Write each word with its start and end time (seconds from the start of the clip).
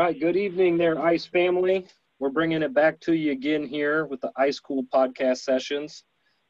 right, 0.00 0.18
good 0.18 0.36
evening 0.36 0.78
there, 0.78 0.98
Ice 0.98 1.26
family. 1.26 1.86
We're 2.20 2.30
bringing 2.30 2.62
it 2.62 2.72
back 2.72 3.00
to 3.00 3.12
you 3.12 3.32
again 3.32 3.66
here 3.66 4.06
with 4.06 4.22
the 4.22 4.30
Ice 4.34 4.58
Cool 4.58 4.84
podcast 4.84 5.40
sessions. 5.40 6.04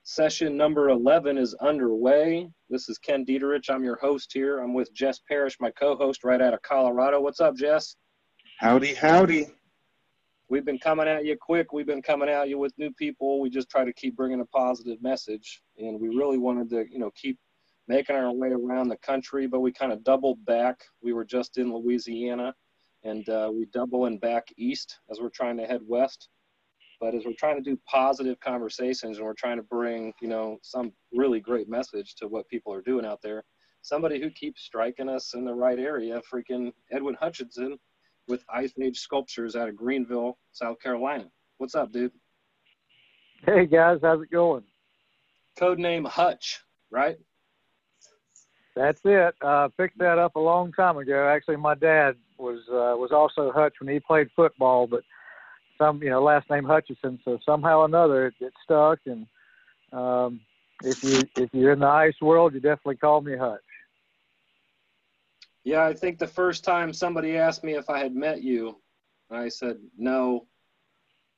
Session 0.04 0.56
number 0.56 0.90
11 0.90 1.36
is 1.36 1.52
underway. 1.54 2.48
This 2.68 2.88
is 2.88 2.96
Ken 2.98 3.26
Diederich. 3.26 3.68
I'm 3.68 3.82
your 3.82 3.96
host 3.96 4.30
here. 4.32 4.60
I'm 4.60 4.72
with 4.72 4.94
Jess 4.94 5.18
Parrish, 5.28 5.56
my 5.58 5.72
co 5.72 5.96
host 5.96 6.22
right 6.22 6.40
out 6.40 6.54
of 6.54 6.62
Colorado. 6.62 7.20
What's 7.20 7.40
up, 7.40 7.56
Jess? 7.56 7.96
Howdy, 8.60 8.94
howdy. 8.94 9.48
We've 10.48 10.64
been 10.64 10.78
coming 10.78 11.08
at 11.08 11.24
you 11.24 11.36
quick. 11.36 11.72
We've 11.72 11.84
been 11.84 12.02
coming 12.02 12.28
at 12.28 12.48
you 12.48 12.56
with 12.56 12.72
new 12.78 12.92
people. 12.92 13.40
We 13.40 13.50
just 13.50 13.68
try 13.68 13.84
to 13.84 13.92
keep 13.92 14.14
bringing 14.14 14.40
a 14.40 14.46
positive 14.46 15.02
message. 15.02 15.60
And 15.76 16.00
we 16.00 16.06
really 16.06 16.38
wanted 16.38 16.70
to, 16.70 16.84
you 16.88 17.00
know, 17.00 17.10
keep 17.16 17.36
making 17.88 18.14
our 18.14 18.32
way 18.32 18.50
around 18.50 18.90
the 18.90 18.98
country, 18.98 19.48
but 19.48 19.58
we 19.58 19.72
kind 19.72 19.92
of 19.92 20.04
doubled 20.04 20.44
back. 20.44 20.84
We 21.02 21.12
were 21.12 21.24
just 21.24 21.58
in 21.58 21.74
Louisiana 21.74 22.54
and 23.04 23.28
uh, 23.28 23.50
we 23.52 23.66
double 23.66 24.06
and 24.06 24.20
back 24.20 24.48
east 24.56 24.98
as 25.10 25.20
we're 25.20 25.30
trying 25.30 25.56
to 25.58 25.66
head 25.66 25.80
west. 25.86 26.28
But 27.00 27.14
as 27.14 27.24
we're 27.24 27.32
trying 27.32 27.56
to 27.56 27.62
do 27.62 27.78
positive 27.86 28.38
conversations 28.40 29.16
and 29.16 29.26
we're 29.26 29.32
trying 29.32 29.56
to 29.56 29.62
bring, 29.62 30.12
you 30.20 30.28
know, 30.28 30.58
some 30.62 30.92
really 31.14 31.40
great 31.40 31.68
message 31.68 32.14
to 32.16 32.28
what 32.28 32.48
people 32.48 32.74
are 32.74 32.82
doing 32.82 33.06
out 33.06 33.20
there, 33.22 33.42
somebody 33.80 34.20
who 34.20 34.28
keeps 34.30 34.62
striking 34.62 35.08
us 35.08 35.32
in 35.34 35.44
the 35.44 35.54
right 35.54 35.78
area, 35.78 36.20
freaking 36.32 36.72
Edwin 36.92 37.16
Hutchinson 37.18 37.78
with 38.28 38.44
Ice 38.52 38.74
Age 38.80 38.98
Sculptures 38.98 39.56
out 39.56 39.68
of 39.68 39.76
Greenville, 39.76 40.36
South 40.52 40.78
Carolina. 40.80 41.24
What's 41.56 41.74
up, 41.74 41.90
dude? 41.90 42.12
Hey 43.46 43.64
guys, 43.64 44.00
how's 44.02 44.22
it 44.22 44.30
going? 44.30 44.64
Code 45.58 45.78
name 45.78 46.04
Hutch, 46.04 46.60
right? 46.90 47.18
That's 48.76 49.00
it. 49.04 49.34
Uh, 49.40 49.68
picked 49.76 49.98
that 49.98 50.18
up 50.18 50.36
a 50.36 50.40
long 50.40 50.72
time 50.72 50.98
ago. 50.98 51.28
Actually, 51.28 51.56
my 51.56 51.74
dad 51.74 52.16
was 52.40 52.60
uh, 52.68 52.96
was 52.96 53.10
also 53.12 53.52
Hutch 53.52 53.74
when 53.80 53.92
he 53.92 54.00
played 54.00 54.28
football, 54.34 54.86
but 54.86 55.02
some 55.78 56.02
you 56.02 56.10
know 56.10 56.22
last 56.22 56.48
name 56.50 56.64
Hutchinson. 56.64 57.18
So 57.24 57.38
somehow 57.44 57.80
or 57.80 57.84
another 57.86 58.26
it, 58.26 58.34
it 58.40 58.52
stuck. 58.64 58.98
And 59.06 59.26
um, 59.92 60.40
if 60.82 61.02
you 61.02 61.22
if 61.36 61.50
you're 61.52 61.72
in 61.72 61.80
the 61.80 61.86
ice 61.86 62.20
world, 62.20 62.54
you 62.54 62.60
definitely 62.60 62.96
call 62.96 63.20
me 63.20 63.36
Hutch. 63.36 63.60
Yeah, 65.64 65.84
I 65.84 65.92
think 65.92 66.18
the 66.18 66.26
first 66.26 66.64
time 66.64 66.92
somebody 66.92 67.36
asked 67.36 67.64
me 67.64 67.74
if 67.74 67.90
I 67.90 67.98
had 67.98 68.14
met 68.14 68.42
you, 68.42 68.80
I 69.30 69.48
said 69.48 69.76
no, 69.96 70.46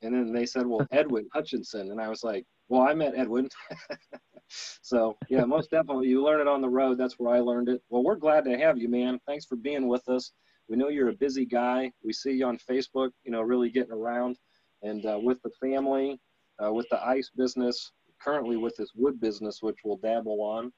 and 0.03 0.15
then 0.15 0.33
they 0.33 0.47
said, 0.47 0.67
"Well, 0.67 0.87
Edwin 0.93 1.29
Hutchinson," 1.33 1.91
and 1.91 2.01
I 2.01 2.09
was 2.09 2.23
like, 2.23 2.45
"Well, 2.69 2.83
I 2.83 2.95
met 2.95 3.15
Edwin." 3.17 3.49
so 4.83 5.17
yeah, 5.29 5.45
most 5.45 5.71
definitely, 5.71 6.09
you 6.09 6.23
learn 6.23 6.41
it 6.41 6.49
on 6.49 6.61
the 6.61 6.69
road. 6.69 6.99
That's 6.99 7.19
where 7.19 7.35
I 7.35 7.41
learned 7.41 7.69
it. 7.69 7.83
Well, 7.89 8.05
we're 8.05 8.17
glad 8.17 8.45
to 8.45 8.59
have 8.59 8.79
you, 8.79 8.89
man. 8.89 9.19
Thanks 9.27 9.45
for 9.45 9.57
being 9.57 9.89
with 9.89 10.09
us. 10.09 10.33
We 10.69 10.77
know 10.77 10.89
you're 10.89 11.09
a 11.09 11.15
busy 11.15 11.45
guy. 11.45 11.93
We 12.05 12.13
see 12.13 12.33
you 12.33 12.47
on 12.47 12.59
Facebook, 12.59 13.11
you 13.25 13.33
know, 13.33 13.43
really 13.43 13.71
getting 13.71 13.93
around 13.93 14.37
and 14.83 15.05
uh, 15.07 15.19
with 15.21 15.41
the 15.43 15.51
family, 15.61 16.21
uh, 16.65 16.73
with 16.73 16.89
the 16.91 17.05
ice 17.05 17.31
business, 17.37 17.93
currently 18.23 18.57
with 18.57 18.77
this 18.77 18.91
wood 18.95 19.21
business, 19.21 19.59
which 19.63 19.79
we'll 19.85 19.97
dabble 19.97 20.41
on. 20.43 20.73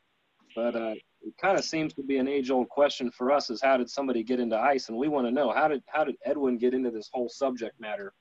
But 0.54 0.76
uh, 0.76 0.94
it 1.22 1.34
kind 1.40 1.58
of 1.58 1.64
seems 1.64 1.94
to 1.94 2.02
be 2.02 2.18
an 2.18 2.28
age-old 2.28 2.68
question 2.68 3.10
for 3.10 3.32
us: 3.32 3.50
is 3.50 3.60
how 3.62 3.76
did 3.76 3.90
somebody 3.90 4.22
get 4.22 4.40
into 4.40 4.56
ice? 4.56 4.88
And 4.88 4.96
we 4.96 5.08
want 5.08 5.26
to 5.26 5.32
know 5.32 5.52
how 5.52 5.68
did 5.68 5.82
how 5.88 6.04
did 6.04 6.16
Edwin 6.24 6.58
get 6.58 6.74
into 6.74 6.90
this 6.90 7.10
whole 7.12 7.28
subject 7.28 7.80
matter? 7.80 8.12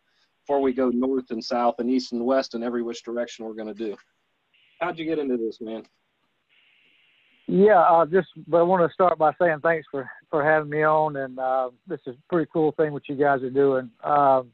Before 0.45 0.61
we 0.61 0.73
go 0.73 0.89
north 0.89 1.29
and 1.29 1.43
south 1.43 1.75
and 1.79 1.89
east 1.89 2.11
and 2.11 2.25
west 2.25 2.53
and 2.53 2.63
every 2.63 2.83
which 2.83 3.03
direction 3.03 3.45
we're 3.45 3.53
going 3.53 3.73
to 3.73 3.73
do, 3.73 3.95
how'd 4.81 4.97
you 4.97 5.05
get 5.05 5.19
into 5.19 5.37
this, 5.37 5.59
man? 5.61 5.83
Yeah, 7.47 7.81
uh, 7.81 8.05
just 8.05 8.27
but 8.47 8.59
I 8.59 8.63
want 8.63 8.87
to 8.87 8.93
start 8.93 9.17
by 9.17 9.31
saying 9.39 9.59
thanks 9.61 9.85
for 9.91 10.09
for 10.33 10.43
having 10.43 10.71
me 10.71 10.81
on, 10.81 11.15
and 11.17 11.37
uh, 11.37 11.69
this 11.87 11.99
is 12.07 12.15
a 12.15 12.27
pretty 12.27 12.49
cool 12.51 12.71
thing 12.71 12.91
what 12.91 13.07
you 13.07 13.13
guys 13.15 13.43
are 13.43 13.51
doing. 13.51 13.91
Um, 14.03 14.49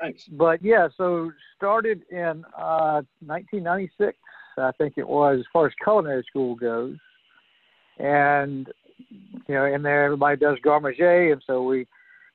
thanks. 0.00 0.22
But 0.32 0.64
yeah, 0.64 0.88
so 0.96 1.30
started 1.54 2.00
in 2.10 2.46
uh, 2.56 3.02
1996, 3.20 4.16
I 4.56 4.72
think 4.78 4.94
it 4.96 5.06
was, 5.06 5.40
as 5.40 5.44
far 5.52 5.66
as 5.66 5.74
culinary 5.84 6.24
school 6.26 6.54
goes, 6.54 6.96
and 7.98 8.72
you 9.46 9.54
know, 9.54 9.66
in 9.66 9.82
there 9.82 10.06
everybody 10.06 10.38
does 10.38 10.56
garde 10.64 10.84
manger, 10.84 11.32
and 11.32 11.42
so 11.46 11.62
we, 11.62 11.86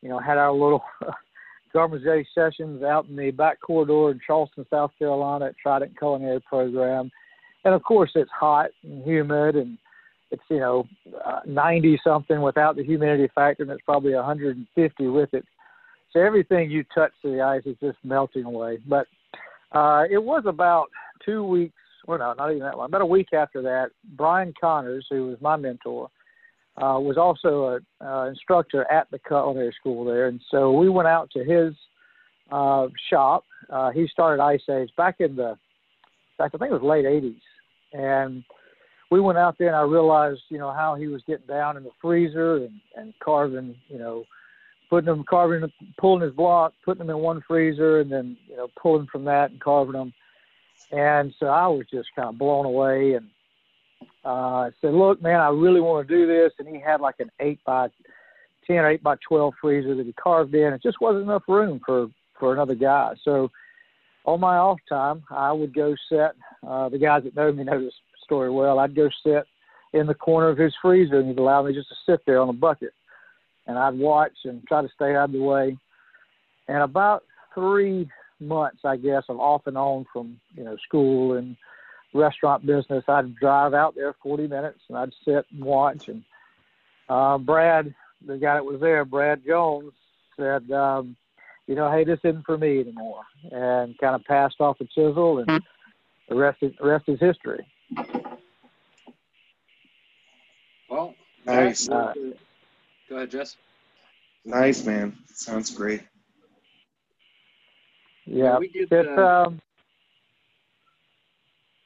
you 0.03 0.09
know, 0.09 0.19
had 0.19 0.37
our 0.37 0.53
little 0.53 0.83
garde 1.73 1.93
manger 1.93 2.23
sessions 2.35 2.83
out 2.83 3.07
in 3.07 3.15
the 3.15 3.31
back 3.31 3.59
corridor 3.59 4.11
in 4.11 4.19
Charleston, 4.23 4.67
South 4.69 4.91
Carolina, 4.99 5.45
at 5.45 5.57
Trident 5.57 5.97
Culinary 5.97 6.41
Program, 6.41 7.09
and 7.65 7.73
of 7.73 7.81
course 7.81 8.11
it's 8.13 8.29
hot 8.29 8.69
and 8.83 9.03
humid 9.03 9.55
and 9.55 9.79
it's 10.33 10.43
you 10.49 10.59
know 10.59 10.87
uh, 11.25 11.39
90 11.45 11.99
something 12.03 12.41
without 12.41 12.75
the 12.75 12.83
humidity 12.83 13.29
factor, 13.33 13.63
and 13.63 13.71
it's 13.71 13.83
probably 13.85 14.13
150 14.13 15.07
with 15.07 15.33
it. 15.33 15.45
So 16.11 16.19
everything 16.19 16.69
you 16.69 16.83
touch 16.93 17.11
to 17.21 17.31
the 17.31 17.41
ice 17.41 17.63
is 17.65 17.77
just 17.81 17.97
melting 18.03 18.45
away. 18.45 18.79
But 18.87 19.07
uh, 19.71 20.03
it 20.09 20.21
was 20.21 20.43
about 20.45 20.87
two 21.25 21.43
weeks, 21.43 21.75
well, 22.07 22.19
no, 22.19 22.33
not 22.33 22.51
even 22.51 22.63
that 22.63 22.77
long. 22.77 22.87
About 22.87 23.01
a 23.01 23.05
week 23.05 23.33
after 23.33 23.61
that, 23.61 23.89
Brian 24.15 24.53
Connors, 24.59 25.05
who 25.09 25.27
was 25.27 25.37
my 25.39 25.55
mentor, 25.55 26.09
uh, 26.77 26.97
was 26.99 27.17
also 27.17 27.75
an 27.75 27.85
uh, 28.05 28.25
instructor 28.25 28.89
at 28.91 29.09
the 29.11 29.19
culinary 29.19 29.73
school 29.79 30.03
there, 30.03 30.27
and 30.27 30.41
so 30.49 30.71
we 30.71 30.89
went 30.89 31.07
out 31.07 31.29
to 31.31 31.43
his 31.43 31.75
uh, 32.51 32.87
shop. 33.09 33.43
Uh, 33.69 33.91
he 33.91 34.07
started 34.07 34.41
Ice 34.41 34.61
Age 34.69 34.89
back 34.97 35.15
in 35.19 35.35
the, 35.35 35.55
back 36.39 36.51
I 36.53 36.57
think 36.57 36.71
it 36.71 36.81
was 36.81 36.83
late 36.83 37.05
'80s, 37.05 37.39
and 37.93 38.43
we 39.13 39.19
went 39.19 39.37
out 39.37 39.55
there 39.59 39.67
and 39.67 39.75
I 39.75 39.83
realized, 39.83 40.41
you 40.49 40.57
know, 40.57 40.71
how 40.71 40.95
he 40.95 41.05
was 41.07 41.21
getting 41.27 41.45
down 41.45 41.77
in 41.77 41.83
the 41.83 41.91
freezer 42.01 42.55
and, 42.55 42.81
and 42.95 43.13
carving, 43.23 43.75
you 43.87 43.99
know, 43.99 44.23
putting 44.89 45.05
them, 45.05 45.23
carving, 45.29 45.71
pulling 45.99 46.23
his 46.23 46.33
block, 46.33 46.73
putting 46.83 47.05
them 47.05 47.15
in 47.15 47.21
one 47.21 47.43
freezer 47.47 47.99
and 47.99 48.11
then, 48.11 48.35
you 48.49 48.57
know, 48.57 48.69
pulling 48.81 49.05
from 49.11 49.23
that 49.25 49.51
and 49.51 49.59
carving 49.59 49.93
them. 49.93 50.13
And 50.91 51.31
so 51.39 51.45
I 51.45 51.67
was 51.67 51.85
just 51.91 52.09
kind 52.15 52.29
of 52.29 52.39
blown 52.39 52.65
away 52.65 53.13
and 53.13 53.27
uh, 54.25 54.71
said, 54.81 54.95
look, 54.95 55.21
man, 55.21 55.39
I 55.39 55.49
really 55.49 55.79
want 55.79 56.07
to 56.07 56.11
do 56.11 56.25
this. 56.25 56.51
And 56.57 56.67
he 56.67 56.81
had 56.81 56.99
like 56.99 57.19
an 57.19 57.29
eight 57.39 57.59
by 57.65 57.89
10 58.65 58.77
or 58.77 58.89
eight 58.89 59.03
by 59.03 59.17
12 59.27 59.53
freezer 59.61 59.93
that 59.93 60.07
he 60.07 60.13
carved 60.13 60.55
in. 60.55 60.73
It 60.73 60.81
just 60.81 60.99
wasn't 60.99 61.25
enough 61.25 61.43
room 61.47 61.79
for, 61.85 62.07
for 62.39 62.51
another 62.51 62.73
guy. 62.73 63.13
So 63.23 63.51
on 64.25 64.39
my 64.39 64.57
off 64.57 64.79
time, 64.89 65.21
I 65.29 65.51
would 65.51 65.75
go 65.75 65.93
set, 66.09 66.31
uh, 66.67 66.89
the 66.89 66.97
guys 66.97 67.25
that 67.25 67.35
know 67.35 67.51
me 67.51 67.63
know 67.63 67.79
this 67.79 67.93
story 68.33 68.49
well. 68.49 68.79
I'd 68.79 68.95
go 68.95 69.09
sit 69.23 69.45
in 69.93 70.07
the 70.07 70.15
corner 70.15 70.49
of 70.49 70.57
his 70.57 70.73
freezer 70.81 71.19
and 71.19 71.27
he'd 71.27 71.37
allow 71.37 71.61
me 71.61 71.73
just 71.73 71.89
to 71.89 71.95
sit 72.07 72.21
there 72.25 72.41
on 72.41 72.49
a 72.49 72.53
bucket. 72.53 72.93
And 73.67 73.77
I'd 73.77 73.97
watch 73.97 74.33
and 74.45 74.65
try 74.67 74.81
to 74.81 74.89
stay 74.95 75.15
out 75.15 75.25
of 75.25 75.33
the 75.33 75.41
way. 75.41 75.77
And 76.67 76.79
about 76.79 77.23
three 77.53 78.09
months, 78.39 78.79
I 78.83 78.97
guess, 78.97 79.23
of 79.29 79.39
off 79.39 79.67
and 79.67 79.77
on 79.77 80.05
from, 80.11 80.39
you 80.55 80.63
know, 80.63 80.75
school 80.87 81.37
and 81.37 81.55
restaurant 82.13 82.65
business, 82.65 83.03
I'd 83.07 83.35
drive 83.35 83.75
out 83.75 83.93
there 83.93 84.15
40 84.23 84.47
minutes 84.47 84.79
and 84.89 84.97
I'd 84.97 85.13
sit 85.23 85.45
and 85.51 85.63
watch. 85.63 86.07
And 86.07 86.23
uh, 87.07 87.37
Brad, 87.37 87.93
the 88.25 88.37
guy 88.37 88.55
that 88.55 88.65
was 88.65 88.81
there, 88.81 89.05
Brad 89.05 89.43
Jones, 89.45 89.93
said, 90.35 90.69
um, 90.71 91.15
you 91.67 91.75
know, 91.75 91.91
hey, 91.91 92.03
this 92.03 92.19
isn't 92.23 92.45
for 92.45 92.57
me 92.57 92.79
anymore, 92.79 93.21
and 93.51 93.97
kind 93.99 94.15
of 94.15 94.23
passed 94.25 94.55
off 94.59 94.79
the 94.79 94.85
chisel, 94.85 95.37
and 95.39 95.61
the 96.27 96.35
rest 96.35 96.57
is 96.61 96.73
the 96.79 96.87
rest 96.87 97.05
is 97.07 97.19
history. 97.19 97.65
Well, 100.89 101.15
nice. 101.45 101.89
Uh, 101.89 102.13
go 103.09 103.15
ahead, 103.15 103.31
Jess. 103.31 103.57
Nice, 104.45 104.85
man. 104.85 105.17
Sounds 105.33 105.71
great. 105.71 106.01
Yeah, 108.25 108.57
we 108.57 108.69
get 108.69 108.89
the, 108.89 109.25
um, 109.25 109.61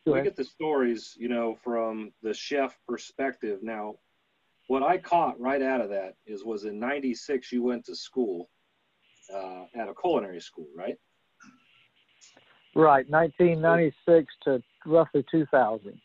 we 0.06 0.22
get 0.22 0.36
the 0.36 0.44
stories, 0.44 1.16
you 1.18 1.30
know, 1.30 1.58
from 1.64 2.12
the 2.22 2.34
chef 2.34 2.78
perspective. 2.88 3.60
Now, 3.64 3.96
what 4.68 4.84
I 4.84 4.98
caught 4.98 5.40
right 5.40 5.62
out 5.62 5.82
of 5.82 5.90
that 5.90 6.16
is 6.26 6.44
was 6.44 6.66
in 6.66 6.80
'96 6.80 7.52
you 7.52 7.64
went 7.64 7.86
to 7.86 7.96
school 7.96 8.50
uh, 9.34 9.64
at 9.76 9.90
a 9.90 9.94
culinary 10.00 10.42
school, 10.42 10.68
right? 10.76 10.98
Right, 12.76 13.10
1996 13.10 14.34
to 14.44 14.62
roughly 14.86 15.26
2000. 15.32 16.00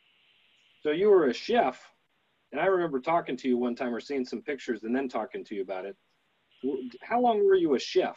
So 0.82 0.90
you 0.90 1.10
were 1.10 1.26
a 1.26 1.34
chef, 1.34 1.78
and 2.52 2.60
I 2.60 2.66
remember 2.66 3.00
talking 3.00 3.36
to 3.38 3.48
you 3.48 3.56
one 3.56 3.74
time 3.74 3.94
or 3.94 4.00
seeing 4.00 4.24
some 4.24 4.42
pictures 4.42 4.82
and 4.82 4.94
then 4.94 5.08
talking 5.08 5.44
to 5.44 5.54
you 5.54 5.62
about 5.62 5.86
it. 5.86 5.96
How 7.02 7.20
long 7.20 7.44
were 7.44 7.56
you 7.56 7.74
a 7.74 7.78
chef? 7.78 8.16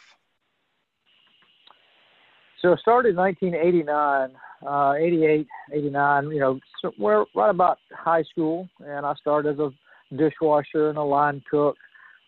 So 2.60 2.72
I 2.72 2.76
started 2.76 3.10
in 3.10 3.16
1989, 3.16 4.30
uh, 4.66 4.94
88, 4.94 5.46
89, 5.72 6.30
you 6.30 6.40
know, 6.40 6.60
so 6.80 6.92
we're 6.98 7.24
right 7.34 7.50
about 7.50 7.78
high 7.92 8.22
school, 8.22 8.68
and 8.80 9.04
I 9.04 9.14
started 9.14 9.54
as 9.54 9.58
a 9.58 10.16
dishwasher 10.16 10.88
and 10.88 10.98
a 10.98 11.02
line 11.02 11.42
cook 11.50 11.76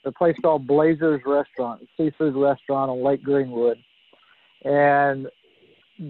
at 0.04 0.10
a 0.10 0.12
place 0.12 0.36
called 0.42 0.66
Blazers 0.66 1.20
Restaurant, 1.24 1.86
seafood 1.96 2.34
restaurant 2.36 2.90
on 2.90 3.02
Lake 3.02 3.22
Greenwood. 3.22 3.78
And 4.64 5.28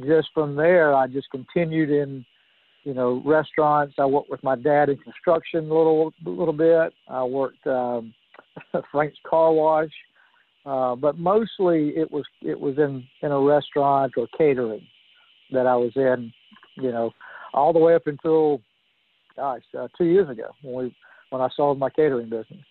just 0.07 0.29
from 0.35 0.57
there, 0.57 0.95
I 0.95 1.07
just 1.07 1.31
continued 1.31 1.91
in 1.91 2.25
you 2.85 2.95
know, 2.95 3.23
restaurants. 3.25 3.95
I 3.99 4.07
worked 4.07 4.31
with 4.31 4.43
my 4.43 4.57
dad 4.57 4.89
in 4.89 4.97
construction 4.99 5.71
a 5.71 5.75
little, 5.75 6.13
a 6.25 6.29
little 6.29 6.55
bit. 6.55 6.93
I 7.09 7.25
worked 7.25 7.67
um, 7.67 8.15
Frank's 8.93 9.19
Car 9.29 9.53
Wash 9.53 9.91
uh, 10.69 10.95
but 10.95 11.17
mostly 11.17 11.97
it 11.97 12.11
was 12.11 12.25
it 12.43 12.59
was 12.61 12.77
in 12.77 13.03
in 13.23 13.33
a 13.33 13.41
restaurant 13.41 14.13
or 14.19 14.29
catering 14.37 14.87
that 15.51 15.67
I 15.67 15.75
was 15.75 15.93
in, 15.97 16.31
you 16.77 16.93
know, 16.93 17.11
all 17.55 17.73
the 17.73 17.79
way 17.79 17.95
up 17.95 18.07
until 18.07 18.61
gosh, 19.35 19.63
uh, 19.79 19.89
two 19.97 20.05
years 20.05 20.29
ago 20.29 20.51
when 20.63 20.85
we 20.85 20.97
when 21.31 21.41
I 21.41 21.49
sold 21.57 21.79
my 21.79 21.89
catering 21.89 22.29
business. 22.29 22.65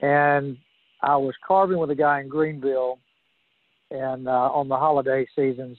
And 0.00 0.56
I 1.02 1.16
was 1.16 1.34
carving 1.46 1.78
with 1.78 1.90
a 1.90 1.94
guy 1.94 2.20
in 2.20 2.28
Greenville, 2.28 2.98
and 3.90 4.28
uh, 4.28 4.50
on 4.52 4.68
the 4.68 4.76
holiday 4.76 5.26
seasons. 5.36 5.78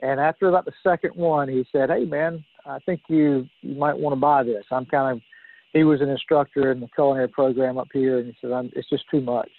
And 0.00 0.20
after 0.20 0.48
about 0.48 0.64
the 0.64 0.72
second 0.82 1.14
one, 1.14 1.48
he 1.48 1.66
said, 1.72 1.90
"Hey, 1.90 2.04
man, 2.04 2.44
I 2.66 2.78
think 2.80 3.00
you 3.08 3.46
you 3.62 3.74
might 3.74 3.96
want 3.96 4.12
to 4.12 4.20
buy 4.20 4.42
this. 4.42 4.64
I'm 4.70 4.86
kind 4.86 5.16
of." 5.16 5.22
He 5.72 5.84
was 5.84 6.00
an 6.00 6.08
instructor 6.08 6.72
in 6.72 6.80
the 6.80 6.88
culinary 6.94 7.28
program 7.28 7.76
up 7.76 7.88
here, 7.92 8.18
and 8.18 8.28
he 8.28 8.36
said, 8.40 8.52
I'm, 8.52 8.70
"It's 8.74 8.88
just 8.88 9.04
too 9.10 9.20
much." 9.20 9.50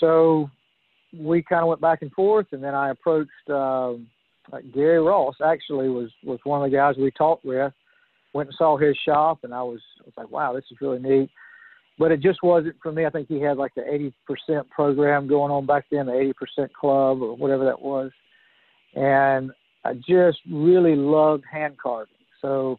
So 0.00 0.50
we 1.18 1.42
kind 1.42 1.62
of 1.62 1.68
went 1.68 1.80
back 1.80 2.02
and 2.02 2.12
forth, 2.12 2.46
and 2.52 2.62
then 2.62 2.74
I 2.74 2.90
approached 2.90 3.30
um, 3.48 4.08
Gary 4.74 5.00
Ross. 5.00 5.36
Actually, 5.44 5.88
was 5.88 6.10
was 6.24 6.38
one 6.44 6.62
of 6.62 6.70
the 6.70 6.76
guys 6.76 6.94
we 6.98 7.10
talked 7.10 7.44
with. 7.44 7.72
Went 8.32 8.48
and 8.48 8.56
saw 8.56 8.76
his 8.76 8.96
shop, 9.04 9.40
and 9.44 9.54
I 9.54 9.62
was 9.62 9.80
I 10.00 10.04
was 10.04 10.14
like, 10.16 10.30
wow, 10.30 10.52
this 10.52 10.64
is 10.70 10.80
really 10.80 10.98
neat. 10.98 11.30
But 11.98 12.12
it 12.12 12.20
just 12.20 12.42
wasn't 12.42 12.76
for 12.82 12.92
me. 12.92 13.06
I 13.06 13.10
think 13.10 13.28
he 13.28 13.40
had 13.40 13.56
like 13.56 13.74
the 13.74 14.10
80% 14.50 14.68
program 14.68 15.26
going 15.26 15.50
on 15.50 15.64
back 15.64 15.86
then, 15.90 16.06
the 16.06 16.32
80% 16.58 16.72
club 16.72 17.22
or 17.22 17.34
whatever 17.36 17.64
that 17.64 17.80
was, 17.80 18.10
and 18.94 19.50
I 19.84 19.94
just 19.94 20.38
really 20.50 20.94
loved 20.94 21.44
hand 21.50 21.76
carving. 21.82 22.12
So 22.42 22.78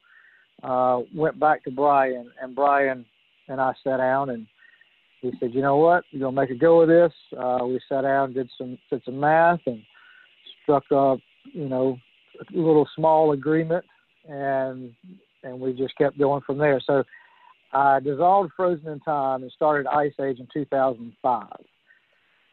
uh, 0.62 1.02
went 1.16 1.40
back 1.40 1.64
to 1.64 1.72
Brian, 1.72 2.32
and 2.42 2.56
Brian 2.56 3.06
and 3.48 3.62
I 3.62 3.74
sat 3.84 3.98
down 3.98 4.30
and 4.30 4.46
he 5.22 5.32
said, 5.40 5.54
"You 5.54 5.62
know 5.62 5.78
what? 5.78 6.04
You're 6.12 6.22
gonna 6.22 6.40
make 6.40 6.50
a 6.50 6.56
go 6.56 6.82
of 6.82 6.88
this." 6.88 7.14
Uh, 7.38 7.60
we 7.64 7.80
sat 7.90 8.02
down, 8.02 8.34
did 8.34 8.50
some 8.58 8.78
did 8.90 9.02
some 9.04 9.20
math, 9.20 9.60
and 9.66 9.82
struck 10.62 10.84
a 10.92 11.16
you 11.54 11.70
know 11.70 11.98
a 12.40 12.58
little 12.58 12.88
small 12.96 13.32
agreement, 13.32 13.86
and 14.28 14.94
and 15.44 15.60
we 15.60 15.74
just 15.74 15.98
kept 15.98 16.20
going 16.20 16.42
from 16.46 16.58
there. 16.58 16.80
So 16.86 17.04
I 17.74 18.00
dissolved 18.00 18.52
Frozen 18.56 18.88
in 18.88 19.00
Time 19.02 19.44
and 19.44 19.52
started 19.52 19.88
Ice 19.88 20.14
Age 20.22 20.40
in 20.40 20.48
2005, 20.54 21.48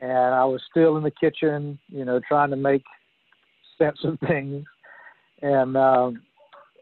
and 0.00 0.12
I 0.12 0.44
was 0.44 0.60
still 0.70 0.96
in 0.96 1.02
the 1.02 1.10
kitchen, 1.10 1.78
you 1.88 2.04
know, 2.04 2.20
trying 2.26 2.50
to 2.50 2.56
make 2.56 2.82
sense 3.78 3.98
of 4.04 4.18
things, 4.28 4.64
and 5.42 5.76
um, 5.76 6.22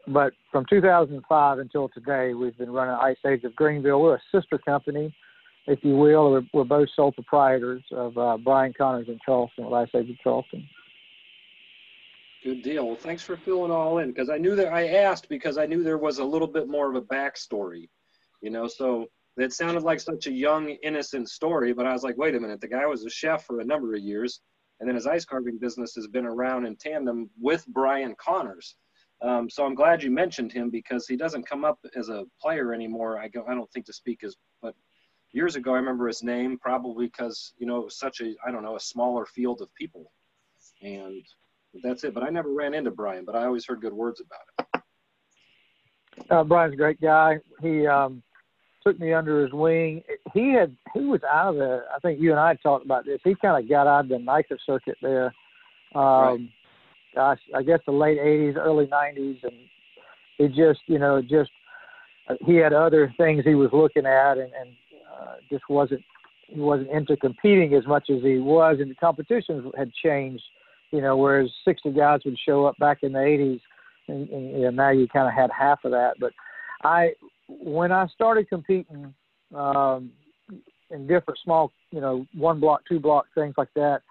but 0.07 0.33
from 0.51 0.65
2005 0.69 1.59
until 1.59 1.89
today, 1.89 2.33
we've 2.33 2.57
been 2.57 2.71
running 2.71 2.95
Ice 2.95 3.17
Age 3.25 3.43
of 3.43 3.55
Greenville. 3.55 4.01
We're 4.01 4.15
a 4.15 4.21
sister 4.31 4.57
company 4.57 5.13
if 5.67 5.83
you 5.83 5.95
will. 5.95 6.31
We're, 6.31 6.43
we're 6.53 6.63
both 6.63 6.89
sole 6.95 7.11
proprietors 7.11 7.83
of 7.91 8.17
uh, 8.17 8.37
Brian 8.37 8.73
Connors 8.77 9.07
in 9.07 9.19
Charleston, 9.25 9.65
with 9.65 9.73
Ice 9.73 9.89
Age 9.95 10.09
of 10.09 10.19
Charleston. 10.19 10.67
Good 12.43 12.61
deal. 12.61 12.87
Well, 12.87 12.97
thanks 12.97 13.23
for 13.23 13.37
filling 13.37 13.71
all 13.71 13.99
in 13.99 14.09
because 14.09 14.29
I 14.29 14.37
knew 14.37 14.55
that 14.55 14.73
I 14.73 14.89
asked 14.89 15.29
because 15.29 15.57
I 15.57 15.65
knew 15.65 15.81
there 15.81 15.97
was 15.97 16.19
a 16.19 16.25
little 16.25 16.47
bit 16.47 16.67
more 16.67 16.89
of 16.89 16.95
a 16.95 17.01
backstory, 17.01 17.87
you 18.43 18.51
know. 18.51 18.67
So 18.67 19.07
it 19.37 19.53
sounded 19.53 19.81
like 19.81 19.99
such 19.99 20.27
a 20.27 20.31
young, 20.31 20.69
innocent 20.83 21.29
story, 21.29 21.73
but 21.73 21.87
I 21.87 21.93
was 21.93 22.03
like, 22.03 22.17
wait 22.17 22.35
a 22.35 22.39
minute, 22.39 22.61
the 22.61 22.67
guy 22.67 22.85
was 22.85 23.05
a 23.05 23.09
chef 23.09 23.45
for 23.45 23.61
a 23.61 23.65
number 23.65 23.95
of 23.95 24.01
years, 24.01 24.41
and 24.79 24.87
then 24.87 24.95
his 24.95 25.07
ice 25.07 25.25
carving 25.25 25.57
business 25.57 25.95
has 25.95 26.07
been 26.07 26.25
around 26.25 26.67
in 26.67 26.75
tandem 26.75 27.29
with 27.41 27.65
Brian 27.67 28.13
Connors. 28.23 28.75
Um, 29.21 29.49
so 29.49 29.65
I'm 29.65 29.73
glad 29.73 30.03
you 30.03 30.11
mentioned 30.11 30.51
him 30.51 30.69
because 30.69 31.07
he 31.07 31.15
doesn't 31.15 31.47
come 31.47 31.63
up 31.63 31.79
as 31.95 32.09
a 32.09 32.25
player 32.41 32.73
anymore. 32.73 33.19
I, 33.19 33.29
go, 33.29 33.45
I 33.47 33.53
don't 33.53 33.71
think 33.71 33.85
to 33.85 33.93
speak 33.93 34.23
as, 34.23 34.35
but 34.61 34.75
years 35.31 35.55
ago, 35.55 35.73
I 35.73 35.77
remember 35.77 36.07
his 36.07 36.23
name 36.23 36.59
probably 36.59 37.07
because 37.07 37.53
you 37.57 37.65
know 37.65 37.79
it 37.79 37.85
was 37.85 37.97
such 37.97 38.19
a 38.21 38.35
I 38.45 38.51
don't 38.51 38.63
know 38.63 38.75
a 38.75 38.81
smaller 38.81 39.25
field 39.25 39.61
of 39.61 39.73
people, 39.75 40.11
and 40.81 41.23
that's 41.81 42.03
it. 42.03 42.13
But 42.13 42.23
I 42.23 42.29
never 42.29 42.53
ran 42.53 42.73
into 42.73 42.91
Brian, 42.91 43.23
but 43.25 43.35
I 43.35 43.45
always 43.45 43.65
heard 43.65 43.81
good 43.81 43.93
words 43.93 44.21
about 44.21 44.41
him. 44.75 44.83
Uh, 46.29 46.43
Brian's 46.43 46.73
a 46.73 46.77
great 46.77 47.01
guy. 47.01 47.39
He 47.61 47.87
um, 47.87 48.21
took 48.85 48.99
me 48.99 49.13
under 49.13 49.43
his 49.43 49.53
wing. 49.53 50.03
He 50.33 50.53
had 50.53 50.75
he 50.93 51.01
was 51.01 51.21
out 51.23 51.49
of 51.49 51.55
the. 51.55 51.83
I 51.95 51.99
think 51.99 52.19
you 52.19 52.31
and 52.31 52.39
I 52.39 52.55
talked 52.55 52.85
about 52.85 53.05
this. 53.05 53.19
He 53.23 53.35
kind 53.35 53.61
of 53.61 53.69
got 53.69 53.87
out 53.87 54.05
of 54.05 54.09
the 54.09 54.19
NICA 54.19 54.57
circuit 54.65 54.97
there. 55.01 55.33
Um, 55.95 56.03
right. 56.03 56.39
Gosh, 57.15 57.39
I 57.55 57.63
guess 57.63 57.79
the 57.85 57.91
late 57.91 58.17
'80s, 58.17 58.57
early 58.57 58.87
'90s, 58.87 59.43
and 59.43 59.53
he 60.37 60.47
just 60.47 60.79
you 60.87 60.99
know 60.99 61.21
just 61.21 61.51
uh, 62.27 62.35
he 62.45 62.55
had 62.55 62.73
other 62.73 63.13
things 63.17 63.43
he 63.45 63.55
was 63.55 63.69
looking 63.71 64.05
at, 64.05 64.33
and, 64.33 64.51
and 64.59 64.69
uh, 65.19 65.35
just 65.49 65.63
wasn't 65.69 66.01
he 66.47 66.59
wasn't 66.59 66.89
into 66.89 67.17
competing 67.17 67.73
as 67.73 67.85
much 67.85 68.09
as 68.09 68.21
he 68.21 68.39
was, 68.39 68.77
and 68.79 68.91
the 68.91 68.95
competitions 68.95 69.71
had 69.77 69.91
changed. 69.93 70.43
You 70.91 71.01
know, 71.01 71.17
whereas 71.17 71.49
60 71.65 71.91
guys 71.91 72.19
would 72.23 72.37
show 72.45 72.67
up 72.67 72.77
back 72.77 72.99
in 73.01 73.13
the 73.13 73.19
80s, 73.19 73.59
and, 74.07 74.29
and 74.29 74.51
you 74.51 74.61
know, 74.61 74.69
now 74.69 74.91
you 74.91 75.07
kind 75.07 75.27
of 75.27 75.33
had 75.33 75.49
half 75.49 75.83
of 75.85 75.91
that. 75.91 76.13
But 76.19 76.33
I, 76.83 77.13
when 77.47 77.91
I 77.91 78.07
started 78.07 78.49
competing 78.49 79.13
um, 79.55 80.11
in 80.89 81.07
different 81.07 81.39
small, 81.43 81.71
you 81.91 82.01
know, 82.01 82.25
one 82.33 82.59
block, 82.59 82.81
two 82.87 82.99
block 82.99 83.25
things 83.35 83.55
like 83.57 83.73
that, 83.75 84.01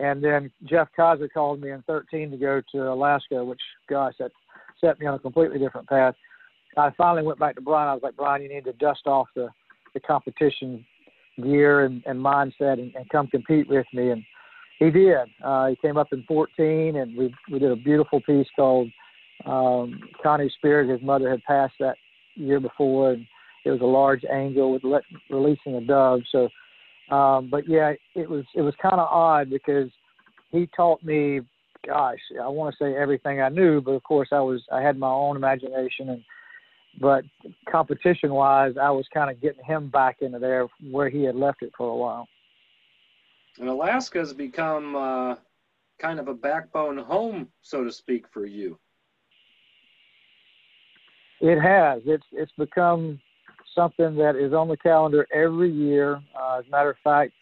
and 0.00 0.22
then 0.22 0.50
Jeff 0.64 0.88
Kaiser 0.96 1.28
called 1.28 1.60
me 1.60 1.70
in 1.70 1.82
13 1.82 2.30
to 2.30 2.36
go 2.36 2.60
to 2.72 2.92
Alaska, 2.92 3.44
which, 3.44 3.60
gosh, 3.88 4.14
that 4.18 4.32
set 4.80 4.98
me 4.98 5.06
on 5.06 5.14
a 5.14 5.18
completely 5.18 5.58
different 5.58 5.88
path. 5.88 6.14
I 6.76 6.90
finally 6.96 7.22
went 7.22 7.38
back 7.38 7.54
to 7.56 7.60
Brian. 7.60 7.88
I 7.88 7.94
was 7.94 8.02
like, 8.02 8.16
Brian, 8.16 8.42
you 8.42 8.48
need 8.48 8.64
to 8.64 8.72
dust 8.74 9.06
off 9.06 9.28
the 9.36 9.48
the 9.94 10.00
competition 10.00 10.84
gear 11.42 11.84
and, 11.84 12.02
and 12.06 12.18
mindset 12.18 12.74
and, 12.74 12.94
and 12.94 13.08
come 13.10 13.26
compete 13.26 13.68
with 13.68 13.86
me. 13.92 14.10
And 14.10 14.24
he 14.78 14.90
did. 14.90 15.28
Uh, 15.44 15.66
he 15.66 15.76
came 15.76 15.96
up 15.96 16.12
in 16.12 16.24
14, 16.26 16.96
and 16.96 17.16
we 17.16 17.34
we 17.50 17.58
did 17.58 17.70
a 17.70 17.76
beautiful 17.76 18.20
piece 18.22 18.46
called 18.56 18.88
um, 19.44 20.00
Connie's 20.22 20.52
Spirit. 20.54 20.90
His 20.90 21.02
mother 21.02 21.30
had 21.30 21.42
passed 21.44 21.74
that 21.80 21.96
year 22.34 22.60
before, 22.60 23.12
and 23.12 23.26
it 23.64 23.70
was 23.70 23.80
a 23.80 23.84
large 23.84 24.24
angel 24.30 24.72
with 24.72 24.84
let, 24.84 25.02
releasing 25.30 25.76
a 25.76 25.80
dove. 25.80 26.20
So, 26.30 26.48
um, 27.14 27.48
but 27.50 27.68
yeah, 27.68 27.92
it 28.14 28.28
was 28.28 28.44
it 28.54 28.62
was 28.62 28.74
kind 28.80 29.00
of 29.00 29.08
odd 29.10 29.50
because 29.50 29.90
he 30.50 30.68
taught 30.76 31.02
me, 31.02 31.40
gosh, 31.86 32.18
I 32.42 32.48
want 32.48 32.74
to 32.74 32.84
say 32.84 32.96
everything 32.96 33.40
I 33.40 33.48
knew, 33.48 33.80
but 33.80 33.92
of 33.92 34.02
course 34.02 34.28
I 34.32 34.40
was 34.40 34.62
I 34.72 34.80
had 34.80 34.98
my 34.98 35.10
own 35.10 35.36
imagination 35.36 36.10
and 36.10 36.22
but 37.00 37.24
competition 37.70 38.32
wise, 38.32 38.74
I 38.80 38.90
was 38.90 39.06
kind 39.12 39.30
of 39.30 39.40
getting 39.40 39.64
him 39.64 39.88
back 39.88 40.18
into 40.20 40.38
there 40.38 40.68
where 40.90 41.08
he 41.08 41.22
had 41.22 41.34
left 41.34 41.62
it 41.62 41.72
for 41.76 41.88
a 41.88 41.96
while. 41.96 42.28
And 43.58 43.68
Alaska 43.68 44.18
has 44.18 44.32
become 44.32 44.96
uh, 44.96 45.36
kind 45.98 46.18
of 46.18 46.28
a 46.28 46.34
backbone 46.34 46.98
home, 46.98 47.48
so 47.62 47.84
to 47.84 47.92
speak, 47.92 48.26
for 48.32 48.46
you. 48.46 48.78
It 51.42 51.60
has. 51.60 52.02
It's 52.06 52.24
it's 52.32 52.52
become 52.56 53.20
something 53.74 54.14
that 54.16 54.36
is 54.36 54.52
on 54.52 54.68
the 54.68 54.76
calendar 54.76 55.26
every 55.34 55.72
year. 55.72 56.22
Uh, 56.40 56.60
as 56.60 56.64
a 56.66 56.70
matter 56.70 56.90
of 56.90 56.96
fact, 57.02 57.32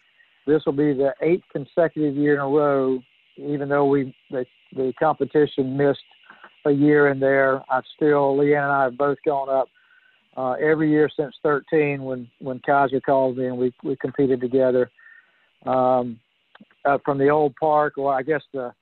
this 0.46 0.62
will 0.64 0.72
be 0.72 0.94
the 0.94 1.12
eighth 1.20 1.44
consecutive 1.52 2.16
year 2.16 2.34
in 2.34 2.40
a 2.40 2.48
row. 2.48 2.98
Even 3.36 3.68
though 3.68 3.84
we 3.84 4.14
the, 4.30 4.46
the 4.74 4.92
competition 4.98 5.76
missed 5.76 6.00
a 6.64 6.70
year 6.70 7.08
in 7.08 7.20
there. 7.20 7.62
I've 7.70 7.84
still, 7.96 8.36
Leanne 8.36 8.62
and 8.62 8.72
I 8.72 8.84
have 8.84 8.96
both 8.96 9.18
gone 9.24 9.48
up 9.48 9.68
uh, 10.36 10.52
every 10.52 10.90
year 10.90 11.10
since 11.14 11.34
13 11.42 12.02
when 12.02 12.28
when 12.40 12.58
Kaiser 12.60 13.00
called 13.00 13.36
me 13.36 13.46
and 13.46 13.58
we 13.58 13.72
we 13.82 13.96
competed 13.96 14.40
together 14.40 14.90
um, 15.66 16.18
uh, 16.86 16.96
from 17.04 17.18
the 17.18 17.28
old 17.28 17.54
park, 17.56 17.98
or 17.98 18.14
I 18.14 18.22
guess 18.22 18.42
the 18.54 18.72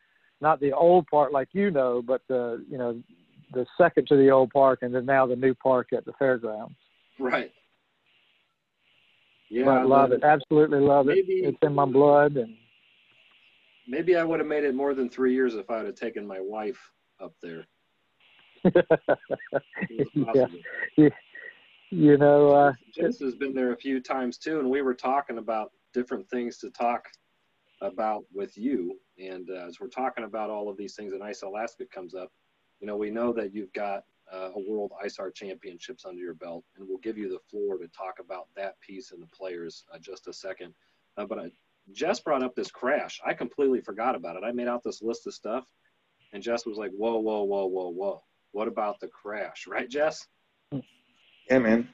not 0.40 0.60
the 0.60 0.72
old 0.72 1.08
park 1.08 1.32
like 1.32 1.48
you 1.52 1.72
know, 1.72 2.02
but 2.06 2.22
the 2.28 2.64
you 2.70 2.78
know 2.78 3.02
the 3.52 3.66
second 3.76 4.06
to 4.08 4.16
the 4.16 4.30
old 4.30 4.50
park, 4.50 4.80
and 4.82 4.94
then 4.94 5.06
now 5.06 5.26
the 5.26 5.36
new 5.36 5.54
park 5.54 5.88
at 5.92 6.04
the 6.04 6.12
fairgrounds. 6.18 6.76
Right. 7.18 7.52
Yeah, 9.50 9.70
I 9.70 9.82
love 9.82 10.12
it. 10.12 10.22
Absolutely 10.22 10.80
love 10.80 11.06
maybe, 11.06 11.44
it. 11.44 11.48
It's 11.48 11.58
in 11.62 11.74
my 11.74 11.86
blood, 11.86 12.36
and 12.36 12.54
maybe 13.86 14.16
I 14.16 14.22
would 14.22 14.40
have 14.40 14.48
made 14.48 14.64
it 14.64 14.74
more 14.74 14.94
than 14.94 15.08
three 15.08 15.32
years 15.32 15.54
if 15.54 15.70
I 15.70 15.78
would 15.78 15.86
have 15.86 15.94
taken 15.94 16.26
my 16.26 16.40
wife 16.40 16.78
up 17.20 17.32
there. 17.42 17.64
yeah. 20.34 20.46
yeah, 20.96 21.08
you 21.90 22.18
know, 22.18 22.50
uh, 22.50 22.72
Jess 22.94 23.20
has 23.20 23.34
been 23.34 23.54
there 23.54 23.72
a 23.72 23.76
few 23.76 24.00
times 24.00 24.36
too, 24.36 24.58
and 24.58 24.68
we 24.68 24.82
were 24.82 24.94
talking 24.94 25.38
about 25.38 25.72
different 25.94 26.28
things 26.28 26.58
to 26.58 26.70
talk 26.70 27.06
about 27.80 28.24
with 28.34 28.56
you. 28.58 28.98
And 29.18 29.48
uh, 29.50 29.66
as 29.66 29.80
we're 29.80 29.88
talking 29.88 30.24
about 30.24 30.50
all 30.50 30.68
of 30.68 30.76
these 30.76 30.94
things, 30.94 31.12
and 31.12 31.22
Ice 31.22 31.42
Alaska 31.42 31.84
comes 31.92 32.14
up, 32.14 32.30
you 32.80 32.86
know, 32.86 32.96
we 32.96 33.10
know 33.10 33.32
that 33.32 33.54
you've 33.54 33.72
got 33.72 34.04
uh, 34.32 34.50
a 34.54 34.58
World 34.58 34.92
Ice 35.02 35.18
Art 35.18 35.34
Championships 35.34 36.04
under 36.04 36.20
your 36.20 36.34
belt, 36.34 36.64
and 36.76 36.86
we'll 36.86 36.98
give 36.98 37.18
you 37.18 37.28
the 37.28 37.38
floor 37.50 37.78
to 37.78 37.88
talk 37.88 38.18
about 38.20 38.48
that 38.56 38.80
piece 38.80 39.12
and 39.12 39.22
the 39.22 39.26
players 39.26 39.84
uh, 39.92 39.98
just 39.98 40.28
a 40.28 40.32
second. 40.32 40.74
Uh, 41.16 41.24
but 41.24 41.38
I, 41.38 41.50
Jess 41.92 42.20
brought 42.20 42.42
up 42.42 42.54
this 42.54 42.70
crash. 42.70 43.20
I 43.24 43.34
completely 43.34 43.80
forgot 43.80 44.14
about 44.14 44.36
it. 44.36 44.44
I 44.44 44.52
made 44.52 44.68
out 44.68 44.82
this 44.82 45.02
list 45.02 45.26
of 45.26 45.34
stuff, 45.34 45.64
and 46.32 46.42
Jess 46.42 46.66
was 46.66 46.76
like, 46.76 46.92
"Whoa, 46.92 47.18
whoa, 47.18 47.42
whoa, 47.42 47.66
whoa, 47.66 47.88
whoa! 47.88 48.22
What 48.52 48.68
about 48.68 49.00
the 49.00 49.08
crash?" 49.08 49.66
Right, 49.68 49.88
Jess? 49.88 50.26
Yeah, 51.50 51.58
man. 51.58 51.88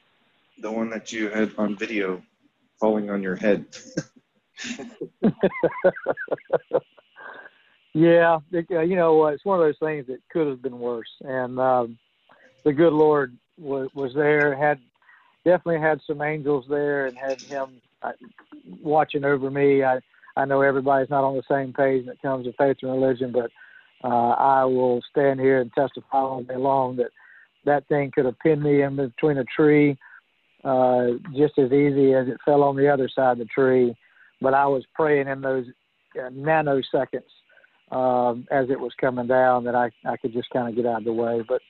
The 0.61 0.71
one 0.71 0.91
that 0.91 1.13
you 1.13 1.29
had 1.29 1.53
on 1.57 1.77
video 1.77 2.23
falling 2.81 3.11
on 3.11 3.23
your 3.23 3.37
head. 3.37 3.67
yeah, 7.95 8.39
it, 8.51 8.67
uh, 8.73 8.81
you 8.81 8.97
know, 8.97 9.27
it's 9.27 9.45
one 9.45 9.61
of 9.61 9.65
those 9.65 9.79
things 9.79 10.07
that 10.09 10.19
could 10.31 10.49
have 10.49 10.61
been 10.61 10.81
worse, 10.81 11.09
and 11.21 11.59
um, 11.61 11.99
the 12.65 12.73
good 12.73 12.93
Lord 12.93 13.37
was 13.57 13.89
was 13.95 14.13
there. 14.15 14.57
Had 14.57 14.81
definitely 15.45 15.81
had 15.81 16.01
some 16.05 16.21
angels 16.21 16.65
there, 16.69 17.07
and 17.07 17.17
had 17.17 17.39
Him 17.49 17.81
uh, 18.03 18.13
watching 18.83 19.25
over 19.25 19.49
me. 19.49 19.85
I 19.85 20.01
I 20.37 20.45
know 20.45 20.61
everybody's 20.63 21.09
not 21.09 21.23
on 21.23 21.37
the 21.37 21.45
same 21.49 21.73
page 21.73 22.05
when 22.05 22.15
it 22.15 22.23
comes 22.23 22.47
to 22.47 22.53
faith 22.55 22.79
and 22.83 22.91
religion, 22.91 23.31
but 23.31 23.53
uh, 24.03 24.31
I 24.31 24.65
will 24.65 25.01
stand 25.09 25.39
here 25.39 25.61
and 25.61 25.73
testify 25.73 26.19
all 26.19 26.43
day 26.43 26.57
long 26.57 26.97
that 26.97 27.11
that 27.65 27.87
thing 27.87 28.11
could 28.13 28.25
have 28.25 28.39
pinned 28.41 28.63
me 28.63 28.83
in 28.83 28.97
between 28.97 29.39
a 29.39 29.45
tree 29.45 29.97
uh, 30.65 31.11
just 31.33 31.59
as 31.59 31.71
easy 31.71 32.13
as 32.13 32.27
it 32.27 32.39
fell 32.45 32.65
on 32.65 32.75
the 32.75 32.89
other 32.89 33.09
side 33.09 33.33
of 33.33 33.39
the 33.39 33.45
tree. 33.45 33.95
But 34.41 34.53
I 34.53 34.67
was 34.67 34.83
praying 34.95 35.29
in 35.29 35.41
those 35.41 35.67
uh, 36.19 36.31
nanoseconds 36.31 37.23
um, 37.91 38.47
as 38.51 38.71
it 38.71 38.79
was 38.79 38.93
coming 39.01 39.27
down 39.27 39.65
that 39.65 39.75
I, 39.75 39.91
I 40.05 40.17
could 40.17 40.33
just 40.33 40.51
kind 40.51 40.69
of 40.69 40.77
get 40.77 40.87
out 40.87 40.99
of 40.99 41.05
the 41.05 41.13
way. 41.13 41.43
But, 41.47 41.61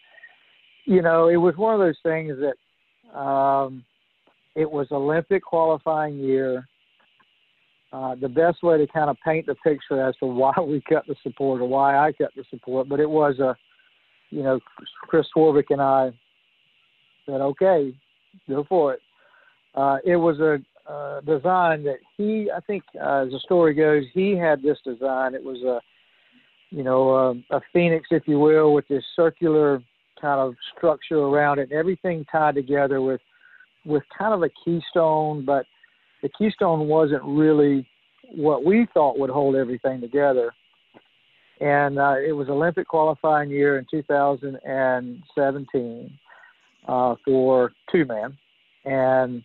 you 0.85 1.03
know, 1.03 1.29
it 1.29 1.37
was 1.37 1.57
one 1.57 1.75
of 1.75 1.81
those 1.81 1.99
things 2.03 2.37
that 2.39 3.19
um, 3.19 3.85
it 4.55 4.71
was 4.71 4.87
Olympic 4.91 5.43
qualifying 5.43 6.19
year. 6.19 6.67
Uh, 7.93 8.17
the 8.17 8.29
best 8.29 8.61
way 8.63 8.77
to 8.77 8.89
kind 8.89 9.09
of 9.09 9.17
paint 9.25 9.47
the 9.47 9.55
picture 9.57 10.05
as 10.05 10.17
to 10.17 10.27
why 10.27 10.53
we 10.61 10.83
cut 10.89 11.05
the 11.07 11.15
support 11.23 11.61
or 11.61 11.69
why 11.69 11.97
I 11.97 12.13
cut 12.13 12.31
the 12.37 12.45
support, 12.51 12.89
but 12.89 13.01
it 13.01 13.09
was 13.09 13.39
a, 13.39 13.57
you 14.31 14.43
know, 14.43 14.59
Chris 15.03 15.27
Swarbrick 15.37 15.71
and 15.71 15.81
I 15.81 16.11
said, 17.27 17.41
okay, 17.41 17.95
go 18.49 18.65
for 18.69 18.95
it. 18.95 19.01
Uh, 19.75 19.99
it 20.05 20.17
was 20.17 20.39
a 20.41 20.59
uh, 20.91 21.21
design 21.21 21.83
that 21.85 21.99
he, 22.17 22.51
I 22.55 22.61
think, 22.61 22.83
uh, 23.01 23.25
as 23.27 23.33
the 23.33 23.41
story 23.45 23.75
goes, 23.75 24.05
he 24.13 24.37
had 24.37 24.63
this 24.63 24.79
design. 24.85 25.35
It 25.35 25.43
was 25.43 25.63
a, 25.63 25.81
you 26.71 26.83
know, 26.83 27.15
um, 27.15 27.45
a 27.51 27.61
phoenix, 27.73 28.09
if 28.11 28.27
you 28.27 28.39
will, 28.39 28.75
with 28.75 28.87
this 28.89 29.05
circular 29.15 29.83
kind 30.21 30.41
of 30.41 30.57
structure 30.77 31.19
around 31.19 31.59
it, 31.59 31.73
everything 31.73 32.27
tied 32.31 32.55
together 32.55 33.01
with, 33.01 33.23
with 33.85 34.03
kind 34.17 34.35
of 34.35 34.43
a 34.43 34.51
keystone, 34.65 35.45
but 35.45 35.67
the 36.23 36.29
keystone 36.29 36.87
wasn't 36.89 37.23
really 37.25 37.89
what 38.33 38.65
we 38.65 38.87
thought 38.95 39.19
would 39.19 39.31
hold 39.31 39.57
everything 39.57 40.01
together. 40.01 40.55
And 41.61 41.99
uh, 41.99 42.15
it 42.17 42.33
was 42.33 42.49
Olympic 42.49 42.89
qualifying 42.89 43.51
year 43.51 43.79
in 43.79 43.87
2017 43.91 46.19
uh, 46.87 47.15
for 47.25 47.73
two 47.93 48.05
man, 48.05 48.37
and 48.85 49.43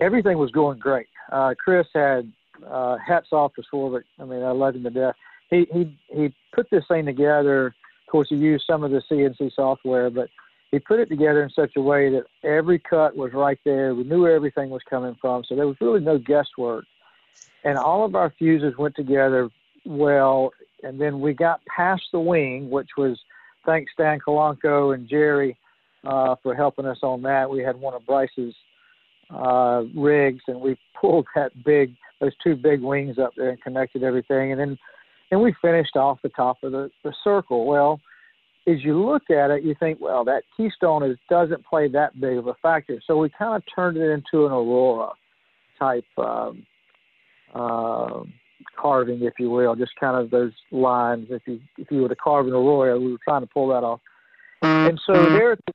everything 0.00 0.38
was 0.38 0.50
going 0.50 0.78
great. 0.78 1.06
Uh, 1.30 1.54
Chris 1.62 1.86
had 1.94 2.32
uh, 2.66 2.96
hats 2.96 3.28
off 3.32 3.52
to 3.54 3.62
Swarbrick. 3.62 4.04
I 4.18 4.24
mean, 4.24 4.42
I 4.42 4.52
love 4.52 4.74
him 4.74 4.84
to 4.84 4.90
death. 4.90 5.16
He 5.50 5.66
he 5.72 5.98
he 6.08 6.34
put 6.52 6.70
this 6.70 6.84
thing 6.88 7.06
together. 7.06 7.66
Of 7.66 8.10
course, 8.10 8.28
he 8.28 8.36
used 8.36 8.64
some 8.66 8.84
of 8.84 8.90
the 8.90 9.02
CNC 9.10 9.54
software, 9.54 10.10
but 10.10 10.28
he 10.70 10.78
put 10.78 11.00
it 11.00 11.08
together 11.08 11.42
in 11.42 11.50
such 11.50 11.72
a 11.76 11.80
way 11.80 12.10
that 12.10 12.24
every 12.42 12.78
cut 12.78 13.16
was 13.16 13.32
right 13.32 13.58
there. 13.64 13.94
We 13.94 14.04
knew 14.04 14.22
where 14.22 14.34
everything 14.34 14.70
was 14.70 14.82
coming 14.88 15.16
from, 15.20 15.44
so 15.44 15.54
there 15.54 15.66
was 15.66 15.76
really 15.80 16.00
no 16.00 16.18
guesswork. 16.18 16.84
And 17.64 17.78
all 17.78 18.04
of 18.04 18.14
our 18.14 18.30
fuses 18.38 18.76
went 18.76 18.94
together 18.94 19.48
well. 19.84 20.50
And 20.82 21.00
then 21.00 21.20
we 21.20 21.32
got 21.32 21.64
past 21.66 22.02
the 22.12 22.20
wing, 22.20 22.70
which 22.70 22.90
was 22.96 23.18
thanks 23.64 23.92
Stan 23.92 24.18
Kalanko 24.18 24.94
and 24.94 25.08
Jerry 25.08 25.56
uh, 26.04 26.36
for 26.42 26.54
helping 26.54 26.86
us 26.86 26.98
on 27.02 27.22
that. 27.22 27.48
We 27.48 27.62
had 27.62 27.80
one 27.80 27.94
of 27.94 28.04
Bryce's 28.04 28.54
uh, 29.30 29.84
rigs, 29.94 30.42
and 30.46 30.60
we 30.60 30.76
pulled 31.00 31.26
that 31.34 31.52
big, 31.64 31.94
those 32.20 32.32
two 32.42 32.56
big 32.56 32.80
wings 32.80 33.18
up 33.18 33.32
there 33.36 33.50
and 33.50 33.62
connected 33.62 34.02
everything, 34.02 34.52
and 34.52 34.60
then 34.60 34.78
and 35.34 35.42
we 35.42 35.52
finished 35.60 35.96
off 35.96 36.22
the 36.22 36.28
top 36.28 36.62
of 36.62 36.70
the, 36.70 36.88
the 37.02 37.12
circle. 37.24 37.66
Well, 37.66 38.00
as 38.68 38.84
you 38.84 39.04
look 39.04 39.30
at 39.30 39.50
it, 39.50 39.64
you 39.64 39.74
think, 39.80 40.00
well, 40.00 40.24
that 40.26 40.44
keystone 40.56 41.02
is 41.02 41.18
doesn't 41.28 41.66
play 41.66 41.88
that 41.88 42.20
big 42.20 42.38
of 42.38 42.46
a 42.46 42.54
factor. 42.62 43.02
So 43.04 43.16
we 43.16 43.30
kind 43.30 43.56
of 43.56 43.64
turned 43.74 43.96
it 43.96 44.08
into 44.10 44.46
an 44.46 44.52
aurora 44.52 45.10
type 45.76 46.04
um, 46.18 46.64
uh, 47.52 48.22
carving, 48.76 49.24
if 49.24 49.34
you 49.40 49.50
will, 49.50 49.74
just 49.74 49.90
kind 49.98 50.16
of 50.16 50.30
those 50.30 50.52
lines. 50.70 51.26
If 51.30 51.42
you 51.46 51.60
if 51.78 51.90
you 51.90 52.02
were 52.02 52.08
to 52.08 52.14
carve 52.14 52.46
an 52.46 52.52
aurora, 52.52 52.96
we 52.96 53.10
were 53.10 53.18
trying 53.24 53.42
to 53.42 53.48
pull 53.48 53.66
that 53.70 53.82
off. 53.82 54.00
And 54.62 55.00
so 55.04 55.14
there 55.30 55.50
at 55.50 55.58
the 55.66 55.72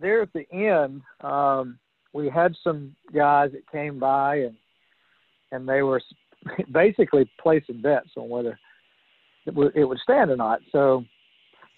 there 0.00 0.22
at 0.22 0.32
the 0.32 0.50
end, 0.50 1.02
um, 1.20 1.78
we 2.14 2.30
had 2.30 2.54
some 2.64 2.96
guys 3.12 3.52
that 3.52 3.70
came 3.70 3.98
by 3.98 4.36
and 4.36 4.56
and 5.52 5.68
they 5.68 5.82
were 5.82 6.00
basically 6.72 7.28
placing 7.40 7.80
bets 7.80 8.10
on 8.16 8.28
whether 8.28 8.58
it 9.46 9.54
would, 9.54 9.76
it 9.76 9.84
would 9.84 9.98
stand 9.98 10.30
or 10.30 10.36
not. 10.36 10.60
So, 10.72 11.04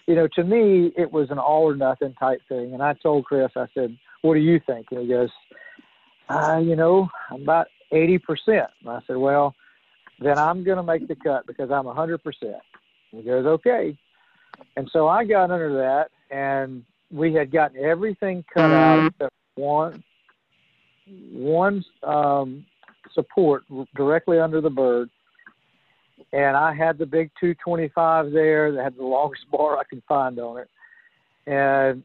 you 0.07 0.15
know, 0.15 0.27
to 0.35 0.43
me, 0.43 0.91
it 0.97 1.11
was 1.11 1.29
an 1.31 1.37
all 1.37 1.63
or 1.63 1.75
nothing 1.75 2.13
type 2.13 2.41
thing. 2.47 2.73
And 2.73 2.81
I 2.81 2.93
told 2.93 3.25
Chris, 3.25 3.51
I 3.55 3.67
said, 3.73 3.97
"What 4.21 4.35
do 4.35 4.39
you 4.39 4.59
think?" 4.65 4.87
And 4.91 5.01
he 5.01 5.07
goes, 5.07 5.29
uh, 6.29 6.61
"You 6.63 6.75
know, 6.75 7.09
I'm 7.29 7.41
about 7.41 7.67
eighty 7.91 8.17
percent." 8.17 8.69
And 8.81 8.89
I 8.89 8.99
said, 9.05 9.17
"Well, 9.17 9.53
then 10.19 10.37
I'm 10.37 10.63
going 10.63 10.77
to 10.77 10.83
make 10.83 11.07
the 11.07 11.15
cut 11.15 11.45
because 11.45 11.71
I'm 11.71 11.87
a 11.87 11.93
hundred 11.93 12.23
percent." 12.23 12.61
He 13.11 13.21
goes, 13.21 13.45
"Okay." 13.45 13.97
And 14.77 14.89
so 14.93 15.07
I 15.07 15.25
got 15.25 15.51
under 15.51 15.73
that, 15.77 16.09
and 16.35 16.83
we 17.11 17.33
had 17.33 17.51
gotten 17.51 17.83
everything 17.83 18.45
cut 18.53 18.71
out 18.71 18.99
mm-hmm. 18.99 19.07
except 19.07 19.33
one 19.55 20.03
one 21.31 21.83
um, 22.03 22.65
support 23.17 23.63
directly 23.95 24.39
under 24.39 24.61
the 24.61 24.69
bird, 24.69 25.09
and 26.33 26.55
I 26.55 26.73
had 26.73 26.97
the 26.97 27.05
big 27.05 27.31
225 27.39 28.31
there 28.31 28.71
that 28.71 28.83
had 28.83 28.97
the 28.97 29.03
longest 29.03 29.45
bar 29.51 29.77
I 29.77 29.83
could 29.83 30.03
find 30.07 30.39
on 30.39 30.57
it, 30.59 30.69
and 31.45 32.03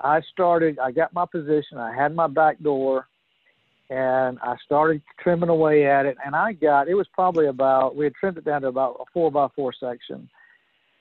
I 0.00 0.20
started. 0.32 0.78
I 0.78 0.92
got 0.92 1.12
my 1.12 1.26
position. 1.26 1.78
I 1.78 1.94
had 1.94 2.14
my 2.14 2.26
back 2.26 2.60
door, 2.60 3.06
and 3.90 4.38
I 4.40 4.56
started 4.64 5.02
trimming 5.20 5.48
away 5.48 5.86
at 5.86 6.06
it, 6.06 6.16
and 6.24 6.36
I 6.36 6.52
got. 6.52 6.88
It 6.88 6.94
was 6.94 7.08
probably 7.12 7.46
about. 7.46 7.96
We 7.96 8.04
had 8.04 8.14
trimmed 8.14 8.38
it 8.38 8.44
down 8.44 8.62
to 8.62 8.68
about 8.68 8.96
a 9.00 9.04
four 9.12 9.30
by 9.30 9.48
four 9.56 9.72
section, 9.72 10.28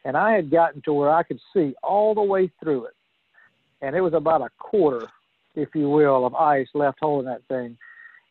and 0.06 0.18
I 0.18 0.34
had 0.34 0.50
gotten 0.50 0.82
to 0.84 0.94
where 0.94 1.12
I 1.12 1.24
could 1.24 1.40
see 1.54 1.76
all 1.84 2.16
the 2.16 2.24
way 2.24 2.52
through 2.62 2.86
it 2.86 2.94
and 3.82 3.96
it 3.96 4.02
was 4.02 4.14
about 4.14 4.42
a 4.42 4.50
quarter, 4.58 5.08
if 5.56 5.70
you 5.76 5.90
will, 5.90 6.26
of 6.26 6.36
ice 6.36 6.68
left 6.74 7.00
holding 7.02 7.28
that 7.28 7.44
thing. 7.48 7.78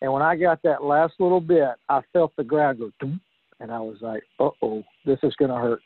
And 0.03 0.13
when 0.13 0.23
I 0.23 0.37
got 0.37 0.63
that 0.63 0.85
last 0.85 1.15
little 1.19 1.41
bit, 1.41 1.71
I 1.89 2.01
felt 2.13 2.35
the 2.37 2.45
ground 2.45 2.79
go, 2.79 2.91
Dum, 3.01 3.21
and 3.61 3.71
I 3.71 3.81
was 3.81 3.97
like, 4.01 4.23
"Uh 4.39 4.51
oh, 4.63 4.85
this 5.05 5.19
is 5.23 5.35
going 5.37 5.51
to 5.51 5.57
hurt." 5.57 5.81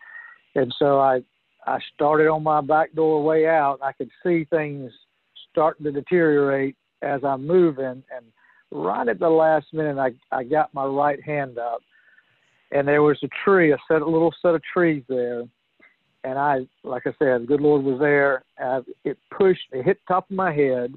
And 0.56 0.74
so 0.78 0.98
I, 0.98 1.22
I 1.66 1.78
started 1.94 2.28
on 2.28 2.42
my 2.42 2.60
back 2.60 2.92
door 2.94 3.22
way 3.22 3.46
out. 3.46 3.78
I 3.82 3.92
could 3.92 4.10
see 4.24 4.44
things 4.50 4.90
starting 5.50 5.84
to 5.84 5.92
deteriorate 5.92 6.76
as 7.02 7.22
I'm 7.24 7.46
moving, 7.46 8.02
and 8.14 8.26
right 8.72 9.08
at 9.08 9.18
the 9.18 9.28
last 9.28 9.66
minute, 9.72 9.98
I, 9.98 10.10
I 10.36 10.44
got 10.44 10.74
my 10.74 10.84
right 10.84 11.22
hand 11.22 11.58
up, 11.58 11.80
and 12.72 12.86
there 12.86 13.02
was 13.02 13.18
a 13.22 13.28
tree, 13.44 13.72
a 13.72 13.78
set, 13.88 14.02
a 14.02 14.06
little 14.06 14.34
set 14.42 14.54
of 14.54 14.62
trees 14.72 15.02
there, 15.08 15.44
and 16.24 16.38
I, 16.38 16.66
like 16.84 17.06
I 17.06 17.14
said, 17.18 17.42
the 17.42 17.46
good 17.46 17.60
Lord 17.60 17.82
was 17.82 17.98
there. 17.98 18.44
Uh, 18.62 18.82
it 19.04 19.18
pushed, 19.30 19.66
it 19.72 19.84
hit 19.84 19.98
the 20.06 20.14
top 20.14 20.30
of 20.30 20.36
my 20.36 20.52
head, 20.52 20.94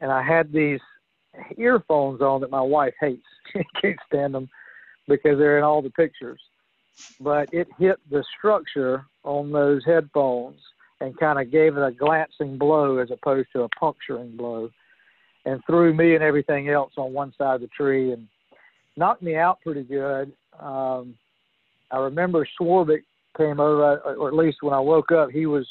and 0.00 0.10
I 0.10 0.22
had 0.22 0.52
these 0.52 0.80
earphones 1.56 2.20
on 2.20 2.40
that 2.40 2.50
my 2.50 2.60
wife 2.60 2.94
hates. 3.00 3.22
she 3.52 3.62
can't 3.80 3.98
stand 4.06 4.34
them 4.34 4.48
because 5.08 5.38
they're 5.38 5.58
in 5.58 5.64
all 5.64 5.82
the 5.82 5.90
pictures. 5.90 6.40
But 7.20 7.52
it 7.52 7.68
hit 7.78 7.98
the 8.10 8.24
structure 8.38 9.04
on 9.24 9.52
those 9.52 9.84
headphones 9.84 10.60
and 11.00 11.18
kind 11.18 11.40
of 11.40 11.50
gave 11.50 11.76
it 11.76 11.82
a 11.82 11.92
glancing 11.92 12.58
blow 12.58 12.98
as 12.98 13.10
opposed 13.10 13.48
to 13.54 13.62
a 13.62 13.68
puncturing 13.70 14.36
blow, 14.36 14.70
and 15.46 15.62
threw 15.66 15.94
me 15.94 16.14
and 16.14 16.22
everything 16.22 16.68
else 16.68 16.92
on 16.98 17.14
one 17.14 17.32
side 17.38 17.54
of 17.56 17.60
the 17.62 17.68
tree 17.68 18.12
and 18.12 18.28
knocked 18.96 19.22
me 19.22 19.34
out 19.34 19.60
pretty 19.62 19.82
good. 19.82 20.32
Um, 20.58 21.14
I 21.90 21.98
remember 21.98 22.46
Swarbrick 22.60 23.04
came 23.36 23.60
over, 23.60 23.98
or 23.98 24.28
at 24.28 24.34
least 24.34 24.58
when 24.60 24.74
I 24.74 24.80
woke 24.80 25.10
up, 25.10 25.30
he 25.30 25.46
was 25.46 25.66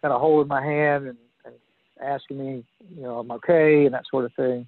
kind 0.00 0.14
of 0.14 0.20
holding 0.20 0.48
my 0.48 0.62
hand 0.62 1.08
and, 1.08 1.18
and 1.44 1.54
asking 2.00 2.38
me, 2.38 2.64
you 2.94 3.02
know, 3.02 3.18
I'm 3.18 3.30
okay 3.32 3.84
and 3.84 3.94
that 3.94 4.04
sort 4.10 4.24
of 4.24 4.32
thing. 4.34 4.66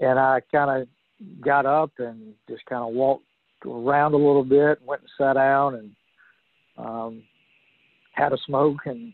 And 0.00 0.18
I 0.18 0.40
kind 0.50 0.82
of 0.82 0.88
got 1.44 1.66
up 1.66 1.92
and 1.98 2.34
just 2.48 2.64
kind 2.66 2.82
of 2.82 2.94
walked 2.94 3.24
around 3.64 4.14
a 4.14 4.16
little 4.16 4.44
bit, 4.44 4.78
and 4.78 4.86
went 4.86 5.02
and 5.02 5.10
sat 5.18 5.34
down 5.34 5.74
and 5.74 5.90
um, 6.78 7.22
had 8.12 8.32
a 8.32 8.38
smoke 8.46 8.86
and 8.86 9.12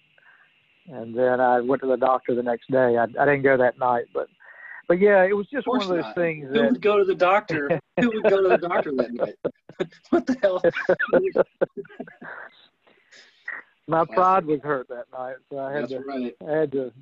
and 0.88 1.16
then 1.16 1.40
I 1.40 1.60
went 1.60 1.82
to 1.82 1.88
the 1.88 1.96
doctor 1.96 2.34
the 2.34 2.42
next 2.42 2.70
day. 2.70 2.96
I, 2.96 3.02
I 3.02 3.24
didn't 3.24 3.42
go 3.42 3.56
that 3.56 3.78
night, 3.78 4.04
but 4.14 4.28
but 4.88 5.00
yeah, 5.00 5.24
it 5.24 5.32
was 5.32 5.46
just 5.48 5.66
one 5.66 5.82
of 5.82 5.88
those 5.88 6.02
not. 6.02 6.14
things 6.14 6.46
Who 6.48 6.54
that 6.54 6.72
would 6.72 6.82
go 6.82 6.98
to 6.98 7.04
the 7.04 7.14
doctor? 7.14 7.80
Who 8.00 8.10
would 8.14 8.22
go 8.22 8.42
to 8.42 8.48
the 8.50 8.68
doctor 8.68 8.92
that 8.96 9.12
night? 9.12 9.34
what 10.10 10.26
the 10.26 10.36
hell? 10.40 10.62
my 13.88 14.04
pride 14.04 14.46
was 14.46 14.60
hurt 14.62 14.88
that 14.88 15.06
night, 15.12 15.36
so 15.50 15.58
I 15.58 15.72
had 15.72 15.82
That's 15.82 15.92
to 15.92 15.98
right. 16.00 16.36
I 16.46 16.52
had 16.52 16.72
to, 16.72 16.92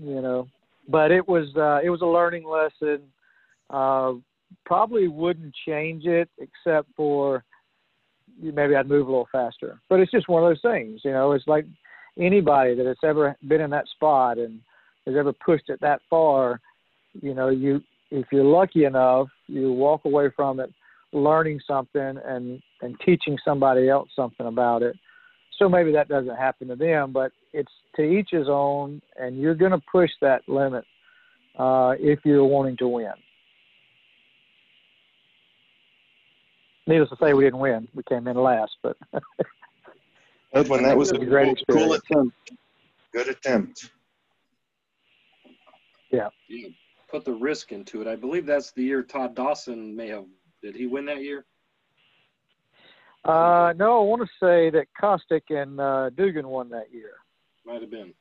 you 0.00 0.22
know, 0.22 0.48
but 0.88 1.10
it 1.10 1.26
was 1.28 1.54
uh, 1.56 1.80
it 1.82 1.90
was 1.90 2.00
a 2.00 2.06
learning 2.06 2.46
lesson. 2.46 3.02
Uh, 3.70 4.14
probably 4.64 5.08
wouldn't 5.08 5.54
change 5.66 6.04
it 6.06 6.28
except 6.38 6.88
for 6.96 7.44
maybe 8.40 8.74
I'd 8.74 8.88
move 8.88 9.06
a 9.06 9.10
little 9.10 9.28
faster. 9.30 9.80
But 9.88 10.00
it's 10.00 10.12
just 10.12 10.28
one 10.28 10.42
of 10.42 10.48
those 10.48 10.62
things, 10.62 11.00
you 11.04 11.12
know. 11.12 11.32
It's 11.32 11.46
like 11.46 11.66
anybody 12.18 12.74
that 12.74 12.86
has 12.86 12.96
ever 13.02 13.36
been 13.46 13.60
in 13.60 13.70
that 13.70 13.88
spot 13.88 14.38
and 14.38 14.60
has 15.06 15.16
ever 15.16 15.32
pushed 15.32 15.68
it 15.68 15.80
that 15.80 16.00
far, 16.08 16.60
you 17.20 17.34
know, 17.34 17.48
you 17.48 17.82
if 18.10 18.26
you're 18.32 18.44
lucky 18.44 18.84
enough, 18.84 19.28
you 19.48 19.72
walk 19.72 20.04
away 20.04 20.30
from 20.34 20.60
it 20.60 20.72
learning 21.12 21.60
something 21.66 22.18
and 22.24 22.60
and 22.82 22.96
teaching 23.04 23.38
somebody 23.44 23.88
else 23.88 24.08
something 24.14 24.46
about 24.46 24.82
it. 24.82 24.96
So 25.58 25.68
maybe 25.68 25.90
that 25.92 26.08
doesn't 26.08 26.36
happen 26.36 26.68
to 26.68 26.76
them, 26.76 27.12
but 27.12 27.32
it's 27.52 27.72
to 27.96 28.02
each 28.02 28.28
his 28.30 28.48
own, 28.48 29.02
and 29.16 29.38
you're 29.38 29.56
going 29.56 29.72
to 29.72 29.82
push 29.90 30.10
that 30.20 30.42
limit 30.46 30.84
uh, 31.58 31.94
if 31.98 32.20
you're 32.24 32.44
wanting 32.44 32.76
to 32.76 32.86
win. 32.86 33.12
Needless 36.88 37.10
to 37.10 37.16
say, 37.20 37.34
we 37.34 37.44
didn't 37.44 37.58
win. 37.58 37.86
We 37.94 38.02
came 38.04 38.26
in 38.26 38.36
last, 38.36 38.74
but 38.82 38.96
Edwin, 40.54 40.84
that 40.84 40.96
was 40.96 41.10
a 41.12 41.18
was 41.18 41.22
a 41.22 41.26
great 41.26 41.62
cool, 41.68 41.80
cool 41.80 41.92
attempt. 41.92 42.34
Good 43.12 43.28
attempt. 43.28 43.90
Yeah. 46.10 46.28
You 46.48 46.72
put 47.10 47.26
the 47.26 47.34
risk 47.34 47.72
into 47.72 48.00
it. 48.00 48.06
I 48.06 48.16
believe 48.16 48.46
that's 48.46 48.72
the 48.72 48.82
year 48.82 49.02
Todd 49.02 49.34
Dawson 49.34 49.94
may 49.94 50.08
have. 50.08 50.24
Did 50.62 50.74
he 50.74 50.86
win 50.86 51.04
that 51.04 51.22
year? 51.22 51.44
uh, 53.26 53.74
no, 53.76 54.00
I 54.00 54.04
want 54.04 54.22
to 54.22 54.28
say 54.40 54.70
that 54.70 54.86
Costic 54.98 55.44
and 55.50 55.78
uh, 55.78 56.08
Dugan 56.16 56.48
won 56.48 56.70
that 56.70 56.90
year. 56.90 57.16
Might 57.66 57.82
have 57.82 57.90
been. 57.90 58.14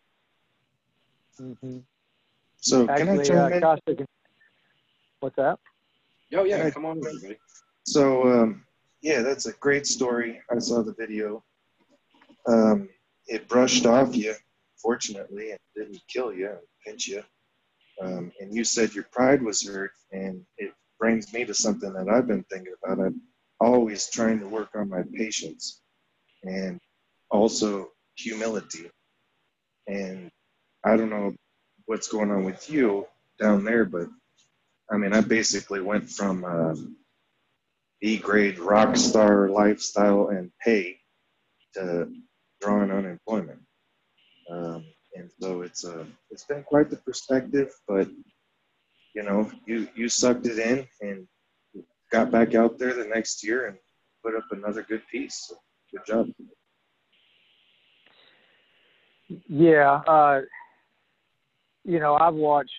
Mm-hmm. 1.42 1.78
So 2.58 2.86
can 2.86 2.90
I 2.90 3.00
Actually, 3.00 3.30
uh, 3.30 3.34
chime 3.34 3.54
in? 3.54 3.62
Costic. 3.62 4.00
And, 4.00 4.08
what's 5.22 5.38
that? 5.38 5.58
Oh 6.34 6.44
yeah, 6.44 6.64
Right. 6.64 6.74
come 6.74 6.86
on, 6.86 6.98
everybody. 6.98 7.38
So 7.88 8.24
um, 8.28 8.66
yeah, 9.02 9.22
that's 9.22 9.46
a 9.46 9.54
great 9.54 9.88
story. 9.88 10.42
I 10.52 10.60
saw 10.60 10.84
the 10.84 10.94
video. 10.94 11.44
Um, 12.46 12.90
it 13.28 13.48
brushed 13.48 13.86
off 13.86 14.14
you, 14.14 14.36
fortunately, 14.76 15.52
and 15.52 15.60
didn't 15.74 16.02
kill 16.10 16.34
you 16.34 16.50
and 16.50 16.60
pinch 16.86 17.08
you. 17.08 17.24
Um, 18.02 18.34
and 18.42 18.54
you 18.54 18.66
said 18.66 18.94
your 18.94 19.06
pride 19.06 19.42
was 19.42 19.66
hurt, 19.66 19.92
and 20.12 20.46
it 20.58 20.74
brings 21.00 21.32
me 21.34 21.46
to 21.46 21.54
something 21.54 21.94
that 21.94 22.10
I've 22.10 22.28
been 22.28 22.44
thinking 22.52 22.74
about. 22.84 23.06
I'm 23.06 23.22
always 23.62 24.10
trying 24.10 24.42
to 24.42 24.50
work 24.50 24.70
on 24.76 24.90
my 24.90 25.04
patience 25.14 25.82
and 26.44 26.80
also 27.32 27.90
humility. 28.16 28.92
And 29.88 30.30
I 30.84 30.98
don't 30.98 31.10
know 31.10 31.34
what's 31.86 32.10
going 32.10 32.32
on 32.32 32.44
with 32.44 32.70
you 32.70 33.08
down 33.40 33.64
there, 33.64 33.86
but 33.86 34.08
I 34.92 34.98
mean, 34.98 35.14
I 35.14 35.22
basically 35.22 35.80
went 35.80 36.10
from 36.10 36.44
um, 36.44 36.98
B 38.02 38.18
grade 38.18 38.60
rock 38.60 38.96
star 38.96 39.50
lifestyle 39.50 40.30
and 40.30 40.52
pay 40.64 41.00
to 41.74 42.08
drawing 42.62 42.92
unemployment. 42.92 43.60
Um, 44.50 44.86
and 45.16 45.30
so 45.42 45.62
it's 45.62 45.84
uh, 45.84 46.06
it's 46.30 46.46
been 46.46 46.64
quite 46.64 46.90
the 46.90 46.98
perspective, 46.98 47.72
but 47.88 48.08
you 49.16 49.24
know, 49.24 49.52
you 49.66 49.88
you 49.96 50.10
sucked 50.10 50.46
it 50.46 50.60
in 50.60 50.88
and 51.02 51.28
got 52.12 52.32
back 52.32 52.56
out 52.56 52.78
there 52.78 52.94
the 52.94 53.06
next 53.06 53.44
year 53.44 53.68
and 53.68 53.78
put 54.24 54.36
up 54.36 54.46
another 54.52 54.84
good 54.84 55.02
piece. 55.12 55.48
So 55.48 55.56
good 55.92 56.06
job. 56.06 56.28
Yeah, 59.50 60.02
uh, 60.08 60.42
you 61.84 62.00
know, 62.00 62.16
I've 62.16 62.36
watched 62.36 62.72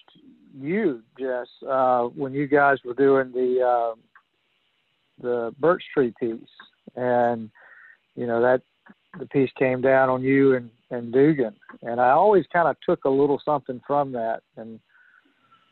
you, 0.59 1.03
Jess, 1.19 1.49
uh, 1.69 2.05
when 2.05 2.33
you 2.33 2.47
guys 2.47 2.79
were 2.85 2.95
doing 2.95 3.33
the 3.33 3.61
uh, 3.63 3.95
the 5.21 5.55
birch 5.59 5.83
tree 5.93 6.13
piece, 6.19 6.39
and 6.97 7.51
you 8.15 8.27
know 8.27 8.41
that 8.41 8.63
the 9.19 9.27
piece 9.27 9.51
came 9.59 9.81
down 9.81 10.09
on 10.09 10.23
you 10.23 10.55
and 10.55 10.71
and 10.91 11.13
Dugan, 11.13 11.55
and 11.83 12.01
I 12.01 12.11
always 12.11 12.45
kind 12.53 12.69
of 12.69 12.77
took 12.87 13.05
a 13.05 13.11
little 13.11 13.41
something 13.45 13.81
from 13.87 14.13
that, 14.13 14.43
and 14.57 14.81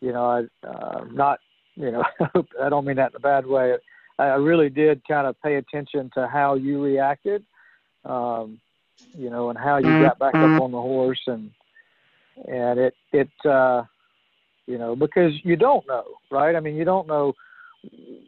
you 0.00 0.12
know, 0.12 0.24
I 0.24 0.66
uh, 0.66 1.04
not, 1.10 1.40
you 1.74 1.90
know, 1.90 2.04
I 2.62 2.68
don't 2.68 2.84
mean 2.84 2.96
that 2.96 3.10
in 3.10 3.16
a 3.16 3.20
bad 3.20 3.46
way. 3.46 3.74
I 4.18 4.24
really 4.34 4.70
did 4.70 5.06
kind 5.06 5.26
of 5.26 5.40
pay 5.42 5.56
attention 5.56 6.10
to 6.14 6.26
how 6.26 6.54
you 6.54 6.82
reacted. 6.82 7.44
Um, 8.04 8.60
you 9.16 9.28
know, 9.28 9.50
and 9.50 9.58
how 9.58 9.76
you 9.76 10.00
got 10.00 10.18
back 10.18 10.34
up 10.34 10.60
on 10.60 10.72
the 10.72 10.80
horse 10.80 11.20
and 11.26 11.50
and 12.46 12.78
it 12.78 12.94
it 13.12 13.28
uh 13.44 13.82
you 14.66 14.78
know, 14.78 14.96
because 14.96 15.32
you 15.44 15.56
don't 15.56 15.86
know, 15.86 16.04
right? 16.30 16.56
I 16.56 16.60
mean, 16.60 16.76
you 16.76 16.84
don't 16.84 17.06
know 17.06 17.34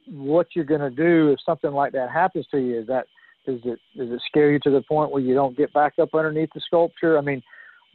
what 0.06 0.48
you're 0.54 0.64
going 0.64 0.80
to 0.80 0.90
do 0.90 1.30
if 1.32 1.38
something 1.44 1.72
like 1.72 1.92
that 1.92 2.10
happens 2.10 2.46
to 2.50 2.58
you. 2.58 2.80
Is 2.80 2.86
that 2.86 3.06
does 3.46 3.60
it 3.64 3.78
does 3.96 4.10
it 4.10 4.22
scare 4.26 4.50
you 4.50 4.58
to 4.60 4.70
the 4.70 4.82
point 4.82 5.10
where 5.10 5.22
you 5.22 5.34
don't 5.34 5.56
get 5.56 5.72
back 5.72 5.94
up 6.00 6.14
underneath 6.14 6.50
the 6.54 6.60
sculpture? 6.60 7.18
I 7.18 7.20
mean, 7.20 7.42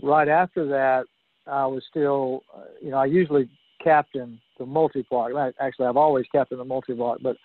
right 0.02 0.28
after 0.28 0.66
that, 0.68 1.06
I 1.48 1.66
was 1.66 1.84
still, 1.90 2.44
you 2.82 2.92
know, 2.92 2.98
I 2.98 3.06
usually 3.06 3.50
captain 3.84 4.40
the 4.58 4.66
multi 4.66 5.06
block. 5.10 5.32
Actually, 5.60 5.88
I've 5.88 5.98
always 5.98 6.26
captained 6.32 6.62
the 6.62 6.66
multi 6.66 6.94
block, 6.94 7.20
but 7.22 7.38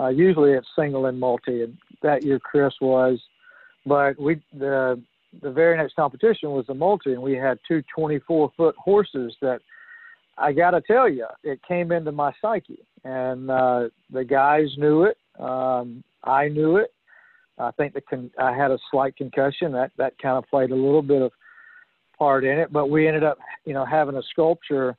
uh, 0.00 0.08
usually 0.08 0.52
it's 0.52 0.66
single 0.76 1.06
and 1.06 1.18
multi. 1.18 1.62
And 1.62 1.76
that 2.02 2.24
year, 2.24 2.38
Chris 2.38 2.74
was 2.80 3.20
but 3.88 4.20
we 4.20 4.40
the 4.56 5.02
the 5.42 5.50
very 5.50 5.76
next 5.76 5.94
competition 5.94 6.50
was 6.50 6.66
the 6.66 6.74
multi, 6.74 7.12
and 7.12 7.22
we 7.22 7.34
had 7.34 7.58
two 7.66 7.82
24 7.94 8.52
foot 8.56 8.74
horses 8.76 9.34
that 9.42 9.60
I 10.36 10.52
got 10.52 10.70
to 10.70 10.80
tell 10.80 11.08
you, 11.08 11.26
it 11.42 11.60
came 11.66 11.92
into 11.92 12.12
my 12.12 12.32
psyche, 12.40 12.78
and 13.04 13.50
uh, 13.50 13.88
the 14.12 14.24
guys 14.24 14.66
knew 14.76 15.04
it. 15.04 15.16
Um, 15.38 16.02
I 16.24 16.48
knew 16.48 16.76
it. 16.76 16.92
I 17.58 17.70
think 17.72 17.94
the 17.94 18.00
con- 18.00 18.30
I 18.38 18.54
had 18.54 18.70
a 18.70 18.78
slight 18.90 19.16
concussion 19.16 19.72
that 19.72 19.90
that 19.98 20.18
kind 20.18 20.36
of 20.36 20.48
played 20.48 20.70
a 20.70 20.76
little 20.76 21.02
bit 21.02 21.22
of 21.22 21.32
part 22.18 22.44
in 22.44 22.58
it, 22.58 22.72
but 22.72 22.90
we 22.90 23.06
ended 23.06 23.24
up, 23.24 23.38
you 23.64 23.72
know, 23.72 23.84
having 23.84 24.16
a 24.16 24.22
sculpture 24.30 24.96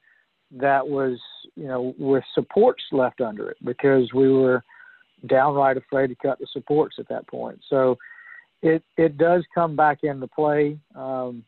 that 0.52 0.88
was, 0.88 1.20
you 1.56 1.68
know, 1.68 1.94
with 1.98 2.24
supports 2.34 2.84
left 2.92 3.22
under 3.22 3.50
it 3.50 3.58
because 3.64 4.12
we 4.14 4.32
were 4.32 4.64
downright 5.28 5.78
afraid 5.78 6.08
to 6.08 6.16
cut 6.16 6.40
the 6.40 6.48
supports 6.52 6.96
at 7.00 7.08
that 7.10 7.28
point. 7.28 7.60
So 7.70 7.98
it 8.62 8.84
it 8.98 9.18
does 9.18 9.44
come 9.54 9.76
back 9.76 10.04
into 10.04 10.28
play, 10.28 10.78
um, 10.96 11.44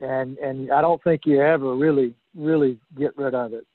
and 0.00 0.38
and 0.38 0.72
I 0.72 0.80
don't 0.80 1.02
think 1.02 1.22
you 1.24 1.40
ever 1.40 1.74
really 1.74 2.14
really 2.36 2.78
get 2.98 3.16
rid 3.16 3.34
of 3.34 3.52
it. 3.52 3.66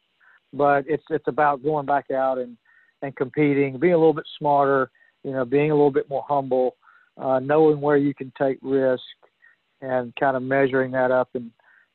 But 0.54 0.86
it's 0.88 1.04
it's 1.10 1.28
about 1.28 1.64
going 1.64 1.86
back 1.86 2.12
out 2.12 2.38
and 2.38 2.58
and 3.02 3.16
competing, 3.16 3.80
being 3.80 3.94
a 3.94 3.98
little 3.98 4.14
bit 4.14 4.28
smarter, 4.38 4.92
you 5.24 5.32
know, 5.32 5.46
being 5.46 5.72
a 5.72 5.76
little 5.76 5.92
bit 5.92 6.10
more 6.10 6.26
humble, 6.28 6.76
uh, 7.18 7.40
knowing 7.40 7.80
where 7.80 7.98
you 7.98 8.14
can 8.14 8.32
take 8.38 8.58
risk, 8.62 9.04
and 9.82 10.14
kind 10.20 10.36
of 10.36 10.44
measuring 10.44 10.92
that 10.92 11.12
up 11.12 11.30
and 11.34 11.52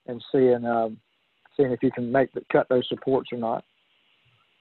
and 0.06 0.22
seeing 0.32 0.64
um, 0.64 0.98
seeing 1.56 1.72
if 1.72 1.82
you 1.82 1.90
can 1.90 2.10
make 2.10 2.32
the, 2.32 2.42
cut 2.52 2.68
those 2.68 2.88
supports 2.88 3.30
or 3.32 3.38
not. 3.38 3.64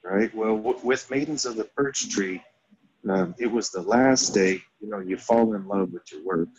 Right. 0.04 0.34
Well, 0.36 0.58
w- 0.58 0.80
with 0.84 1.10
Maidens 1.10 1.46
of 1.46 1.56
the 1.56 1.70
Birch 1.76 2.10
Tree, 2.10 2.44
um, 3.10 3.36
it 3.38 3.48
was 3.48 3.70
the 3.70 3.82
last 3.82 4.34
day. 4.34 4.62
You 4.80 4.90
know, 4.90 5.00
you 5.00 5.18
fall 5.18 5.54
in 5.54 5.68
love 5.68 5.92
with 5.92 6.04
your 6.12 6.24
work, 6.26 6.50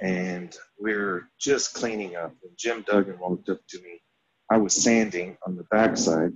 and 0.00 0.56
we're 0.78 1.28
just 1.38 1.74
cleaning 1.74 2.16
up. 2.16 2.32
And 2.42 2.52
Jim 2.56 2.84
Duggan 2.86 3.18
walked 3.18 3.48
up 3.48 3.60
to 3.68 3.80
me. 3.82 4.00
I 4.50 4.58
was 4.58 4.80
sanding 4.80 5.36
on 5.46 5.56
the 5.56 5.64
backside, 5.64 6.32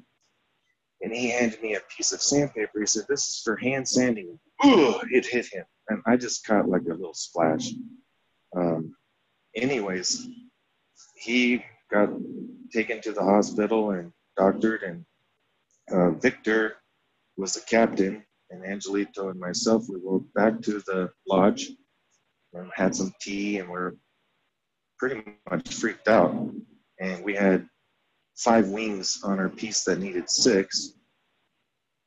and 1.02 1.12
he 1.12 1.30
handed 1.30 1.62
me 1.62 1.74
a 1.74 1.80
piece 1.96 2.12
of 2.12 2.22
sandpaper. 2.22 2.80
He 2.80 2.86
said, 2.86 3.04
"This 3.08 3.26
is 3.26 3.42
for 3.44 3.56
hand 3.56 3.88
sanding." 3.88 4.38
Ugh, 4.62 5.04
it 5.10 5.26
hit 5.26 5.46
him, 5.46 5.64
and 5.88 6.02
I 6.06 6.16
just 6.16 6.46
caught 6.46 6.68
like 6.68 6.82
a 6.82 6.94
little 6.94 7.14
splash. 7.14 7.70
Um, 8.56 8.94
anyways, 9.56 10.26
he 11.14 11.64
got 11.90 12.10
taken 12.72 13.00
to 13.02 13.12
the 13.12 13.22
hospital 13.22 13.90
and 13.90 14.12
doctored, 14.36 14.82
and 14.82 15.04
uh, 15.90 16.10
Victor 16.10 16.76
was 17.36 17.54
the 17.54 17.60
captain, 17.60 18.24
and 18.50 18.62
Angelito 18.62 19.30
and 19.30 19.40
myself, 19.40 19.86
we 19.88 19.98
went 20.02 20.32
back 20.34 20.60
to 20.62 20.80
the 20.80 21.10
lodge 21.26 21.70
and 22.52 22.70
had 22.74 22.94
some 22.94 23.12
tea, 23.20 23.58
and 23.58 23.68
we're 23.68 23.94
pretty 24.98 25.22
much 25.50 25.72
freaked 25.72 26.08
out. 26.08 26.34
And 26.98 27.24
we 27.24 27.34
had 27.34 27.66
five 28.36 28.68
wings 28.68 29.20
on 29.24 29.38
our 29.38 29.48
piece 29.48 29.84
that 29.84 29.98
needed 29.98 30.30
six. 30.30 30.94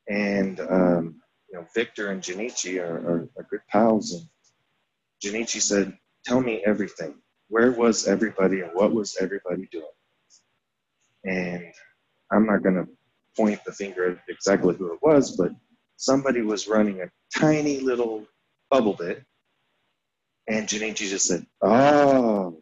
And, 0.10 0.60
um, 0.60 1.22
you 1.50 1.60
know, 1.60 1.66
Victor 1.76 2.12
and 2.12 2.22
Junichi 2.22 2.82
are, 2.82 2.98
are, 2.98 3.30
are 3.38 3.48
good 3.50 3.62
pals. 3.70 4.14
And 4.14 4.24
Junichi 5.24 5.62
said, 5.62 5.98
Tell 6.26 6.42
me 6.42 6.64
everything. 6.66 7.16
Where 7.50 7.72
was 7.72 8.08
everybody 8.08 8.62
and 8.62 8.72
what 8.74 8.94
was 8.94 9.18
everybody 9.20 9.68
doing? 9.72 9.86
And 11.26 11.74
I'm 12.32 12.46
not 12.46 12.64
going 12.64 12.76
to 12.76 12.88
point 13.36 13.64
the 13.66 13.72
finger 13.72 14.12
at 14.12 14.18
exactly 14.30 14.76
who 14.76 14.94
it 14.94 15.00
was, 15.02 15.36
but 15.36 15.52
somebody 15.98 16.42
was 16.42 16.68
running 16.68 17.02
a 17.02 17.12
tiny 17.38 17.80
little 17.80 18.26
bubble 18.72 18.94
bit. 18.94 19.24
And 20.48 20.68
Junichi 20.68 21.10
just 21.10 21.28
said, 21.28 21.46
Oh, 21.62 22.58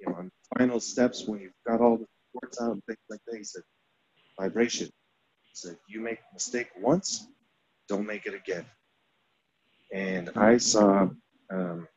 you 0.00 0.08
know, 0.08 0.16
on 0.16 0.30
final 0.56 0.80
steps 0.80 1.26
when 1.26 1.40
you've 1.40 1.52
got 1.66 1.80
all 1.80 1.96
the 1.96 2.06
ports 2.40 2.60
out 2.60 2.72
and 2.72 2.84
things 2.84 2.98
like 3.08 3.20
that, 3.26 3.36
he 3.36 3.44
said, 3.44 3.62
vibration. 4.38 4.86
He 4.86 5.54
said, 5.54 5.76
You 5.88 6.00
make 6.00 6.18
a 6.18 6.34
mistake 6.34 6.68
once, 6.78 7.26
don't 7.88 8.06
make 8.06 8.26
it 8.26 8.34
again. 8.34 8.64
And 9.92 10.30
I 10.36 10.58
saw 10.58 11.08
um, 11.50 11.88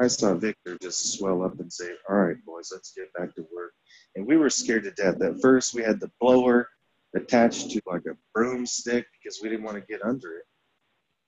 I 0.00 0.06
saw 0.06 0.34
Victor 0.34 0.78
just 0.80 1.18
swell 1.18 1.42
up 1.42 1.58
and 1.58 1.72
say, 1.72 1.90
All 2.08 2.16
right, 2.16 2.36
boys, 2.46 2.70
let's 2.72 2.92
get 2.92 3.12
back 3.14 3.34
to 3.34 3.42
work. 3.54 3.72
And 4.14 4.26
we 4.26 4.36
were 4.36 4.50
scared 4.50 4.84
to 4.84 4.90
death. 4.92 5.20
At 5.22 5.40
first, 5.40 5.74
we 5.74 5.82
had 5.82 6.00
the 6.00 6.10
blower 6.20 6.68
attached 7.14 7.70
to 7.70 7.80
like 7.86 8.06
a 8.06 8.16
broomstick 8.34 9.06
because 9.12 9.40
we 9.42 9.48
didn't 9.48 9.64
want 9.64 9.76
to 9.76 9.92
get 9.92 10.04
under 10.04 10.36
it. 10.36 10.44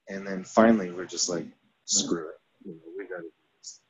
And 0.08 0.26
then 0.26 0.44
finally, 0.44 0.90
we're 0.90 1.04
just 1.04 1.28
like, 1.28 1.46
Screw 1.84 2.28
it. 2.28 2.40
You 2.64 2.72
know, 2.72 2.92
we 2.96 3.04
got 3.04 3.16
to 3.16 3.22
do 3.22 3.30
this. 3.58 3.80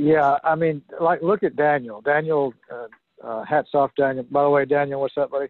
Yeah, 0.00 0.38
I 0.42 0.54
mean, 0.54 0.80
like, 0.98 1.20
look 1.20 1.42
at 1.42 1.56
Daniel. 1.56 2.00
Daniel, 2.00 2.54
uh, 2.72 2.86
uh, 3.26 3.44
hats 3.44 3.68
off, 3.74 3.90
Daniel. 3.98 4.24
By 4.30 4.44
the 4.44 4.48
way, 4.48 4.64
Daniel, 4.64 5.02
what's 5.02 5.18
up, 5.18 5.30
buddy? 5.30 5.48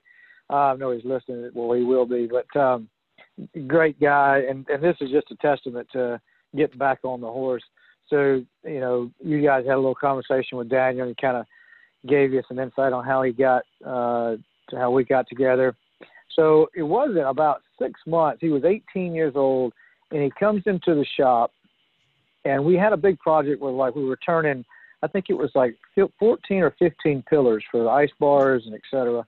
Uh, 0.50 0.72
I 0.72 0.76
know 0.76 0.90
he's 0.90 1.04
listening. 1.04 1.48
Well, 1.54 1.76
he 1.76 1.84
will 1.84 2.04
be, 2.04 2.26
but 2.26 2.60
um, 2.60 2.88
great 3.68 4.00
guy. 4.00 4.42
And, 4.48 4.68
and 4.68 4.82
this 4.82 4.96
is 5.00 5.10
just 5.12 5.30
a 5.30 5.36
testament 5.36 5.86
to 5.92 6.20
getting 6.56 6.78
back 6.78 6.98
on 7.04 7.20
the 7.20 7.28
horse. 7.28 7.62
So, 8.08 8.44
you 8.64 8.80
know, 8.80 9.12
you 9.24 9.40
guys 9.40 9.64
had 9.66 9.74
a 9.74 9.76
little 9.76 9.94
conversation 9.94 10.58
with 10.58 10.68
Daniel 10.68 11.06
and 11.06 11.14
he 11.16 11.24
kind 11.24 11.36
of 11.36 11.46
gave 12.08 12.32
you 12.32 12.42
some 12.48 12.58
insight 12.58 12.92
on 12.92 13.04
how 13.04 13.22
he 13.22 13.30
got 13.30 13.62
uh, 13.86 14.34
to 14.70 14.76
how 14.76 14.90
we 14.90 15.04
got 15.04 15.28
together. 15.28 15.76
So 16.34 16.66
it 16.74 16.82
wasn't 16.82 17.28
about 17.28 17.62
six 17.80 18.00
months. 18.04 18.38
He 18.40 18.48
was 18.48 18.64
18 18.64 19.14
years 19.14 19.34
old 19.36 19.72
and 20.10 20.20
he 20.24 20.32
comes 20.40 20.64
into 20.66 20.96
the 20.96 21.06
shop 21.16 21.52
and 22.44 22.64
we 22.64 22.74
had 22.74 22.92
a 22.92 22.96
big 22.96 23.18
project 23.18 23.61
where 23.61 23.72
like 23.72 23.94
we 23.94 24.05
were 24.05 24.16
turning, 24.16 24.64
I 25.03 25.07
think 25.07 25.26
it 25.29 25.35
was 25.35 25.50
like 25.55 25.76
14 26.18 26.62
or 26.62 26.74
15 26.79 27.22
pillars 27.29 27.64
for 27.70 27.83
the 27.83 27.88
ice 27.88 28.11
bars 28.18 28.64
and 28.66 28.74
et 28.74 28.81
cetera. 28.90 29.26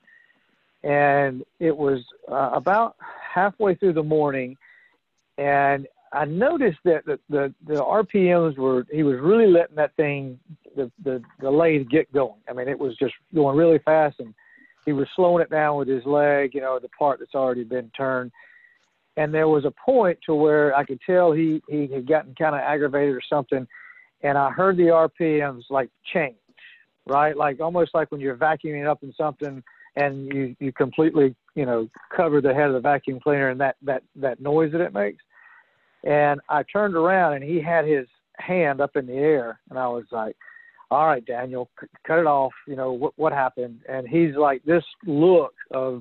And 0.82 1.44
it 1.60 1.76
was 1.76 2.00
uh, 2.30 2.50
about 2.54 2.96
halfway 3.34 3.74
through 3.74 3.92
the 3.92 4.02
morning 4.02 4.56
and 5.38 5.86
I 6.12 6.26
noticed 6.26 6.78
that 6.84 7.06
the, 7.06 7.18
the, 7.30 7.54
the 7.66 7.74
RPMs 7.74 8.58
were 8.58 8.86
he 8.90 9.02
was 9.02 9.18
really 9.18 9.46
letting 9.46 9.76
that 9.76 9.96
thing 9.96 10.38
the, 10.76 10.90
the 11.02 11.22
the 11.40 11.50
lathe 11.50 11.88
get 11.88 12.12
going. 12.12 12.40
I 12.48 12.52
mean, 12.52 12.68
it 12.68 12.78
was 12.78 12.96
just 12.96 13.14
going 13.34 13.56
really 13.56 13.78
fast, 13.78 14.20
and 14.20 14.34
he 14.84 14.92
was 14.92 15.08
slowing 15.16 15.42
it 15.42 15.50
down 15.50 15.78
with 15.78 15.88
his 15.88 16.04
leg. 16.04 16.54
You 16.54 16.60
know, 16.60 16.78
the 16.78 16.90
part 16.90 17.18
that's 17.18 17.34
already 17.34 17.64
been 17.64 17.90
turned. 17.96 18.30
And 19.16 19.32
there 19.32 19.48
was 19.48 19.64
a 19.64 19.72
point 19.84 20.18
to 20.26 20.34
where 20.34 20.74
I 20.74 20.84
could 20.84 21.00
tell 21.04 21.32
he 21.32 21.62
he 21.68 21.86
had 21.86 22.06
gotten 22.08 22.34
kind 22.34 22.54
of 22.54 22.62
aggravated 22.62 23.14
or 23.14 23.20
something, 23.28 23.66
and 24.22 24.38
I 24.38 24.50
heard 24.50 24.76
the 24.76 24.84
RPMs 24.84 25.64
like 25.68 25.90
change, 26.12 26.36
right? 27.06 27.36
Like 27.36 27.60
almost 27.60 27.94
like 27.94 28.10
when 28.10 28.20
you're 28.20 28.36
vacuuming 28.36 28.88
up 28.88 29.02
in 29.02 29.12
something 29.12 29.62
and 29.96 30.32
you 30.32 30.56
you 30.58 30.72
completely 30.72 31.34
you 31.54 31.66
know 31.66 31.88
cover 32.16 32.40
the 32.40 32.54
head 32.54 32.68
of 32.68 32.72
the 32.72 32.80
vacuum 32.80 33.20
cleaner 33.20 33.50
and 33.50 33.60
that 33.60 33.76
that 33.82 34.02
that 34.16 34.40
noise 34.40 34.72
that 34.72 34.80
it 34.80 34.94
makes 34.94 35.22
and 36.04 36.40
I 36.48 36.62
turned 36.64 36.94
around 36.94 37.34
and 37.34 37.44
he 37.44 37.60
had 37.60 37.86
his 37.86 38.06
hand 38.38 38.80
up 38.80 38.96
in 38.96 39.06
the 39.06 39.14
air, 39.14 39.60
and 39.70 39.78
I 39.78 39.86
was 39.88 40.04
like, 40.10 40.36
"All 40.90 41.06
right, 41.06 41.24
Daniel, 41.24 41.70
c- 41.80 41.86
cut 42.04 42.18
it 42.18 42.26
off. 42.26 42.52
You 42.66 42.76
know 42.76 42.92
what 42.92 43.12
what 43.16 43.32
happened?" 43.32 43.82
And 43.88 44.08
he's 44.08 44.34
like 44.34 44.62
this 44.64 44.84
look 45.06 45.54
of 45.70 46.00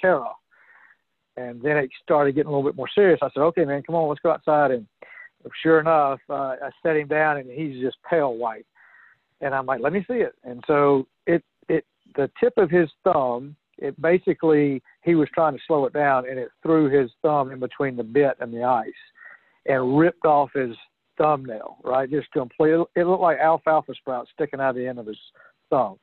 terror. 0.00 0.30
And 1.40 1.62
then 1.62 1.76
it 1.76 1.90
started 2.02 2.34
getting 2.34 2.48
a 2.48 2.50
little 2.50 2.68
bit 2.68 2.76
more 2.76 2.88
serious. 2.94 3.18
I 3.22 3.30
said, 3.30 3.42
"Okay, 3.42 3.64
man, 3.64 3.82
come 3.82 3.94
on, 3.94 4.08
let's 4.08 4.20
go 4.20 4.30
outside." 4.30 4.70
And 4.70 4.86
sure 5.62 5.80
enough, 5.80 6.20
uh, 6.28 6.56
I 6.62 6.70
set 6.82 6.96
him 6.96 7.08
down, 7.08 7.38
and 7.38 7.50
he's 7.50 7.80
just 7.80 7.96
pale 8.08 8.34
white. 8.34 8.66
And 9.40 9.54
I'm 9.54 9.66
like, 9.66 9.80
"Let 9.80 9.92
me 9.92 10.04
see 10.06 10.20
it." 10.20 10.34
And 10.44 10.62
so 10.66 11.06
it 11.26 11.42
it 11.68 11.84
the 12.16 12.30
tip 12.40 12.54
of 12.56 12.70
his 12.70 12.90
thumb 13.04 13.56
it 13.80 14.00
basically 14.00 14.82
he 15.02 15.14
was 15.14 15.28
trying 15.34 15.54
to 15.54 15.62
slow 15.66 15.86
it 15.86 15.92
down 15.92 16.28
and 16.28 16.38
it 16.38 16.50
threw 16.62 16.88
his 16.88 17.10
thumb 17.22 17.50
in 17.50 17.58
between 17.58 17.96
the 17.96 18.04
bit 18.04 18.36
and 18.40 18.52
the 18.52 18.62
ice 18.62 18.92
and 19.66 19.98
ripped 19.98 20.24
off 20.24 20.50
his 20.54 20.76
thumbnail, 21.18 21.78
right? 21.82 22.10
Just 22.10 22.30
completely. 22.32 22.84
It 22.94 23.06
looked 23.06 23.22
like 23.22 23.38
alfalfa 23.38 23.94
sprout 23.94 24.28
sticking 24.34 24.60
out 24.60 24.70
of 24.70 24.76
the 24.76 24.86
end 24.86 24.98
of 24.98 25.06
his 25.06 25.18
thumb, 25.70 25.96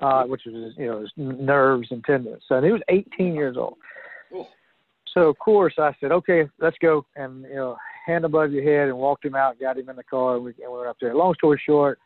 uh, 0.00 0.24
which 0.24 0.42
was 0.46 0.72
you 0.76 0.86
know 0.86 1.00
his 1.00 1.10
nerves 1.16 1.88
and 1.90 2.04
tendons. 2.04 2.42
So 2.48 2.60
he 2.60 2.70
was 2.70 2.82
18 2.88 3.34
years 3.34 3.56
old. 3.56 3.76
So 5.16 5.30
of 5.30 5.38
course 5.38 5.74
I 5.78 5.92
said, 5.98 6.12
okay, 6.12 6.46
let's 6.60 6.76
go, 6.78 7.06
and 7.16 7.44
you 7.44 7.54
know, 7.54 7.78
hand 8.06 8.26
above 8.26 8.52
your 8.52 8.62
head, 8.62 8.88
and 8.88 8.98
walked 8.98 9.24
him 9.24 9.34
out, 9.34 9.58
got 9.58 9.78
him 9.78 9.88
in 9.88 9.96
the 9.96 10.04
car, 10.04 10.36
and 10.36 10.44
we, 10.44 10.54
and 10.62 10.70
we 10.70 10.78
went 10.78 10.90
up 10.90 10.98
there. 11.00 11.14
Long 11.14 11.34
story 11.34 11.60
short, 11.64 11.98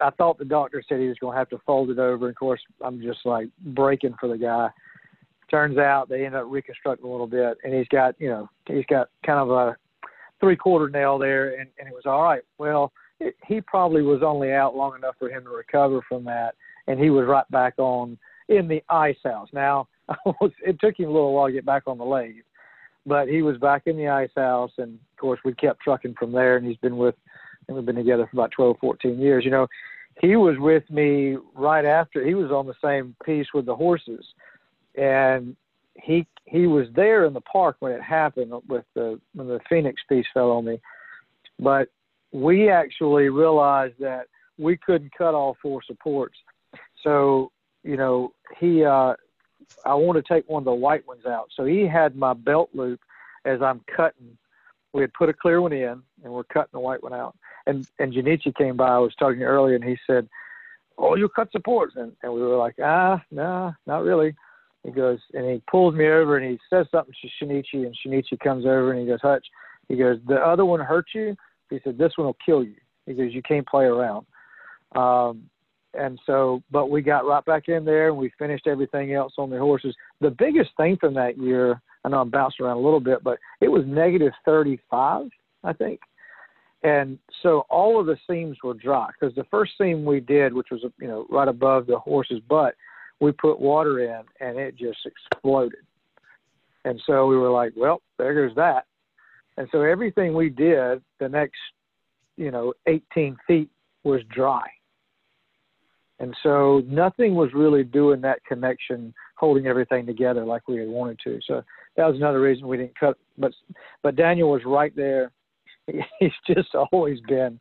I 0.00 0.10
thought 0.10 0.38
the 0.38 0.44
doctor 0.44 0.82
said 0.88 1.00
he 1.00 1.08
was 1.08 1.18
going 1.18 1.34
to 1.34 1.38
have 1.38 1.48
to 1.50 1.58
fold 1.66 1.90
it 1.90 1.98
over. 1.98 2.28
Of 2.28 2.36
course, 2.36 2.60
I'm 2.80 3.02
just 3.02 3.26
like 3.26 3.48
breaking 3.60 4.14
for 4.20 4.28
the 4.28 4.38
guy. 4.38 4.68
Turns 5.50 5.78
out 5.78 6.08
they 6.08 6.24
ended 6.24 6.40
up 6.40 6.46
reconstructing 6.48 7.04
a 7.04 7.10
little 7.10 7.26
bit, 7.26 7.58
and 7.64 7.74
he's 7.74 7.88
got 7.88 8.14
you 8.20 8.28
know 8.28 8.48
he's 8.68 8.86
got 8.86 9.08
kind 9.26 9.40
of 9.40 9.50
a 9.50 9.76
three 10.38 10.56
quarter 10.56 10.88
nail 10.88 11.18
there, 11.18 11.58
and, 11.58 11.68
and 11.80 11.88
it 11.88 11.94
was 11.94 12.06
all 12.06 12.22
right. 12.22 12.42
Well, 12.58 12.92
it, 13.18 13.34
he 13.46 13.60
probably 13.62 14.02
was 14.02 14.22
only 14.22 14.52
out 14.52 14.76
long 14.76 14.94
enough 14.94 15.16
for 15.18 15.28
him 15.28 15.42
to 15.42 15.50
recover 15.50 16.02
from 16.08 16.22
that, 16.26 16.54
and 16.86 17.00
he 17.00 17.10
was 17.10 17.26
right 17.26 17.50
back 17.50 17.74
on 17.78 18.16
in 18.48 18.68
the 18.68 18.82
ice 18.88 19.16
house. 19.24 19.48
Now, 19.52 19.88
it 20.64 20.78
took 20.80 20.98
him 20.98 21.08
a 21.08 21.12
little 21.12 21.32
while 21.32 21.46
to 21.46 21.52
get 21.52 21.66
back 21.66 21.84
on 21.86 21.98
the 21.98 22.04
lathe, 22.04 22.44
but 23.06 23.28
he 23.28 23.42
was 23.42 23.56
back 23.58 23.82
in 23.86 23.96
the 23.96 24.08
ice 24.08 24.30
house, 24.36 24.72
and 24.78 24.94
of 24.94 25.18
course, 25.18 25.40
we 25.44 25.54
kept 25.54 25.80
trucking 25.80 26.14
from 26.18 26.32
there, 26.32 26.56
and 26.56 26.66
he's 26.66 26.76
been 26.78 26.96
with, 26.96 27.14
and 27.66 27.76
we've 27.76 27.86
been 27.86 27.96
together 27.96 28.26
for 28.30 28.36
about 28.36 28.52
12, 28.52 28.76
14 28.80 29.18
years. 29.18 29.44
You 29.44 29.50
know, 29.50 29.66
he 30.20 30.36
was 30.36 30.56
with 30.58 30.88
me 30.90 31.36
right 31.54 31.84
after 31.84 32.24
he 32.24 32.34
was 32.34 32.50
on 32.50 32.66
the 32.66 32.74
same 32.82 33.16
piece 33.24 33.48
with 33.52 33.66
the 33.66 33.74
horses, 33.74 34.24
and 34.94 35.56
he 35.94 36.26
he 36.46 36.66
was 36.66 36.86
there 36.94 37.24
in 37.24 37.32
the 37.32 37.40
park 37.40 37.76
when 37.80 37.92
it 37.92 38.02
happened 38.02 38.52
with 38.68 38.84
the 38.94 39.20
when 39.34 39.48
the 39.48 39.60
Phoenix 39.68 40.00
piece 40.08 40.26
fell 40.34 40.50
on 40.50 40.64
me, 40.64 40.80
but 41.58 41.88
we 42.32 42.68
actually 42.68 43.28
realized 43.28 43.94
that 44.00 44.26
we 44.58 44.76
couldn't 44.76 45.12
cut 45.16 45.34
all 45.34 45.56
four 45.62 45.80
supports. 45.86 46.36
So 47.02 47.50
you 47.82 47.96
know 47.96 48.32
he 48.58 48.84
uh, 48.84 49.14
I 49.84 49.94
want 49.94 50.16
to 50.16 50.34
take 50.34 50.48
one 50.48 50.60
of 50.60 50.64
the 50.64 50.74
white 50.74 51.06
ones 51.06 51.26
out. 51.26 51.48
So 51.54 51.64
he 51.64 51.86
had 51.86 52.16
my 52.16 52.34
belt 52.34 52.70
loop 52.74 53.00
as 53.44 53.60
I'm 53.62 53.80
cutting. 53.94 54.36
We 54.92 55.02
had 55.02 55.12
put 55.12 55.28
a 55.28 55.34
clear 55.34 55.60
one 55.60 55.72
in 55.72 56.02
and 56.22 56.32
we're 56.32 56.44
cutting 56.44 56.70
the 56.72 56.80
white 56.80 57.02
one 57.02 57.12
out. 57.12 57.36
And 57.66 57.86
and 57.98 58.12
Junichi 58.12 58.54
came 58.54 58.76
by. 58.76 58.88
I 58.88 58.98
was 58.98 59.14
talking 59.18 59.42
earlier 59.42 59.74
and 59.74 59.84
he 59.84 59.96
said, 60.06 60.28
"Oh, 60.98 61.16
you 61.16 61.28
cut 61.28 61.50
supports," 61.50 61.94
and 61.96 62.12
and 62.22 62.32
we 62.32 62.42
were 62.42 62.56
like, 62.56 62.74
"Ah, 62.82 63.22
no, 63.30 63.42
nah, 63.42 63.72
not 63.86 64.02
really." 64.04 64.34
He 64.84 64.90
goes 64.90 65.18
and 65.32 65.46
he 65.50 65.62
pulls 65.68 65.94
me 65.94 66.06
over 66.06 66.36
and 66.36 66.50
he 66.50 66.58
says 66.68 66.86
something 66.92 67.14
to 67.22 67.44
Shinichi 67.44 67.86
and 67.86 67.96
Shinichi 67.96 68.38
comes 68.38 68.66
over 68.66 68.92
and 68.92 69.00
he 69.00 69.06
goes, 69.06 69.20
Hutch, 69.22 69.46
he 69.88 69.96
goes, 69.96 70.18
the 70.26 70.36
other 70.36 70.64
one 70.64 70.80
hurt 70.80 71.06
you? 71.14 71.34
He 71.70 71.80
said, 71.82 71.96
this 71.96 72.12
one 72.16 72.26
will 72.26 72.36
kill 72.44 72.62
you. 72.62 72.76
He 73.06 73.14
goes, 73.14 73.32
you 73.32 73.42
can't 73.42 73.66
play 73.66 73.84
around. 73.84 74.26
Um, 74.94 75.48
and 75.98 76.18
so, 76.26 76.62
but 76.70 76.90
we 76.90 77.02
got 77.02 77.26
right 77.26 77.44
back 77.44 77.68
in 77.68 77.84
there 77.84 78.08
and 78.08 78.16
we 78.16 78.30
finished 78.38 78.66
everything 78.66 79.14
else 79.14 79.34
on 79.38 79.50
the 79.50 79.58
horses. 79.58 79.94
The 80.20 80.30
biggest 80.30 80.70
thing 80.76 80.96
from 81.00 81.14
that 81.14 81.38
year, 81.38 81.80
I 82.04 82.08
know 82.08 82.20
I'm 82.20 82.30
bouncing 82.30 82.66
around 82.66 82.78
a 82.78 82.80
little 82.80 83.00
bit, 83.00 83.22
but 83.22 83.38
it 83.60 83.68
was 83.68 83.84
negative 83.86 84.32
35, 84.44 85.28
I 85.62 85.72
think. 85.72 86.00
And 86.82 87.18
so 87.42 87.64
all 87.70 87.98
of 87.98 88.06
the 88.06 88.18
seams 88.28 88.58
were 88.62 88.74
dry 88.74 89.08
because 89.18 89.34
the 89.34 89.46
first 89.50 89.72
seam 89.78 90.04
we 90.04 90.20
did, 90.20 90.52
which 90.52 90.68
was 90.70 90.84
you 91.00 91.08
know 91.08 91.26
right 91.30 91.48
above 91.48 91.86
the 91.86 91.98
horse's 91.98 92.40
butt, 92.40 92.74
we 93.20 93.32
put 93.32 93.58
water 93.58 94.00
in 94.00 94.22
and 94.40 94.58
it 94.58 94.76
just 94.76 94.98
exploded. 95.06 95.80
And 96.84 97.00
so 97.06 97.26
we 97.26 97.38
were 97.38 97.50
like, 97.50 97.72
well, 97.74 98.02
there 98.18 98.34
goes 98.34 98.54
that. 98.56 98.84
And 99.56 99.68
so 99.72 99.82
everything 99.82 100.34
we 100.34 100.50
did 100.50 101.00
the 101.20 101.28
next, 101.28 101.56
you 102.36 102.50
know, 102.50 102.74
18 102.86 103.38
feet 103.46 103.70
was 104.02 104.20
dry. 104.28 104.66
And 106.20 106.34
so 106.42 106.82
nothing 106.86 107.34
was 107.34 107.50
really 107.54 107.82
doing 107.82 108.20
that 108.20 108.44
connection, 108.44 109.12
holding 109.36 109.66
everything 109.66 110.06
together 110.06 110.44
like 110.44 110.68
we 110.68 110.76
had 110.76 110.88
wanted 110.88 111.18
to. 111.24 111.40
So 111.46 111.62
that 111.96 112.06
was 112.06 112.16
another 112.16 112.40
reason 112.40 112.68
we 112.68 112.76
didn't 112.76 112.98
cut. 112.98 113.16
But 113.36 113.52
but 114.02 114.16
Daniel 114.16 114.50
was 114.50 114.62
right 114.64 114.94
there. 114.94 115.32
He's 116.20 116.30
just 116.46 116.74
always 116.92 117.18
been 117.28 117.58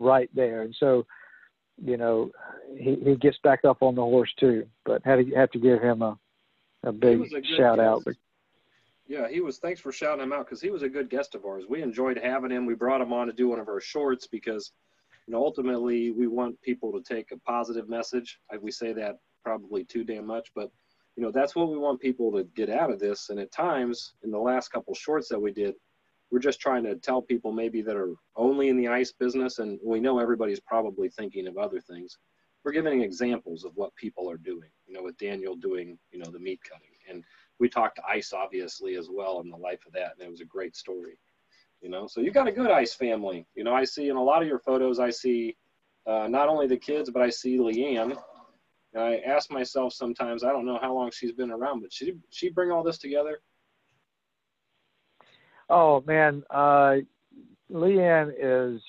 right 0.00 0.28
there. 0.34 0.62
And 0.62 0.74
so, 0.78 1.06
you 1.82 1.96
know, 1.96 2.30
he, 2.76 2.96
he 3.04 3.14
gets 3.16 3.38
back 3.44 3.64
up 3.64 3.82
on 3.82 3.94
the 3.94 4.02
horse 4.02 4.32
too. 4.38 4.66
But 4.84 5.02
had 5.04 5.16
to 5.16 5.34
have 5.36 5.50
to 5.52 5.58
give 5.58 5.80
him 5.80 6.02
a 6.02 6.18
a 6.84 6.92
big 6.92 7.20
a 7.20 7.56
shout 7.56 7.78
guest. 7.78 7.80
out. 7.80 8.02
Yeah, 9.06 9.28
he 9.28 9.40
was. 9.40 9.58
Thanks 9.58 9.80
for 9.80 9.92
shouting 9.92 10.22
him 10.22 10.32
out 10.32 10.46
because 10.46 10.60
he 10.60 10.70
was 10.70 10.82
a 10.82 10.88
good 10.88 11.10
guest 11.10 11.34
of 11.34 11.44
ours. 11.44 11.64
We 11.68 11.82
enjoyed 11.82 12.18
having 12.22 12.50
him. 12.50 12.66
We 12.66 12.74
brought 12.74 13.00
him 13.00 13.12
on 13.12 13.26
to 13.26 13.32
do 13.32 13.48
one 13.48 13.60
of 13.60 13.68
our 13.68 13.80
shorts 13.80 14.26
because, 14.26 14.72
know, 15.28 15.44
ultimately 15.44 16.10
we 16.10 16.26
want 16.26 16.60
people 16.62 16.92
to 16.92 17.02
take 17.02 17.30
a 17.30 17.38
positive 17.38 17.88
message. 17.88 18.38
We 18.60 18.70
say 18.70 18.92
that 18.94 19.16
probably 19.44 19.84
too 19.84 20.04
damn 20.04 20.26
much, 20.26 20.50
but 20.54 20.70
you 21.16 21.22
know 21.22 21.30
that's 21.30 21.54
what 21.54 21.70
we 21.70 21.76
want 21.76 22.00
people 22.00 22.32
to 22.32 22.44
get 22.56 22.70
out 22.70 22.90
of 22.90 22.98
this. 22.98 23.28
And 23.30 23.38
at 23.38 23.52
times, 23.52 24.14
in 24.22 24.30
the 24.30 24.38
last 24.38 24.68
couple 24.68 24.94
shorts 24.94 25.28
that 25.28 25.40
we 25.40 25.52
did, 25.52 25.74
we're 26.30 26.38
just 26.38 26.60
trying 26.60 26.84
to 26.84 26.96
tell 26.96 27.20
people 27.20 27.52
maybe 27.52 27.82
that 27.82 27.96
are 27.96 28.14
only 28.36 28.68
in 28.68 28.76
the 28.76 28.88
ice 28.88 29.12
business, 29.12 29.58
and 29.58 29.78
we 29.84 30.00
know 30.00 30.18
everybody's 30.18 30.60
probably 30.60 31.08
thinking 31.08 31.46
of 31.46 31.58
other 31.58 31.80
things. 31.80 32.18
We're 32.64 32.72
giving 32.72 33.02
examples 33.02 33.64
of 33.64 33.72
what 33.74 33.94
people 33.96 34.30
are 34.30 34.38
doing. 34.38 34.70
You 34.86 34.94
know, 34.94 35.02
with 35.02 35.18
Daniel 35.18 35.56
doing, 35.56 35.98
you 36.12 36.20
know, 36.20 36.30
the 36.30 36.38
meat 36.38 36.60
cutting 36.62 36.92
and 37.08 37.24
we 37.58 37.68
talked 37.68 38.00
ice 38.08 38.32
obviously 38.32 38.96
as 38.96 39.08
well 39.10 39.40
in 39.40 39.50
the 39.50 39.56
life 39.56 39.84
of 39.86 39.92
that, 39.92 40.12
and 40.18 40.26
it 40.26 40.30
was 40.30 40.40
a 40.40 40.46
great 40.46 40.76
story. 40.76 41.18
You 41.82 41.88
know, 41.88 42.06
so 42.06 42.20
you 42.20 42.30
got 42.30 42.46
a 42.46 42.52
good 42.52 42.70
ice 42.70 42.94
family. 42.94 43.44
You 43.56 43.64
know, 43.64 43.74
I 43.74 43.82
see 43.82 44.08
in 44.08 44.14
a 44.14 44.22
lot 44.22 44.40
of 44.40 44.46
your 44.46 44.60
photos, 44.60 45.00
I 45.00 45.10
see 45.10 45.56
uh, 46.06 46.28
not 46.28 46.48
only 46.48 46.68
the 46.68 46.76
kids, 46.76 47.10
but 47.10 47.22
I 47.22 47.28
see 47.28 47.58
Leanne. 47.58 48.16
And 48.94 49.02
I 49.02 49.16
ask 49.26 49.50
myself 49.50 49.92
sometimes, 49.92 50.44
I 50.44 50.52
don't 50.52 50.64
know 50.64 50.78
how 50.80 50.94
long 50.94 51.10
she's 51.12 51.32
been 51.32 51.50
around, 51.50 51.80
but 51.80 51.92
she 51.92 52.14
she 52.30 52.50
bring 52.50 52.70
all 52.70 52.84
this 52.84 52.98
together? 52.98 53.40
Oh 55.68 56.04
man, 56.06 56.44
uh, 56.50 56.96
Leanne 57.70 58.32
is, 58.38 58.80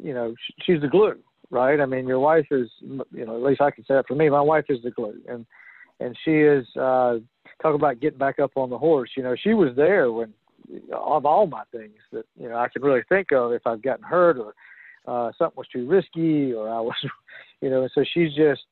you 0.00 0.14
know, 0.14 0.34
she's 0.62 0.80
the 0.80 0.88
glue, 0.88 1.18
right? 1.50 1.80
I 1.80 1.86
mean, 1.86 2.06
your 2.06 2.20
wife 2.20 2.46
is, 2.50 2.70
you 2.80 3.26
know, 3.26 3.36
at 3.36 3.42
least 3.42 3.60
I 3.60 3.72
can 3.72 3.84
say 3.84 3.94
that 3.94 4.06
for 4.06 4.14
me. 4.14 4.30
My 4.30 4.40
wife 4.40 4.66
is 4.70 4.80
the 4.82 4.90
glue, 4.90 5.20
and 5.28 5.44
and 6.00 6.16
she 6.24 6.36
is 6.36 6.66
uh, 6.76 7.18
talk 7.60 7.74
about 7.74 8.00
getting 8.00 8.18
back 8.18 8.38
up 8.38 8.52
on 8.54 8.70
the 8.70 8.78
horse. 8.78 9.10
You 9.16 9.22
know, 9.22 9.34
she 9.36 9.52
was 9.52 9.74
there 9.76 10.12
when 10.12 10.32
of 10.92 11.26
all 11.26 11.46
my 11.46 11.62
things 11.72 11.98
that 12.12 12.24
you 12.38 12.48
know 12.48 12.56
I 12.56 12.68
could 12.68 12.82
really 12.82 13.02
think 13.08 13.32
of 13.32 13.52
if 13.52 13.66
I've 13.66 13.82
gotten 13.82 14.04
hurt 14.04 14.38
or 14.38 14.54
uh, 15.06 15.32
something 15.38 15.56
was 15.56 15.68
too 15.68 15.86
risky 15.86 16.52
or 16.52 16.68
I 16.68 16.80
was, 16.80 16.96
you 17.60 17.70
know. 17.70 17.82
And 17.82 17.90
so 17.94 18.04
she's 18.12 18.34
just 18.34 18.62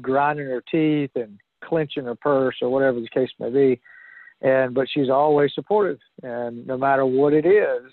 grinding 0.00 0.46
her 0.46 0.62
teeth 0.70 1.10
and 1.16 1.38
clenching 1.64 2.04
her 2.04 2.14
purse 2.14 2.56
or 2.62 2.68
whatever 2.68 3.00
the 3.00 3.08
case 3.08 3.30
may 3.38 3.50
be. 3.50 3.80
And 4.42 4.74
but 4.74 4.88
she's 4.92 5.10
always 5.10 5.52
supportive, 5.54 5.98
and 6.22 6.66
no 6.66 6.76
matter 6.76 7.06
what 7.06 7.32
it 7.32 7.46
is, 7.46 7.90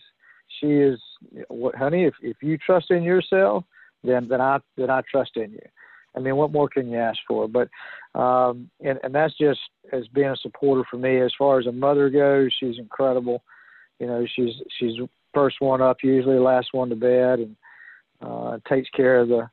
she 0.60 0.68
is. 0.68 1.00
What, 1.48 1.76
honey, 1.76 2.06
if 2.06 2.16
if 2.22 2.38
you 2.42 2.58
trust 2.58 2.92
in 2.92 3.04
yourself, 3.04 3.64
then 4.04 4.28
then 4.28 4.42
I 4.42 4.60
then 4.76 4.90
I 4.90 5.02
trust 5.10 5.32
in 5.36 5.52
you. 5.52 5.60
I 6.16 6.20
mean, 6.20 6.36
what 6.36 6.52
more 6.52 6.68
can 6.68 6.90
you 6.90 6.98
ask 6.98 7.20
for? 7.28 7.48
But 7.48 7.70
um, 8.20 8.70
and 8.82 9.00
and 9.04 9.16
that's 9.16 9.38
just 9.38 9.60
as 9.94 10.08
being 10.10 10.28
a 10.28 10.36
supporter 10.38 10.84
for 10.90 10.98
me. 10.98 11.22
As 11.22 11.34
far 11.38 11.60
as 11.60 11.68
a 11.68 11.72
mother 11.72 12.10
goes, 12.10 12.54
she's 12.60 12.78
incredible. 12.78 13.44
You 14.00 14.08
know, 14.08 14.26
she's 14.36 14.54
she's 14.78 15.00
first 15.34 15.58
one 15.60 15.82
up, 15.82 15.98
usually 16.04 16.40
last 16.40 16.70
one 16.74 16.90
to 16.90 16.96
bed, 16.96 17.40
and 17.40 17.56
uh, 18.22 18.58
takes 18.68 18.90
care 18.90 19.20
of 19.20 19.30
the 19.30 19.50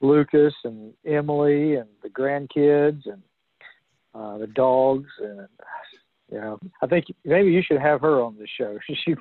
Lucas 0.00 0.54
and 0.64 0.92
Emily 1.04 1.76
and 1.76 1.88
the 2.02 2.08
grandkids 2.08 3.06
and 3.06 3.22
uh, 4.14 4.38
the 4.38 4.46
dogs 4.46 5.10
and 5.20 5.46
you 6.30 6.40
know 6.40 6.58
I 6.82 6.86
think 6.86 7.06
maybe 7.24 7.50
you 7.50 7.62
should 7.62 7.80
have 7.80 8.00
her 8.00 8.20
on 8.20 8.36
the 8.38 8.46
show. 8.46 8.78
She 9.04 9.14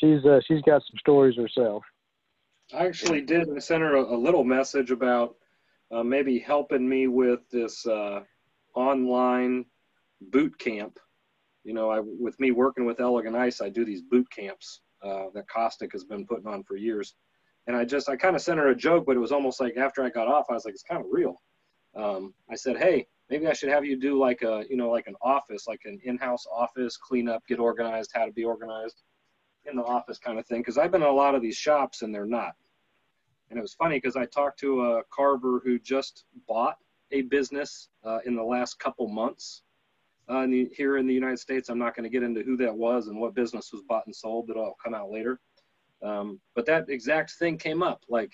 she's 0.00 0.24
uh, 0.24 0.40
she's 0.46 0.62
got 0.62 0.82
some 0.82 0.98
stories 0.98 1.36
herself. 1.36 1.84
I 2.74 2.86
actually 2.86 3.20
did. 3.20 3.48
I 3.54 3.58
sent 3.58 3.82
her 3.82 3.96
a, 3.96 4.02
a 4.02 4.16
little 4.16 4.44
message 4.44 4.90
about 4.90 5.36
uh, 5.92 6.02
maybe 6.02 6.38
helping 6.38 6.88
me 6.88 7.06
with 7.06 7.40
this 7.50 7.86
uh, 7.86 8.20
online 8.74 9.64
boot 10.30 10.58
camp. 10.58 10.98
You 11.64 11.74
know, 11.74 11.90
I, 11.90 12.00
with 12.00 12.38
me 12.40 12.50
working 12.50 12.86
with 12.86 13.00
Elegant 13.00 13.36
Ice, 13.36 13.60
I 13.60 13.68
do 13.68 13.84
these 13.84 14.02
boot 14.02 14.26
camps 14.30 14.80
uh, 15.04 15.26
that 15.34 15.48
Costic 15.48 15.92
has 15.92 16.04
been 16.04 16.26
putting 16.26 16.46
on 16.46 16.64
for 16.64 16.76
years. 16.76 17.14
And 17.66 17.76
I 17.76 17.84
just, 17.84 18.08
I 18.08 18.16
kind 18.16 18.34
of 18.34 18.42
sent 18.42 18.58
her 18.58 18.68
a 18.68 18.74
joke, 18.74 19.04
but 19.06 19.16
it 19.16 19.20
was 19.20 19.30
almost 19.30 19.60
like 19.60 19.76
after 19.76 20.02
I 20.02 20.10
got 20.10 20.26
off, 20.26 20.46
I 20.50 20.54
was 20.54 20.64
like, 20.64 20.74
it's 20.74 20.82
kind 20.82 21.00
of 21.00 21.06
real. 21.10 21.40
Um, 21.94 22.34
I 22.50 22.56
said, 22.56 22.76
hey, 22.76 23.06
maybe 23.30 23.46
I 23.46 23.52
should 23.52 23.68
have 23.68 23.84
you 23.84 23.96
do 24.00 24.18
like 24.18 24.42
a, 24.42 24.64
you 24.68 24.76
know, 24.76 24.90
like 24.90 25.06
an 25.06 25.14
office, 25.22 25.68
like 25.68 25.80
an 25.84 26.00
in-house 26.04 26.44
office, 26.52 26.96
clean 26.96 27.28
up, 27.28 27.42
get 27.46 27.60
organized, 27.60 28.10
how 28.14 28.24
to 28.24 28.32
be 28.32 28.44
organized 28.44 29.02
in 29.70 29.76
the 29.76 29.84
office 29.84 30.18
kind 30.18 30.38
of 30.38 30.46
thing. 30.46 30.60
Because 30.60 30.78
I've 30.78 30.90
been 30.90 31.02
in 31.02 31.08
a 31.08 31.12
lot 31.12 31.36
of 31.36 31.42
these 31.42 31.56
shops 31.56 32.02
and 32.02 32.12
they're 32.12 32.26
not. 32.26 32.54
And 33.52 33.58
it 33.58 33.60
was 33.62 33.74
funny 33.74 33.98
because 33.98 34.16
I 34.16 34.24
talked 34.24 34.58
to 34.60 34.80
a 34.80 35.02
carver 35.10 35.60
who 35.62 35.78
just 35.78 36.24
bought 36.48 36.78
a 37.10 37.20
business 37.20 37.90
uh, 38.02 38.20
in 38.24 38.34
the 38.34 38.42
last 38.42 38.78
couple 38.78 39.06
months 39.08 39.60
uh, 40.30 40.38
in 40.38 40.50
the, 40.50 40.70
here 40.74 40.96
in 40.96 41.06
the 41.06 41.12
United 41.12 41.38
States. 41.38 41.68
I'm 41.68 41.78
not 41.78 41.94
going 41.94 42.04
to 42.04 42.08
get 42.08 42.22
into 42.22 42.42
who 42.42 42.56
that 42.56 42.74
was 42.74 43.08
and 43.08 43.20
what 43.20 43.34
business 43.34 43.70
was 43.70 43.82
bought 43.82 44.06
and 44.06 44.16
sold. 44.16 44.48
That'll 44.48 44.78
come 44.82 44.94
out 44.94 45.10
later. 45.10 45.38
Um, 46.02 46.40
but 46.54 46.64
that 46.64 46.88
exact 46.88 47.32
thing 47.32 47.58
came 47.58 47.82
up. 47.82 48.02
Like 48.08 48.32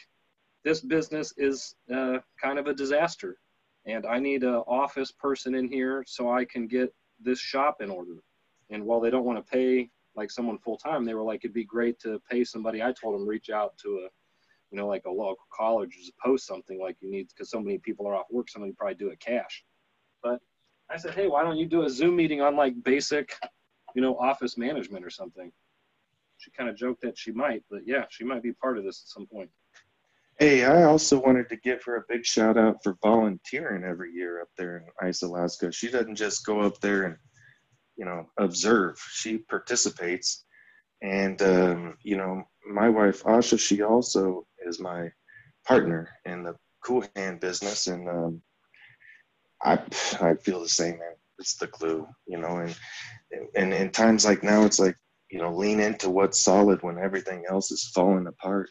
this 0.63 0.83
business 0.83 1.35
is 1.37 1.75
uh, 1.93 2.19
kind 2.41 2.61
of 2.61 2.69
a 2.69 2.73
disaster, 2.75 3.41
and 3.87 4.07
I 4.07 4.21
need 4.21 4.45
an 4.45 4.63
office 4.69 5.11
person 5.11 5.57
in 5.57 5.67
here 5.67 6.05
so 6.07 6.31
I 6.31 6.45
can 6.45 6.69
get 6.69 6.95
this 7.19 7.41
shop 7.41 7.79
in 7.81 7.91
order. 7.91 8.23
And 8.71 8.85
while 8.85 9.01
they 9.01 9.11
don't 9.11 9.25
want 9.25 9.45
to 9.45 9.53
pay 9.53 9.91
like 10.15 10.31
someone 10.31 10.59
full 10.59 10.77
time, 10.77 11.05
they 11.05 11.15
were 11.15 11.25
like, 11.25 11.41
it'd 11.41 11.53
be 11.53 11.65
great 11.65 11.99
to 12.03 12.23
pay 12.31 12.45
somebody. 12.45 12.85
I 12.85 12.93
told 12.93 13.17
them 13.17 13.27
reach 13.27 13.51
out 13.51 13.77
to 13.79 14.07
a 14.07 14.09
you 14.71 14.79
know, 14.79 14.87
like 14.87 15.05
a 15.07 15.11
local 15.11 15.47
college 15.53 15.91
just 15.99 16.13
post 16.19 16.47
something 16.47 16.81
like 16.81 16.97
you 17.01 17.11
need 17.11 17.29
because 17.29 17.51
so 17.51 17.61
many 17.61 17.79
people 17.79 18.07
are 18.07 18.17
off 18.17 18.27
work, 18.31 18.49
somebody 18.49 18.73
probably 18.73 18.95
do 18.95 19.09
it 19.09 19.21
cash. 19.21 19.65
But 20.23 20.41
I 20.91 20.97
said, 20.97 21.15
hey, 21.15 21.27
why 21.27 21.43
don't 21.43 21.57
you 21.57 21.67
do 21.67 21.83
a 21.83 21.91
Zoom 21.91 22.17
meeting 22.17 22.41
on 22.41 22.57
like 22.57 22.83
basic, 22.83 23.35
you 23.95 24.03
know, 24.03 24.17
office 24.19 24.59
management 24.59 25.05
or 25.05 25.11
something? 25.11 25.51
She 26.39 26.51
kind 26.51 26.69
of 26.69 26.77
joked 26.77 27.03
that 27.03 27.19
she 27.19 27.33
might, 27.33 27.63
but 27.71 27.81
yeah, 27.87 28.05
she 28.11 28.25
might 28.25 28.43
be 28.43 28.53
part 28.53 28.79
of 28.79 28.85
this 28.85 29.03
at 29.05 29.09
some 29.09 29.27
point. 29.27 29.51
Hey, 30.39 30.65
I 30.65 30.85
also 30.85 31.19
wanted 31.21 31.49
to 31.49 31.57
give 31.57 31.83
her 31.85 31.97
a 31.97 32.05
big 32.09 32.25
shout 32.25 32.57
out 32.57 32.77
for 32.85 32.97
volunteering 33.03 33.83
every 33.83 34.13
year 34.13 34.41
up 34.41 34.49
there 34.57 34.77
in 34.77 34.85
Ice, 35.09 35.23
Alaska. 35.23 35.73
She 35.73 35.91
doesn't 35.91 36.15
just 36.15 36.47
go 36.47 36.61
up 36.61 36.81
there 36.81 37.05
and, 37.05 37.17
you 37.97 38.05
know, 38.05 38.25
observe. 38.39 39.01
She 39.11 39.39
participates. 39.39 40.45
And, 41.03 41.43
um, 41.43 41.97
you 42.05 42.17
know, 42.17 42.45
my 42.71 42.89
wife, 42.89 43.25
Asha, 43.25 43.59
she 43.59 43.83
also 43.83 44.47
is 44.67 44.81
my 44.81 45.11
partner 45.67 46.09
in 46.25 46.43
the 46.43 46.55
cool 46.85 47.05
hand 47.17 47.41
business, 47.41 47.87
and 47.87 48.09
um, 48.09 48.43
I 49.63 49.79
I 50.21 50.35
feel 50.35 50.61
the 50.61 50.69
same, 50.69 50.99
man. 50.99 51.15
It's 51.39 51.57
the 51.57 51.69
glue, 51.69 52.07
you 52.27 52.39
know, 52.39 52.59
and 52.59 52.77
and 53.55 53.73
in 53.73 53.91
times 53.91 54.25
like 54.25 54.43
now, 54.43 54.65
it's 54.65 54.79
like 54.79 54.97
you 55.31 55.39
know, 55.39 55.55
lean 55.55 55.81
into 55.81 56.11
what's 56.11 56.41
solid 56.41 56.83
when 56.83 56.99
everything 56.99 57.45
else 57.49 57.71
is 57.71 57.91
falling 57.95 58.27
apart. 58.27 58.71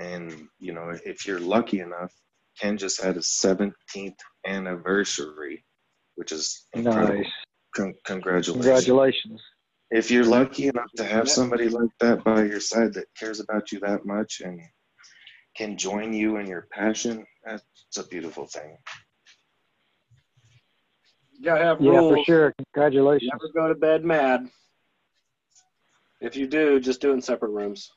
And 0.00 0.48
you 0.58 0.72
know, 0.72 0.92
if 1.04 1.26
you're 1.26 1.40
lucky 1.40 1.80
enough, 1.80 2.12
Ken 2.60 2.76
just 2.76 3.00
had 3.00 3.16
his 3.16 3.26
17th 3.26 4.16
anniversary, 4.46 5.64
which 6.16 6.32
is 6.32 6.66
incredible. 6.72 7.18
Nice. 7.18 7.26
Con- 7.74 7.94
congratulations. 8.04 8.64
Congratulations. 8.64 9.42
If 9.90 10.10
you're 10.10 10.24
lucky 10.24 10.68
enough 10.68 10.90
to 10.96 11.04
have 11.04 11.28
somebody 11.30 11.68
like 11.68 11.90
that 12.00 12.22
by 12.22 12.44
your 12.44 12.60
side 12.60 12.92
that 12.94 13.06
cares 13.18 13.40
about 13.40 13.72
you 13.72 13.80
that 13.80 14.04
much 14.04 14.42
and 14.44 14.60
can 15.58 15.76
join 15.76 16.12
you 16.12 16.36
in 16.36 16.46
your 16.46 16.68
passion, 16.70 17.26
that's 17.44 17.64
a 17.98 18.04
beautiful 18.04 18.46
thing. 18.46 18.78
You 21.32 21.44
gotta 21.44 21.64
have 21.64 21.80
yeah, 21.80 21.90
rules. 21.90 22.14
for 22.14 22.24
sure. 22.24 22.54
Congratulations. 22.74 23.30
Never 23.32 23.52
go 23.52 23.68
to 23.68 23.74
bed 23.74 24.04
mad. 24.04 24.48
If 26.20 26.36
you 26.36 26.46
do, 26.46 26.78
just 26.78 27.00
do 27.00 27.10
it 27.10 27.14
in 27.14 27.22
separate 27.22 27.50
rooms. 27.50 27.90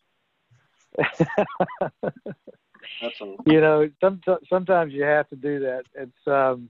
That's. 3.00 3.20
You 3.46 3.62
know, 3.62 3.90
some, 4.00 4.22
sometimes 4.50 4.94
you 4.94 5.04
have 5.04 5.30
to 5.30 5.36
do 5.36 5.60
that. 5.60 5.84
It's 5.96 6.28
um, 6.28 6.70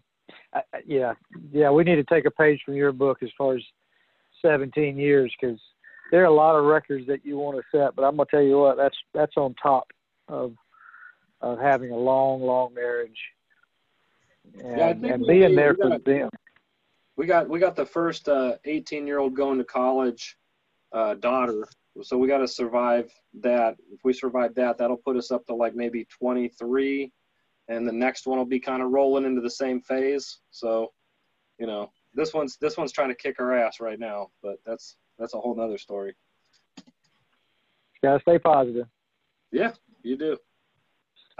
I, 0.54 0.62
yeah, 0.86 1.14
yeah. 1.52 1.70
We 1.72 1.84
need 1.84 1.96
to 1.96 2.04
take 2.04 2.26
a 2.26 2.32
page 2.32 2.62
from 2.66 2.76
your 2.76 2.92
book 2.92 3.20
as 3.22 3.30
far 3.38 3.56
as 3.56 3.64
17 4.42 4.98
years 4.98 5.34
because 5.40 5.60
there 6.12 6.22
are 6.22 6.26
a 6.26 6.34
lot 6.34 6.56
of 6.56 6.66
records 6.66 7.08
that 7.08 7.26
you 7.26 7.38
want 7.38 7.58
to 7.58 7.78
set, 7.78 7.96
but 7.96 8.04
I'm 8.04 8.18
gonna 8.18 8.28
tell 8.30 8.42
you 8.42 8.60
what, 8.60 8.78
that's 8.78 8.98
that's 9.14 9.36
on 9.36 9.56
top 9.62 9.88
of 10.28 10.54
of 11.42 11.60
having 11.60 11.92
a 11.92 11.98
long, 11.98 12.42
long 12.42 12.74
marriage 12.74 13.20
and, 14.60 14.78
Yeah, 14.78 14.88
and 14.90 15.26
being 15.26 15.50
we 15.50 15.56
there 15.56 15.76
for 15.76 15.90
got- 15.90 16.06
them. 16.06 16.30
We 17.18 17.26
got 17.28 17.50
we 17.50 17.60
got 17.60 17.76
the 17.76 17.86
first 17.86 18.28
uh, 18.30 18.56
18 18.66 19.06
year 19.06 19.20
old 19.20 19.36
going 19.36 19.58
to 19.60 19.64
college 19.66 20.38
uh, 20.92 21.14
daughter, 21.16 21.68
so 22.02 22.18
we 22.18 22.28
got 22.28 22.40
to 22.40 22.48
survive 22.48 23.12
that. 23.42 23.76
If 23.92 24.00
we 24.04 24.14
survive 24.14 24.56
that, 24.56 24.78
that'll 24.78 24.98
put 24.98 25.18
us 25.18 25.30
up 25.30 25.46
to 25.48 25.54
like 25.54 25.76
maybe 25.76 26.06
23, 26.18 27.12
and 27.68 27.88
the 27.88 27.92
next 27.92 28.26
one 28.26 28.38
will 28.40 28.46
be 28.46 28.60
kind 28.62 28.82
of 28.82 28.90
rolling 28.92 29.26
into 29.26 29.42
the 29.42 29.50
same 29.52 29.82
phase. 29.82 30.40
So, 30.52 30.94
you 31.60 31.68
know, 31.68 31.92
this 32.16 32.34
one's 32.34 32.58
this 32.58 32.78
one's 32.78 32.94
trying 32.94 33.10
to 33.10 33.16
kick 33.16 33.40
our 33.40 33.56
ass 33.56 33.80
right 33.80 34.00
now, 34.00 34.30
but 34.42 34.56
that's 34.66 34.96
that's 35.20 35.34
a 35.36 35.40
whole 35.40 35.54
nother 35.54 35.78
story. 35.78 36.16
Gotta 38.02 38.20
stay 38.22 38.40
positive. 38.40 38.88
Yeah, 39.52 39.74
you 40.02 40.18
do. 40.18 40.38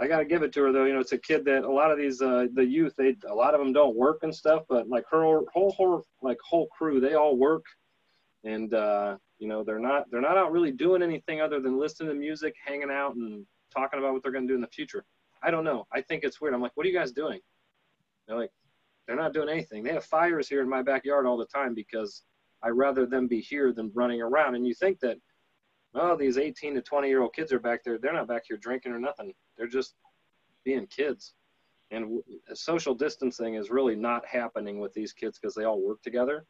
I 0.02 0.08
gotta 0.08 0.24
give 0.24 0.42
it 0.42 0.52
to 0.54 0.64
her 0.64 0.72
though. 0.72 0.84
You 0.84 0.94
know, 0.94 1.00
it's 1.00 1.12
a 1.12 1.18
kid 1.18 1.44
that 1.44 1.62
a 1.62 1.72
lot 1.72 1.92
of 1.92 1.96
these 1.96 2.20
uh, 2.20 2.46
the 2.54 2.64
youth 2.64 2.92
they 2.98 3.14
a 3.28 3.34
lot 3.34 3.54
of 3.54 3.60
them 3.60 3.72
don't 3.72 3.94
work 3.94 4.24
and 4.24 4.34
stuff, 4.34 4.64
but 4.68 4.88
like 4.88 5.04
her 5.08 5.22
whole 5.22 5.70
whole 5.70 6.04
like 6.22 6.38
whole 6.44 6.66
crew 6.76 6.98
they 6.98 7.14
all 7.14 7.36
work, 7.36 7.64
and 8.42 8.74
uh, 8.74 9.16
you 9.38 9.46
know 9.46 9.62
they're 9.62 9.78
not 9.78 10.10
they're 10.10 10.20
not 10.20 10.36
out 10.36 10.50
really 10.50 10.72
doing 10.72 11.02
anything 11.02 11.40
other 11.40 11.60
than 11.60 11.78
listening 11.78 12.08
to 12.08 12.14
music, 12.16 12.54
hanging 12.66 12.90
out, 12.90 13.14
and 13.14 13.46
talking 13.72 14.00
about 14.00 14.12
what 14.12 14.24
they're 14.24 14.32
gonna 14.32 14.48
do 14.48 14.56
in 14.56 14.60
the 14.60 14.66
future. 14.66 15.04
I 15.40 15.52
don't 15.52 15.64
know. 15.64 15.86
I 15.92 16.00
think 16.00 16.24
it's 16.24 16.40
weird. 16.40 16.52
I'm 16.52 16.60
like, 16.60 16.72
what 16.74 16.84
are 16.84 16.88
you 16.88 16.98
guys 16.98 17.12
doing? 17.12 17.40
They're 18.26 18.36
like, 18.36 18.50
they're 19.06 19.16
not 19.16 19.32
doing 19.32 19.48
anything. 19.48 19.84
They 19.84 19.92
have 19.92 20.04
fires 20.04 20.48
here 20.48 20.62
in 20.62 20.68
my 20.68 20.82
backyard 20.82 21.26
all 21.26 21.36
the 21.36 21.46
time 21.46 21.74
because 21.74 22.22
I 22.62 22.68
rather 22.70 23.06
them 23.06 23.28
be 23.28 23.40
here 23.40 23.72
than 23.72 23.92
running 23.94 24.20
around. 24.20 24.56
And 24.56 24.66
you 24.66 24.74
think 24.74 24.98
that 25.00 25.18
oh, 25.94 26.16
these 26.16 26.38
18 26.38 26.74
to 26.74 26.82
20 26.82 27.08
year 27.08 27.22
old 27.22 27.34
kids 27.34 27.52
are 27.52 27.60
back 27.60 27.84
there. 27.84 27.98
They're 27.98 28.12
not 28.12 28.28
back 28.28 28.42
here 28.48 28.56
drinking 28.56 28.92
or 28.92 28.98
nothing. 28.98 29.32
They're 29.56 29.66
just 29.66 29.94
being 30.64 30.86
kids. 30.86 31.34
And 31.90 32.22
social 32.54 32.94
distancing 32.94 33.54
is 33.54 33.70
really 33.70 33.94
not 33.94 34.24
happening 34.26 34.80
with 34.80 34.94
these 34.94 35.12
kids 35.12 35.38
because 35.38 35.54
they 35.54 35.64
all 35.64 35.80
work 35.80 36.00
together. 36.02 36.46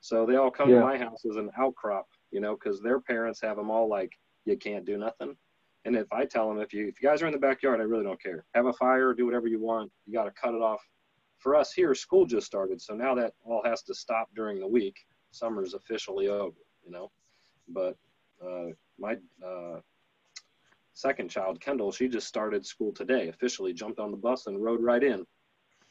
So 0.00 0.26
they 0.26 0.36
all 0.36 0.50
come 0.50 0.68
Yeah. 0.68 0.80
to 0.80 0.86
my 0.86 0.98
house 0.98 1.24
as 1.24 1.36
an 1.36 1.50
outcrop, 1.56 2.08
you 2.30 2.40
know, 2.40 2.54
because 2.56 2.80
their 2.80 3.00
parents 3.00 3.40
have 3.40 3.56
them 3.56 3.70
all 3.70 3.88
like, 3.88 4.12
you 4.44 4.56
can't 4.56 4.84
do 4.84 4.98
nothing. 4.98 5.36
And 5.84 5.96
if 5.96 6.12
I 6.12 6.26
tell 6.26 6.48
them, 6.48 6.60
if 6.60 6.72
you 6.72 6.86
if 6.88 7.00
you 7.00 7.08
guys 7.08 7.22
are 7.22 7.26
in 7.26 7.32
the 7.32 7.38
backyard, 7.38 7.80
I 7.80 7.84
really 7.84 8.04
don't 8.04 8.22
care. 8.22 8.44
Have 8.54 8.66
a 8.66 8.72
fire, 8.72 9.14
do 9.14 9.24
whatever 9.24 9.48
you 9.48 9.60
want. 9.60 9.90
You 10.06 10.12
got 10.12 10.24
to 10.24 10.30
cut 10.32 10.54
it 10.54 10.62
off. 10.62 10.86
For 11.38 11.56
us 11.56 11.72
here, 11.72 11.94
school 11.94 12.24
just 12.24 12.46
started, 12.46 12.80
so 12.80 12.94
now 12.94 13.14
that 13.16 13.34
all 13.44 13.62
has 13.64 13.82
to 13.84 13.94
stop 13.94 14.28
during 14.34 14.60
the 14.60 14.66
week. 14.66 15.06
Summer's 15.32 15.74
officially 15.74 16.28
over, 16.28 16.56
you 16.84 16.92
know. 16.92 17.10
But 17.68 17.96
uh, 18.44 18.66
my 18.98 19.16
uh, 19.44 19.80
second 20.94 21.30
child, 21.30 21.60
Kendall, 21.60 21.92
she 21.92 22.08
just 22.08 22.26
started 22.26 22.66
school 22.66 22.92
today, 22.92 23.28
officially 23.28 23.72
jumped 23.72 23.98
on 23.98 24.10
the 24.10 24.16
bus 24.16 24.46
and 24.46 24.62
rode 24.62 24.82
right 24.82 25.02
in, 25.02 25.26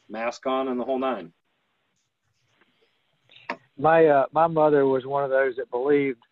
mask 0.08 0.46
on 0.46 0.68
and 0.68 0.78
the 0.78 0.84
whole 0.84 0.98
nine. 0.98 1.32
my 3.78 4.06
uh, 4.06 4.26
my 4.32 4.46
mother 4.46 4.86
was 4.86 5.06
one 5.06 5.24
of 5.24 5.30
those 5.30 5.56
that 5.56 5.70
believed 5.70 6.22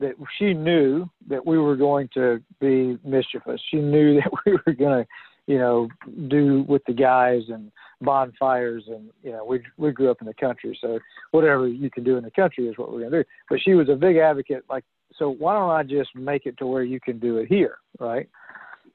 that 0.00 0.14
she 0.38 0.54
knew 0.54 1.08
that 1.26 1.44
we 1.44 1.58
were 1.58 1.76
going 1.76 2.08
to 2.14 2.40
be 2.60 2.98
mischievous. 3.04 3.60
She 3.70 3.78
knew 3.78 4.14
that 4.20 4.30
we 4.46 4.52
were 4.52 4.74
going 4.74 5.04
to, 5.04 5.08
you 5.46 5.58
know, 5.58 5.88
do 6.28 6.64
with 6.68 6.82
the 6.86 6.92
guys 6.92 7.42
and 7.48 7.72
bonfires 8.00 8.84
and 8.86 9.10
you 9.24 9.32
know 9.32 9.44
we 9.44 9.60
we 9.76 9.90
grew 9.90 10.10
up 10.10 10.20
in 10.20 10.26
the 10.26 10.34
country, 10.34 10.78
so 10.80 10.98
whatever 11.32 11.66
you 11.66 11.90
can 11.90 12.04
do 12.04 12.16
in 12.16 12.24
the 12.24 12.30
country 12.30 12.68
is 12.68 12.78
what 12.78 12.92
we're 12.92 13.00
going 13.00 13.10
to 13.10 13.22
do. 13.22 13.28
But 13.48 13.60
she 13.60 13.74
was 13.74 13.88
a 13.88 13.96
big 13.96 14.16
advocate, 14.16 14.64
like, 14.70 14.84
so 15.18 15.30
why 15.30 15.54
don't 15.54 15.70
I 15.70 15.82
just 15.82 16.14
make 16.14 16.46
it 16.46 16.56
to 16.58 16.66
where 16.66 16.82
you 16.82 17.00
can 17.00 17.18
do 17.18 17.38
it 17.38 17.48
here, 17.48 17.78
right? 17.98 18.28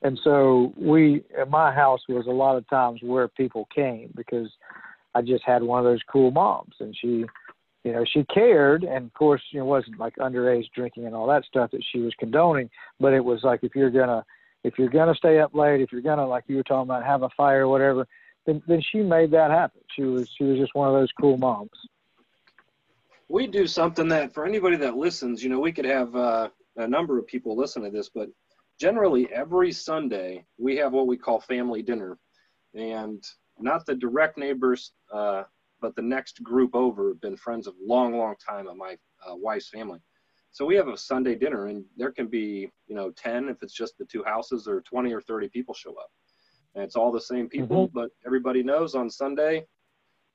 And 0.02 0.20
so 0.24 0.74
we, 0.78 1.24
at 1.40 1.50
my 1.50 1.74
house 1.74 2.02
was 2.10 2.28
a 2.28 2.32
lot 2.32 2.58
of 2.58 2.68
times 2.70 3.00
where 3.02 3.28
people 3.28 3.68
came 3.74 4.12
because 4.16 4.50
I 5.16 5.22
just 5.22 5.44
had 5.46 5.64
one 5.64 5.80
of 5.80 5.86
those 5.86 6.02
cool 6.12 6.32
moms, 6.32 6.76
and 6.80 6.96
she 7.00 7.26
you 7.84 7.92
know, 7.92 8.06
she 8.12 8.24
cared, 8.34 8.84
and 8.84 9.06
of 9.06 9.14
course, 9.14 9.42
it 9.54 9.62
wasn't 9.62 10.00
like 10.00 10.16
underage 10.16 10.72
drinking 10.74 11.06
and 11.06 11.14
all 11.14 11.28
that 11.28 11.44
stuff 11.44 11.72
that 11.72 11.84
she 11.92 12.00
was 12.00 12.14
condoning, 12.18 12.70
but 13.00 13.14
it 13.14 13.24
was 13.24 13.42
like 13.44 13.60
if 13.62 13.76
you're 13.76 13.90
gonna, 13.90 14.24
if 14.64 14.80
you're 14.80 14.90
gonna 14.90 15.16
stay 15.16 15.40
up 15.40 15.54
late, 15.54 15.82
if 15.82 15.92
you're 15.92 16.02
gonna, 16.02 16.26
like 16.26 16.46
you 16.48 16.56
were 16.56 16.64
talking 16.64 16.90
about, 16.90 17.06
have 17.06 17.24
a 17.24 17.30
fire 17.36 17.66
or 17.66 17.68
whatever, 17.68 18.08
then 18.46 18.62
then 18.68 18.82
she 18.92 19.00
made 19.00 19.32
that 19.32 19.52
happen. 19.52 19.82
She 19.96 20.04
was 20.04 20.30
she 20.38 20.46
was 20.46 20.58
just 20.58 20.74
one 20.76 20.88
of 20.88 20.94
those 20.94 21.12
cool 21.20 21.38
moms. 21.38 21.72
We 23.34 23.48
do 23.48 23.66
something 23.66 24.08
that 24.10 24.32
for 24.32 24.46
anybody 24.46 24.76
that 24.76 24.96
listens, 24.96 25.44
you 25.44 25.50
know, 25.50 25.60
we 25.60 25.72
could 25.72 25.86
have 25.86 26.16
uh, 26.16 26.50
a 26.76 26.88
number 26.88 27.18
of 27.18 27.26
people 27.26 27.58
listen 27.58 27.82
to 27.82 27.90
this, 27.90 28.08
but 28.08 28.30
generally 28.80 29.28
every 29.34 29.72
Sunday 29.72 30.46
we 30.60 30.76
have 30.76 30.94
what 30.94 31.08
we 31.08 31.18
call 31.18 31.40
family 31.42 31.82
dinner, 31.82 32.20
and 32.76 33.24
not 33.58 33.88
the 33.88 33.96
direct 33.96 34.38
neighbors. 34.38 34.92
Uh, 35.12 35.46
but 35.82 35.96
the 35.96 36.02
next 36.04 36.44
group 36.44 36.76
over 36.76 37.08
have 37.08 37.22
been 37.22 37.36
friends 37.36 37.66
of 37.66 37.74
long, 37.84 38.16
long 38.16 38.36
time 38.36 38.68
of 38.68 38.78
my 38.78 38.96
uh, 39.28 39.36
wife's 39.36 39.70
family. 39.70 40.00
So 40.52 40.64
we 40.64 40.76
have 40.76 40.88
a 40.88 40.96
Sunday 40.96 41.34
dinner, 41.34 41.70
and 41.70 41.84
there 41.98 42.12
can 42.12 42.28
be, 42.28 42.70
you 42.86 42.94
know, 42.96 43.10
10 43.18 43.50
if 43.50 43.64
it's 43.64 43.74
just 43.74 43.98
the 43.98 44.06
two 44.06 44.24
houses, 44.24 44.68
or 44.68 44.82
20 44.82 45.12
or 45.12 45.22
30 45.22 45.50
people 45.50 45.74
show 45.74 45.96
up. 45.96 46.12
And 46.76 46.84
it's 46.84 46.96
all 46.96 47.12
the 47.12 47.20
same 47.20 47.50
people, 47.50 47.88
but 47.96 48.12
everybody 48.28 48.62
knows 48.62 48.94
on 48.94 49.10
Sunday 49.10 49.66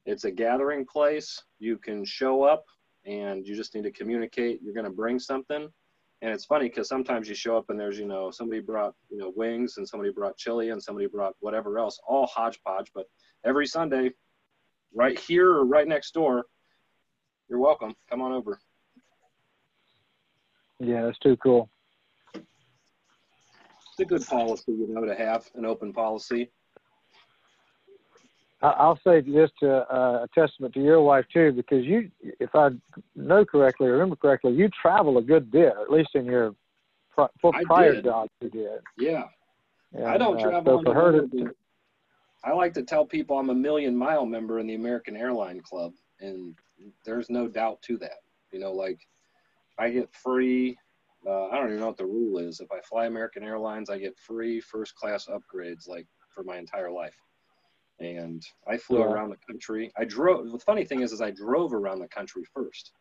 it's 0.04 0.24
a 0.24 0.30
gathering 0.30 0.86
place. 0.86 1.42
You 1.58 1.76
can 1.76 2.02
show 2.04 2.42
up, 2.42 2.64
and 3.08 3.46
you 3.46 3.56
just 3.56 3.74
need 3.74 3.84
to 3.84 3.90
communicate. 3.90 4.60
You're 4.62 4.74
going 4.74 4.84
to 4.84 4.90
bring 4.90 5.18
something. 5.18 5.68
And 6.20 6.32
it's 6.32 6.44
funny 6.44 6.68
because 6.68 6.88
sometimes 6.88 7.28
you 7.28 7.34
show 7.34 7.56
up 7.56 7.70
and 7.70 7.80
there's, 7.80 7.98
you 7.98 8.06
know, 8.06 8.30
somebody 8.30 8.60
brought, 8.60 8.94
you 9.08 9.18
know, 9.18 9.32
wings 9.34 9.76
and 9.78 9.88
somebody 9.88 10.10
brought 10.10 10.36
chili 10.36 10.70
and 10.70 10.82
somebody 10.82 11.06
brought 11.06 11.34
whatever 11.40 11.78
else, 11.78 11.98
all 12.06 12.26
hodgepodge. 12.26 12.90
But 12.94 13.06
every 13.46 13.66
Sunday, 13.66 14.10
right 14.94 15.18
here 15.18 15.50
or 15.50 15.64
right 15.64 15.86
next 15.86 16.12
door, 16.12 16.44
you're 17.48 17.60
welcome. 17.60 17.94
Come 18.10 18.20
on 18.20 18.32
over. 18.32 18.58
Yeah, 20.80 21.02
that's 21.02 21.18
too 21.18 21.36
cool. 21.36 21.70
It's 22.34 24.00
a 24.00 24.04
good 24.04 24.26
policy, 24.26 24.72
you 24.72 24.86
know, 24.88 25.04
to 25.04 25.14
have 25.14 25.48
an 25.54 25.64
open 25.64 25.92
policy. 25.92 26.50
I, 28.62 28.68
I'll 28.68 28.98
say 29.04 29.20
this 29.20 29.50
to 29.60 29.92
uh, 29.92 30.24
a 30.24 30.28
testament 30.34 30.74
to 30.74 30.80
your 30.80 31.00
wife 31.00 31.24
too, 31.32 31.52
because 31.52 31.84
you, 31.84 32.10
if 32.20 32.50
I 32.54 32.70
know 33.14 33.44
correctly, 33.44 33.88
or 33.88 33.92
remember 33.92 34.16
correctly, 34.16 34.52
you 34.52 34.68
travel 34.80 35.18
a 35.18 35.22
good 35.22 35.50
bit, 35.50 35.74
at 35.80 35.90
least 35.90 36.10
in 36.14 36.24
your 36.24 36.54
pri- 37.14 37.28
prior 37.64 38.00
jobs 38.02 38.30
you 38.40 38.50
did. 38.50 38.80
Yeah. 38.96 39.24
And, 39.92 40.06
I 40.06 40.18
don't 40.18 40.38
uh, 40.38 40.42
travel 40.42 40.78
So 40.78 40.84
for 40.84 40.94
her 40.94 41.26
to, 41.26 41.54
I 42.44 42.52
like 42.52 42.74
to 42.74 42.82
tell 42.82 43.04
people 43.04 43.38
I'm 43.38 43.50
a 43.50 43.54
million 43.54 43.96
mile 43.96 44.26
member 44.26 44.58
in 44.58 44.66
the 44.66 44.74
American 44.74 45.16
Airline 45.16 45.60
Club, 45.60 45.92
and 46.20 46.54
there's 47.04 47.30
no 47.30 47.48
doubt 47.48 47.82
to 47.82 47.96
that. 47.98 48.20
You 48.52 48.60
know, 48.60 48.72
like 48.72 49.06
I 49.78 49.90
get 49.90 50.12
free. 50.12 50.76
Uh, 51.26 51.48
I 51.48 51.56
don't 51.56 51.68
even 51.68 51.80
know 51.80 51.88
what 51.88 51.96
the 51.96 52.06
rule 52.06 52.38
is. 52.38 52.60
If 52.60 52.70
I 52.70 52.80
fly 52.80 53.06
American 53.06 53.42
Airlines, 53.42 53.90
I 53.90 53.98
get 53.98 54.16
free 54.18 54.60
first 54.60 54.94
class 54.94 55.28
upgrades, 55.28 55.88
like 55.88 56.06
for 56.30 56.44
my 56.44 56.58
entire 56.58 56.90
life. 56.90 57.16
And 58.00 58.46
I 58.66 58.76
flew 58.76 59.00
Yeah. 59.00 59.06
around 59.06 59.30
the 59.30 59.38
country. 59.48 59.92
I 59.96 60.04
drove. 60.04 60.50
The 60.50 60.58
funny 60.58 60.84
thing 60.84 61.00
is, 61.00 61.12
is 61.12 61.20
I 61.20 61.30
drove 61.30 61.72
around 61.74 61.98
the 61.98 62.08
country 62.08 62.44
first. 62.54 62.92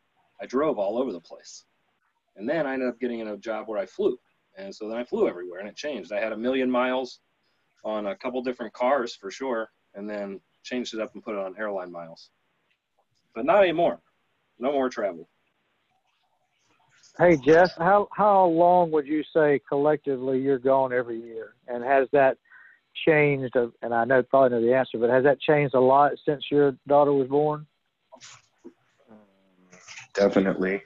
I 0.42 0.46
drove 0.46 0.80
all 0.80 0.98
over 0.98 1.12
the 1.12 1.22
place, 1.22 1.66
and 2.36 2.48
then 2.50 2.66
I 2.66 2.74
ended 2.74 2.90
up 2.90 3.00
getting 3.00 3.20
in 3.20 3.28
a 3.30 3.38
job 3.38 3.68
where 3.68 3.80
I 3.80 3.86
flew. 3.86 4.20
And 4.58 4.74
so 4.74 4.90
then 4.90 4.98
I 4.98 5.04
flew 5.04 5.28
everywhere, 5.28 5.60
and 5.60 5.70
it 5.70 5.76
changed. 5.76 6.12
I 6.12 6.20
had 6.20 6.32
a 6.32 6.38
million 6.38 6.70
miles 6.70 7.20
on 7.84 8.08
a 8.08 8.16
couple 8.16 8.42
different 8.42 8.74
cars 8.74 9.16
for 9.16 9.30
sure, 9.30 9.70
and 9.94 10.10
then 10.10 10.42
changed 10.64 10.94
it 10.96 11.00
up 11.00 11.14
and 11.14 11.24
put 11.24 11.36
it 11.36 11.40
on 11.40 11.56
airline 11.60 11.92
miles. 11.92 12.32
But 13.36 13.46
not 13.46 13.62
anymore. 13.62 14.02
No 14.58 14.72
more 14.72 14.90
travel. 14.90 15.30
Hey 17.20 17.38
Jeff, 17.38 17.72
how 17.78 18.08
how 18.14 18.46
long 18.46 18.92
would 18.92 19.08
you 19.08 19.24
say 19.34 19.60
collectively 19.68 20.40
you're 20.40 20.60
gone 20.60 20.94
every 20.94 21.20
year, 21.20 21.56
and 21.68 21.84
has 21.84 22.08
that 22.12 22.38
changed? 23.06 23.56
uh, 23.56 23.68
And 23.82 23.94
I 23.94 24.06
know 24.06 24.24
probably 24.24 24.58
know 24.58 24.66
the 24.66 24.74
answer, 24.76 24.98
but 24.98 25.10
has 25.10 25.24
that 25.24 25.40
changed 25.40 25.76
a 25.76 25.80
lot 25.80 26.14
since 26.26 26.46
your 26.52 26.76
daughter 26.88 27.14
was 27.14 27.28
born? 27.28 27.66
Definitely. 30.14 30.82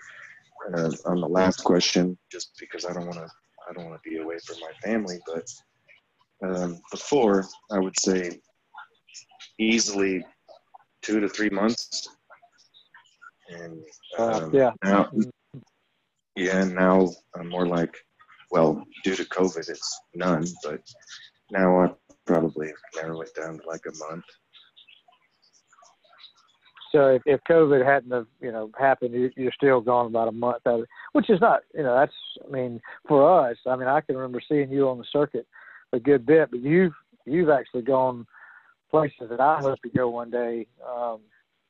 Uh, 0.73 0.91
on 1.05 1.21
the 1.21 1.27
last 1.27 1.63
question, 1.63 2.17
just 2.31 2.51
because 2.59 2.85
I 2.85 2.93
don't 2.93 3.05
want 3.05 3.17
to, 3.17 3.29
I 3.69 3.73
don't 3.73 3.89
want 3.89 4.01
to 4.01 4.09
be 4.09 4.17
away 4.17 4.37
from 4.45 4.57
my 4.59 4.71
family, 4.83 5.19
but 5.25 5.47
um, 6.43 6.79
before 6.91 7.47
I 7.71 7.79
would 7.79 7.99
say 7.99 8.39
easily 9.59 10.25
two 11.01 11.19
to 11.19 11.29
three 11.29 11.49
months, 11.49 12.09
and 13.49 13.83
Uh, 14.17 14.23
um, 14.23 14.53
yeah. 14.53 14.71
now, 14.83 15.09
yeah, 16.35 16.63
now 16.65 17.09
I'm 17.35 17.49
more 17.49 17.67
like, 17.67 17.95
well, 18.51 18.83
due 19.03 19.15
to 19.15 19.25
COVID, 19.25 19.69
it's 19.69 20.01
none, 20.13 20.45
but 20.63 20.81
now 21.51 21.79
I 21.79 21.93
probably 22.31 22.71
narrow 22.95 23.21
it 23.21 23.35
down 23.35 23.59
to 23.59 23.67
like 23.67 23.81
a 23.85 24.09
month. 24.09 24.23
So 26.91 27.07
if, 27.07 27.21
if 27.25 27.39
COVID 27.49 27.85
hadn't 27.85 28.11
have 28.11 28.27
you 28.41 28.51
know 28.51 28.69
happened, 28.79 29.13
you, 29.13 29.31
you're 29.35 29.51
still 29.53 29.81
gone 29.81 30.07
about 30.07 30.27
a 30.27 30.31
month 30.31 30.65
out 30.65 30.81
of 30.81 30.85
which 31.13 31.29
is 31.29 31.41
not 31.41 31.61
you 31.75 31.83
know 31.83 31.95
that's 31.95 32.13
I 32.45 32.51
mean 32.51 32.81
for 33.07 33.47
us. 33.47 33.57
I 33.65 33.75
mean 33.75 33.87
I 33.87 34.01
can 34.01 34.15
remember 34.15 34.41
seeing 34.47 34.71
you 34.71 34.89
on 34.89 34.97
the 34.97 35.05
circuit 35.11 35.47
a 35.93 35.99
good 35.99 36.25
bit, 36.25 36.51
but 36.51 36.61
you've 36.61 36.93
you've 37.25 37.49
actually 37.49 37.83
gone 37.83 38.25
places 38.89 39.29
that 39.29 39.39
I 39.39 39.59
hope 39.59 39.81
to 39.81 39.89
go 39.89 40.09
one 40.09 40.31
day, 40.31 40.67
um, 40.85 41.19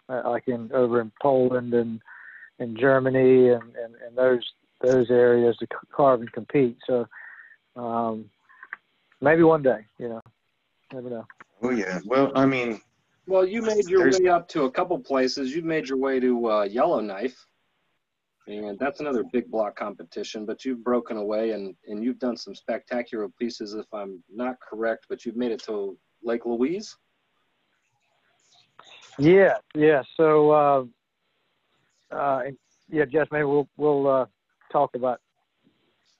uh, 0.09 0.23
like 0.25 0.47
in 0.47 0.71
over 0.73 1.01
in 1.01 1.11
Poland 1.21 1.73
and 1.73 2.01
in 2.59 2.77
Germany 2.77 3.49
and, 3.49 3.63
and, 3.75 3.95
and 4.05 4.15
those 4.15 4.43
those 4.81 5.09
areas 5.09 5.57
to 5.57 5.67
carve 5.91 6.21
and 6.21 6.31
compete. 6.31 6.77
So 6.87 7.07
um, 7.75 8.25
maybe 9.21 9.43
one 9.43 9.61
day, 9.61 9.85
you 9.99 10.09
know, 10.09 10.21
never 10.93 11.09
know. 11.09 11.25
Oh 11.61 11.71
yeah. 11.71 11.99
Well, 12.05 12.31
I 12.35 12.45
mean, 12.45 12.81
well, 13.27 13.45
you 13.45 13.61
made 13.61 13.87
your 13.87 14.09
way 14.09 14.27
up 14.27 14.47
to 14.49 14.63
a 14.63 14.71
couple 14.71 14.97
places. 14.99 15.55
You 15.55 15.61
made 15.61 15.87
your 15.87 15.97
way 15.97 16.19
to 16.19 16.49
uh, 16.49 16.63
Yellowknife, 16.63 17.45
and 18.47 18.77
that's 18.79 18.99
another 18.99 19.23
big 19.31 19.49
block 19.49 19.75
competition. 19.75 20.45
But 20.45 20.65
you've 20.65 20.83
broken 20.83 21.17
away 21.17 21.51
and 21.51 21.75
and 21.87 22.03
you've 22.03 22.19
done 22.19 22.37
some 22.37 22.55
spectacular 22.55 23.29
pieces, 23.39 23.73
if 23.73 23.85
I'm 23.93 24.23
not 24.33 24.55
correct. 24.59 25.05
But 25.09 25.25
you've 25.25 25.37
made 25.37 25.51
it 25.51 25.63
to 25.63 25.97
Lake 26.23 26.45
Louise. 26.45 26.95
Yeah, 29.19 29.57
yeah. 29.75 30.01
So, 30.15 30.51
uh, 30.51 30.83
uh, 32.15 32.41
yeah, 32.89 33.05
Jess, 33.05 33.27
maybe 33.31 33.43
we'll 33.43 33.69
we'll 33.77 34.07
uh, 34.07 34.25
talk 34.71 34.95
about 34.95 35.21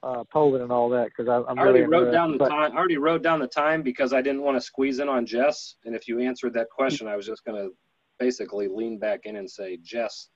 uh, 0.03 0.23
Poland 0.31 0.63
and 0.63 0.71
all 0.71 0.89
that 0.89 1.09
because 1.09 1.29
I'm 1.29 1.57
I 1.57 1.61
already 1.61 1.81
really 1.81 2.05
wrote 2.05 2.11
down 2.11 2.31
the 2.31 2.37
but, 2.37 2.49
time. 2.49 2.71
I 2.71 2.75
already 2.75 2.97
wrote 2.97 3.21
down 3.21 3.39
the 3.39 3.47
time 3.47 3.81
because 3.81 4.13
I 4.13 4.21
didn't 4.21 4.41
want 4.41 4.57
to 4.57 4.61
squeeze 4.61 4.99
in 4.99 5.09
on 5.09 5.25
Jess. 5.25 5.75
And 5.85 5.95
if 5.95 6.07
you 6.07 6.19
answered 6.19 6.53
that 6.53 6.69
question, 6.69 7.07
I 7.07 7.15
was 7.15 7.25
just 7.25 7.45
going 7.45 7.61
to 7.61 7.71
basically 8.19 8.67
lean 8.67 8.97
back 8.97 9.21
in 9.25 9.35
and 9.35 9.49
say, 9.49 9.77
Jess, 9.83 10.29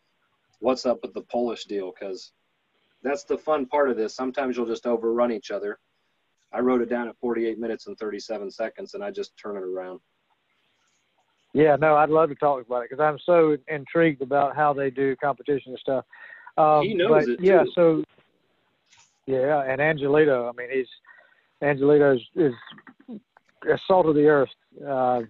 what's 0.59 0.86
up 0.86 0.99
with 1.01 1.13
the 1.13 1.22
Polish 1.22 1.66
deal? 1.66 1.91
Because 1.97 2.32
that's 3.03 3.24
the 3.24 3.38
fun 3.38 3.66
part 3.66 3.89
of 3.89 3.97
this. 3.97 4.16
Sometimes 4.16 4.55
you'll 4.57 4.66
just 4.66 4.86
overrun 4.86 5.32
each 5.32 5.51
other. 5.51 5.80
I 6.53 6.59
wrote 6.59 6.82
it 6.82 6.89
down 6.89 7.07
at 7.07 7.18
48 7.18 7.59
minutes 7.59 7.88
and 7.88 7.97
37 7.97 8.49
seconds, 8.51 8.93
and 8.93 9.03
I 9.03 9.11
just 9.11 9.38
turn 9.38 9.57
it 9.57 9.63
around. 9.63 9.99
Yeah, 11.53 11.76
no, 11.78 11.95
I'd 11.95 12.09
love 12.09 12.30
to 12.30 12.36
talk 12.36 12.66
about 12.66 12.84
it 12.84 12.89
because 12.89 13.01
I'm 13.01 13.18
so 13.26 13.57
intrigued 13.68 14.22
about 14.22 14.55
how 14.55 14.74
they 14.74 14.89
do 14.89 15.16
competition 15.16 15.72
and 15.72 15.80
stuff. 15.80 16.05
Um, 16.57 16.84
he 16.84 16.93
knows 16.93 17.26
but, 17.26 17.30
it. 17.30 17.39
Yeah, 17.41 17.63
so 17.74 18.03
yeah, 19.28 19.63
and 19.67 19.80
Angelito, 19.80 20.49
I 20.49 20.51
mean, 20.55 20.69
he's 20.71 20.88
Angelito 21.63 22.15
is, 22.15 22.21
is 22.36 22.53
a 23.69 23.78
salt 23.88 24.05
of 24.05 24.15
the 24.15 24.28
earth. 24.28 24.49
Uh, 24.86 25.21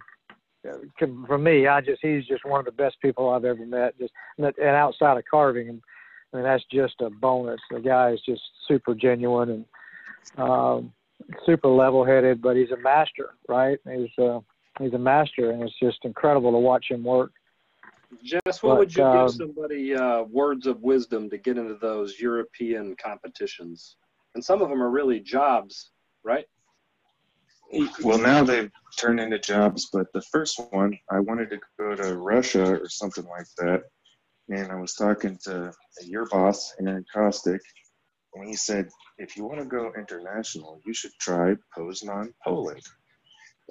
for 1.27 1.37
me, 1.37 1.67
I 1.67 1.81
just 1.81 2.01
he's 2.01 2.25
just 2.25 2.45
one 2.45 2.59
of 2.59 2.65
the 2.65 2.71
best 2.71 2.97
people 3.01 3.29
I've 3.29 3.45
ever 3.45 3.65
met. 3.65 3.97
Just 3.99 4.13
and 4.37 4.53
outside 4.59 5.17
of 5.17 5.23
carving, 5.29 5.81
I 6.33 6.35
mean 6.35 6.43
that's 6.43 6.63
just 6.71 6.95
a 7.01 7.09
bonus. 7.09 7.59
The 7.71 7.79
guy 7.79 8.11
is 8.11 8.21
just 8.27 8.41
super 8.67 8.95
genuine 8.95 9.49
and 9.49 9.65
um, 10.37 10.91
super 11.45 11.67
level-headed, 11.67 12.41
but 12.41 12.55
he's 12.55 12.71
a 12.71 12.77
master, 12.77 13.35
right? 13.47 13.77
He's 13.89 14.09
uh, 14.17 14.39
he's 14.79 14.93
a 14.93 14.99
master, 14.99 15.51
and 15.51 15.61
it's 15.61 15.79
just 15.81 15.99
incredible 16.03 16.51
to 16.51 16.57
watch 16.57 16.87
him 16.89 17.03
work. 17.03 17.31
Jess, 18.23 18.61
what 18.61 18.73
but, 18.73 18.77
would 18.79 18.95
you 18.95 19.03
um, 19.03 19.27
give 19.27 19.35
somebody 19.35 19.95
uh, 19.95 20.23
words 20.23 20.67
of 20.67 20.81
wisdom 20.81 21.29
to 21.29 21.37
get 21.37 21.57
into 21.57 21.75
those 21.75 22.19
European 22.19 22.95
competitions? 22.95 23.97
And 24.33 24.43
some 24.43 24.61
of 24.61 24.69
them 24.69 24.81
are 24.81 24.89
really 24.89 25.19
jobs, 25.19 25.91
right? 26.23 26.45
Well, 28.03 28.19
now 28.19 28.43
they've 28.43 28.71
turned 28.97 29.19
into 29.19 29.39
jobs, 29.39 29.89
but 29.91 30.11
the 30.13 30.21
first 30.21 30.61
one, 30.71 30.97
I 31.09 31.19
wanted 31.19 31.49
to 31.49 31.59
go 31.79 31.95
to 31.95 32.17
Russia 32.17 32.79
or 32.79 32.87
something 32.87 33.25
like 33.25 33.47
that. 33.57 33.83
And 34.49 34.71
I 34.71 34.75
was 34.75 34.93
talking 34.93 35.39
to 35.45 35.73
your 36.03 36.27
boss, 36.27 36.75
Aaron 36.79 37.03
Costic, 37.11 37.61
and 38.35 38.47
he 38.47 38.55
said, 38.55 38.89
if 39.17 39.35
you 39.35 39.45
want 39.45 39.59
to 39.59 39.65
go 39.65 39.91
international, 39.97 40.81
you 40.85 40.93
should 40.93 41.13
try 41.19 41.55
Poznan, 41.75 42.33
Poland. 42.43 42.81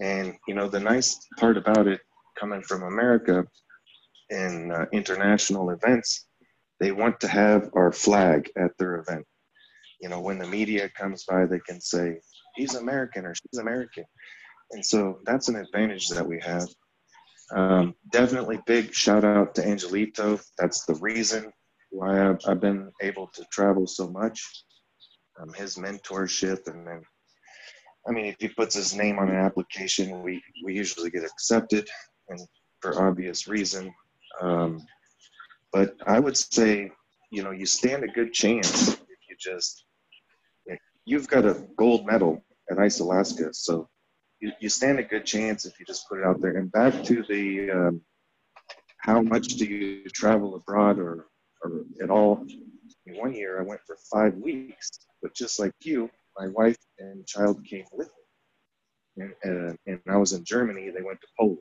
And, 0.01 0.35
you 0.49 0.55
know, 0.55 0.69
the 0.69 0.81
nice 0.81 1.21
part 1.39 1.57
about 1.57 1.87
it 1.87 2.01
coming 2.39 2.63
from 2.63 2.83
America 2.83 3.47
in 4.35 4.73
uh, 4.73 4.87
international 4.93 5.71
events, 5.71 6.27
they 6.81 6.93
want 6.93 7.21
to 7.21 7.29
have 7.29 7.71
our 7.75 7.93
flag 7.93 8.51
at 8.57 8.73
their 8.79 8.97
event. 8.97 9.25
You 10.01 10.09
know, 10.09 10.21
when 10.21 10.39
the 10.39 10.47
media 10.47 10.91
comes 11.01 11.25
by, 11.25 11.47
they 11.47 11.61
can 11.61 11.81
say, 11.81 12.19
he's 12.57 12.75
American 12.75 13.25
or 13.25 13.35
she's 13.35 13.61
American. 13.61 14.05
And 14.73 14.85
so 14.85 15.21
that's 15.25 15.49
an 15.49 15.57
advantage 15.57 16.09
that 16.09 16.27
we 16.27 16.41
have. 16.41 16.69
Um, 17.55 17.95
definitely 18.11 18.59
big 18.67 18.93
shout 18.93 19.25
out 19.25 19.55
to 19.55 19.63
Angelito. 19.63 20.43
That's 20.59 20.85
the 20.85 20.97
reason 20.97 21.53
why 21.91 22.29
I've, 22.29 22.41
I've 22.47 22.61
been 22.61 22.91
able 23.01 23.29
to 23.35 23.45
travel 23.53 23.87
so 23.87 24.09
much. 24.09 24.43
Um, 25.41 25.53
his 25.53 25.77
mentorship, 25.77 26.67
and 26.69 26.87
then, 26.87 27.03
I 28.09 28.13
mean, 28.13 28.27
if 28.27 28.37
he 28.39 28.49
puts 28.49 28.75
his 28.75 28.95
name 28.95 29.19
on 29.19 29.29
an 29.29 29.37
application, 29.37 30.23
we, 30.23 30.43
we 30.65 30.75
usually 30.75 31.11
get 31.11 31.25
accepted, 31.25 31.89
and 32.29 32.41
for 32.81 33.03
obvious 33.03 33.49
reason. 33.49 33.93
Um, 34.41 34.87
but 35.73 35.97
I 36.07 36.21
would 36.21 36.37
say, 36.37 36.91
you 37.31 37.43
know, 37.43 37.51
you 37.51 37.67
stand 37.67 38.05
a 38.05 38.09
good 38.09 38.33
chance 38.33 38.89
if 38.89 39.19
you 39.29 39.37
just, 39.39 39.85
you've 41.05 41.29
got 41.29 41.45
a 41.45 41.67
gold 41.77 42.07
medal 42.07 42.45
at 42.71 42.79
Ice 42.79 43.01
Alaska. 43.01 43.53
So 43.53 43.89
you, 44.41 44.53
you 44.61 44.69
stand 44.69 44.99
a 44.99 45.03
good 45.03 45.25
chance 45.25 45.65
if 45.65 45.79
you 45.79 45.87
just 45.87 46.09
put 46.09 46.19
it 46.21 46.25
out 46.25 46.41
there. 46.41 46.57
And 46.57 46.71
back 46.71 47.03
to 47.05 47.23
the, 47.29 47.71
um, 47.71 48.01
how 48.99 49.21
much 49.21 49.49
do 49.49 49.65
you 49.65 50.09
travel 50.11 50.55
abroad 50.55 50.99
or, 50.99 51.27
or 51.63 51.85
at 52.03 52.11
all? 52.11 52.47
In 53.07 53.17
one 53.17 53.35
year, 53.35 53.61
I 53.61 53.65
went 53.65 53.81
for 53.87 53.97
five 54.11 54.35
weeks, 54.37 54.91
but 55.21 55.35
just 55.35 55.61
like 55.61 55.73
you, 55.83 56.09
my 56.39 56.49
wife 56.49 56.79
and 56.99 57.27
child 57.27 57.65
came 57.65 57.85
with 57.93 58.09
me. 59.17 59.27
And, 59.45 59.71
uh, 59.71 59.77
and 59.87 60.01
I 60.09 60.17
was 60.17 60.33
in 60.33 60.45
Germany, 60.45 60.91
they 60.91 61.03
went 61.03 61.21
to 61.21 61.27
Poland. 61.39 61.59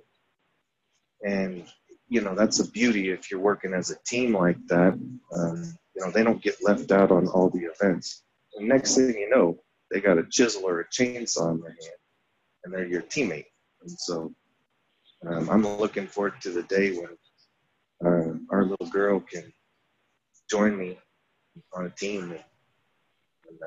And 1.25 1.65
you 2.09 2.21
know 2.21 2.35
that's 2.35 2.59
a 2.59 2.69
beauty 2.71 3.09
if 3.09 3.31
you're 3.31 3.39
working 3.39 3.73
as 3.73 3.91
a 3.91 3.95
team 4.05 4.35
like 4.35 4.57
that. 4.67 4.93
Um, 5.35 5.73
you 5.95 6.03
know 6.03 6.11
they 6.11 6.23
don't 6.23 6.41
get 6.41 6.63
left 6.63 6.91
out 6.91 7.11
on 7.11 7.27
all 7.27 7.49
the 7.49 7.67
events. 7.75 8.23
And 8.55 8.67
next 8.67 8.95
thing 8.95 9.15
you 9.17 9.29
know, 9.29 9.59
they 9.91 9.99
got 9.99 10.17
a 10.17 10.25
chisel 10.29 10.67
or 10.67 10.81
a 10.81 10.89
chainsaw 10.89 11.51
in 11.51 11.61
their 11.61 11.69
hand, 11.69 11.99
and 12.63 12.73
they're 12.73 12.87
your 12.87 13.01
teammate. 13.03 13.45
And 13.81 13.91
so 13.91 14.33
um, 15.27 15.49
I'm 15.49 15.65
looking 15.65 16.07
forward 16.07 16.33
to 16.41 16.51
the 16.51 16.63
day 16.63 16.95
when 16.95 17.17
uh, 18.05 18.33
our 18.51 18.65
little 18.65 18.87
girl 18.87 19.19
can 19.19 19.51
join 20.49 20.77
me 20.77 20.97
on 21.73 21.85
a 21.85 21.89
team 21.89 22.31
and, 22.31 22.43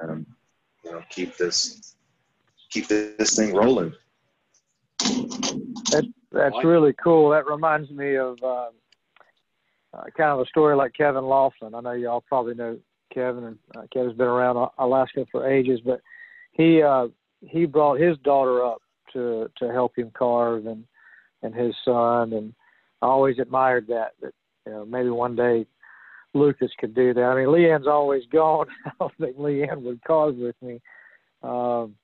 and 0.03 0.11
um, 0.11 0.27
you 0.85 0.93
know 0.93 1.03
keep 1.11 1.37
this 1.37 1.97
keep 2.71 2.89
this 2.89 3.37
thing 3.37 3.55
rolling. 3.55 3.95
That, 6.33 6.53
that's 6.53 6.65
really 6.65 6.93
cool. 7.03 7.31
That 7.31 7.47
reminds 7.47 7.91
me 7.91 8.17
of 8.17 8.39
uh, 8.43 8.69
uh, 9.95 10.05
kind 10.17 10.31
of 10.31 10.41
a 10.41 10.47
story 10.47 10.77
like 10.77 10.93
Kevin 10.95 11.25
Laughlin. 11.25 11.75
I 11.75 11.81
know 11.81 11.93
y'all 11.93 12.25
probably 12.27 12.55
know 12.55 12.79
Kevin, 13.13 13.45
and 13.45 13.59
uh, 13.77 13.83
Kevin's 13.93 14.17
been 14.17 14.27
around 14.27 14.69
Alaska 14.79 15.27
for 15.31 15.49
ages, 15.49 15.81
but 15.85 16.01
he 16.53 16.83
uh, 16.83 17.09
he 17.41 17.67
brought 17.67 18.01
his 18.01 18.19
daughter 18.19 18.65
up 18.65 18.83
to 19.13 19.51
to 19.59 19.73
help 19.73 19.97
him 19.97 20.11
carve 20.17 20.67
and 20.67 20.85
and 21.43 21.55
his 21.55 21.75
son, 21.85 22.33
and 22.33 22.53
I 23.03 23.07
always 23.07 23.39
admired 23.39 23.87
that. 23.89 24.13
That 24.21 24.33
you 24.67 24.73
know 24.73 24.85
maybe 24.85 25.11
one 25.11 25.37
day 25.37 25.67
Lucas 26.35 26.71
could 26.79 26.95
do 26.95 27.15
that. 27.15 27.23
I 27.23 27.35
mean, 27.35 27.47
Leanne's 27.47 27.87
always 27.87 28.25
gone. 28.33 28.67
I 28.87 28.91
don't 28.99 29.13
think 29.19 29.37
Leanne 29.37 29.83
would 29.83 30.03
carve 30.05 30.37
with 30.37 30.57
me. 30.63 30.81
Um, 31.43 31.95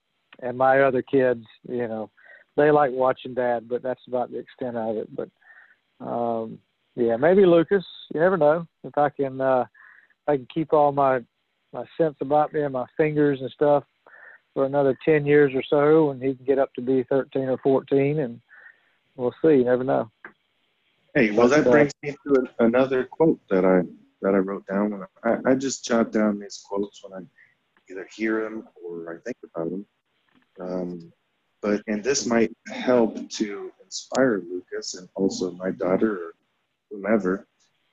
and 0.41 0.57
my 0.57 0.81
other 0.81 1.03
kids, 1.03 1.45
you 1.69 1.87
know, 1.89 2.11
they 2.57 2.71
like 2.71 2.91
watching 2.93 3.35
dad, 3.35 3.69
but 3.69 3.83
that's 3.83 4.03
about 4.07 4.31
the 4.31 4.39
extent 4.39 4.77
of 4.77 4.97
it. 4.97 5.09
But 5.15 5.29
um, 6.05 6.59
yeah, 6.95 7.17
maybe 7.17 7.47
Lucas. 7.47 7.85
You 8.13 8.21
never 8.21 8.37
know 8.37 8.67
if 8.85 8.97
I 8.97 9.09
can. 9.09 9.41
Uh, 9.41 9.63
if 9.63 10.29
I 10.29 10.37
can 10.37 10.49
keep 10.53 10.73
all 10.73 10.93
my 10.93 11.21
my 11.73 11.85
sense 11.99 12.17
about 12.21 12.53
me 12.53 12.63
and 12.63 12.73
my 12.73 12.87
fingers 12.97 13.41
and 13.41 13.51
stuff 13.51 13.85
for 14.55 14.67
another 14.67 14.97
ten 15.05 15.25
years 15.25 15.53
or 15.55 15.63
so, 15.69 16.11
and 16.11 16.23
he 16.23 16.35
can 16.35 16.45
get 16.45 16.59
up 16.59 16.73
to 16.75 16.83
be 16.83 17.05
thirteen 17.05 17.49
or 17.49 17.59
fourteen, 17.59 18.21
and 18.21 18.41
we'll 19.17 19.35
see. 19.43 19.57
You 19.57 19.65
never 19.65 19.85
know. 19.85 20.11
Hey, 21.15 21.31
well, 21.31 21.49
that 21.49 21.67
uh, 21.67 21.71
brings 21.71 21.93
me 22.03 22.15
to 22.27 22.49
another 22.59 23.05
quote 23.05 23.41
that 23.49 23.65
I 23.65 23.83
that 24.21 24.35
I 24.35 24.39
wrote 24.39 24.67
down. 24.67 24.91
When 24.91 25.07
I, 25.25 25.51
I 25.51 25.55
just 25.55 25.85
jot 25.85 26.13
down 26.13 26.39
these 26.39 26.63
quotes 26.67 27.03
when 27.03 27.23
I 27.23 27.27
either 27.91 28.09
hear 28.15 28.43
them 28.45 28.69
or 28.85 29.15
I 29.15 29.19
think 29.25 29.37
about 29.45 29.71
them. 29.71 29.87
Um, 30.61 31.13
but 31.63 31.83
and 31.87 32.03
this 32.03 32.27
might 32.27 32.53
help 32.69 33.31
to 33.31 33.71
inspire 33.85 34.43
Lucas 34.51 34.95
and 34.95 35.09
also 35.15 35.53
my 35.53 35.71
daughter 35.71 36.13
or 36.13 36.35
whomever. 36.91 37.47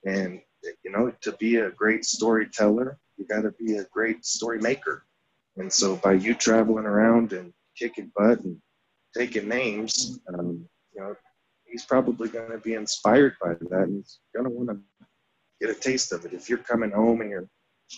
And 0.05 0.41
you 0.83 0.91
know, 0.91 1.13
to 1.21 1.31
be 1.33 1.57
a 1.57 1.71
great 1.71 2.03
storyteller, 2.03 2.97
you 3.17 3.25
got 3.25 3.41
to 3.41 3.51
be 3.51 3.77
a 3.77 3.85
great 3.85 4.25
story 4.25 4.59
maker. 4.59 5.05
And 5.57 5.71
so 5.71 5.95
by 5.97 6.13
you 6.13 6.33
traveling 6.33 6.85
around 6.85 7.33
and 7.33 7.53
kicking 7.77 8.11
butt 8.15 8.41
and 8.41 8.57
taking 9.15 9.47
names, 9.47 10.19
um, 10.33 10.65
you 10.93 11.01
know, 11.01 11.15
he's 11.65 11.85
probably 11.85 12.29
going 12.29 12.51
to 12.51 12.57
be 12.57 12.73
inspired 12.73 13.35
by 13.41 13.53
that 13.53 13.83
and 13.83 13.97
he's 13.97 14.19
going 14.35 14.45
to 14.45 14.51
want 14.51 14.69
to 14.69 14.79
get 15.59 15.75
a 15.75 15.79
taste 15.79 16.11
of 16.11 16.25
it. 16.25 16.33
If 16.33 16.49
you're 16.49 16.59
coming 16.59 16.91
home 16.91 17.21
and 17.21 17.29
you're 17.29 17.49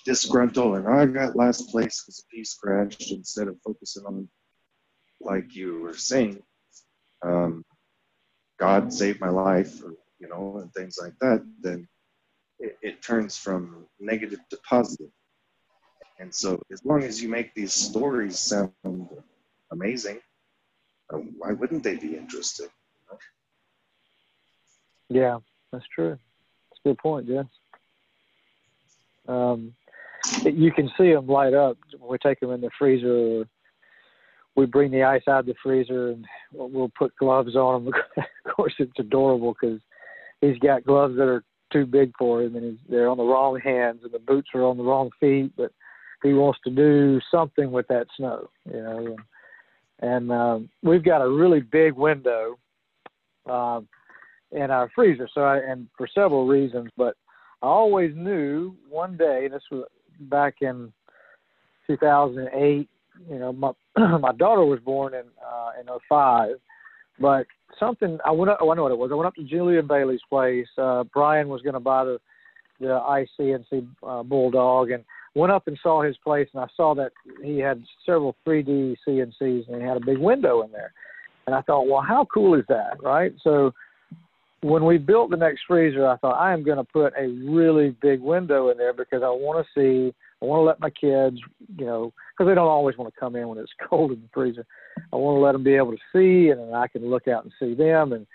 disgruntled 0.06 0.78
and 0.78 0.88
oh, 0.88 0.92
I 0.92 1.06
got 1.06 1.36
last 1.36 1.70
place 1.70 2.04
because 2.04 2.24
a 2.24 2.36
piece 2.36 2.54
crashed 2.56 3.12
instead 3.12 3.48
of 3.48 3.58
focusing 3.64 4.06
on, 4.06 4.28
like 5.24 5.56
you 5.56 5.82
were 5.82 5.96
saying, 5.96 6.42
um, 7.24 7.64
God 8.60 8.94
saved 8.94 9.20
my 9.20 9.30
life, 9.30 9.84
or, 9.84 9.94
you 10.20 10.30
know, 10.30 10.58
and 10.58 10.74
things 10.74 10.98
like 11.02 11.14
that, 11.22 11.44
then 11.62 11.88
it, 12.60 12.78
it 12.82 13.02
turns 13.02 13.38
from 13.38 13.86
negative 14.00 14.40
to 14.50 14.58
positive. 14.68 15.10
And 16.20 16.34
so, 16.34 16.62
as 16.72 16.86
long 16.86 17.04
as 17.04 17.22
you 17.22 17.30
make 17.30 17.54
these 17.56 17.74
stories 17.74 18.38
sound 18.38 18.72
amazing, 19.72 20.20
uh, 21.12 21.18
why 21.18 21.54
wouldn't 21.54 21.84
they 21.84 21.96
be 21.96 22.16
interested? 22.16 22.70
Yeah, 25.10 25.40
that's 25.72 25.86
true. 25.94 26.18
That's 26.70 26.80
a 26.86 26.90
good 26.90 26.98
point, 27.00 27.28
Jess. 27.28 27.46
Um, 29.28 29.74
you 30.44 30.72
can 30.72 30.90
see 30.98 31.12
them 31.12 31.28
light 31.28 31.54
up 31.54 31.78
when 31.98 32.12
we 32.12 32.18
take 32.18 32.40
them 32.40 32.52
in 32.52 32.62
the 32.62 32.70
freezer. 32.78 33.46
We 34.56 34.66
bring 34.66 34.92
the 34.92 35.04
ice 35.04 35.24
out 35.28 35.42
of 35.42 35.46
the 35.46 35.56
freezer 35.64 36.10
and 36.10 36.26
we'll 36.54 36.92
put 36.98 37.16
gloves 37.18 37.56
on 37.56 37.86
him. 37.86 37.94
of 38.18 38.56
course, 38.56 38.74
it's 38.80 38.92
adorable 39.00 39.56
because 39.60 39.80
he's 40.42 40.58
got 40.60 40.86
gloves 40.86 41.16
that 41.16 41.28
are 41.28 41.44
too 41.72 41.86
big 41.86 42.12
for 42.18 42.42
him 42.42 42.56
and 42.56 42.66
he's, 42.66 42.80
they're 42.90 43.10
on 43.10 43.18
the 43.18 43.24
wrong 43.24 43.60
hands 43.60 44.02
and 44.04 44.12
the 44.12 44.20
boots 44.20 44.50
are 44.54 44.64
on 44.64 44.78
the 44.78 44.84
wrong 44.84 45.10
feet. 45.20 45.54
But 45.56 45.72
he 46.24 46.34
wants 46.34 46.60
to 46.66 46.70
do 46.70 47.20
something 47.32 47.72
with 47.72 47.88
that 47.88 48.08
snow, 48.18 48.50
you 48.66 48.82
know. 48.82 48.98
And, 49.08 49.20
and 50.02 50.32
um, 50.32 50.70
we've 50.84 51.04
got 51.04 51.22
a 51.22 51.30
really 51.30 51.62
big 51.62 51.94
window 51.94 52.58
um, 53.50 53.88
in 54.52 54.70
our 54.70 54.90
freezer. 54.94 55.30
So, 55.34 55.42
I, 55.42 55.58
and 55.58 55.88
for 55.98 56.08
several 56.14 56.48
reasons, 56.48 56.90
but 56.98 57.16
I 57.62 57.68
always 57.68 58.14
knew 58.16 58.76
one 58.90 59.18
day. 59.18 59.48
This 59.48 59.64
was 59.72 59.86
back 60.22 60.56
in 60.62 60.92
2008. 61.88 62.90
You 63.30 63.40
know, 63.40 63.54
my 63.54 63.72
my 64.18 64.32
daughter 64.34 64.64
was 64.64 64.80
born 64.80 65.14
in 65.14 65.24
uh, 65.46 65.72
in 65.80 65.88
05, 66.10 66.56
but 67.20 67.46
something 67.80 68.18
I 68.26 68.32
went 68.32 68.52
up. 68.52 68.60
Oh, 68.62 68.72
I 68.72 68.76
know 68.76 68.84
what 68.84 68.92
it 68.92 68.98
was. 68.98 69.12
I 69.12 69.16
went 69.16 69.28
up 69.28 69.36
to 69.36 69.44
Julian 69.44 69.88
Bailey's 69.88 70.22
place. 70.30 70.68
Uh, 70.78 71.04
Brian 71.14 71.50
was 71.50 71.62
going 71.62 71.74
to 71.74 71.80
buy 71.80 72.06
the 72.06 72.20
the 72.80 73.00
ICNC 73.40 73.88
uh, 74.08 74.24
bulldog, 74.24 74.92
and 74.92 75.04
went 75.36 75.52
up 75.52 75.68
and 75.68 75.78
saw 75.82 76.02
his 76.02 76.18
place, 76.24 76.48
and 76.54 76.64
I 76.64 76.68
saw 76.76 76.96
that 76.96 77.12
he 77.44 77.60
had 77.60 77.84
several 78.06 78.36
3D 78.46 78.96
CNCs, 79.08 79.68
and 79.68 79.82
he 79.82 79.88
had 79.88 79.98
a 79.98 80.06
big 80.06 80.18
window 80.18 80.64
in 80.64 80.72
there. 80.72 80.94
And 81.48 81.56
I 81.56 81.62
thought, 81.62 81.88
well, 81.88 82.02
how 82.02 82.28
cool 82.34 82.56
is 82.56 82.66
that, 82.70 83.02
right? 83.02 83.34
So 83.44 83.74
when 84.62 84.86
we 84.86 84.98
built 84.98 85.32
the 85.32 85.38
next 85.38 85.62
freezer, 85.68 86.08
I 86.08 86.18
thought 86.18 86.40
I 86.40 86.54
am 86.54 86.64
going 86.64 86.78
to 86.78 86.84
put 86.84 87.14
a 87.18 87.28
really 87.28 87.96
big 88.02 88.22
window 88.22 88.70
in 88.70 88.78
there 88.78 88.94
because 88.94 89.24
I 89.24 89.30
want 89.30 89.66
to 89.66 89.72
see, 89.80 90.14
I 90.42 90.46
want 90.46 90.62
to 90.62 90.64
let 90.64 90.80
my 90.80 90.90
kids, 90.90 91.40
you 91.78 91.86
know, 91.86 92.14
because 92.32 92.50
they 92.50 92.56
don't 92.56 92.68
always 92.68 92.98
want 92.98 93.14
to 93.14 93.20
come 93.20 93.36
in 93.36 93.48
when 93.48 93.60
it's 93.60 93.72
cold 93.90 94.12
in 94.12 94.22
the 94.22 94.30
freezer. 94.34 94.66
I 95.14 95.16
want 95.16 95.38
to 95.38 95.42
let 95.42 95.52
them 95.52 95.64
be 95.64 95.76
able 95.76 95.92
to 95.92 95.98
see, 96.14 96.50
and 96.50 96.60
then 96.60 96.74
I 96.74 96.88
can 96.88 97.10
look 97.10 97.28
out 97.28 97.44
and 97.44 97.54
see 97.60 97.74
them, 97.74 98.14
and 98.14 98.26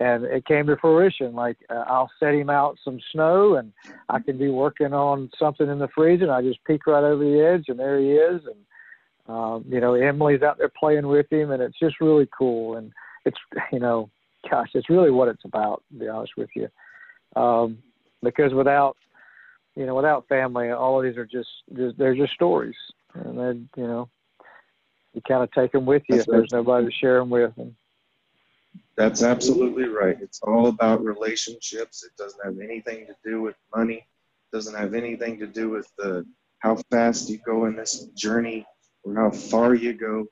and 0.00 0.24
it 0.24 0.46
came 0.46 0.66
to 0.66 0.76
fruition. 0.76 1.34
Like 1.34 1.56
uh, 1.68 1.84
I'll 1.86 2.10
set 2.20 2.34
him 2.34 2.50
out 2.50 2.78
some 2.84 3.00
snow, 3.12 3.56
and 3.56 3.72
I 4.08 4.20
can 4.20 4.38
be 4.38 4.48
working 4.48 4.92
on 4.92 5.30
something 5.38 5.68
in 5.68 5.78
the 5.78 5.88
freezer, 5.88 6.24
and 6.24 6.32
I 6.32 6.42
just 6.42 6.64
peek 6.64 6.86
right 6.86 7.02
over 7.02 7.24
the 7.24 7.40
edge, 7.40 7.64
and 7.68 7.78
there 7.78 7.98
he 7.98 8.12
is, 8.12 8.42
and 8.46 9.34
um, 9.34 9.64
you 9.68 9.80
know 9.80 9.94
Emily's 9.94 10.42
out 10.42 10.58
there 10.58 10.70
playing 10.78 11.08
with 11.08 11.30
him, 11.30 11.50
and 11.50 11.62
it's 11.62 11.78
just 11.78 12.00
really 12.00 12.28
cool, 12.36 12.76
and 12.76 12.92
it's 13.24 13.38
you 13.72 13.80
know, 13.80 14.10
gosh, 14.48 14.70
it's 14.74 14.90
really 14.90 15.10
what 15.10 15.28
it's 15.28 15.44
about. 15.44 15.82
To 15.92 15.98
be 15.98 16.08
honest 16.08 16.34
with 16.36 16.50
you, 16.54 16.68
um, 17.34 17.78
because 18.22 18.54
without 18.54 18.96
you 19.78 19.86
know 19.86 19.94
without 19.94 20.26
family, 20.26 20.70
all 20.70 20.98
of 20.98 21.04
these 21.04 21.16
are 21.16 21.24
just, 21.24 21.48
just 21.76 21.96
they're 21.96 22.16
just 22.16 22.32
stories, 22.32 22.74
and 23.14 23.38
then 23.38 23.68
you 23.76 23.86
know 23.86 24.10
you 25.14 25.22
kind 25.26 25.42
of 25.42 25.52
take 25.52 25.70
them 25.72 25.86
with 25.86 26.02
you 26.08 26.16
That's 26.16 26.26
if 26.28 26.32
there's 26.32 26.52
nobody 26.52 26.86
to 26.86 26.92
share 26.92 27.20
them 27.20 27.30
with. 27.30 27.52
And, 27.56 27.74
that's 28.96 29.22
absolutely 29.22 29.84
right. 29.84 30.16
It's 30.20 30.40
all 30.42 30.66
about 30.66 31.04
relationships. 31.04 32.04
It 32.04 32.10
doesn't 32.18 32.44
have 32.44 32.58
anything 32.58 33.06
to 33.06 33.14
do 33.24 33.40
with 33.40 33.54
money. 33.74 33.98
It 33.98 34.56
doesn't 34.56 34.74
have 34.74 34.94
anything 34.94 35.38
to 35.38 35.46
do 35.46 35.70
with 35.70 35.88
the 35.96 36.26
how 36.58 36.76
fast 36.90 37.30
you 37.30 37.38
go 37.46 37.66
in 37.66 37.76
this 37.76 38.06
journey 38.16 38.66
or 39.04 39.14
how 39.14 39.30
far 39.30 39.74
you 39.74 39.92
go. 39.92 40.26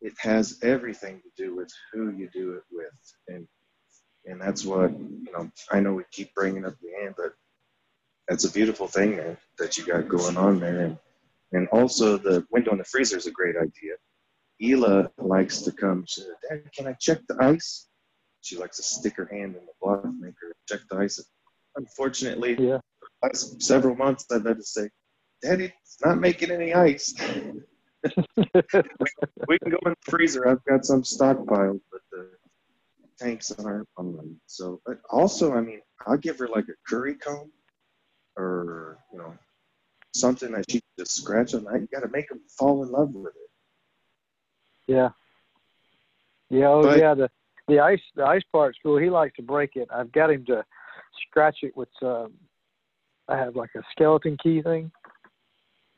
It 0.00 0.14
has 0.18 0.60
everything 0.62 1.20
to 1.20 1.44
do 1.44 1.56
with 1.56 1.72
who 1.92 2.10
you 2.10 2.28
do 2.32 2.52
it 2.52 2.62
with, 2.70 3.14
and 3.28 3.48
and 4.26 4.40
that's 4.40 4.64
what 4.64 4.92
you 4.92 5.32
know. 5.32 5.50
I 5.72 5.80
know 5.80 5.94
we 5.94 6.04
keep 6.12 6.32
bringing 6.34 6.64
up 6.64 6.74
the 6.80 7.04
end, 7.04 7.14
but 7.16 7.34
that's 8.28 8.44
a 8.44 8.52
beautiful 8.52 8.86
thing 8.86 9.16
man, 9.16 9.36
that 9.58 9.76
you 9.76 9.86
got 9.86 10.08
going 10.08 10.36
on 10.36 10.60
there, 10.60 10.80
and 10.80 10.98
and 11.52 11.68
also 11.68 12.16
the 12.16 12.46
window 12.50 12.72
in 12.72 12.78
the 12.78 12.84
freezer 12.84 13.16
is 13.16 13.26
a 13.26 13.30
great 13.30 13.56
idea 13.56 13.94
Ela 14.62 15.10
likes 15.18 15.62
to 15.62 15.72
come. 15.72 16.04
She 16.06 16.22
said, 16.22 16.30
Dad, 16.48 16.72
can 16.74 16.86
I 16.86 16.92
check 16.94 17.18
the 17.28 17.36
ice? 17.40 17.88
She 18.42 18.56
likes 18.56 18.76
to 18.76 18.82
stick 18.82 19.16
her 19.16 19.26
hand 19.26 19.56
in 19.56 19.66
the 19.66 19.72
block 19.80 20.04
maker, 20.04 20.46
and 20.46 20.54
check 20.68 20.80
the 20.88 20.98
ice. 20.98 21.22
Unfortunately, 21.76 22.56
yeah. 22.58 22.78
last 23.22 23.60
several 23.62 23.96
months 23.96 24.26
I've 24.30 24.46
had 24.46 24.58
to 24.58 24.64
say, 24.64 24.88
Daddy, 25.42 25.72
it's 25.82 25.98
not 26.04 26.20
making 26.20 26.50
any 26.50 26.74
ice. 26.74 27.14
we, 28.04 28.44
can 29.58 29.70
go 29.70 29.78
in 29.86 29.90
the 29.90 29.96
freezer. 30.02 30.48
I've 30.48 30.64
got 30.64 30.84
some 30.84 31.02
stockpiled, 31.02 31.80
but 31.90 32.00
the 32.12 32.30
tanks 33.18 33.52
aren't 33.52 33.88
on. 33.96 34.36
So, 34.46 34.80
but 34.86 34.98
also, 35.10 35.54
I 35.54 35.60
mean, 35.60 35.80
I'll 36.06 36.16
give 36.16 36.38
her 36.38 36.48
like 36.48 36.66
a 36.68 36.74
curry 36.88 37.14
comb 37.14 37.50
or, 38.36 38.98
you 39.12 39.18
know, 39.18 39.34
something 40.14 40.52
that 40.52 40.64
she 40.70 40.80
can 40.80 40.88
just 40.98 41.16
scratch 41.16 41.54
on. 41.54 41.64
that 41.64 41.80
You 41.80 41.88
got 41.92 42.00
to 42.00 42.08
make 42.08 42.28
them 42.28 42.40
fall 42.58 42.82
in 42.82 42.90
love 42.90 43.14
with 43.14 43.34
it. 43.34 43.50
Yeah. 44.86 45.10
Yeah. 46.50 46.68
Oh, 46.68 46.82
but, 46.82 46.98
yeah. 46.98 47.14
The 47.14 47.30
the 47.68 47.80
ice 47.80 48.00
the 48.16 48.24
ice 48.24 48.42
part's 48.52 48.78
cool. 48.82 48.98
He 48.98 49.10
likes 49.10 49.36
to 49.36 49.42
break 49.42 49.76
it. 49.76 49.88
I've 49.94 50.12
got 50.12 50.30
him 50.30 50.44
to 50.46 50.64
scratch 51.28 51.58
it 51.62 51.76
with. 51.76 51.88
Um, 52.02 52.32
I 53.28 53.36
have 53.36 53.56
like 53.56 53.70
a 53.76 53.82
skeleton 53.92 54.36
key 54.42 54.62
thing, 54.62 54.90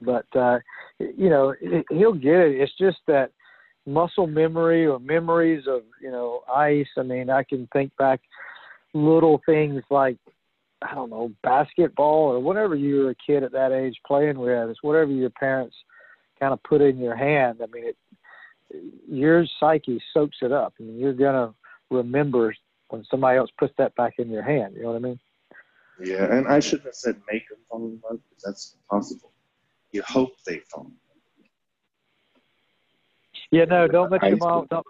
but 0.01 0.27
uh, 0.37 0.59
you 0.99 1.31
know 1.31 1.55
he'll 1.91 2.13
get 2.13 2.37
it. 2.37 2.61
It's 2.61 2.77
just 2.79 2.99
that 3.07 3.33
muscle 3.87 4.27
memory 4.27 4.87
or 4.87 5.01
memories 5.01 5.65
of 5.67 5.83
you 6.01 6.11
know 6.11 6.43
ice. 6.55 6.87
I 6.99 7.03
mean, 7.03 7.31
I 7.31 7.43
can 7.43 7.67
think 7.73 7.97
back 7.97 8.21
little 8.93 9.41
things 9.47 9.83
like 9.91 10.19
I 10.85 10.95
don't 10.95 11.11
know 11.11 11.33
basketball 11.43 12.33
or 12.33 12.41
whatever 12.41 12.75
you 12.75 13.05
were 13.05 13.11
a 13.11 13.15
kid 13.15 13.43
at 13.43 13.53
that 13.53 13.73
age 13.73 13.97
playing 14.07 14.39
with. 14.39 14.71
It's 14.71 14.83
whatever 14.83 15.11
your 15.11 15.31
parents 15.31 15.75
kind 16.39 16.53
of 16.53 16.63
put 16.63 16.83
in 16.83 16.99
your 16.99 17.17
hand. 17.17 17.61
I 17.63 17.67
mean, 17.73 17.87
it 17.89 17.97
your 19.09 19.47
psyche 19.61 20.03
soaks 20.13 20.39
it 20.43 20.53
up. 20.53 20.75
I 20.79 20.83
mean, 20.83 20.99
you're 20.99 21.13
gonna 21.13 21.55
remember 21.91 22.55
when 22.89 23.05
somebody 23.11 23.39
else 23.39 23.51
puts 23.59 23.75
that 23.79 23.95
back 23.95 24.15
in 24.19 24.31
your 24.31 24.43
hand. 24.43 24.75
You 24.77 24.83
know 24.83 24.93
what 24.93 24.97
I 24.97 25.01
mean? 25.01 25.21
Yeah, 26.03 26.35
and 26.35 26.49
I 26.49 26.61
shouldn't 26.61 26.87
have 26.87 26.95
said 26.95 27.21
make 27.31 27.49
them 27.49 27.59
fall 27.69 27.85
in 27.85 28.01
love 28.05 28.21
because 28.29 28.43
that's 28.45 28.77
impossible. 28.83 29.31
You 29.93 30.03
hope 30.03 30.33
they 30.45 30.59
fall. 30.59 30.91
Yeah, 33.51 33.65
no, 33.67 33.87
don't 33.87 34.11
let 34.11 34.23
your 34.25 34.37
mom 34.39 34.67
don't, 34.69 34.87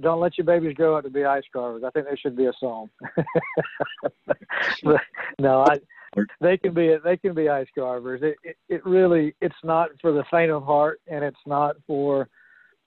don't 0.00 0.20
let 0.20 0.38
your 0.38 0.44
babies 0.44 0.74
grow 0.74 0.96
up 0.96 1.04
to 1.04 1.10
be 1.10 1.24
ice 1.24 1.44
carvers. 1.52 1.82
I 1.84 1.90
think 1.90 2.06
there 2.06 2.16
should 2.16 2.36
be 2.36 2.46
a 2.46 2.52
song. 2.58 2.90
no, 5.38 5.64
I 5.64 5.76
they 6.40 6.56
can 6.56 6.74
be 6.74 6.96
they 7.04 7.16
can 7.16 7.34
be 7.34 7.48
ice 7.48 7.66
carvers. 7.74 8.20
It, 8.22 8.36
it 8.42 8.56
it 8.68 8.86
really 8.86 9.34
it's 9.40 9.54
not 9.62 9.90
for 10.00 10.12
the 10.12 10.24
faint 10.30 10.50
of 10.50 10.64
heart, 10.64 11.00
and 11.06 11.24
it's 11.24 11.36
not 11.46 11.76
for. 11.86 12.28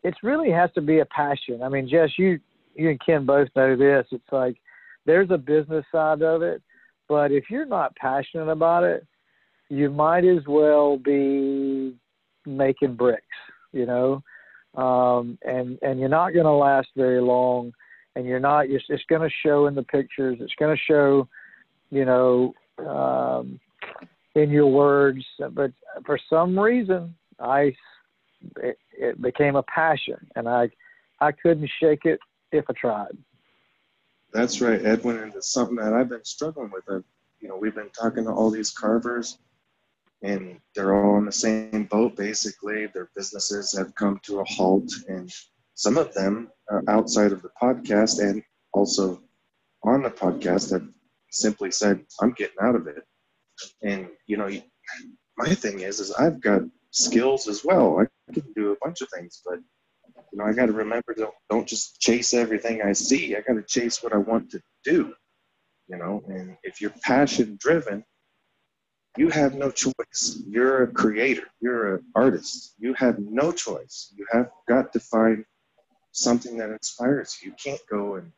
It 0.03 0.15
really 0.23 0.49
has 0.49 0.71
to 0.73 0.81
be 0.81 0.99
a 0.99 1.05
passion. 1.05 1.61
I 1.61 1.69
mean, 1.69 1.87
Jess, 1.87 2.09
you 2.17 2.39
you 2.75 2.89
and 2.89 3.01
Ken 3.05 3.25
both 3.25 3.49
know 3.55 3.75
this. 3.75 4.07
It's 4.11 4.31
like 4.31 4.57
there's 5.05 5.29
a 5.31 5.37
business 5.37 5.85
side 5.91 6.21
of 6.21 6.41
it, 6.41 6.61
but 7.07 7.31
if 7.31 7.49
you're 7.49 7.65
not 7.65 7.95
passionate 7.95 8.49
about 8.49 8.83
it, 8.83 9.05
you 9.69 9.89
might 9.89 10.25
as 10.25 10.45
well 10.47 10.97
be 10.97 11.95
making 12.45 12.95
bricks. 12.95 13.25
You 13.71 13.85
know, 13.85 14.23
um, 14.75 15.37
and 15.43 15.77
and 15.81 15.99
you're 15.99 16.09
not 16.09 16.31
going 16.31 16.45
to 16.45 16.51
last 16.51 16.89
very 16.95 17.21
long, 17.21 17.73
and 18.15 18.25
you're 18.25 18.39
not. 18.39 18.69
It's, 18.69 18.85
it's 18.89 19.03
going 19.09 19.21
to 19.21 19.35
show 19.43 19.67
in 19.67 19.75
the 19.75 19.83
pictures. 19.83 20.37
It's 20.39 20.55
going 20.59 20.75
to 20.75 20.81
show, 20.81 21.27
you 21.89 22.05
know, 22.05 22.53
um, 22.79 23.59
in 24.35 24.49
your 24.49 24.67
words, 24.67 25.25
but 25.51 25.71
for 26.05 26.17
some 26.29 26.57
reason, 26.57 27.15
I 27.39 27.73
it, 28.57 28.77
it 28.97 29.21
became 29.21 29.55
a 29.55 29.63
passion, 29.63 30.17
and 30.35 30.47
I 30.47 30.69
I 31.19 31.31
couldn't 31.31 31.69
shake 31.79 32.05
it 32.05 32.19
if 32.51 32.65
I 32.69 32.73
tried. 32.73 33.17
That's 34.33 34.61
right, 34.61 34.83
Edwin, 34.83 35.17
and 35.17 35.35
it's 35.35 35.51
something 35.51 35.75
that 35.75 35.93
I've 35.93 36.09
been 36.09 36.23
struggling 36.23 36.71
with. 36.71 36.83
I've, 36.89 37.03
you 37.41 37.49
know, 37.49 37.57
we've 37.57 37.75
been 37.75 37.89
talking 37.89 38.23
to 38.23 38.31
all 38.31 38.49
these 38.49 38.71
carvers, 38.71 39.37
and 40.23 40.59
they're 40.75 40.95
all 40.95 41.17
in 41.17 41.25
the 41.25 41.31
same 41.31 41.85
boat. 41.85 42.15
Basically, 42.15 42.87
their 42.87 43.09
businesses 43.15 43.75
have 43.77 43.95
come 43.95 44.19
to 44.23 44.39
a 44.39 44.45
halt, 44.45 44.91
and 45.07 45.31
some 45.75 45.97
of 45.97 46.13
them 46.13 46.49
are 46.69 46.83
outside 46.87 47.31
of 47.31 47.41
the 47.41 47.51
podcast 47.61 48.19
and 48.19 48.43
also 48.73 49.21
on 49.83 50.03
the 50.03 50.09
podcast 50.09 50.71
have 50.71 50.87
simply 51.31 51.71
said, 51.71 52.05
I'm 52.21 52.31
getting 52.33 52.57
out 52.61 52.75
of 52.75 52.87
it. 52.87 53.03
And, 53.81 54.07
you 54.27 54.37
know, 54.37 54.49
my 55.37 55.53
thing 55.53 55.79
is, 55.81 55.99
is 55.99 56.11
I've 56.11 56.41
got 56.41 56.61
skills 56.91 57.47
as 57.47 57.63
well. 57.63 57.99
I 57.99 58.33
can 58.33 58.43
do 58.55 58.71
a 58.71 58.75
bunch 58.83 59.01
of 59.01 59.07
things, 59.09 59.41
but, 59.45 59.59
you 60.31 60.37
know, 60.37 60.45
I 60.45 60.53
got 60.53 60.67
to 60.67 60.73
remember 60.73 61.13
don't, 61.15 61.33
don't 61.49 61.67
just 61.67 61.99
chase 61.99 62.33
everything 62.33 62.81
I 62.81 62.93
see. 62.93 63.35
I 63.35 63.41
got 63.41 63.53
to 63.53 63.63
chase 63.63 64.03
what 64.03 64.13
I 64.13 64.17
want 64.17 64.51
to 64.51 64.61
do, 64.83 65.13
you 65.87 65.97
know, 65.97 66.21
and 66.27 66.57
if 66.63 66.81
you're 66.81 66.93
passion 67.03 67.57
driven, 67.59 68.03
you 69.17 69.29
have 69.29 69.55
no 69.55 69.71
choice. 69.71 70.41
You're 70.47 70.83
a 70.83 70.87
creator. 70.87 71.47
You're 71.59 71.95
an 71.95 72.05
artist. 72.15 72.75
You 72.79 72.93
have 72.95 73.19
no 73.19 73.51
choice. 73.51 74.13
You 74.15 74.25
have 74.31 74.49
got 74.67 74.93
to 74.93 74.99
find 74.99 75.45
something 76.11 76.57
that 76.57 76.69
inspires 76.69 77.37
you. 77.41 77.51
You 77.51 77.55
can't 77.61 77.81
go 77.89 78.15
and 78.15 78.31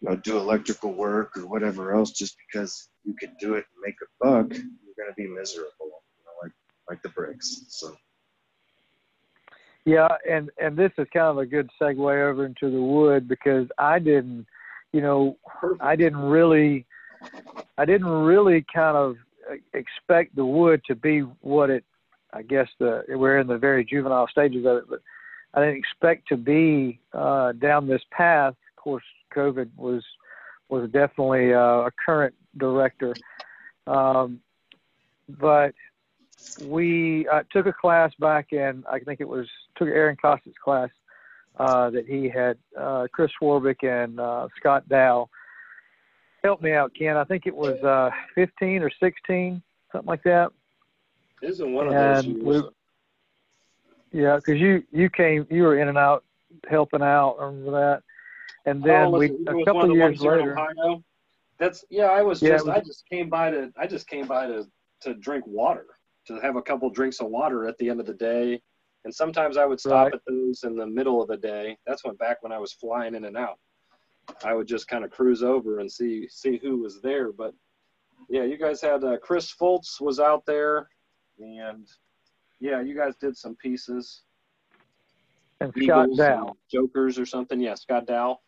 you 0.00 0.08
know, 0.08 0.16
do 0.16 0.38
electrical 0.38 0.92
work 0.92 1.36
or 1.36 1.46
whatever 1.46 1.94
else 1.94 2.12
just 2.12 2.36
because 2.46 2.88
you 3.04 3.14
could 3.14 3.32
do 3.38 3.54
it 3.54 3.64
and 3.74 3.82
make 3.84 3.96
a 4.02 4.24
buck. 4.24 4.50
You're 4.50 4.96
going 4.96 5.08
to 5.08 5.14
be 5.16 5.26
miserable, 5.26 5.70
you 5.80 6.24
know, 6.24 6.32
like 6.42 6.52
like 6.88 7.02
the 7.02 7.08
bricks. 7.10 7.64
So. 7.68 7.96
Yeah, 9.84 10.08
and 10.28 10.50
and 10.58 10.76
this 10.76 10.92
is 10.98 11.06
kind 11.12 11.26
of 11.26 11.38
a 11.38 11.46
good 11.46 11.70
segue 11.80 11.98
over 11.98 12.44
into 12.44 12.70
the 12.70 12.80
wood 12.80 13.26
because 13.26 13.66
I 13.78 13.98
didn't, 13.98 14.46
you 14.92 15.00
know, 15.00 15.36
I 15.80 15.96
didn't 15.96 16.20
really, 16.20 16.86
I 17.76 17.84
didn't 17.84 18.08
really 18.08 18.64
kind 18.72 18.96
of 18.96 19.16
expect 19.72 20.36
the 20.36 20.44
wood 20.44 20.82
to 20.86 20.94
be 20.94 21.20
what 21.40 21.70
it. 21.70 21.84
I 22.32 22.42
guess 22.42 22.68
the 22.78 23.04
we're 23.08 23.38
in 23.38 23.46
the 23.46 23.56
very 23.56 23.84
juvenile 23.84 24.28
stages 24.28 24.66
of 24.66 24.76
it, 24.78 24.84
but 24.88 25.00
I 25.54 25.60
didn't 25.60 25.78
expect 25.78 26.28
to 26.28 26.36
be 26.36 27.00
uh, 27.12 27.52
down 27.52 27.88
this 27.88 28.02
path. 28.10 28.54
Of 28.76 28.82
course, 28.82 29.04
COVID 29.34 29.70
was 29.76 30.04
was 30.68 30.90
definitely 30.90 31.54
uh, 31.54 31.86
a 31.86 31.90
current 32.04 32.34
director, 32.58 33.14
um, 33.86 34.40
but 35.28 35.74
we 36.64 37.26
uh, 37.28 37.42
took 37.50 37.66
a 37.66 37.72
class 37.72 38.12
back 38.18 38.52
in 38.52 38.84
I 38.90 38.98
think 39.00 39.20
it 39.20 39.28
was 39.28 39.46
took 39.76 39.88
Aaron 39.88 40.16
Costic's 40.16 40.58
class 40.62 40.90
uh, 41.58 41.90
that 41.90 42.06
he 42.06 42.28
had 42.28 42.58
uh, 42.78 43.06
Chris 43.12 43.30
Swarbrick 43.40 43.82
and 43.82 44.20
uh, 44.20 44.48
Scott 44.58 44.88
Dow. 44.88 45.28
Help 46.48 46.62
me 46.62 46.72
out, 46.72 46.94
Ken. 46.94 47.14
I 47.14 47.24
think 47.24 47.46
it 47.46 47.54
was 47.54 47.76
uh, 47.84 48.08
15 48.34 48.82
or 48.82 48.90
16 48.98 49.62
something 49.92 50.06
like 50.06 50.22
that. 50.22 50.50
Isn't 51.42 51.74
one 51.74 51.88
of 51.88 51.92
those 51.92 52.24
years? 52.24 52.42
We, 52.42 54.18
yeah, 54.18 54.36
because 54.36 54.58
you 54.58 54.82
you 54.90 55.10
came, 55.10 55.46
you 55.50 55.64
were 55.64 55.78
in 55.78 55.88
and 55.88 55.98
out 55.98 56.24
helping 56.66 57.02
out. 57.02 57.36
Remember 57.38 57.72
that? 57.72 58.02
And 58.64 58.82
then 58.82 59.08
oh, 59.08 59.18
we 59.18 59.26
a 59.26 59.64
couple 59.66 59.90
of 59.90 59.94
years 59.94 60.22
later. 60.22 60.58
Ohio? 60.58 61.04
That's 61.58 61.84
yeah. 61.90 62.06
I 62.06 62.22
was 62.22 62.40
yeah, 62.40 62.52
just 62.52 62.64
was, 62.64 62.76
I 62.76 62.80
just 62.80 63.04
came 63.10 63.28
by 63.28 63.50
to 63.50 63.70
I 63.76 63.86
just 63.86 64.08
came 64.08 64.26
by 64.26 64.46
to 64.46 64.66
to 65.02 65.12
drink 65.12 65.44
water 65.46 65.84
to 66.28 66.40
have 66.40 66.56
a 66.56 66.62
couple 66.62 66.88
drinks 66.88 67.20
of 67.20 67.28
water 67.28 67.68
at 67.68 67.76
the 67.76 67.90
end 67.90 68.00
of 68.00 68.06
the 68.06 68.14
day, 68.14 68.58
and 69.04 69.14
sometimes 69.14 69.58
I 69.58 69.66
would 69.66 69.80
stop 69.80 70.06
right. 70.06 70.14
at 70.14 70.20
those 70.26 70.62
in 70.64 70.76
the 70.76 70.86
middle 70.86 71.20
of 71.20 71.28
the 71.28 71.36
day. 71.36 71.76
That's 71.86 72.06
when 72.06 72.16
back 72.16 72.42
when 72.42 72.52
I 72.52 72.58
was 72.58 72.72
flying 72.72 73.14
in 73.14 73.26
and 73.26 73.36
out. 73.36 73.58
I 74.44 74.54
would 74.54 74.66
just 74.66 74.88
kind 74.88 75.04
of 75.04 75.10
cruise 75.10 75.42
over 75.42 75.80
and 75.80 75.90
see 75.90 76.28
see 76.28 76.58
who 76.58 76.78
was 76.78 77.00
there, 77.00 77.32
but 77.32 77.54
yeah, 78.28 78.44
you 78.44 78.58
guys 78.58 78.80
had 78.80 79.04
uh, 79.04 79.16
Chris 79.18 79.54
Foltz 79.54 80.00
was 80.00 80.20
out 80.20 80.44
there, 80.46 80.88
and 81.38 81.86
yeah, 82.60 82.80
you 82.80 82.96
guys 82.96 83.14
did 83.16 83.36
some 83.36 83.56
pieces. 83.56 84.22
And 85.60 85.72
Scott 85.82 86.08
Dow. 86.16 86.56
Jokers 86.70 87.18
or 87.18 87.26
something. 87.26 87.60
Yeah, 87.60 87.74
Scott 87.74 88.06
Dow. 88.06 88.38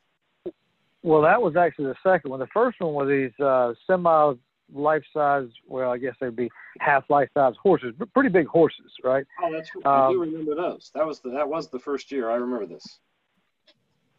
Well, 1.03 1.23
that 1.23 1.41
was 1.41 1.57
actually 1.57 1.87
the 1.87 1.97
second 2.03 2.31
one. 2.31 2.41
The 2.41 2.47
first 2.49 2.81
one 2.81 2.93
was 2.93 3.09
these 3.09 3.45
uh, 3.45 3.73
semi 3.87 4.35
life 4.73 5.03
size. 5.13 5.49
Well, 5.67 5.91
I 5.91 5.99
guess 5.99 6.15
they'd 6.21 6.37
be 6.37 6.51
half 6.79 7.09
life 7.09 7.29
size 7.35 7.55
horses, 7.63 7.95
but 7.99 8.13
pretty 8.13 8.29
big 8.29 8.47
horses, 8.47 8.93
right? 9.03 9.25
Oh, 9.43 9.53
that's 9.53 9.71
um, 9.77 9.93
I 9.93 10.13
do 10.13 10.21
remember 10.21 10.55
those. 10.55 10.91
That 10.95 11.07
was 11.07 11.21
the 11.21 11.31
that 11.31 11.49
was 11.49 11.69
the 11.69 11.79
first 11.79 12.13
year. 12.13 12.31
I 12.31 12.35
remember 12.35 12.67
this. 12.67 13.01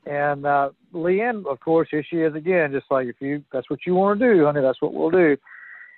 And 0.06 0.46
uh, 0.46 0.70
Leanne, 0.94 1.46
of 1.46 1.60
course, 1.60 1.88
here 1.92 2.04
she 2.08 2.18
is 2.18 2.34
again, 2.36 2.72
just 2.72 2.88
like 2.90 3.08
if 3.08 3.16
you 3.20 3.44
that's 3.52 3.70
what 3.70 3.80
you 3.86 3.94
want 3.94 4.20
to 4.20 4.34
do, 4.34 4.46
honey, 4.46 4.62
that's 4.62 4.82
what 4.82 4.94
we'll 4.94 5.12
do. 5.12 5.38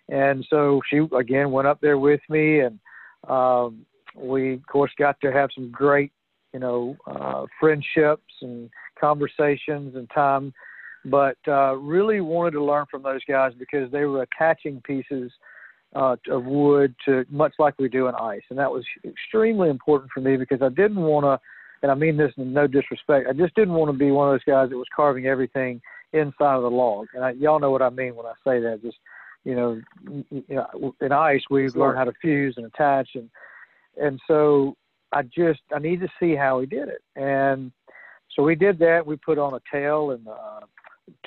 And 0.10 0.46
so 0.50 0.82
she 0.90 1.00
again 1.18 1.52
went 1.52 1.68
up 1.68 1.80
there 1.80 1.98
with 1.98 2.20
me, 2.30 2.60
and 2.60 2.80
um, 3.30 3.86
we 4.16 4.56
of 4.56 4.68
course 4.68 4.92
got 4.98 5.20
to 5.22 5.32
have 5.32 5.50
some 5.56 5.72
great, 5.72 6.12
you 6.54 6.60
know, 6.60 6.98
uh, 7.08 7.46
friendships 7.60 8.34
and 8.42 8.70
conversations 9.00 9.96
and 9.96 10.10
time. 10.14 10.54
But 11.06 11.38
uh, 11.48 11.76
really 11.76 12.22
wanted 12.22 12.52
to 12.52 12.64
learn 12.64 12.86
from 12.92 13.04
those 13.04 13.22
guys 13.28 13.54
because 13.58 13.92
they 13.92 14.04
were 14.06 14.24
attaching 14.24 14.82
pieces 14.86 15.32
uh, 15.96 16.18
of 16.30 16.44
wood 16.44 16.94
to 17.06 17.26
much 17.30 17.54
like 17.60 17.76
we 17.80 17.88
do 17.88 18.08
in 18.08 18.16
ice, 18.16 18.44
and 18.50 18.60
that 18.60 18.72
was 18.72 18.84
extremely 19.06 19.70
important 19.70 20.12
for 20.12 20.20
me 20.20 20.36
because 20.36 20.62
I 20.62 20.70
didn't 20.70 21.02
want 21.02 21.24
to 21.26 21.40
and 21.84 21.92
I 21.92 21.96
mean 21.96 22.18
this 22.18 22.32
in 22.38 22.54
no 22.54 22.66
disrespect. 22.66 23.28
I 23.30 23.34
just 23.34 23.54
didn't 23.56 23.74
want 23.76 23.92
to 23.92 23.98
be 23.98 24.10
one 24.10 24.30
of 24.30 24.34
those 24.34 24.44
guys 24.46 24.70
that 24.70 24.78
was 24.78 24.88
carving 24.96 25.28
everything 25.28 25.82
inside 26.14 26.56
of 26.56 26.64
the 26.64 26.72
log. 26.72 27.08
And 27.14 27.24
I, 27.24 27.32
y'all 27.32 27.60
know 27.60 27.72
what 27.72 27.82
I 27.82 27.90
mean 27.90 28.16
when 28.16 28.26
I 28.26 28.34
say 28.46 28.60
that. 28.62 28.82
Just 28.82 28.98
you 29.44 29.56
know, 29.56 29.82
you 30.32 30.44
know, 30.50 30.96
in 31.02 31.12
ice 31.12 31.44
we 31.52 31.70
sure. 31.70 31.82
learn 31.82 31.98
how 31.98 32.06
to 32.06 32.14
fuse 32.22 32.56
and 32.58 32.66
attach, 32.66 33.10
and 33.16 33.30
and 34.02 34.20
so 34.28 34.76
I 35.12 35.24
just 35.24 35.60
I 35.76 35.80
need 35.80 36.00
to 36.00 36.08
see 36.20 36.36
how 36.36 36.62
he 36.62 36.66
did 36.66 36.88
it. 36.88 37.04
And 37.18 37.72
so 38.34 38.44
we 38.44 38.56
did 38.56 38.80
that. 38.80 39.06
We 39.06 39.18
put 39.18 39.38
on 39.38 39.54
a 39.54 39.62
tail 39.72 40.12
and 40.12 40.26
uh, 40.28 40.62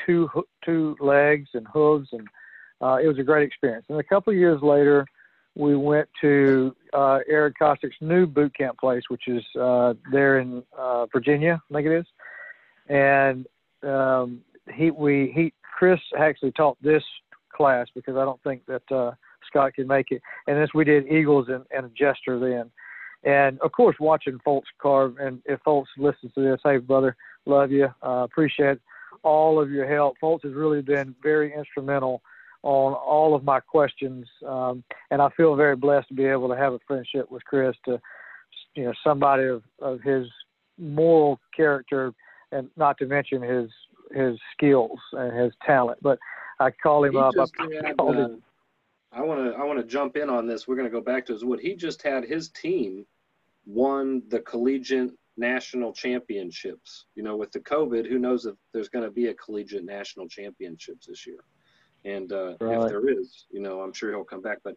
two 0.07 0.29
two 0.65 0.97
legs 1.01 1.51
and 1.53 1.67
hooves, 1.71 2.09
and 2.13 2.27
uh, 2.81 2.97
it 3.03 3.07
was 3.07 3.19
a 3.19 3.23
great 3.23 3.47
experience. 3.47 3.85
And 3.91 4.01
a 4.01 4.05
couple 4.05 4.33
of 4.33 4.39
years 4.39 4.63
later, 4.63 5.07
we 5.57 5.75
went 5.75 6.09
to 6.21 6.77
uh, 6.93 7.21
Eric 7.27 7.55
Costic's 7.59 7.97
new 8.03 8.27
boot 8.27 8.55
camp 8.57 8.79
place, 8.79 9.03
which 9.09 9.27
is 9.27 9.43
uh, 9.59 9.95
there 10.13 10.39
in 10.39 10.63
uh, 10.79 11.07
Virginia, 11.07 11.61
I 11.71 11.75
think 11.75 11.87
it 11.87 11.99
is. 11.99 12.07
And 12.89 13.47
um, 13.83 14.43
he, 14.73 14.91
we, 14.91 15.33
he, 15.35 15.55
Chris 15.63 15.99
actually 16.19 16.53
taught 16.53 16.77
this 16.83 17.03
class 17.53 17.87
because 17.95 18.17
I 18.17 18.25
don't 18.25 18.43
think 18.43 18.67
that 18.67 18.83
uh, 18.95 19.13
Scott 19.47 19.75
could 19.75 19.89
make 19.89 20.11
it. 20.11 20.21
And 20.47 20.59
this 20.59 20.71
we 20.75 20.85
did 20.85 21.09
Eagles 21.09 21.47
and, 21.49 21.65
and 21.75 21.87
a 21.87 21.91
Jester 21.97 22.39
then. 22.39 22.71
And 23.25 23.59
of 23.61 23.73
course, 23.73 23.97
watching 23.99 24.39
Foltz 24.47 24.65
carve, 24.81 25.17
and 25.19 25.41
if 25.47 25.59
Foltz 25.67 25.87
listens 25.97 26.35
to 26.35 26.43
this, 26.43 26.61
hey 26.63 26.77
brother, 26.77 27.17
love 27.47 27.73
you, 27.73 27.89
uh, 28.05 28.25
appreciate 28.25 28.79
all 29.23 29.61
of 29.61 29.71
your 29.71 29.89
help. 29.89 30.17
Foltz 30.23 30.45
has 30.45 30.53
really 30.53 30.83
been 30.83 31.15
very 31.23 31.55
instrumental 31.55 32.21
on 32.67 32.95
all 32.95 33.33
of 33.33 33.45
my 33.45 33.61
questions. 33.61 34.27
Um, 34.45 34.83
and 35.13 35.23
I 35.23 35.29
feel 35.37 35.55
very 35.55 35.77
blessed 35.77 36.09
to 36.09 36.15
be 36.15 36.25
able 36.25 36.49
to 36.49 36.57
have 36.57 36.73
a 36.73 36.81
friendship 36.85 37.31
with 37.31 37.45
Chris 37.45 37.77
to, 37.85 38.01
you 38.75 38.85
know, 38.85 38.93
somebody 39.05 39.45
of, 39.45 39.63
of 39.81 40.01
his 40.03 40.27
moral 40.77 41.39
character 41.57 42.13
and 42.51 42.69
not 42.77 42.99
to 42.99 43.07
mention 43.07 43.41
his, 43.41 43.71
his 44.13 44.37
skills 44.53 44.99
and 45.13 45.39
his 45.39 45.53
talent. 45.65 46.01
But 46.03 46.19
I 46.59 46.73
call 46.73 47.05
him 47.05 47.13
he 47.13 47.19
up. 47.19 47.35
I, 47.39 47.69
had, 47.73 47.95
uh, 48.01 48.29
I 49.13 49.23
want 49.23 49.45
to, 49.45 49.57
I 49.57 49.63
want 49.63 49.79
to 49.79 49.85
jump 49.85 50.17
in 50.17 50.29
on 50.29 50.49
this. 50.49 50.67
We're 50.67 50.75
going 50.75 50.91
to 50.91 50.93
go 50.93 51.01
back 51.01 51.25
to 51.27 51.35
his 51.35 51.45
wood. 51.45 51.61
He 51.61 51.77
just 51.77 52.03
had 52.03 52.25
his 52.25 52.49
team 52.49 53.07
won 53.65 54.25
the 54.29 54.41
collegiate 54.41 55.13
national 55.37 55.93
championships. 55.93 57.07
You 57.15 57.23
know, 57.23 57.37
with 57.37 57.53
the 57.53 57.61
COVID, 57.61 58.09
who 58.09 58.19
knows 58.19 58.45
if 58.45 58.57
there's 58.73 58.89
going 58.89 59.05
to 59.05 59.11
be 59.13 59.29
a 59.29 59.35
collegiate 59.35 59.85
national 59.85 60.29
championships 60.29 61.07
this 61.07 61.29
year. 61.29 61.39
And 62.07 62.33
uh, 62.33 62.55
right. 62.61 62.83
if 62.83 62.89
there 62.89 63.09
is, 63.09 63.47
you 63.51 63.61
know, 63.61 63.81
I'm 63.81 63.93
sure 63.93 64.11
he'll 64.11 64.25
come 64.25 64.41
back. 64.41 64.59
But 64.63 64.77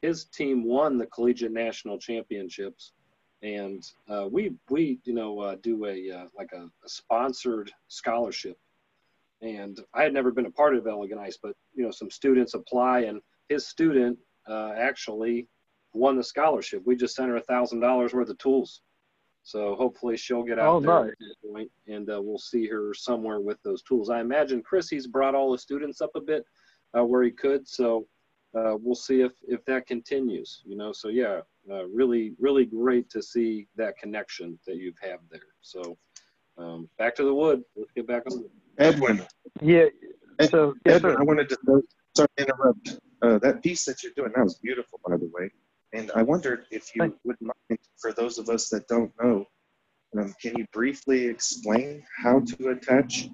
his 0.00 0.26
team 0.26 0.64
won 0.64 0.96
the 0.96 1.06
collegiate 1.06 1.50
national 1.50 1.98
championships, 1.98 2.92
and 3.42 3.84
uh, 4.08 4.28
we 4.30 4.54
we 4.70 5.00
you 5.04 5.12
know 5.12 5.40
uh, 5.40 5.56
do 5.60 5.86
a 5.86 6.10
uh, 6.10 6.26
like 6.36 6.50
a, 6.52 6.62
a, 6.84 6.88
sponsored 6.88 7.72
scholarship. 7.88 8.56
And 9.42 9.80
I 9.94 10.02
had 10.02 10.12
never 10.12 10.32
been 10.32 10.46
a 10.46 10.50
part 10.50 10.76
of 10.76 10.86
Elegant 10.86 11.20
Ice, 11.20 11.38
but 11.40 11.54
you 11.74 11.84
know, 11.84 11.90
some 11.90 12.10
students 12.10 12.54
apply, 12.54 13.00
and 13.00 13.20
his 13.48 13.66
student 13.66 14.16
uh, 14.48 14.72
actually 14.76 15.48
won 15.94 16.16
the 16.16 16.24
scholarship. 16.24 16.82
We 16.86 16.94
just 16.94 17.16
sent 17.16 17.28
her 17.28 17.36
a 17.36 17.42
thousand 17.42 17.80
dollars 17.80 18.14
worth 18.14 18.30
of 18.30 18.38
tools. 18.38 18.82
So 19.42 19.74
hopefully 19.76 20.16
she'll 20.16 20.42
get 20.42 20.58
out 20.58 20.76
oh, 20.76 20.80
there 20.80 21.04
nice. 21.04 21.10
at 21.12 21.18
that 21.18 21.50
point, 21.50 21.70
and 21.86 22.10
uh, 22.10 22.20
we'll 22.22 22.38
see 22.38 22.66
her 22.66 22.92
somewhere 22.92 23.40
with 23.40 23.56
those 23.62 23.82
tools. 23.82 24.10
I 24.10 24.20
imagine 24.20 24.62
Chris, 24.62 24.90
he's 24.90 25.06
brought 25.06 25.34
all 25.34 25.52
the 25.52 25.58
students 25.58 26.00
up 26.00 26.10
a 26.16 26.20
bit 26.20 26.44
uh, 26.96 27.04
where 27.04 27.22
he 27.22 27.30
could. 27.30 27.66
So 27.68 28.06
uh, 28.56 28.74
we'll 28.80 28.94
see 28.94 29.20
if 29.20 29.32
if 29.46 29.64
that 29.66 29.86
continues. 29.86 30.62
You 30.64 30.76
know, 30.76 30.92
so 30.92 31.08
yeah, 31.08 31.40
uh, 31.70 31.86
really 31.86 32.34
really 32.38 32.64
great 32.64 33.10
to 33.10 33.22
see 33.22 33.68
that 33.76 33.98
connection 33.98 34.58
that 34.66 34.76
you've 34.76 34.98
had 35.00 35.18
there. 35.30 35.40
So 35.60 35.96
um, 36.56 36.88
back 36.98 37.14
to 37.16 37.24
the 37.24 37.34
wood. 37.34 37.62
Let's 37.76 37.92
get 37.92 38.06
back 38.06 38.24
on. 38.30 38.44
Edwin. 38.78 39.26
Yeah. 39.60 39.86
So 40.50 40.74
Edwin, 40.86 41.16
I 41.16 41.22
wanted 41.22 41.48
to 41.50 41.82
sorry 42.16 42.28
to 42.36 42.44
interrupt. 42.44 42.98
Uh, 43.20 43.36
that 43.38 43.60
piece 43.64 43.84
that 43.84 44.02
you're 44.02 44.12
doing 44.14 44.30
that 44.36 44.44
was 44.44 44.58
beautiful, 44.58 45.00
by 45.04 45.16
the 45.16 45.28
way. 45.32 45.50
And 45.92 46.12
I 46.14 46.22
wondered 46.22 46.66
if 46.70 46.94
you 46.94 47.12
would 47.24 47.36
mind, 47.40 47.80
for 47.96 48.12
those 48.12 48.38
of 48.38 48.48
us 48.48 48.68
that 48.68 48.86
don't 48.86 49.10
know, 49.20 49.44
um, 50.16 50.32
can 50.40 50.56
you 50.56 50.66
briefly 50.72 51.26
explain 51.26 52.04
how 52.22 52.40
to 52.40 52.68
attach 52.68 53.28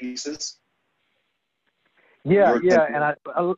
pieces. 0.00 0.59
Yeah, 2.24 2.58
yeah, 2.62 2.78
thinking- 2.78 2.94
and 2.94 3.04
I, 3.04 3.14
I 3.34 3.52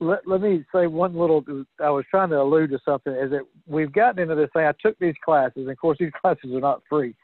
let 0.00 0.26
let 0.26 0.40
me 0.40 0.64
say 0.72 0.86
one 0.86 1.16
little. 1.16 1.44
I 1.82 1.90
was 1.90 2.04
trying 2.10 2.30
to 2.30 2.40
allude 2.40 2.70
to 2.70 2.78
something. 2.84 3.12
Is 3.12 3.30
that 3.30 3.42
we've 3.66 3.92
gotten 3.92 4.22
into 4.22 4.34
this 4.34 4.50
thing. 4.52 4.64
I 4.64 4.72
took 4.80 4.98
these 4.98 5.14
classes, 5.24 5.56
and 5.56 5.70
of 5.70 5.78
course 5.78 5.98
these 5.98 6.12
classes 6.20 6.52
are 6.52 6.60
not 6.60 6.82
free. 6.88 7.14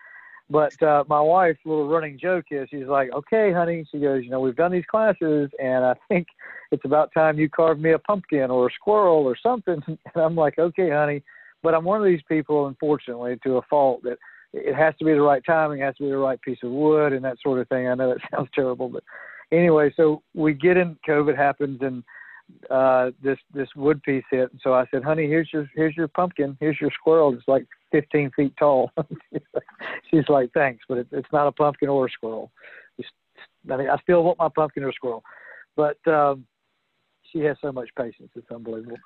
But 0.51 0.81
uh, 0.83 1.05
my 1.09 1.21
wife's 1.21 1.61
little 1.65 1.89
running 1.89 2.19
joke 2.19 2.47
is 2.51 2.69
she's 2.71 2.87
like, 2.87 3.11
"Okay, 3.13 3.53
honey," 3.53 3.87
she 3.91 3.99
goes, 3.99 4.25
"You 4.25 4.31
know, 4.31 4.41
we've 4.41 4.57
done 4.57 4.73
these 4.73 4.85
classes, 4.91 5.51
and 5.63 5.85
I 5.85 5.95
think 6.09 6.27
it's 6.71 6.85
about 6.85 7.13
time 7.15 7.39
you 7.39 7.49
carve 7.49 7.79
me 7.79 7.93
a 7.93 7.99
pumpkin 7.99 8.51
or 8.51 8.67
a 8.69 8.73
squirrel 8.73 9.25
or 9.25 9.37
something." 9.41 9.81
And 9.87 9.99
I'm 10.23 10.35
like, 10.35 10.59
"Okay, 10.59 10.91
honey," 10.91 11.23
but 11.63 11.75
I'm 11.75 11.85
one 11.85 12.01
of 12.01 12.07
these 12.07 12.23
people, 12.29 12.67
unfortunately, 12.67 13.39
to 13.45 13.57
a 13.57 13.63
fault 13.63 14.03
that 14.03 14.19
it 14.53 14.75
has 14.75 14.95
to 14.99 15.05
be 15.05 15.13
the 15.13 15.21
right 15.21 15.43
timing, 15.45 15.81
it 15.81 15.85
has 15.85 15.97
to 15.97 16.05
be 16.05 16.11
the 16.11 16.17
right 16.17 16.41
piece 16.43 16.59
of 16.63 16.71
wood, 16.71 17.13
and 17.13 17.25
that 17.25 17.39
sort 17.43 17.61
of 17.61 17.69
thing. 17.69 17.89
I 17.89 17.95
know 17.95 18.11
that 18.11 18.21
sounds 18.35 18.51
terrible, 18.55 18.89
but 18.89 19.05
anyway, 19.59 19.93
so 19.97 20.23
we 20.35 20.55
get 20.55 20.77
in. 20.77 20.97
COVID 21.09 21.37
happens, 21.37 21.81
and 21.83 22.03
uh, 22.71 23.11
this 23.23 23.39
this 23.53 23.69
wood 23.77 24.03
piece 24.03 24.25
hit. 24.31 24.51
And 24.51 24.61
so 24.63 24.75
I 24.75 24.85
said, 24.91 25.03
"Honey, 25.03 25.27
here's 25.27 25.51
your 25.53 25.69
here's 25.75 25.97
your 25.97 26.09
pumpkin. 26.09 26.57
Here's 26.61 26.81
your 26.81 26.91
squirrel. 26.91 27.35
It's 27.35 27.49
like 27.49 27.67
15 27.93 28.31
feet 28.37 28.55
tall." 28.59 28.91
She's 30.11 30.29
like, 30.29 30.51
"Thanks, 30.53 30.85
but 30.89 30.99
it, 30.99 31.09
it's 31.13 31.33
not 31.33 31.47
a 31.47 31.53
pumpkin 31.53 31.89
or 31.89 32.07
a 32.07 32.11
squirrel. 32.11 32.51
It's, 32.99 33.09
I 33.71 33.77
mean, 33.77 33.89
I 33.89 33.97
still 34.03 34.23
want 34.23 34.39
my 34.39 34.49
pumpkin 34.55 34.85
or 34.85 34.93
squirrel, 34.93 35.23
but 35.77 35.99
um, 36.07 36.47
she 37.33 37.41
has 37.41 37.57
so 37.61 37.73
much 37.73 37.89
patience. 37.97 38.31
It's 38.35 38.51
unbelievable." 38.51 38.99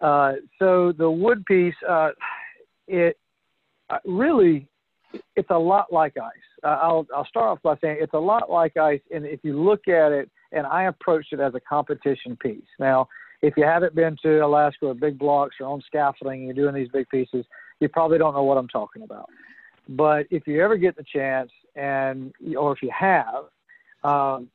Uh, 0.00 0.32
so 0.58 0.92
the 0.92 1.08
wood 1.08 1.46
piece, 1.46 1.74
uh, 1.88 2.10
it 2.88 3.16
uh, 3.88 3.98
really, 4.04 4.66
it's 5.36 5.50
a 5.50 5.58
lot 5.58 5.92
like 5.92 6.16
ice. 6.16 6.32
I'll 6.62 7.06
I'll 7.14 7.26
start 7.26 7.46
off 7.46 7.62
by 7.62 7.76
saying 7.80 7.98
it's 8.00 8.14
a 8.14 8.18
lot 8.18 8.50
like 8.50 8.76
ice, 8.76 9.00
and 9.12 9.24
if 9.24 9.40
you 9.42 9.60
look 9.60 9.88
at 9.88 10.12
it, 10.12 10.30
and 10.52 10.66
I 10.66 10.84
approached 10.84 11.32
it 11.32 11.40
as 11.40 11.54
a 11.54 11.60
competition 11.60 12.36
piece. 12.36 12.62
Now, 12.78 13.08
if 13.40 13.54
you 13.56 13.64
haven't 13.64 13.94
been 13.94 14.16
to 14.22 14.38
Alaska 14.40 14.86
or 14.86 14.94
big 14.94 15.18
blocks 15.18 15.56
or 15.60 15.66
on 15.66 15.82
scaffolding, 15.82 16.48
and 16.48 16.56
you're 16.56 16.70
doing 16.70 16.74
these 16.74 16.92
big 16.92 17.08
pieces, 17.08 17.44
you 17.80 17.88
probably 17.88 18.18
don't 18.18 18.34
know 18.34 18.44
what 18.44 18.58
I'm 18.58 18.68
talking 18.68 19.02
about. 19.02 19.28
But 19.88 20.26
if 20.30 20.46
you 20.46 20.62
ever 20.62 20.76
get 20.76 20.96
the 20.96 21.04
chance, 21.04 21.50
and 21.74 22.32
or 22.56 22.72
if 22.72 22.82
you 22.82 22.90
have, 22.96 23.44
um, 24.04 24.48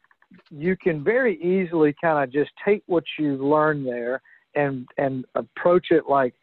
you 0.49 0.76
can 0.78 1.03
very 1.03 1.41
easily 1.41 1.95
kind 1.99 2.24
of 2.24 2.32
just 2.32 2.51
take 2.64 2.84
what 2.88 3.03
you've 3.20 3.41
learned 3.41 3.86
there 3.86 4.22
and 4.55 4.88
and 4.97 5.26
approach 5.36 5.88
it 5.91 6.03
like, 6.08 6.34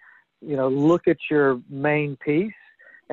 you 0.40 0.56
know, 0.56 0.68
look 0.68 1.08
at 1.08 1.16
your 1.30 1.60
main 1.70 2.16
piece, 2.16 2.52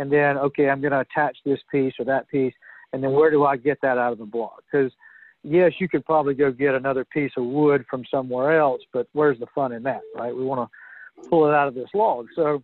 and 0.02 0.12
then 0.12 0.36
okay, 0.40 0.68
I'm 0.68 0.82
going 0.82 0.94
to 0.94 1.02
attach 1.02 1.38
this 1.46 1.60
piece 1.72 1.94
or 2.00 2.06
that 2.06 2.28
piece, 2.28 2.54
and 2.92 3.04
then 3.04 3.12
where 3.12 3.30
do 3.30 3.46
I 3.46 3.56
get 3.56 3.80
that 3.84 4.00
out 4.00 4.12
of 4.12 4.18
the 4.18 4.26
block? 4.26 4.64
Because 4.70 4.92
yes, 5.44 5.74
you 5.80 5.88
could 5.88 6.04
probably 6.06 6.34
go 6.34 6.52
get 6.52 6.74
another 6.74 7.06
piece 7.06 7.32
of 7.38 7.46
wood 7.46 7.86
from 7.88 8.04
somewhere 8.10 8.60
else, 8.60 8.82
but 8.92 9.08
where's 9.14 9.40
the 9.40 9.46
fun 9.54 9.72
in 9.72 9.84
that, 9.84 10.02
right? 10.16 10.36
We 10.36 10.44
want 10.44 10.68
to 10.68 11.30
pull 11.30 11.48
it 11.48 11.54
out 11.54 11.68
of 11.68 11.76
this 11.76 11.90
log. 11.94 12.26
So, 12.36 12.64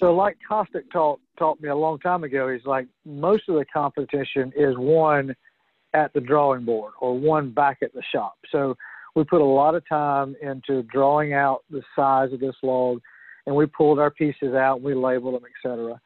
so 0.00 0.12
like 0.12 0.36
Costic 0.46 0.90
taught 0.90 1.20
taught 1.38 1.60
me 1.60 1.68
a 1.68 1.76
long 1.76 2.00
time 2.00 2.24
ago, 2.24 2.52
he's 2.52 2.66
like 2.66 2.88
most 3.04 3.44
of 3.48 3.54
the 3.54 3.64
competition 3.72 4.52
is 4.56 4.74
won 4.76 5.36
at 5.94 6.12
the 6.14 6.20
drawing 6.20 6.64
board 6.64 6.94
or 7.00 7.16
one 7.16 7.52
back 7.52 7.78
at 7.82 7.94
the 7.94 8.02
shop. 8.12 8.34
So 8.50 8.74
we 9.14 9.22
put 9.22 9.40
a 9.40 9.44
lot 9.44 9.76
of 9.76 9.88
time 9.88 10.34
into 10.42 10.82
drawing 10.82 11.32
out 11.32 11.60
the 11.70 11.82
size 11.94 12.32
of 12.32 12.40
this 12.40 12.56
log, 12.64 13.00
and 13.46 13.54
we 13.54 13.66
pulled 13.66 13.98
our 13.98 14.10
pieces 14.10 14.54
out, 14.54 14.82
we 14.82 14.94
labeled 14.94 15.34
them, 15.34 15.42
etc. 15.56 16.00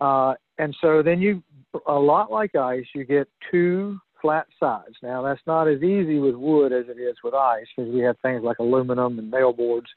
Uh, 0.00 0.34
and 0.58 0.76
so 0.80 1.02
then 1.02 1.20
you, 1.20 1.42
a 1.86 1.92
lot 1.92 2.30
like 2.30 2.54
ice, 2.54 2.84
you 2.94 3.04
get 3.04 3.28
two 3.50 3.98
flat 4.20 4.46
sides. 4.58 4.94
Now 5.02 5.22
that's 5.22 5.40
not 5.46 5.68
as 5.68 5.82
easy 5.82 6.18
with 6.18 6.34
wood 6.34 6.72
as 6.72 6.86
it 6.88 6.98
is 7.00 7.16
with 7.22 7.34
ice 7.34 7.66
because 7.76 7.92
we 7.92 8.00
have 8.00 8.16
things 8.22 8.42
like 8.42 8.58
aluminum 8.58 9.18
and 9.18 9.30
nail 9.30 9.52
boards. 9.52 9.88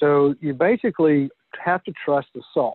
So 0.00 0.34
you 0.40 0.54
basically 0.54 1.30
have 1.64 1.84
to 1.84 1.92
trust 2.04 2.28
the 2.34 2.42
saw, 2.52 2.74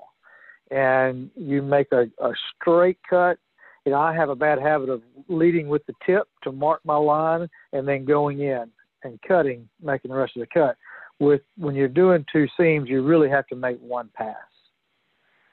and 0.71 1.29
you 1.35 1.61
make 1.61 1.87
a, 1.91 2.03
a 2.23 2.31
straight 2.55 2.97
cut. 3.09 3.37
You 3.85 3.91
know, 3.91 3.99
I 3.99 4.13
have 4.13 4.29
a 4.29 4.35
bad 4.35 4.59
habit 4.59 4.89
of 4.89 5.01
leading 5.27 5.67
with 5.67 5.85
the 5.85 5.93
tip 6.05 6.27
to 6.43 6.51
mark 6.51 6.81
my 6.85 6.95
line 6.95 7.49
and 7.73 7.87
then 7.87 8.05
going 8.05 8.41
in 8.41 8.65
and 9.03 9.19
cutting, 9.27 9.67
making 9.81 10.11
the 10.11 10.17
rest 10.17 10.35
of 10.35 10.41
the 10.41 10.47
cut. 10.47 10.77
With 11.19 11.41
when 11.57 11.75
you're 11.75 11.87
doing 11.87 12.25
two 12.31 12.47
seams, 12.57 12.89
you 12.89 13.03
really 13.03 13.29
have 13.29 13.47
to 13.47 13.55
make 13.55 13.77
one 13.79 14.09
pass. 14.15 14.35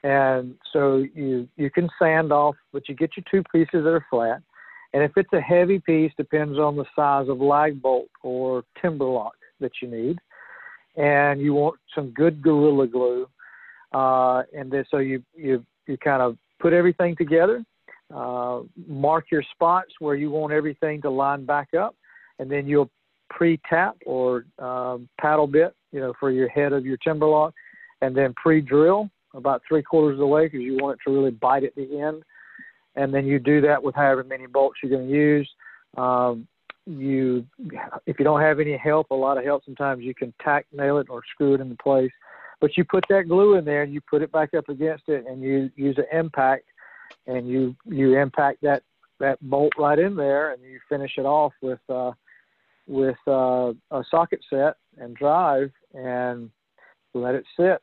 And 0.03 0.55
so 0.71 1.05
you 1.13 1.47
you 1.57 1.69
can 1.69 1.89
sand 1.99 2.31
off, 2.31 2.55
but 2.71 2.87
you 2.87 2.95
get 2.95 3.11
your 3.17 3.25
two 3.29 3.43
pieces 3.51 3.83
that 3.83 3.89
are 3.89 4.05
flat. 4.09 4.41
And 4.93 5.03
if 5.03 5.11
it's 5.17 5.33
a 5.33 5.41
heavy 5.41 5.79
piece, 5.79 6.13
depends 6.15 6.57
on 6.57 6.77
the 6.77 6.85
size 6.95 7.27
of 7.27 7.41
lag 7.41 7.81
bolt 7.81 8.09
or 8.23 8.63
timber 8.81 9.05
lock 9.05 9.35
that 9.59 9.71
you 9.81 9.89
need. 9.89 10.17
And 10.95 11.41
you 11.41 11.53
want 11.53 11.75
some 11.93 12.11
good 12.11 12.41
gorilla 12.41 12.87
glue. 12.87 13.27
Uh, 13.91 14.43
and 14.57 14.71
then 14.71 14.85
so 14.89 14.97
you 14.97 15.21
you 15.35 15.65
you 15.87 15.97
kind 15.97 16.21
of 16.21 16.37
put 16.59 16.73
everything 16.73 17.15
together, 17.15 17.63
uh, 18.13 18.61
mark 18.87 19.25
your 19.31 19.43
spots 19.53 19.93
where 19.99 20.15
you 20.15 20.29
want 20.31 20.53
everything 20.53 21.01
to 21.01 21.09
line 21.09 21.45
back 21.45 21.73
up, 21.73 21.95
and 22.39 22.49
then 22.49 22.67
you'll 22.67 22.89
pre-tap 23.29 23.95
or 24.05 24.45
um, 24.59 25.07
paddle 25.19 25.47
bit, 25.47 25.73
you 25.91 25.99
know, 25.99 26.13
for 26.19 26.31
your 26.31 26.49
head 26.49 26.73
of 26.73 26.85
your 26.85 26.97
timber 26.97 27.27
lock, 27.27 27.53
and 28.01 28.15
then 28.15 28.33
pre-drill 28.33 29.09
about 29.33 29.61
three 29.67 29.83
quarters 29.83 30.13
of 30.13 30.19
the 30.19 30.27
way 30.27 30.45
because 30.45 30.61
you 30.61 30.77
want 30.77 30.99
it 30.99 31.09
to 31.09 31.15
really 31.15 31.31
bite 31.31 31.63
at 31.63 31.75
the 31.75 31.99
end. 31.99 32.23
And 32.95 33.13
then 33.13 33.25
you 33.25 33.37
do 33.37 33.61
that 33.61 33.81
with 33.81 33.95
however 33.95 34.23
many 34.23 34.47
bolts 34.47 34.79
you're 34.81 34.91
going 34.91 35.07
to 35.07 35.13
use. 35.13 35.49
Um, 35.97 36.47
you, 36.87 37.45
if 38.05 38.17
you 38.17 38.25
don't 38.25 38.41
have 38.41 38.59
any 38.59 38.77
help, 38.77 39.11
a 39.11 39.15
lot 39.15 39.37
of 39.37 39.43
help, 39.43 39.65
sometimes 39.65 40.03
you 40.03 40.15
can 40.15 40.33
tack 40.41 40.65
nail 40.71 40.97
it 40.97 41.07
or 41.09 41.21
screw 41.33 41.53
it 41.53 41.61
into 41.61 41.75
place. 41.75 42.11
But 42.59 42.75
you 42.75 42.85
put 42.85 43.05
that 43.09 43.27
glue 43.27 43.55
in 43.55 43.65
there 43.65 43.83
and 43.83 43.93
you 43.93 44.01
put 44.01 44.21
it 44.21 44.31
back 44.31 44.53
up 44.55 44.69
against 44.69 45.03
it, 45.09 45.25
and 45.27 45.41
you 45.41 45.69
use 45.75 45.97
an 45.97 46.05
impact, 46.17 46.65
and 47.27 47.47
you 47.47 47.75
you 47.85 48.17
impact 48.17 48.61
that 48.63 48.81
that 49.19 49.37
bolt 49.41 49.73
right 49.77 49.99
in 49.99 50.15
there, 50.15 50.53
and 50.53 50.63
you 50.63 50.79
finish 50.89 51.11
it 51.17 51.25
off 51.25 51.53
with. 51.61 51.79
Uh, 51.87 52.13
with 52.87 53.17
uh, 53.27 53.73
a 53.91 54.03
socket 54.09 54.39
set 54.49 54.75
and 54.97 55.15
drive 55.15 55.71
and 55.93 56.49
let 57.13 57.35
it 57.35 57.43
sit. 57.59 57.81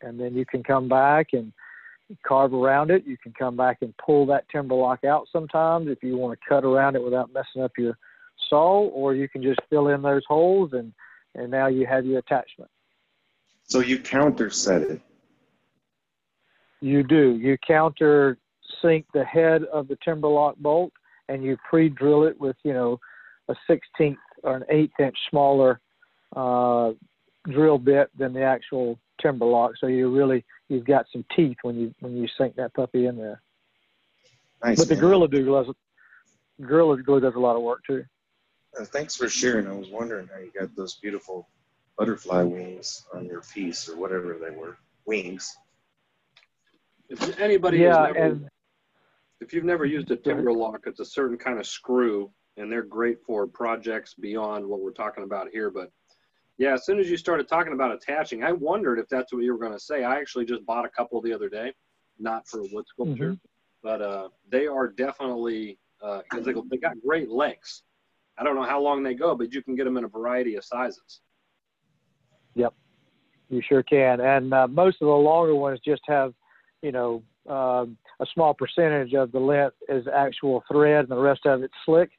And 0.00 0.18
then 0.18 0.34
you 0.34 0.46
can 0.46 0.62
come 0.62 0.88
back 0.88 1.28
and 1.32 1.52
carve 2.26 2.54
around 2.54 2.90
it. 2.90 3.04
You 3.06 3.16
can 3.22 3.32
come 3.32 3.56
back 3.56 3.78
and 3.82 3.94
pull 3.98 4.26
that 4.26 4.48
timber 4.48 4.74
lock 4.74 5.04
out 5.04 5.26
sometimes 5.32 5.88
if 5.88 6.02
you 6.02 6.16
want 6.16 6.38
to 6.38 6.48
cut 6.48 6.64
around 6.64 6.96
it 6.96 7.02
without 7.02 7.32
messing 7.32 7.62
up 7.62 7.72
your 7.76 7.98
saw, 8.48 8.88
or 8.88 9.14
you 9.14 9.28
can 9.28 9.42
just 9.42 9.60
fill 9.68 9.88
in 9.88 10.00
those 10.00 10.22
holes 10.26 10.70
and, 10.72 10.92
and 11.34 11.50
now 11.50 11.66
you 11.66 11.86
have 11.86 12.06
your 12.06 12.18
attachment. 12.18 12.70
So 13.64 13.80
you 13.80 13.98
counter 13.98 14.48
set 14.48 14.82
it. 14.82 15.00
You 16.80 17.02
do. 17.02 17.36
You 17.36 17.58
counter 17.66 18.38
sink 18.80 19.04
the 19.12 19.24
head 19.24 19.64
of 19.64 19.88
the 19.88 19.98
timber 20.04 20.28
lock 20.28 20.56
bolt 20.56 20.92
and 21.28 21.42
you 21.42 21.58
pre 21.68 21.88
drill 21.88 22.24
it 22.24 22.40
with, 22.40 22.56
you 22.62 22.72
know, 22.72 22.98
a 23.48 23.54
16th 23.68 24.16
or 24.42 24.56
an 24.56 24.64
eighth 24.68 24.98
inch 24.98 25.16
smaller 25.30 25.80
uh, 26.34 26.92
drill 27.48 27.78
bit 27.78 28.10
than 28.16 28.32
the 28.32 28.42
actual 28.42 28.98
timber 29.20 29.46
lock. 29.46 29.72
So 29.78 29.86
you 29.86 30.14
really 30.14 30.44
you've 30.68 30.84
got 30.84 31.06
some 31.12 31.24
teeth 31.34 31.56
when 31.62 31.76
you 31.76 31.94
when 32.00 32.16
you 32.16 32.28
sink 32.38 32.56
that 32.56 32.74
puppy 32.74 33.06
in 33.06 33.16
there. 33.16 33.40
Nice. 34.64 34.78
but 34.78 34.88
the 34.88 34.94
man. 34.94 35.02
gorilla 35.02 35.28
glue 35.28 35.44
does 35.44 35.74
gorilla 36.60 37.02
glue 37.02 37.20
does 37.20 37.34
a 37.34 37.40
lot 37.40 37.56
of 37.56 37.62
work 37.62 37.84
too. 37.86 38.04
Uh, 38.78 38.84
thanks 38.84 39.16
for 39.16 39.28
sharing. 39.28 39.66
I 39.66 39.72
was 39.72 39.88
wondering 39.88 40.28
how 40.32 40.40
you 40.40 40.50
got 40.58 40.74
those 40.76 40.94
beautiful 40.96 41.48
butterfly 41.96 42.42
wings 42.42 43.06
on 43.14 43.26
your 43.26 43.40
piece 43.40 43.88
or 43.88 43.96
whatever 43.96 44.38
they 44.38 44.54
were. 44.54 44.76
Wings. 45.06 45.56
If 47.08 47.40
anybody 47.40 47.78
yeah, 47.78 48.10
never, 48.12 48.18
and 48.18 48.48
if 49.40 49.52
you've 49.52 49.64
never 49.64 49.86
used 49.86 50.10
a 50.10 50.16
timber 50.16 50.52
lock, 50.52 50.82
it's 50.86 51.00
a 51.00 51.04
certain 51.04 51.38
kind 51.38 51.58
of 51.58 51.66
screw, 51.66 52.30
and 52.58 52.70
they're 52.70 52.82
great 52.82 53.18
for 53.24 53.46
projects 53.46 54.14
beyond 54.14 54.66
what 54.66 54.80
we're 54.80 54.90
talking 54.92 55.24
about 55.24 55.48
here. 55.50 55.70
But 55.70 55.90
yeah, 56.58 56.74
as 56.74 56.84
soon 56.84 56.98
as 56.98 57.08
you 57.08 57.16
started 57.16 57.48
talking 57.48 57.72
about 57.72 57.92
attaching, 57.92 58.42
I 58.42 58.52
wondered 58.52 58.98
if 58.98 59.08
that's 59.08 59.32
what 59.32 59.42
you 59.44 59.52
were 59.52 59.58
going 59.58 59.72
to 59.72 59.80
say. 59.80 60.04
I 60.04 60.18
actually 60.18 60.44
just 60.44 60.66
bought 60.66 60.84
a 60.84 60.88
couple 60.88 61.20
the 61.20 61.32
other 61.32 61.48
day, 61.48 61.72
not 62.18 62.46
for 62.48 62.62
wood 62.72 62.84
sculpture, 62.88 63.36
but 63.82 64.02
uh, 64.02 64.28
they 64.50 64.66
are 64.66 64.88
definitely 64.88 65.78
because 66.00 66.44
they, 66.44 66.52
they 66.70 66.76
got 66.76 67.00
great 67.04 67.30
lengths. 67.30 67.82
I 68.38 68.44
don't 68.44 68.54
know 68.54 68.64
how 68.64 68.80
long 68.80 69.02
they 69.02 69.14
go, 69.14 69.34
but 69.34 69.52
you 69.52 69.62
can 69.62 69.74
get 69.74 69.84
them 69.84 69.96
in 69.96 70.04
a 70.04 70.08
variety 70.08 70.56
of 70.56 70.64
sizes. 70.64 71.20
Yep, 72.54 72.74
you 73.48 73.62
sure 73.68 73.82
can. 73.82 74.20
And 74.20 74.52
uh, 74.52 74.68
most 74.68 74.96
of 75.00 75.06
the 75.06 75.12
longer 75.12 75.54
ones 75.54 75.80
just 75.84 76.02
have, 76.06 76.34
you 76.82 76.92
know, 76.92 77.22
um, 77.48 77.96
a 78.20 78.26
small 78.34 78.52
percentage 78.52 79.14
of 79.14 79.32
the 79.32 79.38
length 79.38 79.76
is 79.88 80.06
actual 80.12 80.62
thread 80.70 81.00
and 81.00 81.08
the 81.08 81.16
rest 81.16 81.46
of 81.46 81.62
it's 81.62 81.74
slick 81.84 82.10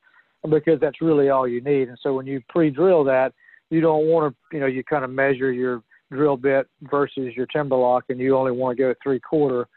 because 0.49 0.79
that's 0.79 1.01
really 1.01 1.29
all 1.29 1.47
you 1.47 1.61
need. 1.61 1.89
And 1.89 1.97
so 2.01 2.13
when 2.13 2.25
you 2.25 2.41
pre-drill 2.49 3.03
that, 3.05 3.33
you 3.69 3.81
don't 3.81 4.05
want 4.05 4.33
to, 4.33 4.55
you 4.55 4.61
know, 4.61 4.67
you 4.67 4.83
kind 4.83 5.03
of 5.03 5.09
measure 5.11 5.51
your 5.51 5.83
drill 6.11 6.37
bit 6.37 6.67
versus 6.83 7.35
your 7.35 7.45
timber 7.47 7.75
lock 7.75 8.05
and 8.09 8.19
you 8.19 8.35
only 8.35 8.51
want 8.51 8.77
to 8.77 8.83
go 8.83 8.93
three 9.03 9.19
quarter, 9.19 9.67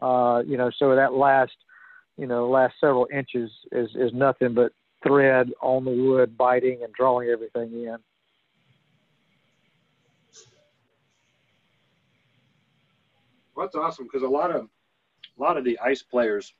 uh, 0.00 0.42
you 0.46 0.56
know, 0.56 0.70
so 0.78 0.94
that 0.94 1.14
last, 1.14 1.52
you 2.20 2.26
know 2.26 2.48
last 2.48 2.74
several 2.78 3.08
inches 3.12 3.50
is 3.72 3.88
is 3.94 4.12
nothing 4.12 4.52
but 4.52 4.72
thread 5.02 5.50
on 5.62 5.84
the 5.86 5.90
wood 5.90 6.36
biting 6.36 6.82
and 6.84 6.92
drawing 6.92 7.30
everything 7.30 7.72
in. 7.72 7.96
That's 13.56 13.74
awesome 13.74 14.04
because 14.04 14.22
a 14.22 14.28
lot 14.28 14.50
of 14.50 14.68
a 15.38 15.42
lot 15.42 15.56
of 15.56 15.64
the 15.64 15.78
ice 15.78 16.02
players 16.02 16.52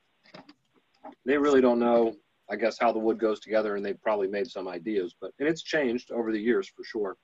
they 1.26 1.36
really 1.36 1.60
don't 1.60 1.78
know 1.78 2.16
I 2.50 2.56
guess 2.56 2.78
how 2.78 2.92
the 2.92 2.98
wood 2.98 3.18
goes 3.18 3.38
together 3.38 3.76
and 3.76 3.84
they've 3.84 4.00
probably 4.02 4.26
made 4.26 4.50
some 4.50 4.66
ideas 4.66 5.14
but 5.20 5.30
and 5.38 5.48
it's 5.48 5.62
changed 5.62 6.10
over 6.10 6.32
the 6.32 6.40
years 6.40 6.68
for 6.68 6.82
sure. 6.84 7.16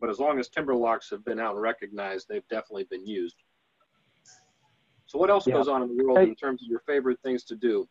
But 0.00 0.10
as 0.10 0.18
long 0.18 0.38
as 0.38 0.48
timber 0.48 0.74
locks 0.74 1.10
have 1.10 1.24
been 1.24 1.38
out 1.38 1.52
and 1.54 1.62
recognized, 1.62 2.26
they've 2.28 2.48
definitely 2.48 2.84
been 2.90 3.06
used. 3.06 3.36
So 5.06 5.18
what 5.18 5.30
else 5.30 5.46
Yeah. 5.46 5.54
goes 5.54 5.68
on 5.68 5.82
in 5.82 5.94
the 5.94 6.02
world 6.02 6.18
Hey. 6.18 6.28
in 6.28 6.34
terms 6.34 6.62
of 6.62 6.68
your 6.68 6.80
favorite 6.80 7.20
things 7.20 7.44
to 7.44 7.56
do? 7.56 7.88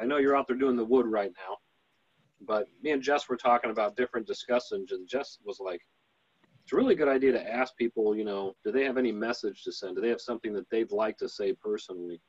I 0.00 0.04
know 0.04 0.18
you're 0.18 0.36
out 0.36 0.46
there 0.46 0.56
doing 0.56 0.76
the 0.76 0.84
wood 0.84 1.06
right 1.06 1.32
now, 1.46 1.56
but 2.40 2.68
me 2.82 2.90
and 2.90 3.02
Jess 3.02 3.28
were 3.28 3.36
talking 3.36 3.70
about 3.70 3.96
different 3.96 4.26
discussions, 4.26 4.92
and 4.92 5.08
Jess 5.08 5.38
was 5.44 5.58
like, 5.58 5.80
"It's 6.62 6.72
a 6.72 6.76
really 6.76 6.94
good 6.94 7.08
idea 7.08 7.32
to 7.32 7.52
ask 7.52 7.76
people, 7.76 8.14
you 8.14 8.24
know, 8.24 8.54
do 8.64 8.70
they 8.70 8.84
have 8.84 8.98
any 8.98 9.12
message 9.12 9.64
to 9.64 9.72
send? 9.72 9.96
Do 9.96 10.02
they 10.02 10.10
have 10.10 10.20
something 10.20 10.52
that 10.52 10.68
they'd 10.70 10.92
like 10.92 11.16
to 11.18 11.28
say 11.28 11.52
personally?" 11.54 12.20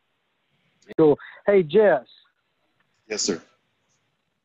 Cool. 0.98 1.18
Hey 1.46 1.62
Jess, 1.62 2.10
Yes, 3.10 3.24
sir. 3.24 3.42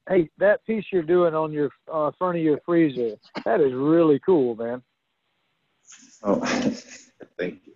hey 0.09 0.29
that 0.39 0.65
piece 0.67 0.85
you're 0.91 1.03
doing 1.03 1.35
on 1.35 1.53
your 1.53 1.71
uh, 1.93 2.11
front 2.19 2.39
of 2.39 2.43
your 2.43 2.59
freezer, 2.65 3.17
that 3.45 3.61
is 3.61 3.73
really 3.73 4.19
cool, 4.25 4.57
man. 4.57 4.83
Oh, 6.23 6.41
thank 7.39 7.61
you. 7.67 7.75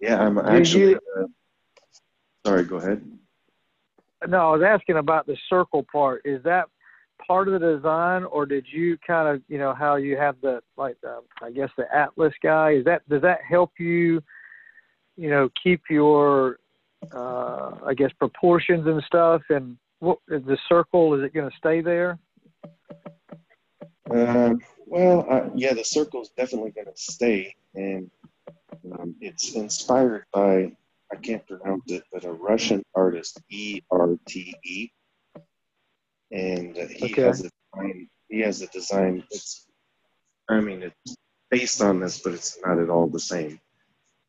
Yeah, 0.00 0.20
I'm 0.20 0.36
you- 0.36 0.42
actually. 0.42 0.94
Uh, 0.96 1.26
sorry, 2.46 2.64
go 2.64 2.76
ahead. 2.76 3.02
No, 4.26 4.38
I 4.38 4.56
was 4.56 4.62
asking 4.62 4.96
about 4.96 5.26
the 5.26 5.36
circle 5.48 5.84
part. 5.92 6.22
Is 6.24 6.42
that 6.44 6.66
part 7.24 7.48
of 7.48 7.60
the 7.60 7.76
design, 7.76 8.24
or 8.24 8.46
did 8.46 8.66
you 8.70 8.96
kind 9.06 9.28
of, 9.28 9.42
you 9.48 9.58
know, 9.58 9.74
how 9.74 9.96
you 9.96 10.16
have 10.16 10.36
the 10.40 10.62
like, 10.76 10.96
the, 11.02 11.20
I 11.42 11.50
guess 11.50 11.70
the 11.76 11.84
Atlas 11.94 12.32
guy? 12.42 12.72
Is 12.72 12.84
that 12.86 13.06
does 13.08 13.22
that 13.22 13.40
help 13.48 13.72
you, 13.78 14.22
you 15.16 15.28
know, 15.28 15.50
keep 15.62 15.82
your, 15.90 16.58
uh, 17.12 17.72
I 17.84 17.94
guess 17.94 18.10
proportions 18.18 18.86
and 18.86 19.02
stuff? 19.04 19.42
And 19.50 19.76
what 20.00 20.18
is 20.28 20.44
the 20.44 20.58
circle? 20.68 21.14
Is 21.14 21.24
it 21.24 21.34
going 21.34 21.50
to 21.50 21.56
stay 21.56 21.80
there? 21.80 22.18
Um, 24.10 24.60
well, 24.86 25.26
uh, 25.28 25.48
yeah, 25.54 25.74
the 25.74 25.84
circle 25.84 26.22
is 26.22 26.30
definitely 26.36 26.70
going 26.70 26.86
to 26.86 26.92
stay, 26.96 27.54
and 27.74 28.10
um, 28.92 29.16
it's 29.20 29.54
inspired 29.54 30.24
by 30.32 30.72
I 31.12 31.16
can't 31.16 31.46
pronounce 31.46 31.90
it, 31.90 32.04
but 32.12 32.24
a 32.24 32.32
Russian 32.32 32.82
artist, 32.94 33.40
E 33.50 33.80
R 33.90 34.16
T 34.26 34.54
E, 34.64 34.90
and 36.30 36.76
uh, 36.76 36.86
he 36.88 37.12
Okay. 37.12 37.22
has 37.22 37.40
a 37.40 37.50
design. 37.74 38.08
He 38.28 38.40
has 38.40 38.62
a 38.62 38.66
design. 38.68 39.24
It's, 39.30 39.66
I 40.48 40.60
mean, 40.60 40.82
it's 40.82 41.16
based 41.50 41.80
on 41.80 42.00
this, 42.00 42.20
but 42.20 42.32
it's 42.34 42.58
not 42.64 42.78
at 42.78 42.90
all 42.90 43.08
the 43.08 43.20
same. 43.20 43.60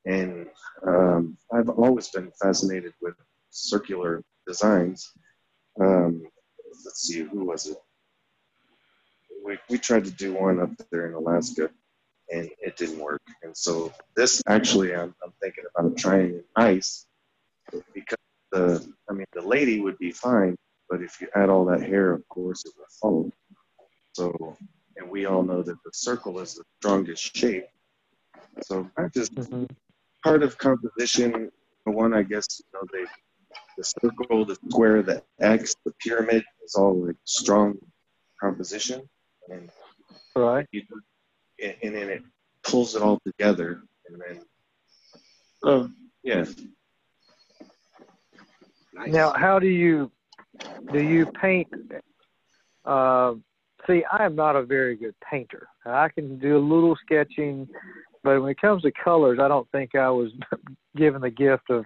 And 0.06 0.48
um, 0.86 1.38
I've 1.52 1.70
always 1.70 2.10
been 2.10 2.32
fascinated 2.42 2.94
with 3.02 3.16
circular 3.50 4.24
designs. 4.48 5.12
Um, 5.82 6.24
let's 6.86 7.02
see, 7.08 7.22
who 7.22 7.46
was 7.46 7.68
it? 7.68 7.78
we, 9.46 9.58
we 9.70 9.78
tried 9.78 10.06
to 10.06 10.12
do 10.12 10.34
one 10.34 10.60
up 10.60 10.72
there 10.78 10.96
in 11.08 11.14
Alaska 11.14 11.70
and 12.32 12.50
it 12.60 12.78
didn't 12.78 13.00
work. 13.00 13.22
And 13.44 13.56
so 13.56 13.92
this 14.16 14.42
actually, 14.48 14.94
I'm, 14.96 15.16
I'm 15.24 15.34
thinking 15.42 15.66
about 15.76 15.98
trying 15.98 16.36
in 16.36 16.44
ice 16.56 17.06
because 17.94 18.18
the, 18.52 18.88
I 19.10 19.14
mean, 19.14 19.26
the 19.34 19.42
lady 19.42 19.80
would 19.82 19.98
be 20.00 20.12
fine, 20.12 20.56
but 20.90 21.02
if 21.02 21.22
you 21.22 21.28
add 21.36 21.50
all 21.50 21.66
that 21.66 21.82
hair, 21.82 22.14
of 22.14 22.28
course, 22.30 22.66
it 22.66 22.74
will 22.78 22.86
fall. 23.02 23.32
So, 24.14 24.58
and 24.98 25.10
we 25.10 25.26
all 25.26 25.44
know 25.44 25.62
that 25.64 25.78
the 25.86 25.92
circle 25.94 26.40
is 26.40 26.56
the 26.56 26.64
strongest 26.82 27.36
shape. 27.36 27.66
So 28.64 28.90
I 28.98 29.08
just 29.14 29.32
Mm-hmm. 29.36 29.66
part 30.24 30.44
of 30.44 30.58
composition. 30.58 31.52
The 31.86 31.92
one, 31.92 32.14
I 32.14 32.24
guess, 32.24 32.48
you 32.60 32.66
know, 32.74 32.88
they, 32.94 33.06
the 33.78 33.84
circle, 33.84 34.46
the 34.46 34.56
square, 34.70 35.02
the 35.04 35.24
X, 35.40 35.76
the 35.86 35.94
pyramid 36.04 36.44
is 36.64 36.76
all 36.76 37.06
like 37.06 37.16
strong 37.26 37.78
composition, 38.42 39.08
and 39.50 39.70
Right. 40.36 40.68
you 40.72 40.84
and, 41.64 41.76
and 41.84 41.96
then 41.96 42.10
it 42.10 42.24
pulls 42.64 42.96
it 42.96 43.02
all 43.02 43.20
together, 43.26 43.84
and 44.08 44.22
then, 44.22 44.42
oh 45.64 45.90
yeah, 46.24 46.46
Nice. 48.94 49.12
Now, 49.12 49.34
how 49.34 49.60
do 49.60 49.68
you 49.68 50.12
do 50.92 51.02
you 51.02 51.28
paint? 51.40 51.68
Uh, 52.84 53.36
see, 53.86 54.04
I 54.12 54.26
am 54.26 54.36
not 54.36 54.56
a 54.56 54.64
very 54.64 54.96
good 54.96 55.16
painter. 55.30 55.68
I 55.86 56.10
can 56.10 56.40
do 56.40 56.58
a 56.58 56.60
little 56.60 56.96
sketching, 57.06 57.68
but 58.24 58.42
when 58.42 58.52
it 58.52 58.60
comes 58.60 58.82
to 58.84 58.92
colors, 58.92 59.40
I 59.42 59.48
don't 59.48 59.70
think 59.72 59.94
I 59.96 60.10
was 60.10 60.32
given 60.96 61.22
the 61.22 61.30
gift 61.30 61.70
of, 61.70 61.86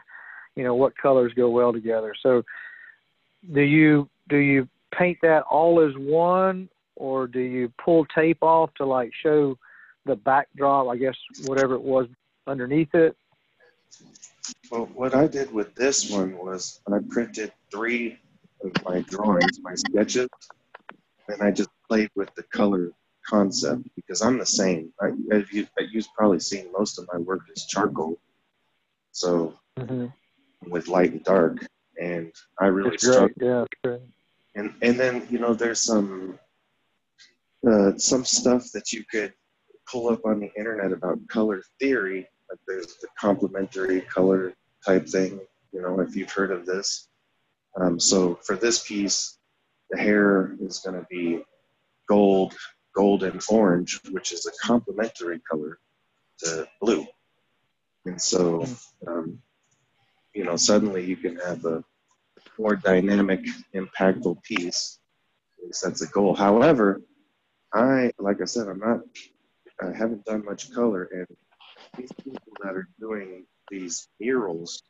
you 0.56 0.64
know, 0.64 0.76
what 0.76 0.98
colors 0.98 1.34
go 1.36 1.50
well 1.50 1.74
together. 1.74 2.14
So, 2.22 2.44
do 3.54 3.62
you 3.62 4.10
do 4.30 4.38
you 4.38 4.68
paint 4.94 5.20
that 5.22 5.44
all 5.44 5.80
as 5.82 5.96
one, 5.98 6.70
or 6.96 7.28
do 7.28 7.40
you 7.40 7.72
pull 7.84 8.06
tape 8.06 8.42
off 8.42 8.74
to 8.76 8.86
like 8.86 9.12
show 9.22 9.58
the 10.06 10.16
backdrop? 10.16 10.88
I 10.88 10.98
guess 10.98 11.16
whatever 11.46 11.76
it 11.76 11.82
was 11.82 12.08
underneath 12.48 12.94
it. 12.94 13.16
Well, 14.72 14.90
what 14.94 15.14
I 15.14 15.28
did 15.28 15.52
with 15.52 15.76
this 15.76 16.10
one 16.10 16.38
was 16.38 16.80
I 16.92 17.00
printed 17.10 17.52
three 17.72 18.18
of 18.64 18.72
my 18.86 19.02
drawings, 19.02 19.60
my 19.62 19.76
sketches, 19.76 20.30
and 21.28 21.42
I 21.42 21.52
just 21.52 21.70
played 21.88 22.10
with 22.16 22.34
the 22.36 22.44
color 22.44 22.92
concept 23.28 23.84
because 23.96 24.22
I'm 24.22 24.38
the 24.38 24.46
same. 24.46 24.94
I, 25.02 25.12
as 25.32 25.52
you, 25.52 25.68
you've 25.92 26.08
probably 26.16 26.40
seen 26.40 26.72
most 26.72 27.00
of 27.00 27.08
my 27.12 27.20
work 27.20 27.42
is 27.54 27.66
charcoal, 27.66 28.18
so 29.12 29.56
Mm-hmm. 29.78 30.08
With 30.68 30.88
light 30.88 31.12
and 31.12 31.24
dark, 31.24 31.66
and 32.00 32.32
I 32.60 32.68
really 32.68 32.96
It's 32.96 33.04
great. 33.04 33.14
struggle. 33.14 33.36
Yeah, 33.40 33.66
great. 33.84 34.02
And 34.56 34.74
and 34.82 35.00
then 35.00 35.28
you 35.30 35.40
know 35.40 35.54
there's 35.54 35.82
some 35.82 36.38
uh, 37.68 37.98
some 37.98 38.26
stuff 38.26 38.72
that 38.74 38.92
you 38.92 39.04
could 39.10 39.34
pull 39.90 40.10
up 40.10 40.26
on 40.26 40.40
the 40.40 40.52
internet 40.58 40.92
about 40.92 41.26
color 41.28 41.64
theory. 41.80 42.28
Like 42.50 42.60
there's 42.68 42.98
the 42.98 43.08
complementary 43.20 44.02
color 44.02 44.54
type 44.86 45.08
thing. 45.08 45.40
You 45.72 45.82
know 45.82 46.00
if 46.02 46.16
you've 46.16 46.32
heard 46.32 46.52
of 46.52 46.66
this. 46.66 47.08
Um, 47.80 48.00
so 48.00 48.36
for 48.44 48.56
this 48.58 48.86
piece, 48.86 49.38
the 49.90 49.98
hair 49.98 50.56
is 50.60 50.80
going 50.80 51.00
to 51.00 51.08
be 51.10 51.42
gold, 52.08 52.54
gold 52.94 53.24
and 53.24 53.42
orange, 53.50 54.02
which 54.12 54.34
is 54.34 54.46
a 54.46 54.52
complementary 54.68 55.40
color 55.50 55.80
to 56.40 56.68
blue. 56.82 57.06
And 58.06 58.22
so, 58.22 58.66
um, 59.08 59.40
you 60.34 60.44
know, 60.44 60.56
suddenly 60.56 61.04
you 61.06 61.18
can 61.18 61.38
have 61.38 61.66
a 61.66 61.84
more 62.58 62.76
dynamic, 62.76 63.42
impactful 63.76 64.42
piece. 64.44 65.00
At 65.60 65.66
least 65.68 65.84
that's 65.84 66.02
a 66.02 66.08
goal. 66.08 66.36
However, 66.36 67.02
I, 67.74 68.12
like 68.20 68.42
I 68.42 68.46
said, 68.46 68.68
I'm 68.68 68.80
not, 68.80 69.00
I 69.82 69.96
haven't 69.96 70.26
done 70.26 70.44
much 70.46 70.74
color, 70.74 71.10
and 71.12 71.28
these 71.98 72.12
people 72.24 72.54
that 72.64 72.74
are 72.74 72.88
doing 73.00 73.46
these 73.70 74.08
murals, 74.20 74.84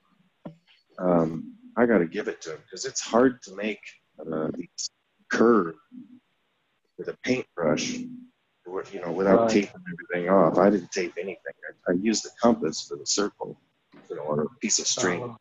um, 0.99 1.55
I 1.77 1.85
got 1.85 1.99
to 1.99 2.05
give 2.07 2.27
it 2.27 2.41
to 2.41 2.49
them 2.49 2.59
because 2.63 2.85
it's 2.85 3.01
hard 3.01 3.41
to 3.43 3.55
make 3.55 3.79
uh, 4.19 4.49
these 4.55 4.89
curve 5.31 5.75
with 6.97 7.07
a 7.07 7.17
paintbrush, 7.23 7.93
you 7.93 9.01
know, 9.01 9.11
without 9.11 9.41
Right. 9.41 9.49
taping 9.49 9.81
everything 9.93 10.29
off. 10.29 10.57
I 10.57 10.69
didn't 10.69 10.91
tape 10.91 11.13
anything. 11.17 11.53
I, 11.87 11.91
I 11.91 11.95
used 11.95 12.23
the 12.23 12.29
compass 12.41 12.87
for 12.87 12.97
the 12.97 13.05
circle, 13.05 13.57
you 14.11 14.17
know, 14.17 14.23
or 14.23 14.43
a 14.43 14.49
piece 14.59 14.77
of 14.79 14.85
string, 14.85 15.21
Oh, 15.23 15.37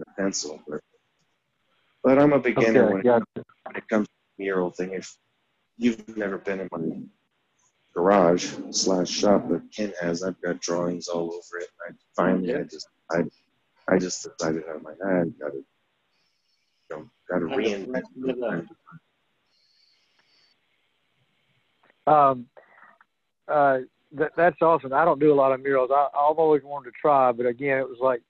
a 0.00 0.20
pencil. 0.20 0.60
But, 0.68 0.80
but 2.02 2.18
I'm 2.18 2.32
a 2.34 2.38
beginner 2.38 2.84
okay, 2.84 2.92
when, 2.92 3.06
it, 3.06 3.46
when 3.64 3.76
it 3.76 3.88
comes 3.88 4.06
to 4.06 4.14
the 4.36 4.44
mural 4.44 4.70
thing. 4.70 4.92
If 4.92 5.16
you've 5.78 6.16
never 6.16 6.36
been 6.36 6.60
in 6.60 6.68
my 6.70 7.00
garage 7.94 8.52
slash 8.70 9.08
shop, 9.08 9.46
but 9.48 9.62
Ken 9.74 9.92
has, 10.00 10.22
I've 10.22 10.40
got 10.42 10.60
drawings 10.60 11.08
all 11.08 11.32
over 11.32 11.58
it. 11.60 11.68
And 11.86 11.96
I 11.96 11.98
finally, 12.14 12.54
I 12.54 12.64
just, 12.64 12.86
I, 13.10 13.22
I 13.88 13.98
just 13.98 14.22
decided 14.22 14.64
out 14.68 14.76
of 14.76 14.82
my 14.82 14.90
head, 14.90 15.32
got 15.40 15.52
to, 15.52 15.56
you 15.56 15.64
know, 16.90 17.10
got 17.30 17.38
to 17.38 17.46
reinvent. 17.46 18.66
Um, 22.06 22.46
uh, 23.48 23.78
that, 24.14 24.32
that's 24.36 24.60
awesome. 24.62 24.92
I 24.92 25.04
don't 25.04 25.20
do 25.20 25.32
a 25.32 25.34
lot 25.34 25.52
of 25.52 25.62
murals. 25.62 25.90
I, 25.92 26.08
I've 26.14 26.38
always 26.38 26.62
wanted 26.62 26.90
to 26.90 26.96
try, 27.00 27.32
but 27.32 27.46
again, 27.46 27.78
it 27.78 27.88
was 27.88 27.98
like, 28.00 28.22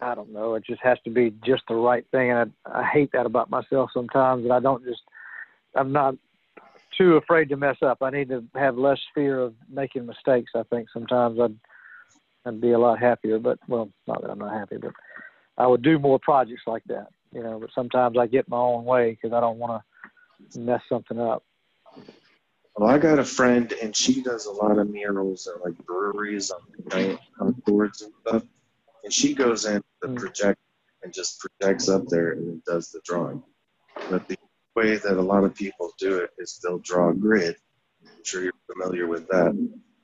I 0.00 0.14
don't 0.14 0.32
know. 0.32 0.54
It 0.54 0.64
just 0.64 0.82
has 0.82 0.98
to 1.04 1.10
be 1.10 1.32
just 1.44 1.62
the 1.68 1.74
right 1.74 2.04
thing, 2.10 2.30
and 2.30 2.52
I, 2.66 2.80
I 2.80 2.84
hate 2.84 3.12
that 3.12 3.26
about 3.26 3.50
myself 3.50 3.90
sometimes. 3.94 4.44
That 4.44 4.52
I 4.52 4.60
don't 4.60 4.84
just, 4.84 5.02
I'm 5.74 5.92
not 5.92 6.16
too 6.96 7.16
afraid 7.16 7.48
to 7.48 7.56
mess 7.56 7.76
up. 7.82 7.98
I 8.02 8.10
need 8.10 8.28
to 8.28 8.44
have 8.54 8.76
less 8.76 8.98
fear 9.14 9.40
of 9.40 9.54
making 9.70 10.06
mistakes. 10.06 10.52
I 10.54 10.62
think 10.64 10.88
sometimes 10.92 11.38
I'd, 11.40 11.56
I'd 12.44 12.60
be 12.60 12.72
a 12.72 12.78
lot 12.78 12.98
happier. 12.98 13.38
But 13.38 13.58
well, 13.68 13.88
not 14.06 14.22
that 14.22 14.30
I'm 14.30 14.38
not 14.38 14.52
happy, 14.52 14.76
but 14.76 14.92
I 15.56 15.66
would 15.66 15.82
do 15.82 15.98
more 15.98 16.18
projects 16.18 16.62
like 16.66 16.84
that. 16.86 17.08
You 17.32 17.42
know, 17.42 17.58
but 17.58 17.70
sometimes 17.74 18.16
I 18.18 18.26
get 18.26 18.48
my 18.48 18.58
own 18.58 18.84
way 18.84 19.10
because 19.12 19.34
I 19.34 19.40
don't 19.40 19.58
want 19.58 19.82
to 20.52 20.58
mess 20.60 20.82
something 20.88 21.18
up. 21.18 21.44
Well, 22.76 22.90
I 22.90 22.98
got 22.98 23.20
a 23.20 23.24
friend, 23.24 23.72
and 23.82 23.94
she 23.94 24.20
does 24.20 24.46
a 24.46 24.50
lot 24.50 24.78
of 24.78 24.90
murals 24.90 25.46
at 25.46 25.62
like 25.62 25.76
breweries 25.86 26.50
on 26.50 27.18
on 27.40 27.52
boards 27.66 28.02
and 28.02 28.12
stuff. 28.26 28.42
And 29.04 29.12
she 29.12 29.34
goes 29.34 29.64
in 29.66 29.82
the 30.02 30.08
Mm. 30.08 30.16
project 30.18 30.58
and 31.02 31.12
just 31.12 31.40
projects 31.40 31.88
up 31.88 32.06
there 32.08 32.32
and 32.32 32.62
does 32.64 32.90
the 32.90 33.00
drawing. 33.04 33.42
But 34.08 34.26
the 34.28 34.36
way 34.74 34.96
that 34.96 35.16
a 35.16 35.22
lot 35.22 35.44
of 35.44 35.54
people 35.54 35.92
do 35.98 36.18
it 36.18 36.30
is 36.38 36.58
they'll 36.62 36.78
draw 36.78 37.10
a 37.10 37.14
grid. 37.14 37.56
I'm 38.02 38.24
sure 38.24 38.42
you're 38.42 38.52
familiar 38.72 39.06
with 39.06 39.28
that. 39.28 39.52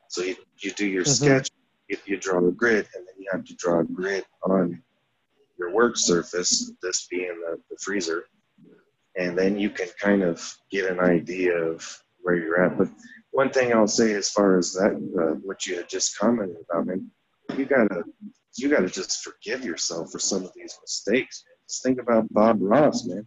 So 0.09 0.23
you, 0.23 0.37
you 0.59 0.71
do 0.73 0.87
your 0.87 1.05
Mhm. 1.05 1.09
sketch, 1.16 1.51
you, 1.89 1.97
you 2.05 2.16
draw 2.18 2.39
a 2.47 2.53
grid, 2.53 2.89
and 2.95 3.07
then 3.07 3.14
you 3.18 3.29
have 3.33 3.45
to 3.47 3.55
draw 3.57 3.81
a 3.81 3.85
grid 3.85 4.25
on 4.43 4.83
your 5.59 5.71
work 5.73 5.97
surface, 5.97 6.71
this 6.83 7.07
being 7.09 7.41
the, 7.41 7.61
the 7.71 7.77
freezer. 7.79 8.27
And 9.16 9.37
then 9.37 9.59
you 9.59 9.71
can 9.71 9.89
kind 10.01 10.23
of 10.23 10.57
get 10.71 10.91
an 10.91 11.01
idea 11.01 11.57
of 11.57 12.03
where 12.23 12.37
you're 12.37 12.62
at. 12.64 12.79
But 12.79 12.89
one 13.31 13.51
thing 13.51 13.73
I'll 13.73 13.87
say 13.89 14.12
as 14.14 14.31
far 14.31 14.59
as 14.59 14.73
that, 14.75 14.93
uh, 14.95 15.35
what 15.43 15.66
you 15.66 15.77
had 15.77 15.89
just 15.89 16.18
commented 16.18 16.57
about, 16.71 16.87
man, 16.87 17.11
you 17.57 17.64
gotta, 17.64 18.05
you 18.57 18.68
gotta 18.68 18.89
just 18.89 19.23
forgive 19.23 19.64
yourself 19.64 20.11
for 20.12 20.18
some 20.18 20.45
of 20.45 20.53
these 20.55 20.77
mistakes. 20.83 21.45
Man. 21.47 21.57
Just 21.68 21.83
think 21.83 22.01
about 22.01 22.33
Bob 22.33 22.59
Ross, 22.61 23.07
man. 23.07 23.27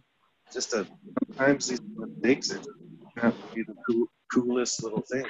Just 0.52 0.74
a, 0.74 0.86
sometimes 1.28 1.68
these 1.68 1.80
mistakes 1.96 2.52
are 2.52 2.58
to 3.30 3.34
be 3.54 3.62
the 3.62 3.74
cool, 3.86 4.06
coolest 4.32 4.82
little 4.82 5.00
thing. 5.00 5.24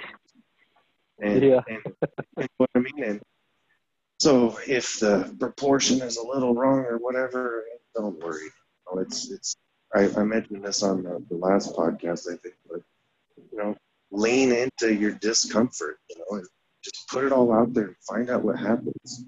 And, 1.22 1.42
Yeah. 1.42 1.60
and, 1.68 1.82
and 2.38 2.48
what 2.56 2.70
I 2.74 2.80
mean, 2.80 3.04
and 3.04 3.22
so 4.18 4.58
if 4.66 5.00
the 5.00 5.34
proportion 5.38 6.02
is 6.02 6.16
a 6.16 6.26
little 6.26 6.54
wrong 6.54 6.80
or 6.80 6.98
whatever, 6.98 7.64
don't 7.94 8.18
worry. 8.22 8.42
You 8.44 8.96
know, 8.96 9.02
it's 9.02 9.30
it's. 9.30 9.56
I, 9.94 10.10
I 10.16 10.24
mentioned 10.24 10.64
this 10.64 10.82
on 10.82 11.04
the, 11.04 11.24
the 11.30 11.36
last 11.36 11.74
podcast, 11.76 12.26
I 12.32 12.36
think, 12.36 12.54
but 12.68 12.80
you 13.54 13.62
know, 13.62 13.76
lean 14.10 14.52
into 14.52 14.94
your 14.94 15.12
discomfort, 15.12 15.98
you 16.10 16.16
know, 16.18 16.38
and 16.38 16.46
just 16.82 17.08
put 17.08 17.24
it 17.24 17.32
all 17.32 17.52
out 17.52 17.72
there 17.72 17.86
and 17.86 17.96
find 18.06 18.30
out 18.30 18.42
what 18.42 18.58
happens. 18.58 19.24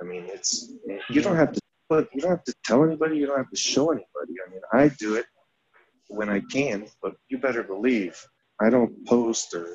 I 0.00 0.04
mean, 0.04 0.24
it's 0.26 0.72
you 1.10 1.20
don't 1.20 1.36
have 1.36 1.52
to 1.52 1.60
but 1.88 2.08
you 2.14 2.20
don't 2.20 2.30
have 2.30 2.44
to 2.44 2.54
tell 2.64 2.84
anybody, 2.84 3.18
you 3.18 3.26
don't 3.26 3.36
have 3.36 3.50
to 3.50 3.56
show 3.56 3.90
anybody. 3.90 4.34
I 4.46 4.50
mean, 4.50 4.60
I 4.72 4.88
do 4.88 5.16
it 5.16 5.26
when 6.08 6.28
I 6.28 6.40
can, 6.40 6.86
but 7.02 7.16
you 7.28 7.38
better 7.38 7.64
believe 7.64 8.24
I 8.60 8.70
don't 8.70 9.04
post 9.06 9.52
or 9.54 9.66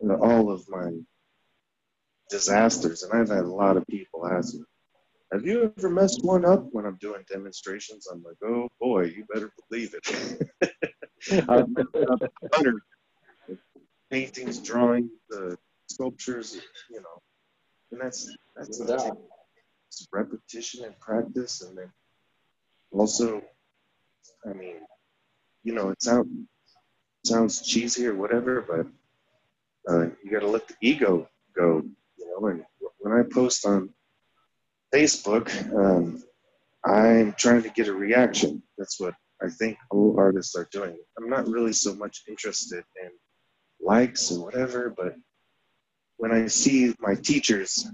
you 0.00 0.08
know, 0.08 0.16
all 0.16 0.50
of 0.50 0.68
my 0.68 0.90
disasters, 2.28 3.02
and 3.02 3.12
I've 3.12 3.28
had 3.28 3.44
a 3.44 3.48
lot 3.48 3.76
of 3.76 3.86
people 3.86 4.26
ask 4.26 4.54
me, 4.54 4.64
"Have 5.32 5.46
you 5.46 5.72
ever 5.78 5.88
messed 5.88 6.22
one 6.22 6.44
up?" 6.44 6.66
When 6.72 6.84
I'm 6.84 6.98
doing 7.00 7.24
demonstrations, 7.30 8.08
I'm 8.08 8.22
like, 8.22 8.36
"Oh 8.44 8.68
boy, 8.78 9.04
you 9.04 9.24
better 9.32 9.50
believe 9.68 9.94
it." 9.94 10.50
I've 11.48 11.68
messed 11.70 12.10
up 12.10 12.20
paintings, 14.10 14.58
drawings, 14.58 15.10
uh, 15.36 15.54
sculptures, 15.88 16.58
you 16.90 17.00
know, 17.00 17.22
and 17.92 18.00
that's 18.00 18.34
that's 18.56 18.78
the 18.78 18.98
thing. 18.98 19.12
It's 19.88 20.06
repetition 20.12 20.84
and 20.84 20.98
practice, 21.00 21.62
and 21.62 21.76
then 21.76 21.92
also, 22.92 23.42
I 24.48 24.52
mean, 24.52 24.76
you 25.62 25.74
know, 25.74 25.90
it 25.90 26.02
sounds 26.02 26.28
sounds 27.24 27.62
cheesy 27.62 28.06
or 28.06 28.14
whatever, 28.14 28.62
but 28.62 29.92
uh, 29.92 30.06
you 30.22 30.30
got 30.30 30.40
to 30.40 30.48
let 30.48 30.68
the 30.68 30.74
ego 30.80 31.28
go, 31.56 31.82
you 32.18 32.26
know. 32.26 32.46
And 32.48 32.64
when 32.98 33.12
I 33.12 33.22
post 33.32 33.66
on 33.66 33.90
Facebook, 34.94 35.48
um, 35.74 36.22
I'm 36.84 37.32
trying 37.32 37.62
to 37.62 37.70
get 37.70 37.88
a 37.88 37.92
reaction. 37.92 38.62
That's 38.78 39.00
what 39.00 39.14
I 39.42 39.48
think 39.48 39.76
all 39.90 40.16
artists 40.18 40.54
are 40.56 40.68
doing. 40.70 40.96
I'm 41.18 41.28
not 41.28 41.48
really 41.48 41.72
so 41.72 41.94
much 41.94 42.22
interested 42.28 42.84
in 43.02 43.10
likes 43.86 44.30
or 44.32 44.44
whatever, 44.44 44.80
but 44.96 45.14
when 46.18 46.32
I 46.32 46.46
see 46.46 46.94
my 46.98 47.14
teachers 47.14 47.86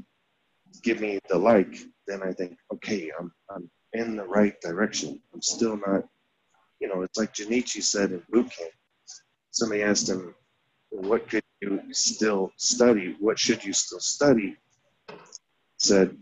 give 0.82 1.00
me 1.00 1.18
the 1.28 1.38
like, 1.38 1.74
then 2.06 2.22
I 2.22 2.32
think, 2.32 2.56
okay, 2.74 3.10
I'm 3.18 3.30
I'm 3.54 3.70
in 3.92 4.16
the 4.16 4.24
right 4.24 4.58
direction. 4.60 5.20
I'm 5.32 5.42
still 5.42 5.76
not, 5.86 6.02
you 6.80 6.88
know, 6.88 7.02
it's 7.02 7.18
like 7.18 7.34
Junichi 7.34 7.82
said 7.82 8.10
in 8.12 8.22
boot 8.30 8.50
camp. 8.56 8.72
Somebody 9.50 9.82
asked 9.82 10.08
him, 10.08 10.34
what 10.90 11.28
could 11.28 11.42
you 11.60 11.80
still 11.92 12.50
study? 12.56 13.16
What 13.20 13.38
should 13.38 13.64
you 13.64 13.72
still 13.72 14.00
study? 14.00 14.56
He 15.08 15.16
said, 15.78 16.16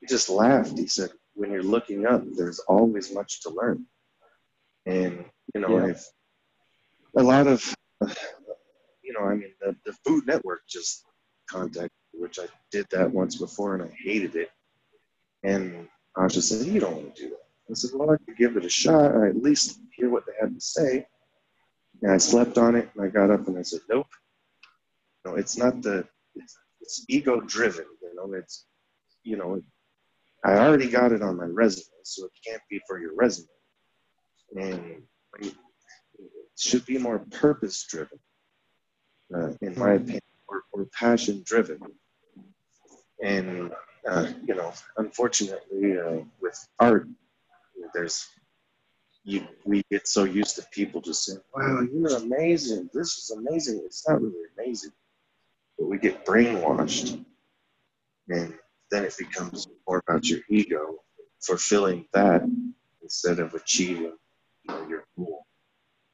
he 0.00 0.06
just 0.06 0.28
laughed. 0.28 0.76
He 0.78 0.86
said, 0.86 1.10
when 1.34 1.50
you're 1.50 1.62
looking 1.62 2.06
up, 2.06 2.22
there's 2.36 2.58
always 2.60 3.12
much 3.14 3.42
to 3.42 3.50
learn. 3.50 3.86
And, 4.86 5.24
you 5.54 5.60
know, 5.62 5.78
Yeah. 5.78 5.92
if 5.92 6.04
a 7.16 7.22
lot 7.22 7.46
of, 7.46 7.74
you 9.08 9.14
know, 9.14 9.26
I 9.26 9.34
mean, 9.34 9.54
the, 9.60 9.74
the 9.86 9.94
Food 10.04 10.26
Network 10.26 10.60
just 10.68 11.06
contacted, 11.50 11.90
which 12.12 12.38
I 12.38 12.46
did 12.70 12.86
that 12.90 13.10
once 13.10 13.36
before 13.36 13.74
and 13.74 13.82
I 13.82 13.90
hated 14.04 14.36
it. 14.36 14.50
And 15.42 15.88
Asha 16.16 16.42
said, 16.42 16.66
you 16.66 16.78
don't 16.78 16.94
want 16.94 17.16
to 17.16 17.22
do 17.22 17.30
that. 17.30 17.46
I 17.70 17.74
said, 17.74 17.90
well, 17.94 18.10
I 18.10 18.16
could 18.18 18.36
give 18.36 18.58
it 18.58 18.66
a 18.66 18.68
shot. 18.68 19.16
I 19.16 19.28
at 19.28 19.42
least 19.42 19.80
hear 19.96 20.10
what 20.10 20.24
they 20.26 20.32
had 20.38 20.54
to 20.54 20.60
say. 20.60 21.06
And 22.02 22.12
I 22.12 22.18
slept 22.18 22.58
on 22.58 22.76
it 22.76 22.90
and 22.94 23.02
I 23.02 23.08
got 23.08 23.30
up 23.30 23.48
and 23.48 23.58
I 23.58 23.62
said, 23.62 23.80
nope. 23.88 24.06
No, 25.24 25.36
it's 25.36 25.56
not 25.56 25.80
the, 25.80 26.06
it's, 26.34 26.58
it's 26.82 27.04
ego 27.08 27.40
driven, 27.40 27.86
you 28.02 28.14
know, 28.14 28.32
it's, 28.34 28.66
you 29.24 29.36
know, 29.36 29.54
it, 29.54 29.64
I 30.44 30.58
already 30.58 30.88
got 30.88 31.12
it 31.12 31.22
on 31.22 31.36
my 31.36 31.46
resume, 31.46 31.86
so 32.04 32.26
it 32.26 32.32
can't 32.46 32.62
be 32.70 32.80
for 32.86 33.00
your 33.00 33.14
resume. 33.16 33.48
And 34.56 35.02
it 35.40 35.54
should 36.56 36.86
be 36.86 36.98
more 36.98 37.18
purpose 37.30 37.84
driven, 37.90 38.18
uh, 39.34 39.52
in 39.60 39.78
my 39.78 39.92
opinion, 39.94 40.20
or, 40.48 40.62
passion 40.92 41.42
driven. 41.44 41.80
And, 43.22 43.72
uh, 44.08 44.28
you 44.46 44.54
know, 44.54 44.72
unfortunately, 44.96 45.98
uh, 45.98 46.22
with 46.40 46.68
art, 46.78 47.08
there's 47.94 48.28
you 49.24 49.46
we 49.64 49.82
get 49.90 50.08
so 50.08 50.24
used 50.24 50.56
to 50.56 50.62
people 50.72 51.00
just 51.00 51.24
saying, 51.24 51.40
"Wow, 51.54 51.80
you're 51.92 52.16
amazing. 52.16 52.88
This 52.94 53.18
is 53.18 53.30
amazing." 53.30 53.82
It's 53.84 54.08
not 54.08 54.22
really 54.22 54.46
amazing, 54.56 54.92
but 55.78 55.86
we 55.86 55.98
get 55.98 56.24
brainwashed, 56.24 57.24
and 58.28 58.54
then 58.90 59.04
it 59.04 59.14
becomes 59.18 59.66
more 59.86 60.02
about 60.06 60.26
your 60.28 60.40
ego 60.48 60.96
fulfilling 61.40 62.06
that 62.12 62.42
instead 63.02 63.38
of 63.38 63.54
achieving 63.54 64.12
you 64.62 64.68
know, 64.68 64.88
your 64.88 65.04
goal. 65.16 65.37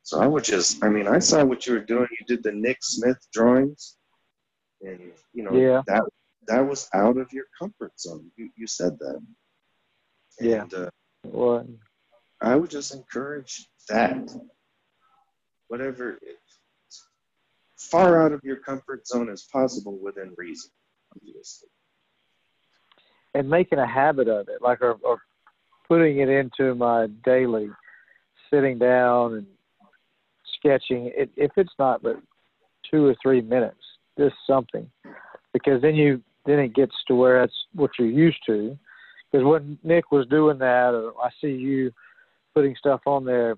So 0.04 0.20
I 0.20 0.26
would 0.26 0.44
just, 0.44 0.84
I 0.84 0.88
mean, 0.90 1.08
I 1.08 1.18
saw 1.18 1.42
what 1.44 1.66
you 1.66 1.72
were 1.72 1.80
doing. 1.80 2.06
You 2.20 2.26
did 2.26 2.42
the 2.42 2.52
Nick 2.52 2.78
Smith 2.82 3.16
drawings, 3.32 3.96
and 4.82 5.00
you 5.32 5.42
know 5.42 5.52
Yeah. 5.54 5.82
that 5.86 6.02
that 6.46 6.60
was 6.60 6.90
out 6.92 7.16
of 7.16 7.32
your 7.32 7.46
comfort 7.58 7.98
zone. 7.98 8.30
You 8.36 8.50
you 8.54 8.66
said 8.66 8.98
that. 8.98 9.20
Yeah. 10.40 10.62
And, 10.62 10.74
uh, 10.74 10.90
Well, 11.24 11.66
I 12.42 12.54
would 12.54 12.70
just 12.70 12.94
encourage 12.94 13.66
that. 13.88 14.30
Whatever, 15.68 16.18
far 17.78 18.22
out 18.22 18.32
of 18.32 18.40
your 18.44 18.56
comfort 18.56 19.06
zone 19.06 19.30
as 19.30 19.44
possible 19.44 19.96
within 19.98 20.34
reason, 20.36 20.70
obviously. 21.16 21.68
and 23.36 23.48
making 23.48 23.78
a 23.78 23.86
habit 23.86 24.28
of 24.28 24.48
it, 24.48 24.60
like 24.60 24.80
or, 24.82 24.92
or 25.02 25.20
putting 25.88 26.18
it 26.18 26.28
into 26.28 26.74
my 26.74 27.06
daily, 27.24 27.68
sitting 28.50 28.78
down 28.78 29.34
and 29.38 29.46
sketching. 30.64 31.12
It, 31.14 31.30
if 31.36 31.52
it's 31.56 31.72
not 31.78 32.02
but 32.02 32.16
two 32.90 33.06
or 33.06 33.16
three 33.22 33.40
minutes, 33.40 33.80
just 34.18 34.34
something, 34.46 34.88
because 35.52 35.82
then 35.82 35.94
you 35.94 36.22
then 36.46 36.58
it 36.58 36.74
gets 36.74 36.94
to 37.08 37.14
where 37.14 37.40
that's 37.40 37.54
what 37.74 37.90
you're 37.98 38.08
used 38.08 38.40
to. 38.46 38.78
Because 39.30 39.44
when 39.44 39.78
Nick 39.82 40.12
was 40.12 40.26
doing 40.28 40.58
that, 40.58 40.94
or 40.94 41.12
I 41.22 41.30
see 41.40 41.48
you 41.48 41.90
putting 42.54 42.76
stuff 42.76 43.00
on 43.06 43.24
there, 43.24 43.56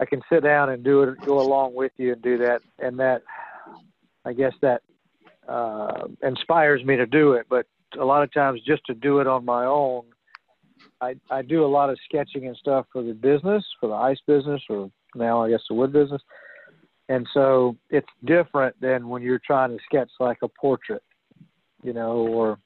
I 0.00 0.04
can 0.04 0.20
sit 0.30 0.42
down 0.42 0.70
and 0.70 0.82
do 0.82 1.02
it, 1.02 1.20
go 1.24 1.40
along 1.40 1.74
with 1.74 1.92
you 1.96 2.12
and 2.12 2.22
do 2.22 2.38
that, 2.38 2.60
and 2.78 2.98
that, 2.98 3.22
I 4.24 4.32
guess 4.32 4.52
that 4.62 4.82
uh, 5.48 6.08
inspires 6.22 6.84
me 6.84 6.96
to 6.96 7.06
do 7.06 7.34
it. 7.34 7.46
But 7.48 7.66
a 7.98 8.04
lot 8.04 8.22
of 8.22 8.32
times, 8.32 8.60
just 8.66 8.84
to 8.86 8.94
do 8.94 9.20
it 9.20 9.26
on 9.26 9.44
my 9.44 9.64
own, 9.64 10.04
I 11.00 11.14
I 11.30 11.42
do 11.42 11.64
a 11.64 11.68
lot 11.68 11.90
of 11.90 11.98
sketching 12.08 12.46
and 12.46 12.56
stuff 12.56 12.86
for 12.92 13.02
the 13.02 13.12
business, 13.12 13.64
for 13.78 13.88
the 13.88 13.94
ice 13.94 14.18
business, 14.26 14.62
or 14.68 14.90
now 15.14 15.42
I 15.42 15.50
guess 15.50 15.62
the 15.68 15.74
wood 15.74 15.92
business. 15.92 16.22
And 17.08 17.26
so 17.32 17.76
it's 17.90 18.08
different 18.24 18.74
than 18.80 19.08
when 19.08 19.22
you're 19.22 19.40
trying 19.44 19.70
to 19.70 19.82
sketch 19.84 20.10
like 20.18 20.38
a 20.42 20.48
portrait, 20.48 21.02
you 21.82 21.92
know, 21.92 22.26
or 22.26 22.58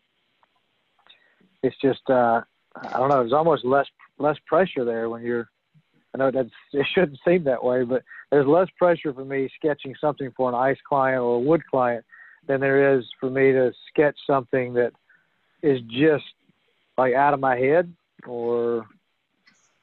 it's 1.63 1.77
just 1.83 2.09
uh 2.09 2.41
I 2.77 2.99
don't 2.99 3.09
know, 3.09 3.19
there's 3.19 3.33
almost 3.33 3.65
less 3.65 3.87
less 4.19 4.37
pressure 4.47 4.85
there 4.85 5.09
when 5.09 5.23
you're 5.23 5.49
I 6.15 6.19
know 6.19 6.31
that's 6.31 6.51
it 6.73 6.87
shouldn't 6.95 7.19
seem 7.27 7.45
that 7.45 7.63
way, 7.63 7.85
but 7.85 8.03
there's 8.31 8.47
less 8.47 8.69
pressure 8.79 9.13
for 9.13 9.25
me 9.25 9.49
sketching 9.57 9.95
something 10.01 10.33
for 10.37 10.49
an 10.49 10.55
ice 10.55 10.79
client 10.89 11.21
or 11.21 11.37
a 11.37 11.41
wood 11.41 11.63
client 11.71 12.05
than 12.47 12.61
there 12.61 12.97
is 12.97 13.05
for 13.19 13.31
me 13.31 13.53
to 13.53 13.73
sketch 13.89 14.17
something 14.27 14.73
that 14.75 14.93
is 15.63 15.81
just 15.91 16.25
like 16.97 17.15
out 17.15 17.35
of 17.35 17.41
my 17.41 17.57
head 17.57 17.93
or 18.27 18.87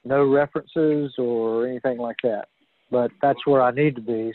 no 0.07 0.25
references 0.25 1.13
or 1.17 1.67
anything 1.67 1.97
like 1.97 2.17
that. 2.23 2.47
But 2.89 3.11
that's 3.21 3.45
where 3.45 3.61
I 3.61 3.71
need 3.71 3.95
to 3.95 4.01
be. 4.01 4.33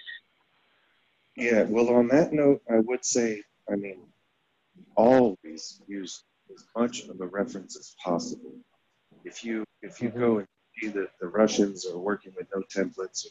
Yeah, 1.37 1.63
well, 1.63 1.89
on 1.91 2.09
that 2.09 2.33
note, 2.33 2.63
I 2.71 2.81
would 2.81 3.05
say, 3.05 3.43
I 3.71 3.77
mean, 3.77 4.01
always 4.97 5.81
use 5.87 6.25
as 6.53 6.65
much 6.77 7.05
of 7.09 7.21
a 7.21 7.27
reference 7.27 7.77
as 7.79 7.95
possible. 8.03 8.53
If 9.25 9.45
you 9.45 9.65
if 9.81 10.03
you 10.03 10.11
go 10.11 10.39
and 10.39 10.49
see 10.79 10.89
that 10.89 11.11
the 11.21 11.29
Russians 11.29 11.87
are 11.87 11.99
working 11.99 12.33
with 12.37 12.49
no 12.55 12.63
templates, 12.63 13.27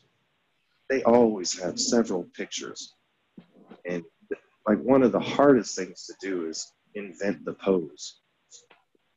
they 0.89 1.03
always 1.03 1.59
have 1.61 1.79
several 1.79 2.23
pictures. 2.35 2.95
And 3.85 4.03
like 4.67 4.79
one 4.79 5.03
of 5.03 5.11
the 5.11 5.19
hardest 5.19 5.75
things 5.75 6.05
to 6.05 6.13
do 6.21 6.47
is 6.47 6.71
invent 6.95 7.45
the 7.45 7.53
pose. 7.53 8.21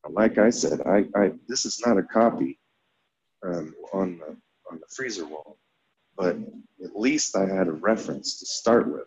Like 0.08 0.36
I 0.38 0.50
said, 0.50 0.80
I, 0.86 1.06
I 1.16 1.32
this 1.48 1.64
is 1.64 1.82
not 1.86 1.98
a 1.98 2.02
copy 2.02 2.58
um, 3.44 3.74
on 3.92 4.18
the 4.18 4.36
on 4.70 4.80
the 4.80 4.86
freezer 4.94 5.26
wall, 5.26 5.58
but 6.16 6.36
at 6.82 6.96
least 6.96 7.36
I 7.36 7.46
had 7.46 7.68
a 7.68 7.72
reference 7.72 8.38
to 8.38 8.46
start 8.46 8.90
with, 8.90 9.06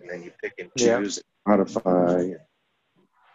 and 0.00 0.10
then 0.10 0.22
you 0.22 0.32
pick 0.42 0.54
and 0.58 0.70
choose, 0.76 1.18
yeah. 1.46 1.52
and 1.52 1.58
modify, 1.58 2.20
and 2.20 2.36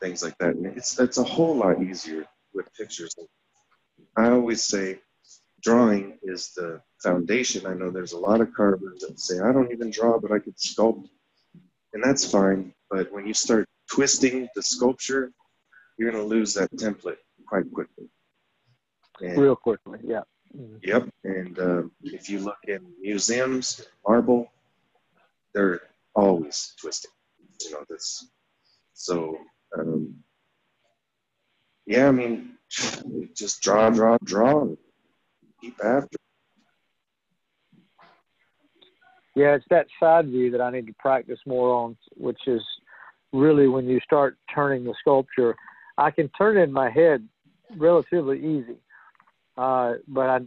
things 0.02 0.24
like 0.24 0.38
that. 0.40 0.56
And 0.56 0.66
it's 0.66 1.00
it's 1.00 1.18
a 1.18 1.24
whole 1.24 1.56
lot 1.56 1.82
easier 1.82 2.26
with 2.54 2.74
pictures. 2.74 3.16
I 4.18 4.30
always 4.30 4.64
say, 4.64 5.00
drawing 5.62 6.18
is 6.24 6.52
the 6.56 6.82
foundation. 7.04 7.66
I 7.66 7.74
know 7.74 7.92
there's 7.92 8.14
a 8.14 8.20
lot 8.20 8.42
of 8.42 8.54
carvers 8.54 9.02
that 9.08 9.20
say 9.20 9.40
I 9.40 9.52
don't 9.52 9.72
even 9.72 9.92
draw, 9.92 10.20
but 10.20 10.32
I 10.32 10.40
could 10.40 10.58
sculpt, 10.58 11.08
and 11.94 12.04
that's 12.04 12.30
fine. 12.30 12.74
But 12.90 13.12
when 13.12 13.28
you 13.28 13.34
start 13.34 13.68
twisting 13.90 14.48
the 14.56 14.64
sculpture, 14.64 15.32
you're 15.98 16.12
going 16.12 16.24
to 16.24 16.28
lose 16.28 16.54
that 16.56 16.72
template 16.72 17.18
quite 17.48 17.72
quickly. 17.72 18.10
And, 19.22 19.38
Real 19.38 19.56
quickly, 19.56 20.00
yeah. 20.04 20.22
Mm-hmm. 20.58 20.78
Yep, 20.84 21.10
and 21.24 21.60
uh, 21.60 21.84
if 22.04 22.30
you 22.30 22.40
look 22.40 22.58
in 22.68 22.80
museums, 23.00 23.86
marble, 24.08 24.52
they're 25.54 25.82
always 26.16 26.74
twisting. 26.80 27.12
You 27.62 27.72
know 27.72 27.84
this. 27.90 28.28
So 28.94 29.38
um, 29.78 30.16
yeah, 31.86 32.08
I 32.08 32.12
mean, 32.12 32.52
just 33.36 33.62
draw, 33.62 33.90
draw, 33.90 34.18
draw, 34.24 34.68
keep 35.60 35.76
after. 35.84 36.18
Yeah, 39.36 39.56
it's 39.56 39.66
that 39.70 39.88
side 40.00 40.28
view 40.28 40.52
that 40.52 40.62
I 40.62 40.70
need 40.70 40.86
to 40.88 40.94
practice 41.00 41.40
more 41.46 41.74
on, 41.74 41.98
which 42.16 42.48
is 42.48 42.62
really 43.34 43.68
when 43.68 43.88
you 43.88 44.00
start 44.02 44.38
turning 44.54 44.84
the 44.84 44.94
sculpture. 45.00 45.56
I 45.98 46.12
can 46.12 46.30
turn 46.38 46.58
it 46.58 46.64
in 46.64 46.72
my 46.72 46.90
head 46.90 47.28
relatively 47.78 48.38
easy, 48.38 48.78
uh, 49.60 49.94
but 50.08 50.28
I 50.30 50.40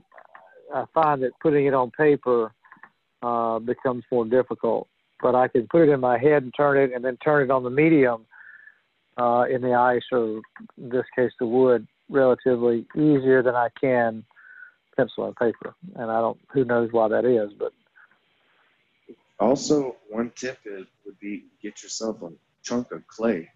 I 0.74 0.84
find 0.94 1.22
that 1.22 1.32
putting 1.40 1.66
it 1.66 1.74
on 1.74 1.90
paper 1.90 2.52
uh, 3.22 3.58
becomes 3.58 4.04
more 4.10 4.24
difficult. 4.24 4.88
But 5.20 5.34
I 5.34 5.46
can 5.48 5.68
put 5.68 5.82
it 5.82 5.90
in 5.90 6.00
my 6.00 6.18
head 6.18 6.42
and 6.42 6.52
turn 6.56 6.78
it, 6.78 6.92
and 6.94 7.04
then 7.04 7.16
turn 7.18 7.44
it 7.44 7.50
on 7.50 7.62
the 7.62 7.70
medium 7.70 8.26
uh, 9.18 9.44
in 9.48 9.60
the 9.60 9.74
ice, 9.74 10.02
or 10.10 10.40
in 10.78 10.88
this 10.88 11.04
case 11.14 11.30
the 11.38 11.46
wood, 11.46 11.86
relatively 12.08 12.86
easier 12.96 13.42
than 13.42 13.54
I 13.54 13.68
can 13.80 14.24
pencil 14.96 15.26
and 15.26 15.36
paper. 15.36 15.74
And 15.96 16.10
I 16.10 16.20
don't, 16.20 16.38
who 16.52 16.64
knows 16.64 16.88
why 16.90 17.08
that 17.08 17.24
is, 17.24 17.52
but. 17.58 17.72
Also, 19.38 19.96
one 20.08 20.32
tip 20.36 20.58
is, 20.64 20.86
would 21.04 21.18
be 21.20 21.44
get 21.62 21.82
yourself 21.82 22.22
a 22.22 22.30
chunk 22.62 22.92
of 22.92 23.06
clay, 23.08 23.50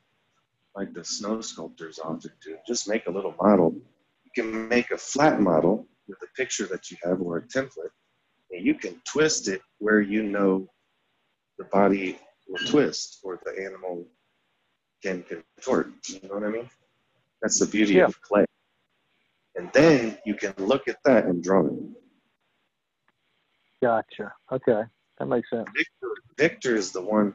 like 0.74 0.92
the 0.92 1.04
snow 1.04 1.40
sculptors 1.40 1.98
often 1.98 2.32
do. 2.44 2.56
Just 2.66 2.88
make 2.88 3.06
a 3.06 3.10
little 3.10 3.34
model. 3.40 3.74
You 4.36 4.42
can 4.42 4.68
make 4.68 4.90
a 4.90 4.98
flat 4.98 5.40
model 5.40 5.86
with 6.08 6.18
a 6.22 6.26
picture 6.36 6.66
that 6.66 6.90
you 6.90 6.98
have 7.02 7.22
or 7.22 7.38
a 7.38 7.42
template, 7.42 7.90
and 8.50 8.64
you 8.64 8.74
can 8.74 9.00
twist 9.04 9.48
it 9.48 9.62
where 9.78 10.02
you 10.02 10.22
know 10.22 10.68
the 11.58 11.64
body 11.64 12.18
will 12.46 12.64
twist 12.66 13.20
or 13.24 13.40
the 13.44 13.64
animal 13.64 14.06
can 15.02 15.22
contort. 15.22 15.88
You 16.08 16.20
know 16.28 16.34
what 16.34 16.44
I 16.44 16.50
mean? 16.50 16.68
That's 17.40 17.58
the 17.58 17.66
beauty 17.66 17.94
yeah. 17.94 18.04
of 18.04 18.20
clay. 18.20 18.44
And 19.56 19.70
then 19.72 20.18
you 20.26 20.34
can 20.34 20.52
look 20.58 20.86
at 20.86 20.98
that 21.04 21.24
and 21.24 21.42
draw 21.42 21.66
it. 21.66 21.72
Gotcha. 23.82 24.34
Okay. 24.52 24.82
That 25.18 25.26
makes 25.26 25.48
sense. 25.48 25.66
Victor, 25.74 26.08
Victor 26.36 26.76
is 26.76 26.92
the 26.92 27.00
one 27.00 27.34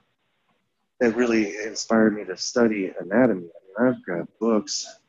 that 0.99 1.15
really 1.15 1.57
inspired 1.57 2.15
me 2.15 2.25
to 2.25 2.37
study 2.37 2.93
anatomy. 2.99 3.47
I 3.79 3.83
mean, 3.83 3.93
I've 3.93 4.05
got 4.05 4.27
books 4.39 5.00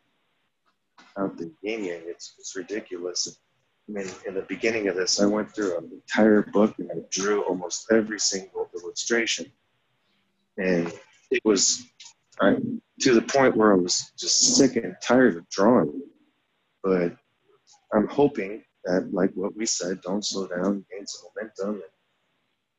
out 1.18 1.36
the 1.36 1.52
yin 1.62 1.84
yang. 1.84 2.02
It's, 2.06 2.34
it's 2.38 2.56
ridiculous. 2.56 3.38
I 3.88 3.92
mean, 3.92 4.08
in 4.26 4.34
the 4.34 4.42
beginning 4.42 4.88
of 4.88 4.96
this, 4.96 5.20
I 5.20 5.26
went 5.26 5.54
through 5.54 5.78
an 5.78 5.90
entire 5.92 6.42
book 6.42 6.74
and 6.78 6.90
I 6.90 7.00
drew 7.10 7.42
almost 7.42 7.90
every 7.90 8.20
single 8.20 8.70
illustration. 8.74 9.46
And 10.58 10.92
it 11.30 11.40
was 11.44 11.84
I, 12.40 12.56
to 13.00 13.14
the 13.14 13.22
point 13.22 13.56
where 13.56 13.72
I 13.72 13.76
was 13.76 14.12
just 14.18 14.56
sick 14.56 14.76
and 14.76 14.94
tired 15.02 15.36
of 15.36 15.48
drawing. 15.50 16.00
But 16.82 17.16
I'm 17.92 18.08
hoping 18.08 18.62
that, 18.84 19.12
like 19.12 19.30
what 19.34 19.56
we 19.56 19.66
said, 19.66 20.00
don't 20.02 20.24
slow 20.24 20.46
down, 20.46 20.84
gain 20.90 21.06
some 21.06 21.30
momentum. 21.36 21.82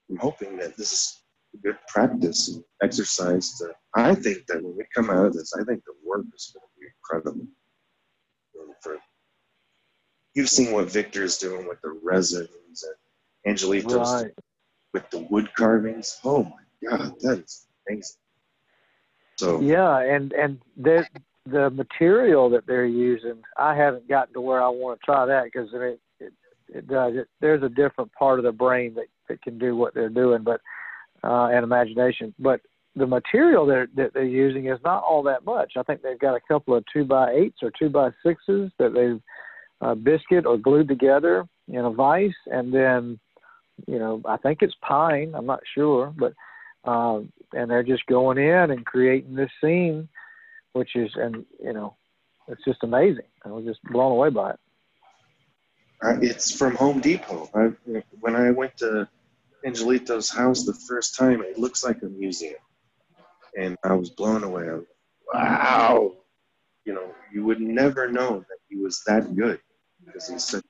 I'm 0.10 0.18
hoping 0.18 0.58
that 0.58 0.76
this 0.76 0.92
is 0.92 1.24
a 1.54 1.58
good 1.58 1.78
practice 1.88 2.50
and 2.50 2.64
exercise. 2.82 3.58
To, 3.60 3.74
I 3.96 4.16
think 4.16 4.46
that 4.48 4.64
when 4.64 4.76
we 4.76 4.86
come 4.94 5.10
out 5.10 5.26
of 5.26 5.34
this, 5.34 5.54
I 5.54 5.64
think 5.64 5.84
the 5.86 5.94
work 6.04 6.26
is 6.36 6.54
going 6.54 6.64
to 6.64 6.80
be 6.80 6.88
incredible. 6.98 7.48
You've 10.34 10.50
seen 10.50 10.72
what 10.72 10.92
Victor's 10.92 11.38
doing 11.38 11.68
with 11.68 11.82
the 11.82 12.00
resins 12.04 12.50
and 12.84 12.96
Angelito's 13.46 14.24
right. 14.24 14.32
with 14.94 15.10
the 15.12 15.20
wood 15.30 15.54
carvings. 15.56 16.20
Oh 16.24 16.44
my 16.44 16.90
God, 16.90 17.20
that 17.22 17.40
is 17.40 17.66
amazing. 17.88 18.18
So 19.38 19.62
yeah, 19.62 20.00
and 20.00 20.32
and 20.34 20.60
the 20.78 21.06
the 21.46 21.70
material 21.70 22.50
that 22.52 22.66
they're 22.66 22.86
using, 22.86 23.42
I 23.58 23.76
haven't 23.76 24.08
gotten 24.08 24.34
to 24.34 24.42
where 24.42 24.62
I 24.62 24.70
want 24.70 25.00
to 25.00 25.06
try 25.06 25.26
that 25.26 25.46
because 25.46 25.70
it, 25.74 26.00
it 26.20 26.34
it 26.70 26.88
does. 26.88 27.16
It, 27.16 27.28
there's 27.42 27.64
a 27.64 27.70
different 27.70 28.12
part 28.14 28.40
of 28.40 28.46
the 28.46 28.52
brain 28.52 28.94
that 28.96 29.08
that 29.30 29.42
can 29.42 29.58
do 29.58 29.76
what 29.76 29.94
they're 29.94 30.10
doing, 30.10 30.44
but 30.44 30.62
uh, 31.24 31.48
and 31.48 31.64
imagination. 31.64 32.34
But 32.40 32.62
the 32.96 33.08
material 33.08 33.66
that 33.68 33.88
that 33.96 34.14
they're 34.14 34.24
using 34.24 34.68
is 34.68 34.80
not 34.84 35.04
all 35.04 35.24
that 35.24 35.46
much. 35.46 35.74
I 35.78 35.84
think 35.84 36.02
they've 36.02 36.20
got 36.20 36.36
a 36.36 36.42
couple 36.48 36.76
of 36.76 36.84
two 36.92 37.04
by 37.04 37.32
eights 37.32 37.60
or 37.62 37.72
two 37.78 37.90
by 37.90 38.12
sixes 38.26 38.72
that 38.78 38.94
they've 38.94 39.22
uh, 39.84 39.96
biscuit 39.96 40.46
or 40.46 40.58
glued 40.58 40.88
together 40.88 41.46
in 41.68 41.80
a 41.80 41.92
vise, 41.92 42.32
and 42.48 42.74
then 42.74 43.20
you 43.88 44.00
know 44.00 44.22
I 44.26 44.38
think 44.38 44.62
it's 44.62 44.76
pine. 44.82 45.34
I'm 45.36 45.46
not 45.46 45.62
sure, 45.76 46.14
but 46.16 46.34
um, 46.90 47.32
and 47.54 47.70
they're 47.70 47.84
just 47.84 48.06
going 48.06 48.38
in 48.38 48.72
and 48.72 48.86
creating 48.86 49.36
this 49.36 49.52
scene, 49.62 50.08
which 50.74 50.96
is, 50.96 51.12
and 51.16 51.46
you 51.64 51.74
know, 51.74 51.96
it's 52.48 52.64
just 52.66 52.84
amazing. 52.84 53.26
I 53.46 53.50
was 53.50 53.66
just 53.66 53.82
blown 53.84 54.12
away 54.12 54.30
by 54.30 54.52
it. 54.52 54.60
Uh, 56.04 56.18
it's 56.22 56.54
from 56.54 56.76
Home 56.76 57.00
Depot. 57.00 57.50
I, 57.54 57.72
when 58.20 58.36
I 58.36 58.52
went 58.52 58.78
to 58.78 59.08
Angelito's 59.66 60.30
house 60.30 60.66
the 60.66 60.74
first 60.74 61.16
time, 61.16 61.42
it 61.42 61.58
looks 61.58 61.84
like 61.84 62.02
a 62.02 62.08
museum, 62.08 62.56
and 63.58 63.78
I 63.84 63.94
was 63.94 64.10
blown 64.10 64.44
away. 64.44 64.68
Wow, 65.34 66.14
you 66.86 66.94
know, 66.94 67.14
you 67.34 67.46
would 67.46 67.62
never 67.62 68.10
know 68.10 68.40
that 68.40 68.58
he 68.70 68.76
was 68.76 69.02
that 69.08 69.36
good 69.36 69.60
because 70.06 70.28
he's 70.30 70.44
such 70.44 70.64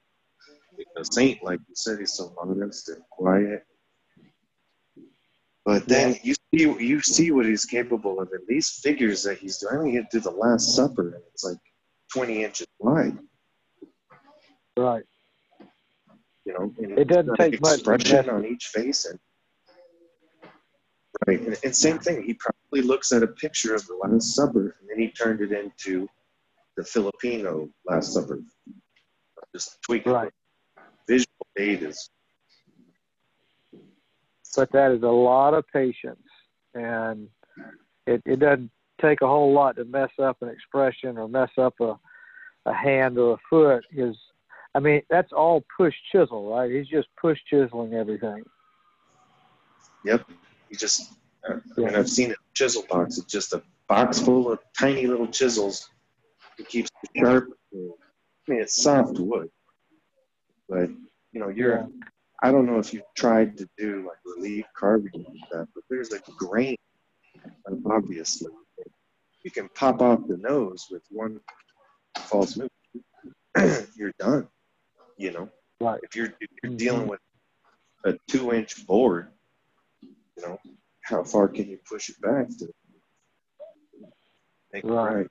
a 0.98 1.06
saint, 1.06 1.44
like 1.44 1.60
you 1.68 1.76
said. 1.76 2.00
He's 2.00 2.14
so 2.14 2.34
modest 2.36 2.90
and 2.90 3.02
quiet 3.12 3.64
but 5.66 5.88
then 5.88 6.18
you 6.24 6.34
see 6.34 6.64
you 6.64 7.02
see 7.02 7.32
what 7.32 7.46
he's 7.46 7.66
capable 7.66 8.20
of, 8.20 8.30
and 8.32 8.42
these 8.48 8.70
figures 8.70 9.24
that 9.24 9.38
he's 9.38 9.58
doing. 9.58 9.76
I 9.76 9.84
mean, 9.84 9.94
he 9.94 10.02
did 10.12 10.24
the 10.24 10.32
Last 10.32 10.76
Supper, 10.76 11.16
and 11.16 11.24
it's 11.34 11.44
like 11.44 11.58
twenty 12.12 12.44
inches 12.44 12.68
wide. 12.80 13.18
Right. 14.78 15.04
You 16.46 16.54
know, 16.54 16.74
it 16.78 17.08
doesn't 17.08 17.36
take 17.38 17.54
expression 17.54 18.30
on 18.30 18.46
each 18.46 18.66
face, 18.66 19.06
and 19.06 19.18
right, 21.26 21.40
and, 21.40 21.58
and, 21.64 21.74
same 21.74 22.00
thing. 22.00 22.24
He 22.24 22.34
probably 22.34 22.82
looks 22.82 23.14
at 23.14 23.24
a 23.24 23.28
picture 23.28 23.74
of 23.74 23.88
the 23.88 23.96
Last 23.96 24.36
Supper, 24.36 24.76
and 24.82 24.90
then 24.90 25.00
he 25.00 25.12
turned 25.12 25.40
it 25.40 25.54
into 25.54 26.10
the 26.76 26.84
Filipino 26.84 27.70
Last 27.88 28.14
Supper. 28.14 28.42
Just 29.54 29.82
tweak 29.84 30.06
right. 30.06 30.32
Visual 31.08 31.28
aid 31.58 31.84
is 31.84 32.10
but 34.56 34.72
that 34.72 34.92
is 34.92 35.02
a 35.02 35.08
lot 35.08 35.54
of 35.54 35.66
patience, 35.74 36.22
and 36.76 37.28
it, 38.06 38.22
it 38.26 38.40
doesn't 38.40 38.70
take 39.02 39.22
a 39.22 39.28
whole 39.28 39.52
lot 39.52 39.76
to 39.76 39.86
mess 39.86 40.12
up 40.22 40.38
an 40.42 40.50
expression 40.50 41.18
or 41.18 41.28
mess 41.28 41.50
up 41.58 41.74
a, 41.80 41.98
a 42.66 42.74
hand 42.74 43.18
or 43.18 43.34
a 43.34 43.38
foot. 43.50 43.84
Because 43.90 44.16
I 44.76 44.80
mean, 44.80 45.02
that's 45.10 45.32
all 45.32 45.64
push 45.76 45.96
chisel, 46.12 46.54
right? 46.54 46.70
He's 46.70 46.88
just 46.88 47.08
push 47.20 47.40
chiseling 47.50 47.94
everything. 47.94 48.44
Yep, 50.06 50.30
he 50.70 50.76
just. 50.76 51.14
I 51.50 51.56
mean, 51.76 51.96
I've 51.96 52.10
seen 52.10 52.32
a 52.32 52.36
chisel 52.54 52.86
box. 52.90 53.18
It's 53.18 53.32
just 53.32 53.54
a 53.54 53.62
box 53.90 54.20
full 54.20 54.52
of 54.52 54.60
tiny 54.78 55.08
little 55.08 55.28
chisels, 55.28 55.90
it 56.58 56.68
keeps 56.70 56.90
sharp. 57.18 57.50
I 58.48 58.52
mean, 58.52 58.62
it's 58.62 58.82
soft 58.82 59.20
wood, 59.20 59.50
but 60.70 60.90
you 61.32 61.40
know, 61.40 61.50
you're. 61.50 61.78
Yeah. 61.78 61.86
I 62.42 62.52
don't 62.52 62.66
know 62.66 62.78
if 62.78 62.94
you've 62.94 63.04
tried 63.16 63.58
to 63.58 63.70
do 63.78 64.06
like 64.06 64.18
relief 64.26 64.66
carving 64.78 65.12
like 65.16 65.50
that, 65.52 65.68
but 65.74 65.84
there's 65.90 66.12
a 66.12 66.20
grain, 66.38 66.76
obviously. 67.90 68.52
You 69.44 69.52
can 69.52 69.70
pop 69.76 70.02
off 70.02 70.28
the 70.28 70.36
nose 70.36 70.88
with 70.92 71.04
one 71.10 71.40
false 72.18 72.58
move. 72.58 72.70
you're 73.96 74.12
done. 74.20 74.50
You 75.18 75.32
know, 75.32 75.50
Right. 75.80 76.02
if 76.04 76.18
you're 76.18 76.34
if 76.42 76.50
you're 76.62 76.74
Mhm. 76.74 76.78
dealing 76.78 77.08
with 77.08 77.22
a 78.04 78.18
two 78.28 78.52
inch 78.52 78.86
board, 78.86 79.32
you 80.02 80.42
know, 80.46 80.60
how 81.04 81.24
far 81.24 81.48
can 81.48 81.70
you 81.70 81.80
push 81.90 82.10
it 82.10 82.20
back 82.20 82.50
to 82.60 82.68
make 84.74 84.84
it 84.84 84.88
Right. 84.90 85.16
right? 85.16 85.28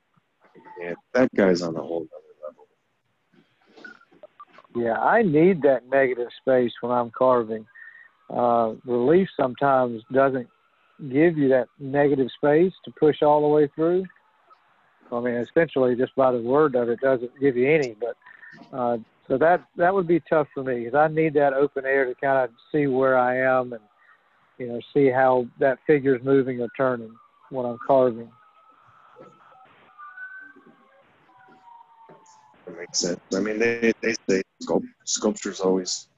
Yeah, 0.80 0.94
that 1.12 1.28
guy's 1.34 1.60
on 1.60 1.76
a 1.76 1.82
whole. 1.82 2.06
Yeah, 4.74 4.98
I 4.98 5.22
need 5.22 5.62
that 5.62 5.88
negative 5.90 6.28
space 6.40 6.72
when 6.80 6.92
I'm 6.92 7.10
carving. 7.10 7.66
Uh, 8.30 8.74
relief 8.86 9.28
sometimes 9.38 10.02
doesn't 10.12 10.48
give 11.10 11.36
you 11.36 11.48
that 11.48 11.68
negative 11.78 12.28
space 12.36 12.72
to 12.84 12.92
push 12.98 13.22
all 13.22 13.42
the 13.42 13.48
way 13.48 13.68
through. 13.74 14.04
I 15.10 15.20
mean, 15.20 15.34
essentially, 15.34 15.94
just 15.94 16.14
by 16.16 16.32
the 16.32 16.40
word 16.40 16.74
of 16.74 16.88
it, 16.88 17.00
doesn't 17.00 17.38
give 17.40 17.56
you 17.56 17.70
any. 17.70 17.94
But 18.00 18.76
uh, 18.76 18.98
so 19.28 19.36
that 19.38 19.64
that 19.76 19.92
would 19.92 20.06
be 20.06 20.20
tough 20.20 20.48
for 20.54 20.64
me 20.64 20.84
because 20.84 20.94
I 20.94 21.12
need 21.12 21.34
that 21.34 21.52
open 21.52 21.84
air 21.84 22.06
to 22.06 22.14
kind 22.14 22.44
of 22.44 22.50
see 22.70 22.86
where 22.86 23.18
I 23.18 23.38
am 23.38 23.72
and 23.74 23.82
you 24.58 24.68
know 24.68 24.80
see 24.94 25.10
how 25.10 25.46
that 25.60 25.78
figure's 25.86 26.22
moving 26.24 26.60
or 26.60 26.68
turning 26.76 27.14
when 27.50 27.66
I'm 27.66 27.78
carving. 27.86 28.30
That 32.66 32.78
makes 32.78 33.00
sense. 33.00 33.20
I 33.34 33.40
mean, 33.40 33.58
they, 33.58 33.92
they 34.00 34.14
say 34.28 34.42
sculpt, 34.62 34.86
sculpture's 35.04 35.60
always 35.60 36.08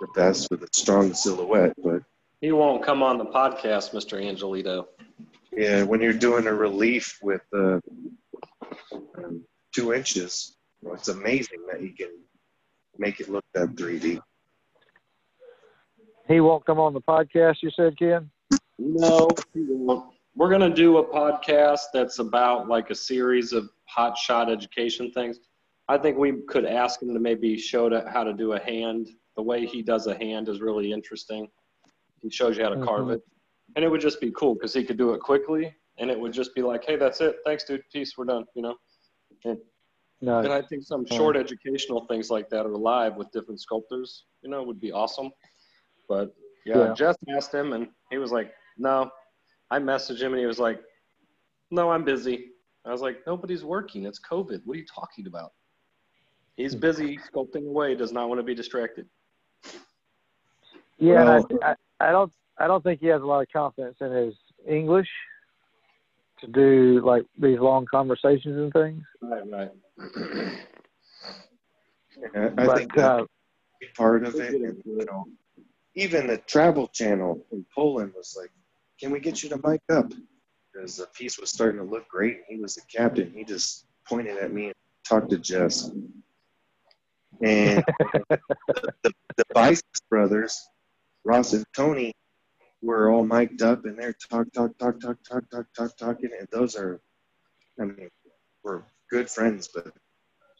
the 0.00 0.06
best 0.14 0.48
with 0.50 0.62
a 0.62 0.68
strong 0.72 1.12
silhouette, 1.12 1.74
but 1.82 2.02
He 2.40 2.52
won't 2.52 2.84
come 2.84 3.02
on 3.02 3.18
the 3.18 3.26
podcast, 3.26 3.92
Mr. 3.92 4.22
Angelito. 4.22 4.86
yeah, 5.52 5.82
when 5.82 6.00
you're 6.00 6.12
doing 6.12 6.46
a 6.46 6.54
relief 6.54 7.18
with 7.22 7.42
uh, 7.54 7.80
um, 9.18 9.44
two 9.74 9.92
inches, 9.92 10.56
well, 10.82 10.94
it's 10.94 11.08
amazing 11.08 11.58
that 11.70 11.82
you 11.82 11.92
can 11.92 12.10
make 12.96 13.20
it 13.20 13.28
look 13.28 13.44
that 13.54 13.74
3D. 13.74 14.20
He 16.28 16.40
won't 16.40 16.64
come 16.64 16.78
on 16.78 16.92
the 16.92 17.00
podcast. 17.00 17.56
You 17.62 17.70
said, 17.74 17.98
Ken? 17.98 18.30
No, 18.78 19.28
he 19.54 19.64
won't. 19.68 20.12
We're 20.36 20.50
gonna 20.50 20.72
do 20.72 20.98
a 20.98 21.04
podcast 21.04 21.80
that's 21.92 22.20
about 22.20 22.68
like 22.68 22.90
a 22.90 22.94
series 22.94 23.52
of 23.52 23.68
hot 23.86 24.16
shot 24.16 24.48
education 24.50 25.10
things. 25.10 25.40
I 25.88 25.96
think 25.96 26.18
we 26.18 26.32
could 26.48 26.66
ask 26.66 27.02
him 27.02 27.14
to 27.14 27.20
maybe 27.20 27.56
show 27.56 27.88
to, 27.88 28.08
how 28.12 28.22
to 28.22 28.32
do 28.32 28.52
a 28.52 28.60
hand. 28.60 29.08
The 29.36 29.42
way 29.42 29.64
he 29.66 29.82
does 29.82 30.06
a 30.06 30.16
hand 30.16 30.48
is 30.48 30.60
really 30.60 30.92
interesting. 30.92 31.48
He 32.20 32.30
shows 32.30 32.58
you 32.58 32.64
how 32.64 32.70
to 32.70 32.84
carve 32.84 33.06
Mhm. 33.06 33.14
it, 33.14 33.22
and 33.76 33.84
it 33.84 33.88
would 33.88 34.00
just 34.00 34.20
be 34.20 34.30
cool 34.32 34.54
because 34.54 34.74
he 34.74 34.84
could 34.84 34.98
do 34.98 35.14
it 35.14 35.20
quickly, 35.20 35.74
and 35.98 36.10
it 36.10 36.18
would 36.18 36.32
just 36.32 36.54
be 36.54 36.62
like, 36.62 36.84
"Hey, 36.84 36.96
that's 36.96 37.20
it. 37.20 37.36
Thanks, 37.44 37.64
dude. 37.64 37.82
Peace. 37.92 38.18
We're 38.18 38.24
done." 38.26 38.44
You 38.54 38.62
know. 38.62 38.76
And, 39.44 39.58
No. 40.20 40.40
and 40.40 40.52
I 40.52 40.60
think 40.62 40.82
some 40.82 41.06
short 41.06 41.36
educational 41.36 42.04
things 42.06 42.28
like 42.30 42.48
that 42.50 42.66
are 42.66 42.76
live 42.76 43.16
with 43.16 43.30
different 43.30 43.60
sculptors. 43.60 44.26
You 44.42 44.50
know, 44.50 44.62
would 44.64 44.80
be 44.80 44.90
awesome. 44.92 45.30
But 46.08 46.34
yeah, 46.66 46.78
Yeah. 46.88 46.94
Jess 46.94 47.16
asked 47.28 47.54
him, 47.54 47.72
and 47.72 47.88
he 48.10 48.18
was 48.18 48.32
like, 48.32 48.52
"No." 48.76 49.10
I 49.70 49.78
messaged 49.78 50.20
him, 50.20 50.32
and 50.32 50.40
he 50.40 50.46
was 50.46 50.58
like, 50.58 50.82
"No, 51.70 51.90
I'm 51.90 52.02
busy." 52.04 52.52
I 52.84 52.90
was 52.90 53.02
like, 53.02 53.24
"Nobody's 53.26 53.64
working. 53.64 54.04
It's 54.06 54.18
COVID. 54.20 54.64
What 54.66 54.74
are 54.74 54.80
you 54.80 54.86
talking 54.86 55.26
about?" 55.26 55.52
He's 56.58 56.74
busy 56.74 57.16
sculpting 57.18 57.68
away. 57.68 57.94
Does 57.94 58.12
not 58.12 58.28
want 58.28 58.40
to 58.40 58.42
be 58.42 58.54
distracted. 58.54 59.06
Yeah, 60.98 61.22
Well- 61.24 61.48
I, 61.62 61.70
I, 61.70 62.08
I 62.08 62.12
don't 62.12 62.32
I 62.58 62.66
don't 62.66 62.82
think 62.82 63.00
he 63.00 63.06
has 63.06 63.22
a 63.22 63.24
lot 63.24 63.40
of 63.40 63.46
confidence 63.52 63.96
in 64.00 64.10
his 64.12 64.34
English 64.68 65.08
to 66.40 66.48
do 66.48 67.00
like 67.04 67.24
these 67.38 67.60
long 67.60 67.86
conversations 67.88 68.56
and 68.56 68.72
things. 68.72 69.02
Right, 69.22 69.42
right. 69.48 69.70
And 72.34 72.36
I, 72.36 72.46
I 72.46 72.66
but 72.66 72.76
think 72.78 72.94
that 72.96 73.04
uh, 73.04 73.24
be 73.80 73.86
part 73.96 74.24
of 74.24 74.34
it. 74.34 74.54
And, 74.54 74.82
you 74.84 75.04
know, 75.04 75.28
even 75.94 76.26
the 76.26 76.38
Travel 76.38 76.88
Channel 76.88 77.46
in 77.52 77.64
Poland 77.72 78.12
was 78.16 78.36
like, 78.36 78.50
"Can 79.00 79.12
we 79.12 79.20
get 79.20 79.44
you 79.44 79.48
to 79.50 79.60
mic 79.64 79.80
up?" 79.90 80.12
Because 80.72 80.96
the 80.96 81.06
piece 81.14 81.38
was 81.38 81.50
starting 81.50 81.78
to 81.78 81.86
look 81.86 82.08
great. 82.08 82.38
And 82.38 82.44
he 82.48 82.56
was 82.56 82.74
the 82.74 82.82
captain. 82.92 83.32
He 83.32 83.44
just 83.44 83.86
pointed 84.04 84.36
at 84.38 84.52
me 84.52 84.66
and 84.66 84.74
talked 85.08 85.30
to 85.30 85.38
Jess. 85.38 85.92
And 87.42 87.84
the, 88.30 88.38
the, 89.02 89.12
the 89.36 89.44
Bice 89.54 89.82
brothers, 90.10 90.68
Ross 91.24 91.52
and 91.52 91.64
Tony, 91.74 92.12
were 92.82 93.10
all 93.10 93.24
mic'd 93.24 93.62
up 93.62 93.84
and 93.84 93.98
they're 93.98 94.14
talk, 94.30 94.46
talk, 94.52 94.76
talk, 94.78 95.00
talk, 95.00 95.16
talk, 95.24 95.50
talk, 95.50 95.66
talk, 95.76 95.96
talking. 95.96 96.30
And 96.38 96.46
those 96.52 96.76
are, 96.76 97.00
I 97.80 97.84
mean, 97.84 98.08
we're 98.62 98.82
good 99.10 99.28
friends, 99.28 99.68
but 99.74 99.92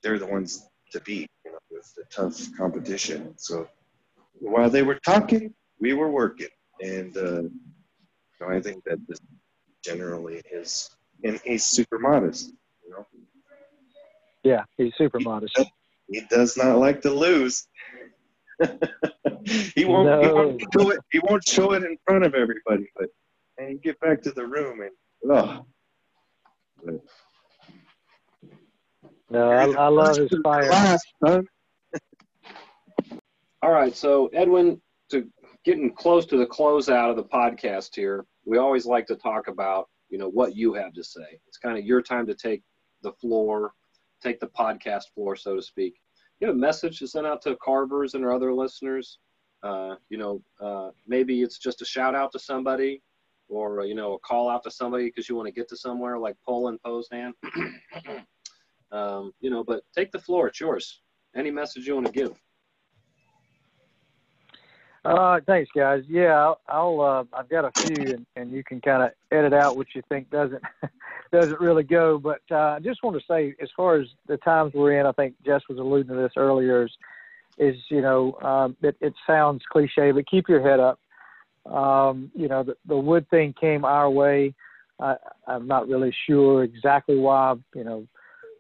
they're 0.03 0.19
the 0.19 0.27
ones 0.27 0.67
to 0.93 1.01
beat, 1.01 1.31
you 1.45 1.53
know, 1.53 1.59
with 1.71 1.93
the 1.97 2.05
tough 2.11 2.49
competition. 2.57 3.35
So 3.37 3.69
while 4.41 4.71
they 4.71 4.83
were 4.83 4.99
talking, 5.05 5.55
we 5.81 5.93
were 5.95 6.11
working. 6.11 6.49
And 6.81 7.17
uh, 7.17 7.43
you 7.43 7.51
know, 8.41 8.49
I 8.49 8.61
think 8.61 8.85
that 8.85 8.99
this 9.09 9.19
generally 9.85 10.43
is, 10.53 10.91
and 11.25 11.41
he's 11.45 11.65
super 11.65 11.99
modest, 11.99 12.53
you 12.85 12.91
know. 12.91 13.07
yeah, 14.45 14.65
he's 14.77 14.93
super 14.97 15.19
modest. 15.21 15.59
He 16.09 16.23
does 16.31 16.57
not 16.57 16.79
like 16.79 17.03
to 17.03 17.11
lose. 17.11 17.67
he 19.75 19.85
won't. 19.85 20.25
He 20.25 20.33
won't 20.33 20.63
show 20.73 20.91
it. 20.91 21.01
He 21.13 21.21
won't 21.23 21.47
show 21.47 21.73
it 21.73 21.85
in 21.85 21.97
front 22.07 22.25
of 22.25 22.35
everybody. 22.35 22.89
But 22.97 23.09
and 23.59 23.71
you 23.71 23.79
get 23.79 24.01
back 24.01 24.23
to 24.23 24.33
the 24.33 24.47
room 24.47 24.81
and 24.81 24.91
oh, 25.33 25.67
but 26.85 26.95
No, 29.31 29.51
I, 29.51 29.71
I 29.73 29.89
love 29.89 30.17
his 30.17 30.31
fire. 30.43 30.69
Class, 30.69 31.03
son. 31.27 31.47
All 33.63 33.73
right, 33.73 33.95
so 33.95 34.29
Edwin, 34.29 34.81
to 35.11 35.29
getting 35.65 35.93
close 35.93 36.25
to 36.27 36.37
the 36.37 36.47
closeout 36.47 37.11
of 37.11 37.17
the 37.17 37.25
podcast 37.25 37.95
here, 37.95 38.25
we 38.45 38.59
always 38.59 38.87
like 38.87 39.07
to 39.09 39.17
talk 39.17 39.49
about, 39.49 39.89
you 40.09 40.19
know, 40.19 40.29
what 40.29 40.55
you 40.55 40.75
have 40.75 40.93
to 40.93 41.03
say. 41.03 41.41
It's 41.49 41.59
kind 41.59 41.77
of 41.77 41.85
your 41.85 42.01
time 42.01 42.27
to 42.29 42.35
take 42.35 42.63
the 43.03 43.13
floor, 43.15 43.73
take 44.23 44.41
the 44.41 44.49
podcast 44.49 45.05
floor, 45.15 45.37
so 45.37 45.57
to 45.57 45.63
speak. 45.63 46.01
You 46.41 46.47
have 46.47 46.57
a 46.57 46.59
message 46.59 46.99
to 47.01 47.09
send 47.09 47.27
out 47.27 47.43
to 47.43 47.57
carvers 47.57 48.15
and 48.15 48.25
our 48.25 48.33
other 48.33 48.53
listeners. 48.53 49.19
Uh, 49.63 49.97
you 50.09 50.19
know, 50.19 50.43
uh, 50.61 50.91
maybe 51.07 51.43
it's 51.43 51.59
just 51.59 51.83
a 51.83 51.85
shout 51.85 52.15
out 52.15 52.31
to 52.33 52.39
somebody, 52.39 53.03
or 53.49 53.85
you 53.85 53.95
know, 53.95 54.15
a 54.15 54.19
call 54.21 54.49
out 54.49 54.63
to 54.65 54.71
somebody 54.71 55.07
because 55.07 55.29
you 55.29 55.35
want 55.35 55.47
to 55.47 55.53
get 55.53 55.69
to 55.69 55.77
somewhere 55.77 56.19
like 56.19 56.37
Poland 56.45 56.79
Poznan. 56.87 57.33
um, 58.93 59.33
you 59.41 59.51
know, 59.51 59.65
but 59.65 59.83
take 59.95 60.13
the 60.13 60.21
floor; 60.21 60.47
it's 60.47 60.61
yours. 60.61 61.01
Any 61.35 61.51
message 61.51 61.87
you 61.87 61.95
want 61.95 62.07
to 62.07 62.13
give? 62.13 62.41
Uh, 65.05 65.41
thanks, 65.47 65.71
guys. 65.75 66.05
Yeah, 66.09 66.35
I'll, 66.37 66.61
I'll 66.69 67.01
uh, 67.01 67.25
I've 67.33 67.49
got 67.49 67.65
a 67.65 67.73
few, 67.81 68.13
and, 68.15 68.27
and 68.37 68.53
you 68.53 68.63
can 68.63 68.81
kind 68.81 69.03
of 69.03 69.11
edit 69.33 69.53
out 69.53 69.77
what 69.77 69.89
you 69.95 70.03
think 70.09 70.31
doesn't 70.31 70.63
doesn't 71.31 71.61
really 71.61 71.83
go. 71.83 72.19
But 72.19 72.41
uh, 72.51 72.77
I 72.77 72.79
just 72.81 73.03
want 73.03 73.17
to 73.17 73.23
say, 73.29 73.55
as 73.61 73.69
far 73.77 73.97
as 73.97 74.07
the 74.27 74.37
times 74.39 74.73
we're 74.75 74.99
in, 74.99 75.07
I 75.07 75.13
think 75.13 75.35
Jess 75.45 75.63
was 75.69 75.79
alluding 75.79 76.15
to 76.15 76.21
this 76.21 76.33
earlier. 76.37 76.85
Is, 76.85 76.91
is 77.59 77.77
you 77.91 78.01
know, 78.01 78.35
um, 78.43 78.77
it, 78.83 78.97
it 79.01 79.15
sounds 79.27 79.63
cliche, 79.71 80.13
but 80.13 80.29
keep 80.29 80.49
your 80.49 80.63
head 80.63 80.81
up. 80.81 81.01
Um, 81.73 82.31
you 82.35 82.49
know, 82.49 82.63
the, 82.63 82.77
the 82.87 82.97
wood 82.97 83.29
thing 83.31 83.55
came 83.61 83.85
our 83.85 84.11
way. 84.11 84.55
I, 85.01 85.17
I'm 85.47 85.67
not 85.67 85.89
really 85.89 86.15
sure 86.27 86.65
exactly 86.65 87.19
why. 87.19 87.55
You 87.75 87.85
know, 87.85 88.07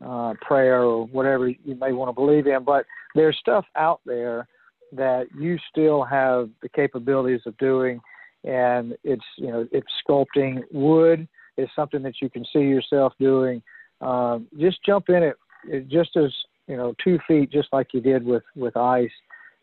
uh, 0.04 0.34
prayer 0.40 0.82
or 0.82 1.06
whatever 1.06 1.48
you 1.48 1.74
may 1.80 1.92
want 1.92 2.08
to 2.08 2.12
believe 2.12 2.46
in, 2.46 2.64
but 2.64 2.84
there's 3.14 3.36
stuff 3.38 3.64
out 3.76 4.00
there 4.06 4.46
that 4.92 5.26
you 5.38 5.58
still 5.70 6.02
have 6.04 6.48
the 6.62 6.68
capabilities 6.68 7.40
of 7.46 7.56
doing 7.58 8.00
and 8.44 8.96
it's 9.04 9.24
you 9.36 9.48
know 9.48 9.66
it's 9.72 9.86
sculpting 10.08 10.62
wood 10.70 11.28
is 11.58 11.68
something 11.76 12.02
that 12.02 12.22
you 12.22 12.30
can 12.30 12.44
see 12.52 12.60
yourself 12.60 13.12
doing. 13.20 13.62
Um, 14.00 14.46
just 14.58 14.78
jump 14.86 15.08
in 15.08 15.22
it, 15.22 15.36
it 15.66 15.88
just 15.88 16.16
as 16.16 16.32
you 16.66 16.76
know 16.76 16.94
two 17.02 17.18
feet 17.26 17.50
just 17.50 17.68
like 17.72 17.88
you 17.92 18.00
did 18.00 18.24
with 18.24 18.44
with 18.56 18.76
ice 18.76 19.10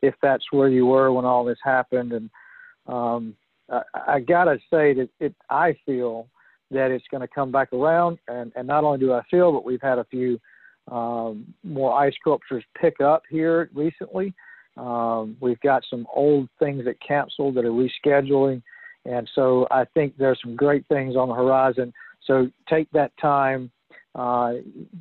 if 0.01 0.13
that's 0.21 0.51
where 0.51 0.69
you 0.69 0.85
were 0.85 1.11
when 1.11 1.25
all 1.25 1.45
this 1.45 1.57
happened. 1.63 2.11
And 2.11 2.29
um, 2.87 3.35
I, 3.71 3.81
I 4.07 4.19
gotta 4.19 4.57
say 4.69 4.93
that 4.93 5.09
it 5.19 5.33
i 5.49 5.75
feel 5.85 6.27
that 6.71 6.91
it's 6.91 7.05
going 7.09 7.21
to 7.21 7.27
come 7.27 7.51
back 7.51 7.71
around. 7.73 8.19
And 8.27 8.51
and 8.55 8.67
not 8.67 8.83
only 8.83 8.99
do 8.99 9.13
i 9.13 9.21
feel 9.31 9.51
but 9.51 9.65
we've 9.65 9.81
had 9.81 9.97
a 9.97 10.05
few 10.05 10.39
um, 10.91 11.53
more 11.63 11.93
ice 11.93 12.13
sculptures 12.19 12.63
pick 12.79 13.01
up 13.01 13.23
here 13.29 13.69
recently. 13.73 14.33
Um, 14.77 15.37
we've 15.39 15.59
got 15.61 15.83
some 15.89 16.05
old 16.13 16.49
things 16.59 16.85
that 16.85 16.97
canceled 17.01 17.55
that 17.55 17.65
are 17.65 17.71
rescheduling. 17.71 18.61
And 19.05 19.29
so 19.35 19.67
I 19.71 19.85
think 19.85 20.17
there's 20.17 20.39
some 20.43 20.55
great 20.55 20.85
things 20.87 21.15
on 21.15 21.29
the 21.29 21.35
horizon. 21.35 21.93
So 22.25 22.49
take 22.67 22.89
that 22.91 23.11
time 23.21 23.71
uh, 24.15 24.53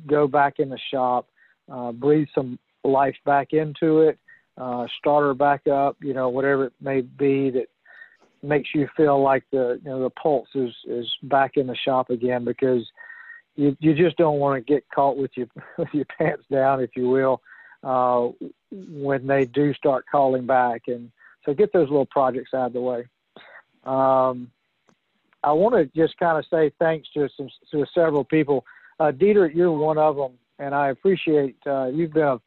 go 0.05 0.27
back 0.27 0.59
in 0.59 0.69
the 0.69 0.79
shop, 0.91 1.27
uh, 1.71 1.91
breathe 1.93 2.27
some 2.35 2.59
life 2.83 3.15
back 3.25 3.53
into 3.53 4.01
it, 4.01 4.19
uh, 4.57 4.85
start 4.99 5.23
her 5.23 5.33
back 5.33 5.67
up, 5.67 5.95
you 6.01 6.13
know, 6.13 6.29
whatever 6.29 6.65
it 6.65 6.73
may 6.81 7.01
be 7.01 7.49
that 7.49 7.67
makes 8.43 8.69
you 8.75 8.87
feel 8.95 9.23
like 9.23 9.43
the 9.51 9.79
you 9.83 9.89
know 9.89 10.03
the 10.03 10.09
pulse 10.11 10.49
is 10.53 10.71
is 10.85 11.09
back 11.23 11.53
in 11.55 11.65
the 11.65 11.75
shop 11.75 12.11
again 12.11 12.45
because 12.45 12.85
you 13.55 13.75
you 13.79 13.95
just 13.95 14.17
don't 14.17 14.37
want 14.37 14.55
to 14.55 14.73
get 14.73 14.83
caught 14.93 15.17
with 15.17 15.31
your 15.35 15.47
with 15.77 15.87
your 15.93 16.05
pants 16.17 16.43
down, 16.51 16.81
if 16.81 16.91
you 16.95 17.09
will, 17.09 17.41
uh, 17.83 18.27
when 18.71 19.25
they 19.25 19.45
do 19.45 19.73
start 19.73 20.05
calling 20.11 20.45
back. 20.45 20.83
And 20.87 21.09
so 21.45 21.53
get 21.53 21.71
those 21.71 21.89
little 21.89 22.05
projects 22.05 22.53
out 22.53 22.67
of 22.67 22.73
the 22.73 22.81
way. 22.81 23.05
Um, 23.85 24.51
I 25.43 25.51
want 25.51 25.75
to 25.75 25.85
just 25.99 26.17
kind 26.17 26.37
of 26.37 26.45
say 26.49 26.71
thanks 26.79 27.07
to 27.13 27.29
some 27.37 27.49
to 27.71 27.85
several 27.93 28.23
people. 28.23 28.65
Uh, 28.99 29.11
Dieter, 29.11 29.53
you're 29.53 29.71
one 29.71 29.97
of 29.97 30.15
them, 30.15 30.33
and 30.57 30.73
I 30.73 30.89
appreciate 30.89 31.55
uh, 31.67 31.87
you've 31.87 32.13
been, 32.13 32.39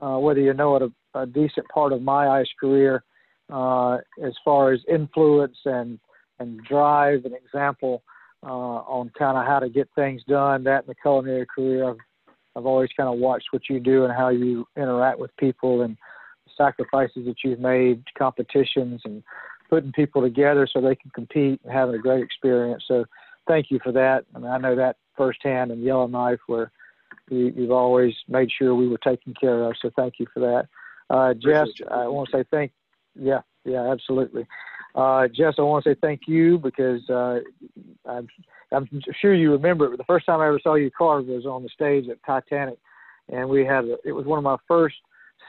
uh, 0.00 0.18
whether 0.18 0.40
you 0.40 0.52
know 0.52 0.76
it, 0.76 0.82
a, 0.82 1.18
a, 1.20 1.26
decent 1.26 1.68
part 1.68 1.92
of 1.92 2.02
my 2.02 2.28
ice 2.28 2.48
career 2.58 3.04
uh, 3.52 3.98
as 4.22 4.32
far 4.44 4.72
as 4.72 4.80
influence 4.88 5.56
and 5.64 5.98
and 6.40 6.64
drive 6.64 7.24
and 7.24 7.34
example 7.34 8.02
uh, 8.42 8.46
on 8.46 9.10
kind 9.16 9.36
of 9.36 9.46
how 9.46 9.60
to 9.60 9.68
get 9.68 9.88
things 9.94 10.22
done. 10.26 10.64
That 10.64 10.84
in 10.84 10.88
the 10.88 10.94
culinary 10.94 11.46
career, 11.46 11.90
I've 11.90 11.98
I've 12.56 12.66
always 12.66 12.90
kind 12.96 13.08
of 13.08 13.18
watched 13.18 13.48
what 13.52 13.68
you 13.68 13.78
do 13.78 14.04
and 14.04 14.12
how 14.12 14.30
you 14.30 14.66
interact 14.76 15.20
with 15.20 15.36
people 15.36 15.82
and 15.82 15.96
sacrifices 16.56 17.26
that 17.26 17.36
you've 17.44 17.60
made, 17.60 18.02
competitions 18.18 19.02
and 19.04 19.22
putting 19.70 19.92
people 19.92 20.20
together 20.20 20.66
so 20.70 20.80
they 20.80 20.96
can 20.96 21.10
compete 21.12 21.60
and 21.64 21.72
having 21.72 21.94
a 21.94 21.98
great 21.98 22.22
experience. 22.22 22.84
So 22.86 23.04
thank 23.46 23.70
you 23.70 23.78
for 23.82 23.92
that. 23.92 24.24
I 24.34 24.38
mean, 24.38 24.50
I 24.50 24.58
know 24.58 24.76
that 24.76 24.96
firsthand 25.16 25.70
in 25.70 25.80
Yellowknife 25.80 26.40
where 26.48 26.72
you, 27.30 27.54
have 27.62 27.70
always 27.70 28.14
made 28.28 28.50
sure 28.50 28.74
we 28.74 28.88
were 28.88 28.98
taken 28.98 29.32
care 29.40 29.62
of. 29.64 29.74
So 29.80 29.90
thank 29.96 30.14
you 30.18 30.26
for 30.34 30.40
that. 30.40 30.68
Uh, 31.08 31.34
Jess, 31.34 31.68
I 31.90 32.08
want 32.08 32.28
to 32.30 32.38
say 32.38 32.44
thank. 32.50 32.72
Yeah, 33.14 33.40
yeah, 33.64 33.90
absolutely. 33.90 34.46
Uh, 34.94 35.28
Jess, 35.28 35.54
I 35.58 35.62
want 35.62 35.84
to 35.84 35.90
say 35.90 35.96
thank 36.00 36.22
you 36.26 36.58
because 36.58 37.08
uh, 37.08 37.40
I'm, 38.06 38.28
I'm 38.72 38.88
sure 39.20 39.34
you 39.34 39.52
remember 39.52 39.92
it. 39.92 39.96
The 39.96 40.04
first 40.04 40.26
time 40.26 40.40
I 40.40 40.48
ever 40.48 40.60
saw 40.62 40.74
you 40.74 40.90
carve 40.90 41.26
was 41.26 41.46
on 41.46 41.62
the 41.62 41.68
stage 41.68 42.08
at 42.08 42.22
Titanic, 42.24 42.78
and 43.28 43.48
we 43.48 43.64
had 43.64 43.84
a, 43.84 43.96
it 44.04 44.12
was 44.12 44.26
one 44.26 44.38
of 44.38 44.44
my 44.44 44.56
first 44.66 44.96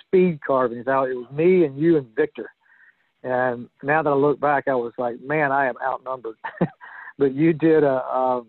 speed 0.06 0.40
carvings 0.46 0.88
out. 0.88 1.10
It 1.10 1.16
was 1.16 1.32
me 1.32 1.66
and 1.66 1.78
you 1.78 1.98
and 1.98 2.08
Victor. 2.16 2.52
And 3.24 3.70
now 3.84 4.02
that 4.02 4.10
I 4.10 4.16
look 4.16 4.40
back, 4.40 4.68
I 4.68 4.74
was 4.74 4.94
like, 4.98 5.22
man, 5.22 5.52
I 5.52 5.68
am 5.68 5.76
outnumbered. 5.84 6.38
but 7.18 7.34
you 7.34 7.54
did 7.54 7.84
a, 7.84 8.04
um, 8.06 8.48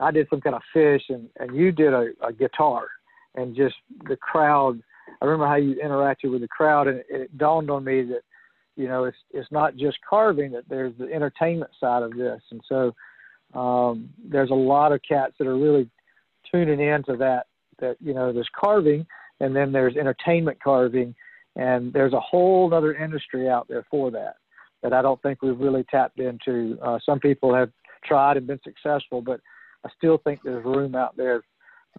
I 0.00 0.10
did 0.10 0.26
some 0.30 0.40
kind 0.40 0.56
of 0.56 0.62
fish, 0.72 1.02
and 1.08 1.28
and 1.38 1.54
you 1.54 1.72
did 1.72 1.92
a, 1.92 2.08
a 2.26 2.32
guitar, 2.32 2.88
and 3.34 3.54
just 3.54 3.76
the 4.08 4.16
crowd. 4.16 4.80
I 5.20 5.26
remember 5.26 5.46
how 5.46 5.56
you 5.56 5.76
interacted 5.76 6.30
with 6.30 6.40
the 6.40 6.48
crowd, 6.48 6.88
and 6.88 6.98
it, 6.98 7.06
it 7.10 7.38
dawned 7.38 7.70
on 7.70 7.84
me 7.84 8.02
that 8.02 8.22
you 8.76 8.88
know 8.88 9.04
it's 9.04 9.16
it's 9.30 9.50
not 9.52 9.76
just 9.76 9.98
carving 10.08 10.52
that 10.52 10.68
there's 10.68 10.92
the 10.98 11.12
entertainment 11.12 11.70
side 11.78 12.02
of 12.02 12.16
this 12.16 12.40
and 12.50 12.60
so 12.68 12.92
um, 13.58 14.10
there's 14.28 14.50
a 14.50 14.54
lot 14.54 14.92
of 14.92 15.00
cats 15.08 15.34
that 15.38 15.46
are 15.46 15.56
really 15.56 15.88
tuning 16.50 16.80
into 16.80 17.16
that 17.16 17.46
that 17.78 17.96
you 18.00 18.14
know 18.14 18.32
there's 18.32 18.48
carving 18.58 19.06
and 19.40 19.54
then 19.54 19.72
there's 19.72 19.96
entertainment 19.96 20.58
carving 20.62 21.14
and 21.56 21.92
there's 21.92 22.12
a 22.12 22.20
whole 22.20 22.72
other 22.72 22.94
industry 22.94 23.48
out 23.48 23.68
there 23.68 23.84
for 23.90 24.10
that 24.10 24.36
that 24.82 24.92
I 24.92 25.00
don't 25.00 25.20
think 25.22 25.40
we've 25.42 25.58
really 25.58 25.84
tapped 25.84 26.20
into. 26.20 26.78
Uh, 26.82 26.98
some 27.04 27.18
people 27.18 27.54
have 27.54 27.70
tried 28.04 28.36
and 28.36 28.46
been 28.46 28.60
successful, 28.62 29.22
but 29.22 29.40
I 29.84 29.88
still 29.96 30.18
think 30.18 30.40
there's 30.44 30.64
room 30.64 30.94
out 30.94 31.16
there 31.16 31.42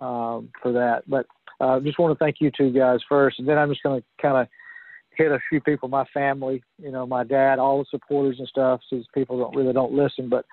um, 0.01 0.49
for 0.61 0.71
that. 0.73 1.03
But 1.07 1.25
I 1.59 1.75
uh, 1.75 1.79
just 1.79 1.97
want 1.97 2.17
to 2.17 2.23
thank 2.23 2.37
you 2.39 2.51
two 2.55 2.71
guys 2.71 2.99
first, 3.09 3.39
and 3.39 3.47
then 3.47 3.57
I'm 3.57 3.69
just 3.69 3.81
going 3.81 4.01
to 4.01 4.05
kind 4.21 4.37
of 4.37 4.47
hit 5.17 5.31
a 5.31 5.39
few 5.49 5.61
people, 5.61 5.89
my 5.89 6.05
family, 6.13 6.61
you 6.77 6.91
know, 6.91 7.07
my 7.07 7.23
dad, 7.23 7.57
all 7.57 7.79
the 7.79 7.85
supporters 7.89 8.37
and 8.37 8.47
stuff. 8.47 8.81
Since 8.89 9.07
people 9.15 9.39
don't 9.39 9.55
really 9.55 9.73
don't 9.73 9.93
listen, 9.93 10.29
but 10.29 10.45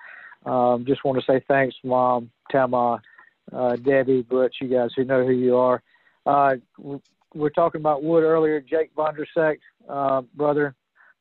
um, 0.49 0.85
just 0.85 1.03
want 1.03 1.19
to 1.19 1.31
say 1.31 1.43
thanks, 1.47 1.75
mom, 1.83 2.31
Tama, 2.51 3.01
uh, 3.51 3.75
Debbie, 3.75 4.23
Butch, 4.23 4.55
you 4.61 4.69
guys 4.69 4.89
who 4.95 5.03
know 5.03 5.25
who 5.25 5.33
you 5.33 5.57
are. 5.57 5.83
Uh, 6.25 6.55
we're 7.33 7.49
talking 7.49 7.81
about 7.81 8.03
wood 8.03 8.23
earlier. 8.23 8.61
Jake 8.61 8.93
Vondrasek, 8.95 9.57
uh, 9.89 10.21
brother, 10.35 10.75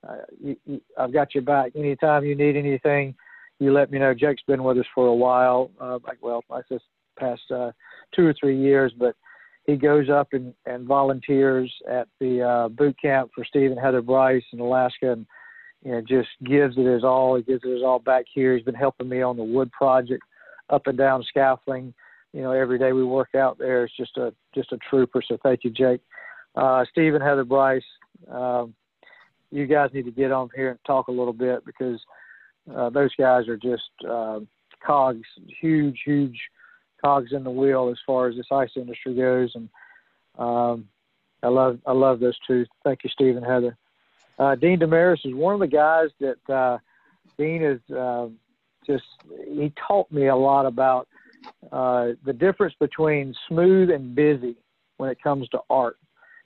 uh, 0.07 0.17
you, 0.41 0.57
you, 0.67 0.81
I've 0.99 1.13
got 1.13 1.35
your 1.35 1.43
back. 1.43 1.73
Anytime 1.77 2.25
you 2.25 2.35
need 2.35 2.57
anything, 2.57 3.15
you 3.59 3.73
let 3.73 3.91
me 3.91 3.99
know. 3.99 4.15
Jake's 4.15 4.43
been 4.47 4.65
with 4.65 4.79
us 4.79 4.87
for 4.95 5.07
a 5.07 5.15
while. 5.15 5.71
Uh, 5.81 5.99
like, 6.07 6.19
well, 6.21 6.43
I 6.51 6.61
just 6.71 6.85
past 7.19 7.43
uh, 7.51 7.71
two 8.15 8.27
or 8.27 8.35
three 8.39 8.59
years, 8.59 8.93
but 8.99 9.15
he 9.67 9.77
goes 9.77 10.11
up 10.11 10.29
and, 10.33 10.53
and 10.67 10.87
volunteers 10.87 11.73
at 11.89 12.09
the 12.21 12.43
uh, 12.43 12.69
boot 12.69 12.97
camp 13.01 13.31
for 13.35 13.45
Steve 13.45 13.71
and 13.71 13.81
Heather 13.81 14.03
Bryce 14.03 14.43
in 14.53 14.61
Alaska, 14.61 15.13
and 15.13 15.27
you 15.85 15.93
know 15.93 16.01
just 16.01 16.29
gives 16.45 16.77
it 16.77 16.93
his 16.93 17.05
all. 17.05 17.37
He 17.37 17.43
gives 17.43 17.63
it 17.65 17.73
his 17.73 17.83
all 17.83 18.01
back 18.01 18.25
here. 18.33 18.57
He's 18.57 18.65
been 18.65 18.75
helping 18.75 19.09
me 19.09 19.23
on 19.23 19.37
the 19.37 19.45
wood 19.45 19.71
project, 19.71 20.23
up 20.71 20.87
and 20.87 20.99
down 20.99 21.23
scaffolding. 21.29 21.95
You 22.33 22.43
know, 22.43 22.53
every 22.53 22.79
day 22.79 22.93
we 22.93 23.05
work 23.05 23.35
out 23.35 23.59
there. 23.59 23.85
It's 23.85 23.97
just 23.97 24.17
a 24.17 24.33
just 24.55 24.73
a 24.73 24.79
trooper. 24.79 25.23
So 25.27 25.39
thank 25.43 25.65
you, 25.65 25.71
Jake. 25.71 26.01
Uh, 26.55 26.85
Steve 26.91 27.15
and 27.15 27.23
Heather 27.23 27.45
Bryce, 27.45 27.83
um, 28.31 28.75
you 29.51 29.67
guys 29.67 29.91
need 29.93 30.05
to 30.05 30.11
get 30.11 30.33
on 30.33 30.49
here 30.55 30.71
and 30.71 30.79
talk 30.87 31.09
a 31.09 31.13
little 31.13 31.33
bit 31.33 31.65
because 31.65 32.01
uh, 32.75 32.91
those 32.91 33.15
guys 33.19 33.49
are 33.49 33.57
just 33.57 33.91
uh, 34.09 34.41
cogs, 34.85 35.27
huge, 35.61 36.01
huge 36.05 36.39
cogs 37.03 37.33
in 37.33 37.45
the 37.45 37.51
wheel 37.51 37.89
as 37.91 37.99
far 38.07 38.29
as 38.29 38.37
this 38.37 38.47
ice 38.51 38.71
industry 38.77 39.15
goes. 39.15 39.53
And 39.55 39.69
um, 40.39 40.89
I 41.43 41.49
love 41.49 41.81
I 41.87 41.93
love 41.93 42.21
those 42.21 42.39
two. 42.47 42.67
Thank 42.85 43.05
you, 43.05 43.11
Steve 43.11 43.37
and 43.37 43.47
Heather. 43.47 43.77
Uh, 44.39 44.55
Dean 44.55 44.79
Damaris 44.79 45.21
is 45.25 45.35
one 45.35 45.55
of 45.55 45.61
the 45.61 45.67
guys 45.67 46.09
that 46.21 46.53
uh, 46.53 46.79
Dean 47.39 47.63
is 47.63 47.81
uh, 47.95 48.29
just 48.87 49.05
he 49.49 49.73
taught 49.87 50.11
me 50.11 50.27
a 50.27 50.37
lot 50.37 50.67
about 50.67 51.09
uh, 51.71 52.09
the 52.25 52.33
difference 52.33 52.75
between 52.81 53.35
smooth 53.49 53.91
and 53.91 54.15
busy 54.15 54.57
when 54.97 55.11
it 55.11 55.19
comes 55.23 55.49
to 55.51 55.59
art, 55.71 55.97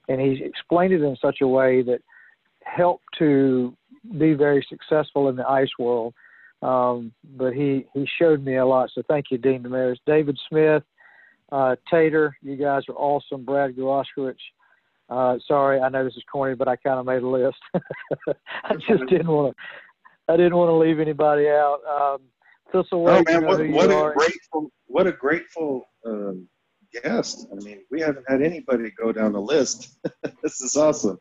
and 0.09 0.21
he 0.21 0.43
explained 0.45 0.93
it 0.93 1.03
in 1.03 1.17
such 1.21 1.39
a 1.43 1.47
way 1.47 1.83
that 1.83 2.01
helped 2.63 3.05
to 3.19 3.77
be 4.19 4.35
very 4.35 4.65
successful 4.69 5.29
in 5.29 5.37
the 5.37 5.49
ice 5.49 5.71
world 5.79 6.15
um, 6.63 7.13
but 7.37 7.53
he, 7.53 7.87
he 7.95 8.09
showed 8.19 8.45
me 8.45 8.57
a 8.57 8.67
lot. 8.67 8.91
So 8.95 9.03
thank 9.09 9.27
you, 9.31 9.39
Dean 9.39 9.63
Damaris. 9.63 9.99
David 10.07 10.39
Smith, 10.49 10.83
uh, 11.53 11.77
Tater, 11.91 12.37
you 12.43 12.57
guys 12.57 12.83
are 12.89 12.95
awesome. 12.97 13.45
Brad 13.45 13.77
Groskowicz. 13.77 14.35
Uh, 15.09 15.37
sorry, 15.47 15.81
I 15.81 15.89
know 15.89 16.05
this 16.05 16.17
is 16.17 16.25
corny, 16.31 16.57
but 16.57 16.67
I 16.67 16.75
kind 16.77 16.99
of 16.99 17.07
made 17.07 17.23
a 17.23 17.29
list. 17.29 17.59
I 18.65 18.75
just 18.75 19.07
didn't 19.09 19.29
want 19.29 19.55
to. 19.55 20.33
I 20.33 20.37
didn't 20.37 20.57
want 20.57 20.71
to 20.71 20.75
leave 20.75 20.99
anybody 20.99 21.47
out. 21.47 21.79
Um, 21.89 22.23
Thistle 22.73 23.09
oh 23.09 23.23
man, 23.27 23.45
what, 23.45 23.69
what 23.69 23.91
a 23.91 24.13
grateful, 24.15 24.71
what 24.87 25.07
a 25.07 25.13
grateful 25.13 25.87
um, 26.05 26.49
guest. 27.03 27.47
I 27.53 27.57
mean, 27.57 27.81
we 27.91 28.01
haven't 28.01 28.25
had 28.29 28.43
anybody 28.43 28.91
go 28.91 29.13
down 29.13 29.33
the 29.33 29.41
list. 29.41 29.99
this 30.43 30.61
is 30.61 30.77
awesome. 30.77 31.19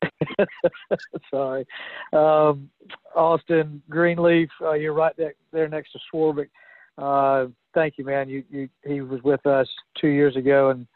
Sorry. 1.32 1.66
Um, 2.14 2.70
Austin 3.16 3.82
Greenleaf, 3.90 4.50
uh, 4.62 4.74
you're 4.74 4.94
right 4.94 5.16
there, 5.52 5.68
next 5.68 5.92
to 5.92 6.00
Swarbrick. 6.14 6.50
Uh, 6.98 7.48
thank 7.74 7.98
you, 7.98 8.06
man. 8.06 8.30
You, 8.30 8.44
you, 8.50 8.70
he 8.86 9.02
was 9.02 9.22
with 9.24 9.46
us 9.46 9.68
two 10.00 10.10
years 10.10 10.36
ago, 10.36 10.70
and 10.70 10.88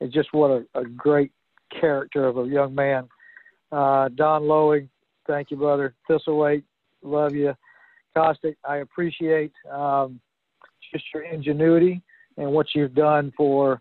it's 0.00 0.12
just 0.12 0.32
what 0.32 0.50
a, 0.50 0.80
a 0.80 0.84
great 0.84 1.32
character 1.80 2.26
of 2.26 2.38
a 2.38 2.46
young 2.46 2.74
man. 2.74 3.08
Uh, 3.72 4.08
Don 4.14 4.46
Lowing, 4.46 4.88
thank 5.26 5.50
you, 5.50 5.56
brother. 5.56 5.94
Thistlethwaite, 6.08 6.64
love 7.02 7.34
you. 7.34 7.54
Costic, 8.14 8.56
I 8.68 8.78
appreciate 8.78 9.52
um, 9.70 10.20
just 10.92 11.04
your 11.12 11.24
ingenuity 11.24 12.02
and 12.36 12.50
what 12.50 12.66
you've 12.74 12.94
done 12.94 13.32
for 13.36 13.80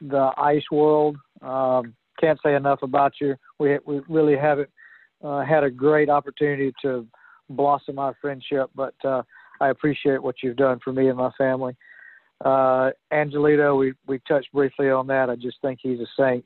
the 0.00 0.30
ice 0.36 0.64
world. 0.70 1.16
Um, 1.42 1.94
can't 2.20 2.38
say 2.44 2.54
enough 2.54 2.82
about 2.82 3.14
you. 3.20 3.34
We 3.58 3.78
we 3.84 4.00
really 4.08 4.36
haven't 4.36 4.70
uh, 5.22 5.44
had 5.44 5.64
a 5.64 5.70
great 5.70 6.08
opportunity 6.08 6.72
to 6.82 7.06
blossom 7.50 7.98
our 7.98 8.16
friendship, 8.20 8.70
but 8.74 8.94
uh, 9.04 9.22
I 9.60 9.68
appreciate 9.68 10.22
what 10.22 10.36
you've 10.42 10.56
done 10.56 10.80
for 10.82 10.92
me 10.92 11.08
and 11.08 11.18
my 11.18 11.30
family. 11.36 11.76
Uh, 12.44 12.90
Angelito, 13.12 13.78
we 13.78 13.94
we 14.06 14.20
touched 14.26 14.52
briefly 14.52 14.90
on 14.90 15.06
that. 15.08 15.30
I 15.30 15.36
just 15.36 15.58
think 15.62 15.80
he's 15.82 16.00
a 16.00 16.06
saint. 16.18 16.44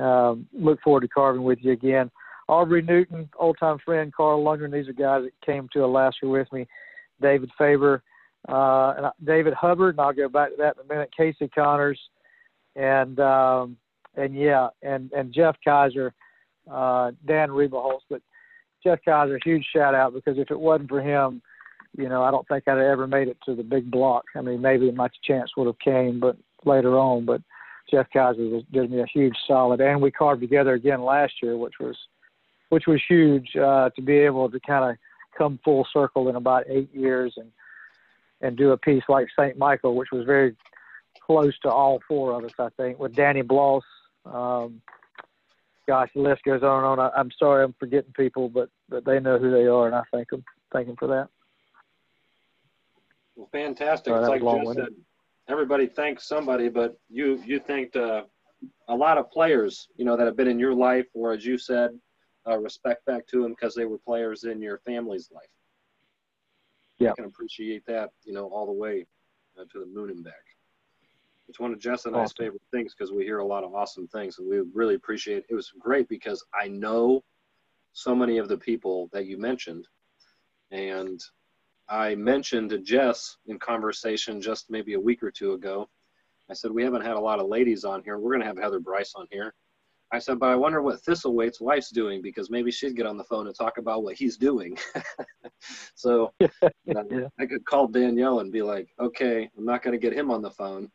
Um, 0.00 0.46
look 0.52 0.80
forward 0.82 1.00
to 1.00 1.08
carving 1.08 1.42
with 1.42 1.58
you 1.62 1.72
again. 1.72 2.10
Aubrey 2.50 2.82
Newton, 2.82 3.28
old 3.38 3.56
time 3.60 3.78
friend, 3.84 4.12
Carl 4.12 4.42
Lundgren. 4.42 4.72
These 4.72 4.88
are 4.88 4.92
guys 4.92 5.22
that 5.22 5.46
came 5.46 5.68
to 5.72 5.84
Alaska 5.84 6.26
with 6.26 6.52
me. 6.52 6.66
David 7.22 7.48
Faber, 7.56 8.02
uh, 8.48 8.94
and 8.96 9.06
David 9.24 9.54
Hubbard, 9.54 9.94
and 9.94 10.00
I'll 10.00 10.12
go 10.12 10.28
back 10.28 10.50
to 10.50 10.56
that 10.56 10.74
in 10.76 10.84
a 10.84 10.92
minute. 10.92 11.10
Casey 11.16 11.46
Connors, 11.46 12.00
and 12.74 13.20
um, 13.20 13.76
and 14.16 14.34
yeah, 14.34 14.68
and 14.82 15.12
and 15.12 15.32
Jeff 15.32 15.56
Kaiser, 15.64 16.12
uh, 16.68 17.12
Dan 17.24 17.50
Rebaholz, 17.50 18.00
but 18.10 18.20
Jeff 18.82 18.98
Kaiser, 19.04 19.38
huge 19.44 19.64
shout 19.72 19.94
out 19.94 20.12
because 20.12 20.36
if 20.36 20.50
it 20.50 20.58
wasn't 20.58 20.88
for 20.88 21.00
him, 21.00 21.40
you 21.96 22.08
know, 22.08 22.24
I 22.24 22.32
don't 22.32 22.48
think 22.48 22.64
I'd 22.66 22.78
have 22.78 22.80
ever 22.80 23.06
made 23.06 23.28
it 23.28 23.36
to 23.44 23.54
the 23.54 23.62
big 23.62 23.92
block. 23.92 24.24
I 24.34 24.40
mean, 24.40 24.60
maybe 24.60 24.90
my 24.90 25.08
chance 25.22 25.52
would 25.56 25.68
have 25.68 25.78
came, 25.78 26.18
but 26.18 26.36
later 26.64 26.98
on. 26.98 27.26
But 27.26 27.42
Jeff 27.88 28.06
Kaiser 28.12 28.42
was, 28.42 28.64
did 28.72 28.90
me 28.90 29.02
a 29.02 29.06
huge 29.06 29.36
solid, 29.46 29.80
and 29.80 30.02
we 30.02 30.10
carved 30.10 30.40
together 30.40 30.74
again 30.74 31.02
last 31.02 31.34
year, 31.40 31.56
which 31.56 31.74
was 31.78 31.96
which 32.70 32.86
was 32.86 33.00
huge 33.08 33.54
uh, 33.56 33.90
to 33.90 34.02
be 34.02 34.14
able 34.14 34.50
to 34.50 34.58
kind 34.60 34.90
of 34.90 34.96
come 35.36 35.60
full 35.62 35.86
circle 35.92 36.28
in 36.28 36.36
about 36.36 36.64
eight 36.68 36.92
years 36.94 37.34
and 37.36 37.50
and 38.40 38.56
do 38.56 38.70
a 38.70 38.78
piece 38.78 39.02
like 39.08 39.28
Saint 39.38 39.58
Michael, 39.58 39.94
which 39.94 40.08
was 40.12 40.24
very 40.24 40.56
close 41.20 41.52
to 41.58 41.68
all 41.68 42.00
four 42.08 42.32
of 42.32 42.44
us, 42.44 42.52
I 42.58 42.68
think, 42.76 42.98
with 42.98 43.14
Danny 43.14 43.42
Bloss. 43.42 43.84
Um, 44.24 44.80
gosh, 45.86 46.08
the 46.14 46.22
list 46.22 46.42
goes 46.44 46.62
on 46.62 46.78
and 46.78 46.86
on. 46.86 46.98
I, 46.98 47.10
I'm 47.16 47.30
sorry, 47.38 47.64
I'm 47.64 47.74
forgetting 47.78 48.12
people, 48.16 48.48
but 48.48 48.70
but 48.88 49.04
they 49.04 49.20
know 49.20 49.38
who 49.38 49.50
they 49.50 49.66
are, 49.66 49.86
and 49.86 49.94
I 49.94 50.02
thank 50.12 50.30
them, 50.30 50.42
thank 50.72 50.86
them 50.86 50.96
for 50.96 51.08
that. 51.08 51.28
Well, 53.36 53.48
fantastic. 53.52 54.12
Sorry, 54.12 54.20
it's 54.20 54.44
like 54.44 54.64
Jess 54.64 54.74
said, 54.74 54.94
everybody 55.48 55.86
thanks 55.86 56.26
somebody, 56.26 56.68
but 56.68 56.98
you 57.10 57.42
you 57.44 57.58
thanked 57.58 57.96
uh, 57.96 58.22
a 58.88 58.94
lot 58.94 59.18
of 59.18 59.30
players, 59.30 59.88
you 59.96 60.04
know, 60.04 60.16
that 60.16 60.26
have 60.26 60.36
been 60.36 60.48
in 60.48 60.58
your 60.58 60.74
life, 60.74 61.06
or 61.14 61.32
as 61.32 61.44
you 61.44 61.58
said, 61.58 61.90
uh, 62.48 62.58
respect 62.58 63.04
back 63.06 63.26
to 63.28 63.42
them 63.42 63.52
because 63.52 63.74
they 63.74 63.84
were 63.84 63.98
players 63.98 64.44
in 64.44 64.60
your 64.60 64.78
family's 64.78 65.30
life. 65.32 65.44
Yeah, 66.98 67.12
I 67.12 67.14
can 67.14 67.24
appreciate 67.24 67.84
that, 67.86 68.10
you 68.24 68.32
know, 68.32 68.48
all 68.48 68.66
the 68.66 68.72
way 68.72 69.06
uh, 69.58 69.64
to 69.72 69.80
the 69.80 69.86
moon 69.86 70.10
and 70.10 70.24
back. 70.24 70.34
It's 71.48 71.58
one 71.58 71.72
of 71.72 71.80
Jess 71.80 72.06
and 72.06 72.14
awesome. 72.14 72.24
I's 72.24 72.32
favorite 72.44 72.62
things 72.70 72.94
because 72.94 73.12
we 73.12 73.24
hear 73.24 73.38
a 73.38 73.46
lot 73.46 73.64
of 73.64 73.74
awesome 73.74 74.06
things, 74.06 74.38
and 74.38 74.48
we 74.48 74.60
really 74.72 74.94
appreciate. 74.94 75.38
It. 75.38 75.46
it 75.50 75.54
was 75.54 75.72
great 75.78 76.08
because 76.08 76.44
I 76.54 76.68
know 76.68 77.24
so 77.92 78.14
many 78.14 78.38
of 78.38 78.48
the 78.48 78.56
people 78.56 79.08
that 79.12 79.26
you 79.26 79.36
mentioned, 79.36 79.88
and 80.70 81.20
I 81.88 82.14
mentioned 82.14 82.70
to 82.70 82.78
Jess 82.78 83.36
in 83.46 83.58
conversation 83.58 84.40
just 84.40 84.70
maybe 84.70 84.94
a 84.94 85.00
week 85.00 85.24
or 85.24 85.32
two 85.32 85.54
ago. 85.54 85.88
I 86.48 86.54
said 86.54 86.70
we 86.70 86.84
haven't 86.84 87.02
had 87.02 87.16
a 87.16 87.20
lot 87.20 87.40
of 87.40 87.48
ladies 87.48 87.84
on 87.84 88.02
here. 88.04 88.18
We're 88.18 88.30
going 88.30 88.42
to 88.42 88.46
have 88.46 88.58
Heather 88.58 88.80
Bryce 88.80 89.14
on 89.16 89.26
here. 89.30 89.54
I 90.12 90.18
said, 90.18 90.40
but 90.40 90.48
I 90.48 90.56
wonder 90.56 90.82
what 90.82 91.02
Thistlethwaite's 91.02 91.60
wife's 91.60 91.90
doing 91.90 92.20
because 92.20 92.50
maybe 92.50 92.70
she'd 92.72 92.96
get 92.96 93.06
on 93.06 93.16
the 93.16 93.24
phone 93.24 93.46
and 93.46 93.54
talk 93.54 93.78
about 93.78 94.02
what 94.02 94.16
he's 94.16 94.36
doing. 94.36 94.76
so 95.94 96.32
know, 96.40 96.48
yeah. 97.10 97.28
I 97.38 97.46
could 97.46 97.64
call 97.64 97.86
Danielle 97.86 98.40
and 98.40 98.50
be 98.50 98.62
like, 98.62 98.88
okay, 98.98 99.48
I'm 99.56 99.64
not 99.64 99.82
going 99.82 99.92
to 99.92 99.98
get 99.98 100.16
him 100.16 100.30
on 100.30 100.42
the 100.42 100.50
phone. 100.50 100.90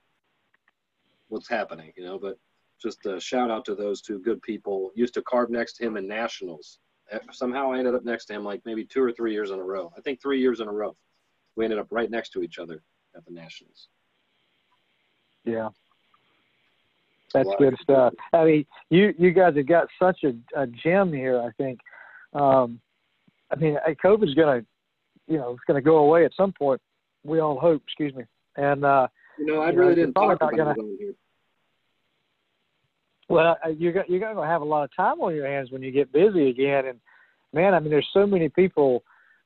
What's 1.29 1.47
happening, 1.47 1.93
you 1.95 2.03
know? 2.03 2.19
But 2.19 2.37
just 2.81 3.05
a 3.05 3.19
shout 3.19 3.49
out 3.49 3.63
to 3.65 3.75
those 3.75 4.01
two 4.01 4.19
good 4.19 4.41
people. 4.41 4.91
Used 4.95 5.13
to 5.13 5.21
carve 5.21 5.49
next 5.49 5.77
to 5.77 5.85
him 5.85 5.95
in 5.95 6.07
nationals. 6.07 6.79
Eh, 7.11 7.19
somehow 7.31 7.71
I 7.71 7.79
ended 7.79 7.95
up 7.95 8.03
next 8.03 8.25
to 8.25 8.33
him 8.33 8.43
like 8.43 8.61
maybe 8.65 8.83
two 8.83 9.01
or 9.01 9.11
three 9.13 9.31
years 9.31 9.51
in 9.51 9.59
a 9.59 9.63
row. 9.63 9.93
I 9.97 10.01
think 10.01 10.21
three 10.21 10.41
years 10.41 10.59
in 10.59 10.67
a 10.67 10.73
row. 10.73 10.95
We 11.55 11.63
ended 11.63 11.79
up 11.79 11.87
right 11.89 12.11
next 12.11 12.31
to 12.31 12.43
each 12.43 12.59
other 12.59 12.83
at 13.15 13.25
the 13.25 13.31
nationals. 13.31 13.87
Yeah, 15.45 15.69
that's 17.33 17.49
good 17.57 17.75
stuff. 17.81 18.13
I 18.33 18.45
mean, 18.45 18.65
you 18.89 19.13
you 19.17 19.31
guys 19.31 19.55
have 19.55 19.67
got 19.67 19.87
such 20.01 20.23
a, 20.23 20.33
a 20.59 20.67
gem 20.67 21.11
here. 21.11 21.39
I 21.39 21.51
think. 21.57 21.79
Um, 22.33 22.79
I 23.51 23.55
mean, 23.57 23.77
COVID's 24.03 24.33
gonna, 24.33 24.65
you 25.27 25.37
know, 25.37 25.51
it's 25.51 25.63
gonna 25.67 25.81
go 25.81 25.97
away 25.97 26.25
at 26.25 26.31
some 26.35 26.51
point. 26.51 26.81
We 27.23 27.39
all 27.39 27.59
hope. 27.59 27.81
Excuse 27.83 28.13
me. 28.13 28.23
And 28.57 28.85
uh, 28.85 29.07
you 29.37 29.45
know, 29.45 29.61
I 29.61 29.69
really 29.69 29.89
know, 29.89 29.95
didn't 29.95 30.13
talk 30.13 30.35
about 30.35 30.55
gonna, 30.55 30.71
it 30.71 30.97
here. 30.99 31.13
Well, 33.27 33.57
uh, 33.65 33.69
you're 33.69 34.05
you're 34.07 34.19
going 34.19 34.35
to 34.35 34.43
have 34.43 34.61
a 34.61 34.65
lot 34.65 34.83
of 34.83 34.95
time 34.95 35.19
on 35.21 35.35
your 35.35 35.47
hands 35.47 35.71
when 35.71 35.81
you 35.81 35.91
get 35.91 36.11
busy 36.11 36.49
again. 36.49 36.85
And 36.85 36.99
man, 37.53 37.73
I 37.73 37.79
mean, 37.79 37.89
there's 37.89 38.07
so 38.13 38.25
many 38.25 38.49
people 38.49 39.03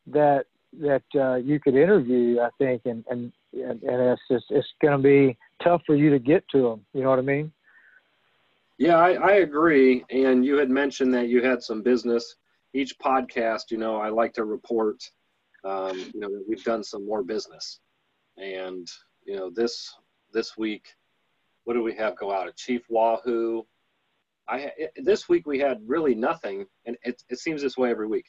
that 0.07 0.45
that 0.81 1.03
uh, 1.15 1.35
you 1.35 1.59
could 1.59 1.75
interview. 1.75 2.39
I 2.39 2.49
think, 2.57 2.81
and 2.85 3.03
and 3.09 3.31
and, 3.53 3.81
it's 3.81 4.21
just 4.29 4.45
it's 4.49 4.67
going 4.81 4.97
to 4.97 5.03
be 5.03 5.37
tough 5.63 5.81
for 5.85 5.95
you 5.95 6.09
to 6.11 6.19
get 6.19 6.43
to 6.49 6.61
them. 6.61 6.85
You 6.93 7.03
know 7.03 7.09
what 7.09 7.19
I 7.19 7.23
mean? 7.23 7.51
Yeah, 8.79 8.95
I, 8.95 9.11
I 9.11 9.31
agree. 9.33 10.05
And 10.09 10.45
you 10.45 10.57
had 10.57 10.69
mentioned 10.69 11.13
that 11.13 11.27
you 11.27 11.43
had 11.43 11.61
some 11.61 11.83
business. 11.83 12.37
Each 12.73 12.97
podcast, 12.97 13.71
you 13.71 13.77
know, 13.77 13.97
I 13.97 14.07
like 14.07 14.31
to 14.35 14.45
report, 14.45 15.03
um, 15.65 15.97
you 16.13 16.21
know, 16.21 16.29
that 16.29 16.45
we've 16.47 16.63
done 16.63 16.81
some 16.81 17.05
more 17.05 17.21
business. 17.21 17.81
And, 18.37 18.87
you 19.25 19.35
know, 19.35 19.49
this 19.53 19.93
this 20.31 20.55
week, 20.57 20.95
what 21.65 21.73
do 21.73 21.83
we 21.83 21.93
have 21.95 22.15
go 22.17 22.31
out? 22.31 22.47
A 22.47 22.53
Chief 22.53 22.81
Wahoo. 22.89 23.67
I 24.47 24.71
it, 24.77 24.91
this 25.03 25.27
week 25.27 25.45
we 25.45 25.59
had 25.59 25.81
really 25.85 26.15
nothing, 26.15 26.65
and 26.85 26.95
it, 27.03 27.21
it 27.29 27.39
seems 27.39 27.61
this 27.61 27.77
way 27.77 27.91
every 27.91 28.07
week. 28.07 28.27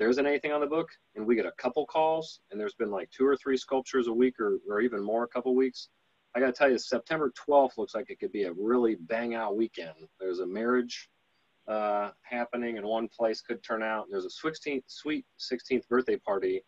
There 0.00 0.08
isn't 0.08 0.26
anything 0.26 0.50
on 0.50 0.60
the 0.60 0.66
book, 0.66 0.88
and 1.14 1.24
we 1.24 1.36
get 1.36 1.46
a 1.46 1.52
couple 1.52 1.86
calls, 1.86 2.40
and 2.50 2.58
there's 2.58 2.74
been 2.74 2.90
like 2.90 3.08
two 3.12 3.24
or 3.24 3.36
three 3.36 3.56
sculptures 3.56 4.08
a 4.08 4.12
week, 4.12 4.40
or, 4.40 4.58
or 4.68 4.80
even 4.80 5.00
more 5.00 5.22
a 5.22 5.28
couple 5.28 5.54
weeks 5.54 5.90
I 6.34 6.40
got 6.40 6.46
to 6.46 6.52
tell 6.52 6.70
you, 6.70 6.78
September 6.78 7.32
12th 7.48 7.76
looks 7.76 7.94
like 7.94 8.08
it 8.10 8.18
could 8.18 8.32
be 8.32 8.44
a 8.44 8.52
really 8.52 8.94
bang 8.94 9.34
out 9.34 9.56
weekend. 9.56 9.94
There's 10.18 10.40
a 10.40 10.46
marriage 10.46 11.08
uh, 11.68 12.10
happening 12.22 12.78
in 12.78 12.86
one 12.86 13.08
place, 13.08 13.40
could 13.40 13.62
turn 13.62 13.82
out. 13.82 14.06
There's 14.10 14.24
a 14.24 14.46
16th, 14.46 14.84
sweet 14.86 15.26
16th 15.38 15.86
birthday 15.88 16.16
party 16.16 16.62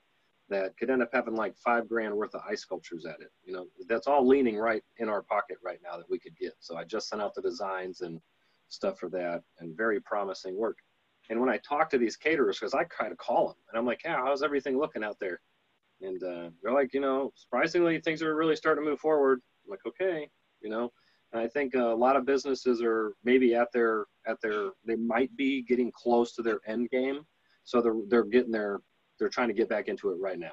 that 0.51 0.77
could 0.77 0.91
end 0.91 1.03
up 1.03 1.09
having 1.13 1.35
like 1.35 1.57
five 1.57 1.89
grand 1.89 2.15
worth 2.15 2.35
of 2.35 2.43
ice 2.49 2.61
sculptures 2.61 3.07
at 3.07 3.21
it. 3.21 3.33
You 3.45 3.55
know, 3.55 3.67
that's 3.89 4.07
all 4.07 4.27
leaning 4.27 4.57
right 4.57 4.83
in 4.99 5.09
our 5.09 5.23
pocket 5.23 5.57
right 5.65 5.81
now 5.83 5.97
that 5.97 6.11
we 6.11 6.19
could 6.19 6.37
get. 6.37 6.53
So 6.61 6.77
I 6.77 6.85
just 6.85 7.09
sent 7.09 7.23
out 7.23 7.35
the 7.35 7.43
designs 7.43 8.03
and 8.03 8.21
stuff 8.69 8.99
for 8.99 9.09
that, 9.11 9.43
and 9.59 9.77
very 9.77 10.01
promising 10.01 10.57
work. 10.59 10.79
And 11.31 11.41
when 11.41 11.49
I 11.49 11.59
talk 11.59 11.89
to 11.91 11.99
these 11.99 12.17
caterers, 12.17 12.59
because 12.59 12.75
I 12.75 12.85
try 12.85 13.09
to 13.09 13.17
call 13.17 13.49
them, 13.49 13.57
and 13.71 13.79
I'm 13.79 13.87
like, 13.87 14.03
yeah, 14.05 14.17
how's 14.17 14.43
everything 14.43 14.79
looking 14.79 15.03
out 15.03 15.17
there? 15.21 15.41
And 16.03 16.23
uh, 16.23 16.51
they're 16.63 16.73
like, 16.73 16.93
you 16.93 17.01
know, 17.01 17.33
surprisingly, 17.35 17.99
things 18.01 18.23
are 18.23 18.35
really 18.35 18.57
starting 18.57 18.85
to 18.85 18.91
move 18.91 19.01
forward. 19.01 19.41
I'm 19.65 19.71
like, 19.71 19.87
okay, 19.87 20.29
you 20.61 20.71
know. 20.71 20.93
And 21.33 21.43
I 21.43 21.49
think 21.49 21.75
uh, 21.75 21.93
a 21.93 21.97
lot 21.97 22.17
of 22.17 22.25
businesses 22.25 22.81
are 22.83 23.15
maybe 23.25 23.55
at 23.55 23.73
their 23.73 24.07
at 24.27 24.41
their 24.41 24.71
they 24.87 24.97
might 24.97 25.35
be 25.37 25.63
getting 25.63 25.91
close 25.93 26.35
to 26.35 26.43
their 26.43 26.61
end 26.67 26.91
game, 26.91 27.27
so 27.65 27.81
they're 27.81 27.97
they're 28.09 28.25
getting 28.25 28.53
their 28.53 28.81
they're 29.19 29.29
trying 29.29 29.49
to 29.49 29.55
get 29.55 29.69
back 29.69 29.89
into 29.89 30.11
it 30.11 30.17
right 30.21 30.39
now. 30.39 30.53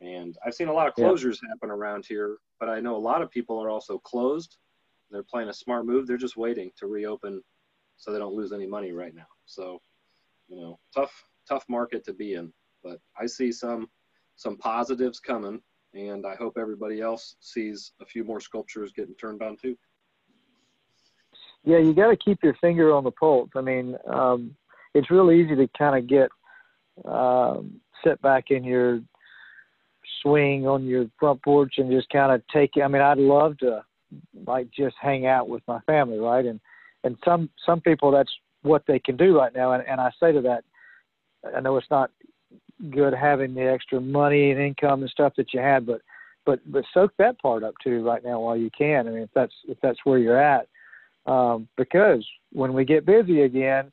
And 0.00 0.36
I've 0.44 0.54
seen 0.54 0.68
a 0.68 0.72
lot 0.72 0.88
of 0.88 0.94
closures 0.94 1.38
yeah. 1.42 1.50
happen 1.50 1.70
around 1.70 2.06
here, 2.08 2.38
but 2.58 2.68
I 2.68 2.80
know 2.80 2.96
a 2.96 2.98
lot 2.98 3.22
of 3.22 3.30
people 3.30 3.62
are 3.62 3.68
also 3.68 3.98
closed. 3.98 4.56
They're 5.10 5.22
playing 5.22 5.48
a 5.48 5.54
smart 5.54 5.86
move. 5.86 6.06
They're 6.06 6.16
just 6.16 6.36
waiting 6.36 6.70
to 6.78 6.86
reopen 6.86 7.42
so 7.96 8.10
they 8.10 8.18
don't 8.18 8.34
lose 8.34 8.52
any 8.52 8.66
money 8.66 8.92
right 8.92 9.14
now. 9.14 9.26
So, 9.44 9.78
you 10.48 10.56
know, 10.56 10.78
tough 10.94 11.12
tough 11.48 11.64
market 11.68 12.04
to 12.04 12.14
be 12.14 12.34
in, 12.34 12.52
but 12.82 12.98
I 13.20 13.26
see 13.26 13.52
some 13.52 13.88
some 14.36 14.56
positives 14.56 15.20
coming 15.20 15.60
and 15.94 16.26
I 16.26 16.34
hope 16.34 16.56
everybody 16.58 17.00
else 17.00 17.36
sees 17.40 17.92
a 18.00 18.04
few 18.04 18.24
more 18.24 18.40
sculptures 18.40 18.92
getting 18.94 19.14
turned 19.14 19.42
on 19.42 19.56
too. 19.56 19.76
Yeah, 21.64 21.78
you 21.78 21.92
got 21.92 22.08
to 22.08 22.16
keep 22.16 22.38
your 22.42 22.54
finger 22.54 22.92
on 22.92 23.04
the 23.04 23.10
pulse. 23.10 23.50
I 23.54 23.60
mean, 23.60 23.96
um, 24.10 24.56
it's 24.94 25.10
really 25.10 25.40
easy 25.40 25.56
to 25.56 25.68
kind 25.76 25.98
of 25.98 26.08
get 26.08 26.30
um, 27.04 27.80
back 28.22 28.50
in 28.50 28.64
your 28.64 29.00
swing 30.22 30.66
on 30.66 30.86
your 30.86 31.06
front 31.18 31.42
porch 31.42 31.74
and 31.78 31.90
just 31.90 32.08
kind 32.10 32.32
of 32.32 32.42
take. 32.52 32.70
I 32.82 32.88
mean, 32.88 33.02
I'd 33.02 33.18
love 33.18 33.58
to 33.58 33.84
like 34.46 34.68
just 34.70 34.96
hang 35.00 35.26
out 35.26 35.48
with 35.48 35.62
my 35.68 35.80
family, 35.80 36.18
right? 36.18 36.44
And 36.44 36.60
and 37.04 37.16
some 37.24 37.50
some 37.66 37.80
people 37.80 38.10
that's 38.10 38.32
what 38.62 38.82
they 38.86 38.98
can 38.98 39.16
do 39.16 39.36
right 39.38 39.54
now. 39.54 39.72
And, 39.72 39.86
and 39.86 40.00
I 40.00 40.10
say 40.20 40.32
to 40.32 40.40
that, 40.42 40.64
I 41.56 41.60
know 41.60 41.76
it's 41.76 41.90
not 41.90 42.10
good 42.90 43.12
having 43.14 43.54
the 43.54 43.62
extra 43.70 44.00
money 44.00 44.50
and 44.50 44.60
income 44.60 45.02
and 45.02 45.10
stuff 45.10 45.34
that 45.36 45.52
you 45.52 45.60
had, 45.60 45.86
but 45.86 46.00
but 46.46 46.60
but 46.66 46.84
soak 46.92 47.12
that 47.18 47.40
part 47.40 47.62
up 47.62 47.74
too 47.82 48.04
right 48.04 48.24
now 48.24 48.40
while 48.40 48.56
you 48.56 48.70
can. 48.76 49.06
I 49.06 49.10
mean, 49.10 49.22
if 49.22 49.30
that's 49.34 49.54
if 49.68 49.78
that's 49.82 49.98
where 50.04 50.18
you're 50.18 50.40
at, 50.40 50.68
um, 51.26 51.68
because 51.76 52.26
when 52.52 52.72
we 52.72 52.84
get 52.84 53.06
busy 53.06 53.42
again, 53.42 53.92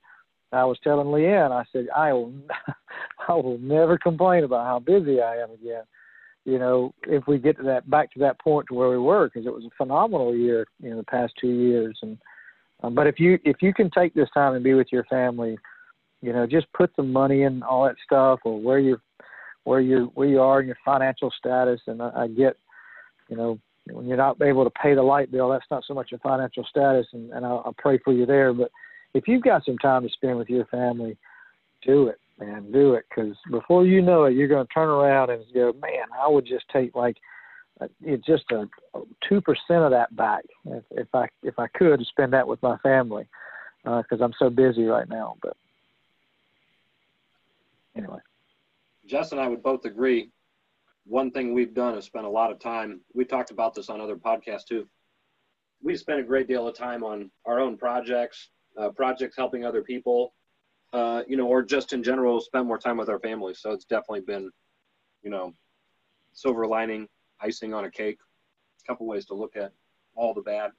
I 0.51 0.63
was 0.63 0.79
telling 0.83 1.07
Leanne, 1.07 1.51
I 1.51 1.65
said 1.71 1.87
I 1.95 2.13
will 2.13 2.33
I 3.27 3.33
will 3.33 3.57
never 3.59 3.97
complain 3.97 4.43
about 4.43 4.65
how 4.65 4.79
busy 4.79 5.21
I 5.21 5.37
am 5.37 5.51
again. 5.51 5.83
You 6.45 6.59
know, 6.59 6.93
if 7.05 7.27
we 7.27 7.39
get 7.39 7.57
to 7.57 7.63
that 7.63 7.89
back 7.89 8.13
to 8.13 8.19
that 8.19 8.39
point 8.39 8.67
to 8.69 8.75
where 8.75 8.89
we 8.89 8.97
were, 8.97 9.27
because 9.27 9.45
it 9.45 9.53
was 9.53 9.65
a 9.65 9.75
phenomenal 9.77 10.33
year, 10.33 10.65
you 10.81 10.89
know, 10.89 10.97
the 10.97 11.03
past 11.03 11.33
two 11.39 11.49
years. 11.49 11.97
And 12.01 12.17
um, 12.83 12.95
but 12.95 13.07
if 13.07 13.19
you 13.19 13.37
if 13.43 13.57
you 13.61 13.73
can 13.73 13.91
take 13.91 14.13
this 14.13 14.29
time 14.33 14.53
and 14.53 14.63
be 14.63 14.73
with 14.73 14.87
your 14.91 15.03
family 15.05 15.57
you 16.21 16.33
know, 16.33 16.45
just 16.47 16.71
put 16.73 16.91
some 16.95 17.11
money 17.11 17.43
in 17.43 17.63
all 17.63 17.85
that 17.85 17.95
stuff 18.03 18.39
or 18.43 18.59
where 18.59 18.79
you 18.79 18.99
where 19.63 19.81
you 19.81 20.11
where 20.15 20.27
you 20.27 20.41
are 20.41 20.61
in 20.61 20.67
your 20.67 20.77
financial 20.83 21.31
status. 21.37 21.81
And 21.87 22.01
I, 22.01 22.11
I 22.15 22.27
get, 22.27 22.57
you 23.29 23.37
know, 23.37 23.59
when 23.91 24.07
you're 24.07 24.17
not 24.17 24.41
able 24.41 24.63
to 24.63 24.69
pay 24.69 24.95
the 24.95 25.03
light 25.03 25.31
bill, 25.31 25.49
that's 25.49 25.65
not 25.69 25.83
so 25.87 25.93
much 25.93 26.11
a 26.11 26.17
financial 26.19 26.65
status, 26.69 27.07
and, 27.13 27.31
and 27.31 27.45
I'll, 27.45 27.63
I'll 27.65 27.75
pray 27.77 27.99
for 28.03 28.13
you 28.13 28.25
there. 28.25 28.53
But 28.53 28.71
if 29.13 29.27
you've 29.27 29.43
got 29.43 29.65
some 29.65 29.77
time 29.77 30.03
to 30.03 30.09
spend 30.09 30.37
with 30.37 30.49
your 30.49 30.65
family, 30.65 31.17
do 31.85 32.07
it, 32.07 32.19
man, 32.39 32.71
do 32.71 32.95
it, 32.95 33.05
because 33.09 33.35
before 33.51 33.85
you 33.85 34.01
know 34.01 34.25
it, 34.25 34.35
you're 34.35 34.47
going 34.47 34.65
to 34.65 34.73
turn 34.73 34.89
around 34.89 35.29
and 35.29 35.43
go, 35.53 35.73
man, 35.81 36.05
I 36.21 36.27
would 36.27 36.45
just 36.45 36.65
take 36.71 36.95
like 36.95 37.17
it's 38.03 38.25
just 38.25 38.45
a 38.51 38.65
two 39.27 39.41
percent 39.41 39.83
of 39.83 39.91
that 39.91 40.15
back 40.15 40.43
if, 40.65 40.83
if 40.91 41.07
I 41.13 41.27
if 41.43 41.59
I 41.59 41.67
could 41.67 42.03
spend 42.07 42.33
that 42.33 42.47
with 42.47 42.61
my 42.63 42.77
family 42.77 43.27
because 43.83 44.19
uh, 44.19 44.23
I'm 44.23 44.33
so 44.39 44.49
busy 44.49 44.85
right 44.85 45.07
now. 45.07 45.35
But 45.41 45.55
anyway. 47.97 48.19
Jess 49.05 49.31
and 49.31 49.41
I 49.41 49.47
would 49.47 49.63
both 49.63 49.85
agree. 49.85 50.31
One 51.05 51.31
thing 51.31 51.53
we've 51.53 51.73
done 51.73 51.97
is 51.97 52.05
spent 52.05 52.25
a 52.25 52.29
lot 52.29 52.51
of 52.51 52.59
time. 52.59 53.01
We 53.13 53.25
talked 53.25 53.51
about 53.51 53.73
this 53.73 53.89
on 53.89 54.01
other 54.01 54.17
podcasts 54.17 54.65
too. 54.67 54.87
we 55.81 55.95
spent 55.95 56.19
a 56.19 56.23
great 56.23 56.47
deal 56.47 56.67
of 56.67 56.75
time 56.75 57.03
on 57.03 57.29
our 57.45 57.59
own 57.59 57.77
projects, 57.77 58.49
uh, 58.77 58.89
projects 58.89 59.37
helping 59.37 59.63
other 59.63 59.83
people, 59.83 60.33
uh, 60.93 61.21
you 61.27 61.37
know, 61.37 61.47
or 61.47 61.61
just 61.61 61.93
in 61.93 62.01
general, 62.01 62.41
spend 62.41 62.67
more 62.67 62.79
time 62.79 62.97
with 62.97 63.09
our 63.09 63.19
family. 63.19 63.53
So 63.53 63.71
it's 63.71 63.85
definitely 63.85 64.21
been, 64.21 64.49
you 65.21 65.29
know, 65.29 65.53
silver 66.33 66.65
lining, 66.65 67.07
icing 67.41 67.73
on 67.73 67.85
a 67.85 67.91
cake. 67.91 68.17
A 68.83 68.91
couple 68.91 69.05
ways 69.05 69.25
to 69.27 69.35
look 69.35 69.55
at 69.55 69.71
all 70.15 70.33
the 70.33 70.41
bad. 70.41 70.71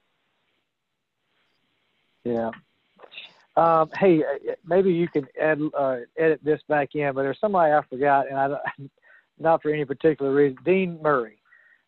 Yeah. 2.25 2.51
Um, 3.55 3.89
hey, 3.97 4.23
uh, 4.23 4.53
maybe 4.65 4.91
you 4.91 5.07
can 5.07 5.27
add, 5.41 5.59
uh, 5.77 5.97
edit 6.17 6.39
this 6.43 6.61
back 6.69 6.95
in, 6.95 7.13
but 7.13 7.23
there's 7.23 7.39
somebody 7.39 7.73
I 7.73 7.81
forgot, 7.89 8.27
and 8.29 8.37
I 8.37 8.57
not 9.39 9.61
for 9.61 9.71
any 9.71 9.85
particular 9.85 10.33
reason. 10.33 10.57
Dean 10.63 10.99
Murray, 11.01 11.41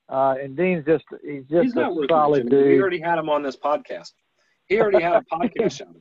uh, 0.09 0.35
and 0.41 0.55
Dean's 0.55 0.85
just 0.85 1.05
he's 1.23 1.43
just 1.49 1.63
he's 1.63 1.75
a 1.75 1.95
solid 2.09 2.49
dude. 2.49 2.65
We 2.65 2.81
already 2.81 2.99
had 2.99 3.19
him 3.19 3.29
on 3.29 3.43
this 3.43 3.55
podcast. 3.55 4.13
He 4.67 4.79
already 4.79 5.03
had 5.03 5.15
a 5.15 5.21
podcast 5.33 5.77
show. 5.77 5.95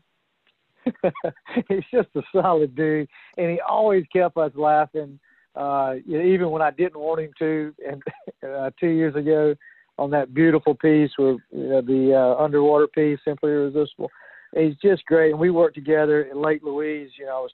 he's 1.69 1.85
just 1.93 2.09
a 2.15 2.23
solid 2.33 2.75
dude, 2.75 3.09
and 3.37 3.51
he 3.51 3.61
always 3.61 4.05
kept 4.13 4.37
us 4.37 4.53
laughing. 4.55 5.19
Uh, 5.57 5.97
even 6.07 6.51
when 6.51 6.63
I 6.63 6.71
didn't 6.71 6.99
want 6.99 7.21
him 7.21 7.33
to, 7.39 7.75
and 7.87 8.03
uh, 8.49 8.71
two 8.79 8.89
years 8.89 9.15
ago 9.17 9.55
on 9.99 10.11
that 10.11 10.33
beautiful 10.33 10.75
piece 10.75 11.11
with 11.19 11.39
you 11.53 11.69
know, 11.69 11.83
the 11.83 12.15
uh, 12.15 12.43
underwater 12.43 12.87
piece, 12.87 13.19
simply 13.25 13.51
irresistible. 13.51 14.11
He's 14.57 14.75
just 14.83 15.05
great, 15.07 15.31
and 15.31 15.41
we 15.41 15.51
worked 15.51 15.77
together 15.77 16.23
in 16.23 16.43
Lake 16.43 16.63
Louise. 16.63 17.11
You 17.19 17.27
know, 17.27 17.39
I 17.39 17.41
was 17.41 17.53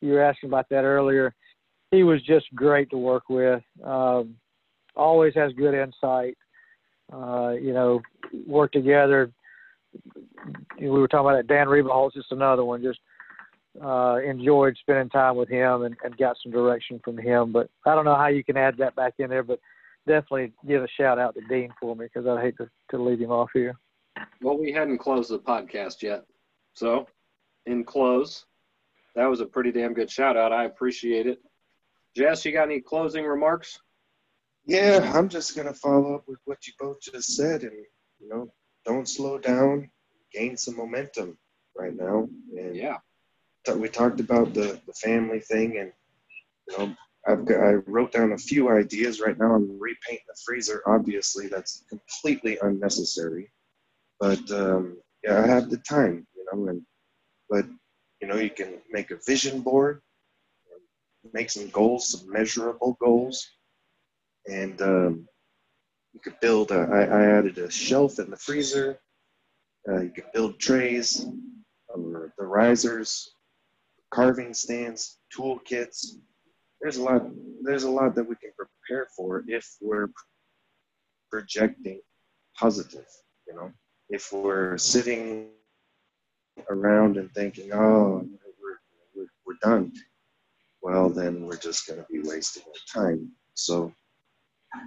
you 0.00 0.12
were 0.12 0.22
asking 0.22 0.50
about 0.50 0.68
that 0.70 0.84
earlier. 0.84 1.34
He 1.90 2.02
was 2.02 2.20
just 2.22 2.46
great 2.54 2.90
to 2.90 2.98
work 2.98 3.28
with. 3.28 3.62
Um, 3.84 4.34
always 4.96 5.34
has 5.34 5.52
good 5.52 5.74
insight. 5.74 6.36
Uh, 7.12 7.50
you 7.50 7.72
know, 7.72 8.00
work 8.46 8.72
together. 8.72 9.30
You 10.78 10.86
know, 10.86 10.92
We 10.92 11.00
were 11.00 11.08
talking 11.08 11.26
about 11.26 11.36
that 11.36 11.46
Dan 11.46 11.68
Rebaholt's 11.68 12.14
just 12.14 12.32
another 12.32 12.64
one. 12.64 12.82
Just 12.82 12.98
uh, 13.82 14.18
enjoyed 14.26 14.76
spending 14.80 15.10
time 15.10 15.36
with 15.36 15.48
him 15.48 15.82
and, 15.82 15.96
and 16.04 16.16
got 16.16 16.36
some 16.42 16.52
direction 16.52 17.00
from 17.04 17.18
him. 17.18 17.52
But 17.52 17.70
I 17.86 17.94
don't 17.94 18.04
know 18.04 18.16
how 18.16 18.28
you 18.28 18.44
can 18.44 18.56
add 18.56 18.76
that 18.78 18.96
back 18.96 19.14
in 19.18 19.30
there, 19.30 19.42
but 19.42 19.60
definitely 20.06 20.52
give 20.66 20.82
a 20.82 20.88
shout 20.98 21.18
out 21.18 21.34
to 21.34 21.40
Dean 21.48 21.70
for 21.80 21.94
me 21.94 22.06
because 22.06 22.26
I'd 22.26 22.42
hate 22.42 22.56
to, 22.58 22.68
to 22.90 23.02
leave 23.02 23.20
him 23.20 23.30
off 23.30 23.50
here. 23.54 23.74
Well, 24.40 24.58
we 24.58 24.72
hadn't 24.72 24.98
closed 24.98 25.30
the 25.30 25.38
podcast 25.38 26.02
yet. 26.02 26.24
So, 26.74 27.06
in 27.66 27.84
close, 27.84 28.44
that 29.14 29.26
was 29.26 29.40
a 29.40 29.46
pretty 29.46 29.72
damn 29.72 29.94
good 29.94 30.10
shout 30.10 30.36
out. 30.36 30.52
I 30.52 30.64
appreciate 30.64 31.26
it. 31.26 31.40
Jess, 32.16 32.44
you 32.44 32.52
got 32.52 32.68
any 32.68 32.80
closing 32.80 33.24
remarks? 33.24 33.80
Yeah, 34.66 35.12
I'm 35.14 35.28
just 35.28 35.56
gonna 35.56 35.74
follow 35.74 36.14
up 36.14 36.24
with 36.26 36.38
what 36.44 36.66
you 36.66 36.72
both 36.78 37.00
just 37.00 37.36
said, 37.36 37.62
and 37.62 37.72
you 38.20 38.28
know, 38.28 38.52
don't 38.86 39.08
slow 39.08 39.38
down, 39.38 39.90
gain 40.32 40.56
some 40.56 40.76
momentum 40.76 41.36
right 41.76 41.94
now. 41.94 42.28
And 42.56 42.74
yeah, 42.74 42.98
we 43.76 43.88
talked 43.88 44.20
about 44.20 44.54
the 44.54 44.80
the 44.86 44.92
family 44.94 45.40
thing, 45.40 45.78
and 45.78 45.92
you 46.68 46.78
know, 46.78 46.96
I've 47.26 47.44
got, 47.44 47.60
I 47.60 47.72
wrote 47.86 48.12
down 48.12 48.32
a 48.32 48.38
few 48.38 48.70
ideas 48.70 49.20
right 49.20 49.38
now. 49.38 49.54
I'm 49.54 49.78
repainting 49.78 50.24
the 50.28 50.38
freezer. 50.46 50.82
Obviously, 50.86 51.48
that's 51.48 51.84
completely 51.88 52.58
unnecessary, 52.62 53.50
but 54.20 54.50
um, 54.50 54.98
yeah, 55.22 55.42
I 55.42 55.46
have 55.46 55.70
the 55.70 55.78
time, 55.78 56.26
you 56.36 56.46
know, 56.52 56.68
and 56.68 56.82
but 57.50 57.66
you 58.20 58.28
know, 58.28 58.36
you 58.36 58.50
can 58.50 58.80
make 58.90 59.10
a 59.10 59.18
vision 59.26 59.60
board, 59.60 60.00
make 61.32 61.50
some 61.50 61.68
goals, 61.68 62.08
some 62.08 62.30
measurable 62.30 62.96
goals 63.00 63.46
and 64.46 64.80
um, 64.82 65.28
you 66.12 66.20
could 66.20 66.38
build. 66.40 66.70
A, 66.70 66.80
I, 66.80 67.02
I 67.02 67.24
added 67.38 67.58
a 67.58 67.70
shelf 67.70 68.18
in 68.18 68.30
the 68.30 68.36
freezer. 68.36 68.98
Uh, 69.88 70.00
you 70.02 70.10
could 70.10 70.32
build 70.32 70.58
trays, 70.58 71.26
or 71.88 72.32
the 72.38 72.44
risers, 72.44 73.34
carving 74.10 74.54
stands, 74.54 75.18
tool 75.34 75.58
kits. 75.60 76.18
There's 76.80 76.96
a 76.96 77.02
lot. 77.02 77.22
There's 77.62 77.84
a 77.84 77.90
lot 77.90 78.14
that 78.14 78.28
we 78.28 78.36
can 78.36 78.50
prepare 78.56 79.08
for 79.16 79.44
if 79.46 79.66
we're 79.80 80.10
projecting 81.30 82.00
positive. 82.58 83.06
You 83.46 83.54
know, 83.54 83.72
if 84.14 84.32
we're 84.32 84.78
sitting 84.78 85.48
around 86.70 87.16
and 87.16 87.32
thinking, 87.32 87.72
"Oh, 87.72 88.26
we're 88.62 88.78
we're, 89.14 89.26
we're 89.44 89.60
done," 89.62 89.92
well, 90.82 91.08
then 91.10 91.46
we're 91.46 91.56
just 91.56 91.86
going 91.86 92.00
to 92.00 92.06
be 92.10 92.20
wasting 92.28 92.62
our 92.66 93.02
time. 93.02 93.30
So 93.54 93.92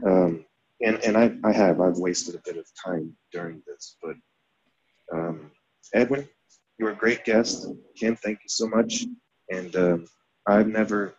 um, 0.05 0.45
and 0.81 0.97
and 1.03 1.17
I, 1.17 1.33
I 1.43 1.51
have 1.51 1.81
I've 1.81 1.97
wasted 1.97 2.35
a 2.35 2.41
bit 2.45 2.57
of 2.57 2.65
time 2.85 3.15
during 3.31 3.61
this, 3.67 3.97
but 4.01 4.15
um, 5.13 5.51
Edwin, 5.93 6.27
you're 6.77 6.91
a 6.91 6.95
great 6.95 7.25
guest. 7.25 7.67
Kim, 7.95 8.15
thank 8.15 8.39
you 8.39 8.49
so 8.49 8.67
much. 8.67 9.05
And 9.49 9.75
um, 9.75 10.05
I've 10.47 10.67
never, 10.67 11.15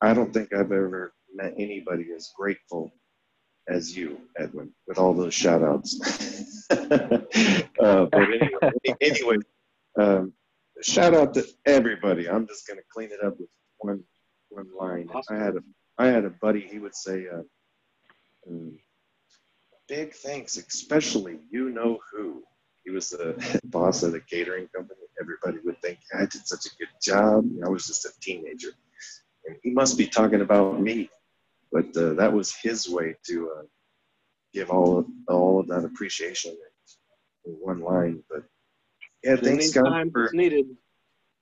I 0.00 0.12
don't 0.12 0.32
think 0.32 0.52
I've 0.52 0.72
ever 0.72 1.12
met 1.34 1.54
anybody 1.56 2.06
as 2.14 2.32
grateful 2.36 2.92
as 3.68 3.96
you, 3.96 4.20
Edwin, 4.38 4.72
with 4.86 4.98
all 4.98 5.14
those 5.14 5.34
shout 5.34 5.62
outs. 5.62 6.66
uh, 6.70 6.86
but 7.78 8.14
anyway, 8.14 8.96
anyway 9.00 9.36
um, 9.98 10.32
shout 10.82 11.14
out 11.14 11.34
to 11.34 11.46
everybody. 11.66 12.28
I'm 12.28 12.46
just 12.46 12.66
going 12.66 12.78
to 12.78 12.84
clean 12.92 13.10
it 13.12 13.24
up 13.24 13.38
with 13.38 13.48
one 13.78 14.02
one 14.50 14.68
line. 14.78 15.08
Awesome. 15.12 15.36
I 15.36 15.44
had 15.44 15.56
a 15.56 15.60
I 15.98 16.06
had 16.06 16.24
a 16.24 16.30
buddy. 16.30 16.60
He 16.60 16.78
would 16.78 16.94
say, 16.94 17.26
uh, 17.28 17.42
Mm. 18.50 18.78
Big 19.88 20.14
thanks, 20.14 20.56
especially 20.56 21.38
you 21.50 21.70
know 21.70 21.98
who. 22.12 22.42
He 22.84 22.90
was 22.90 23.10
the 23.10 23.60
boss 23.64 24.02
of 24.02 24.12
the 24.12 24.20
catering 24.20 24.68
company. 24.74 25.00
Everybody 25.20 25.58
would 25.64 25.80
think 25.82 25.98
I 26.14 26.20
did 26.20 26.46
such 26.46 26.66
a 26.66 26.76
good 26.78 26.88
job. 27.02 27.44
I 27.64 27.68
was 27.68 27.86
just 27.86 28.04
a 28.04 28.10
teenager, 28.20 28.70
and 29.46 29.56
he 29.62 29.70
must 29.70 29.98
be 29.98 30.06
talking 30.06 30.40
about 30.40 30.80
me. 30.80 31.10
But 31.72 31.96
uh, 31.96 32.14
that 32.14 32.32
was 32.32 32.54
his 32.54 32.88
way 32.88 33.16
to 33.26 33.50
uh, 33.58 33.62
give 34.52 34.70
all 34.70 34.98
of 34.98 35.06
all 35.28 35.60
of 35.60 35.68
that 35.68 35.84
appreciation 35.84 36.56
in 37.44 37.52
one 37.52 37.80
line. 37.80 38.22
But 38.30 38.44
yeah, 39.22 39.36
thanks 39.36 39.72
guys 39.72 40.06
for 40.12 40.30
needed. 40.32 40.66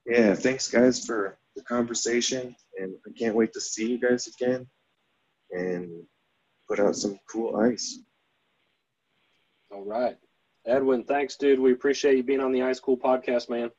Yeah, 0.07 0.35
thanks 0.35 0.69
guys 0.69 1.05
for 1.05 1.39
the 1.55 1.63
conversation, 1.63 2.55
and 2.79 2.95
I 3.07 3.11
can't 3.19 3.35
wait 3.35 3.53
to 3.55 3.61
see 3.61 3.91
you 3.91 4.01
guys 4.01 4.27
again. 4.27 4.67
And 5.53 6.03
put 6.69 6.81
out 6.81 6.97
some 6.97 7.19
cool 7.31 7.57
ice. 7.57 8.01
All 9.71 9.85
right. 9.85 10.17
Edwin, 10.67 11.05
thanks, 11.05 11.37
dude. 11.37 11.61
We 11.61 11.73
appreciate 11.73 12.17
you 12.17 12.25
being 12.25 12.41
on 12.41 12.51
the 12.51 12.63
Ice 12.63 12.81
Cool 12.81 12.97
podcast, 12.97 13.49
man. 13.49 13.71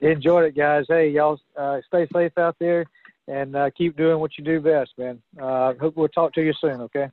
Enjoyed 0.00 0.46
it, 0.46 0.56
guys. 0.56 0.86
Hey, 0.88 1.10
y'all 1.10 1.38
uh, 1.58 1.80
stay 1.86 2.08
safe 2.12 2.32
out 2.38 2.56
there 2.58 2.86
and 3.28 3.56
uh, 3.56 3.70
keep 3.76 3.96
doing 3.96 4.18
what 4.18 4.38
you 4.38 4.44
do 4.44 4.60
best, 4.60 4.92
man. 4.98 5.20
Uh, 5.40 5.74
hope 5.80 5.96
we'll 5.96 6.08
talk 6.08 6.32
to 6.34 6.42
you 6.42 6.52
soon, 6.60 6.80
okay? 6.82 7.08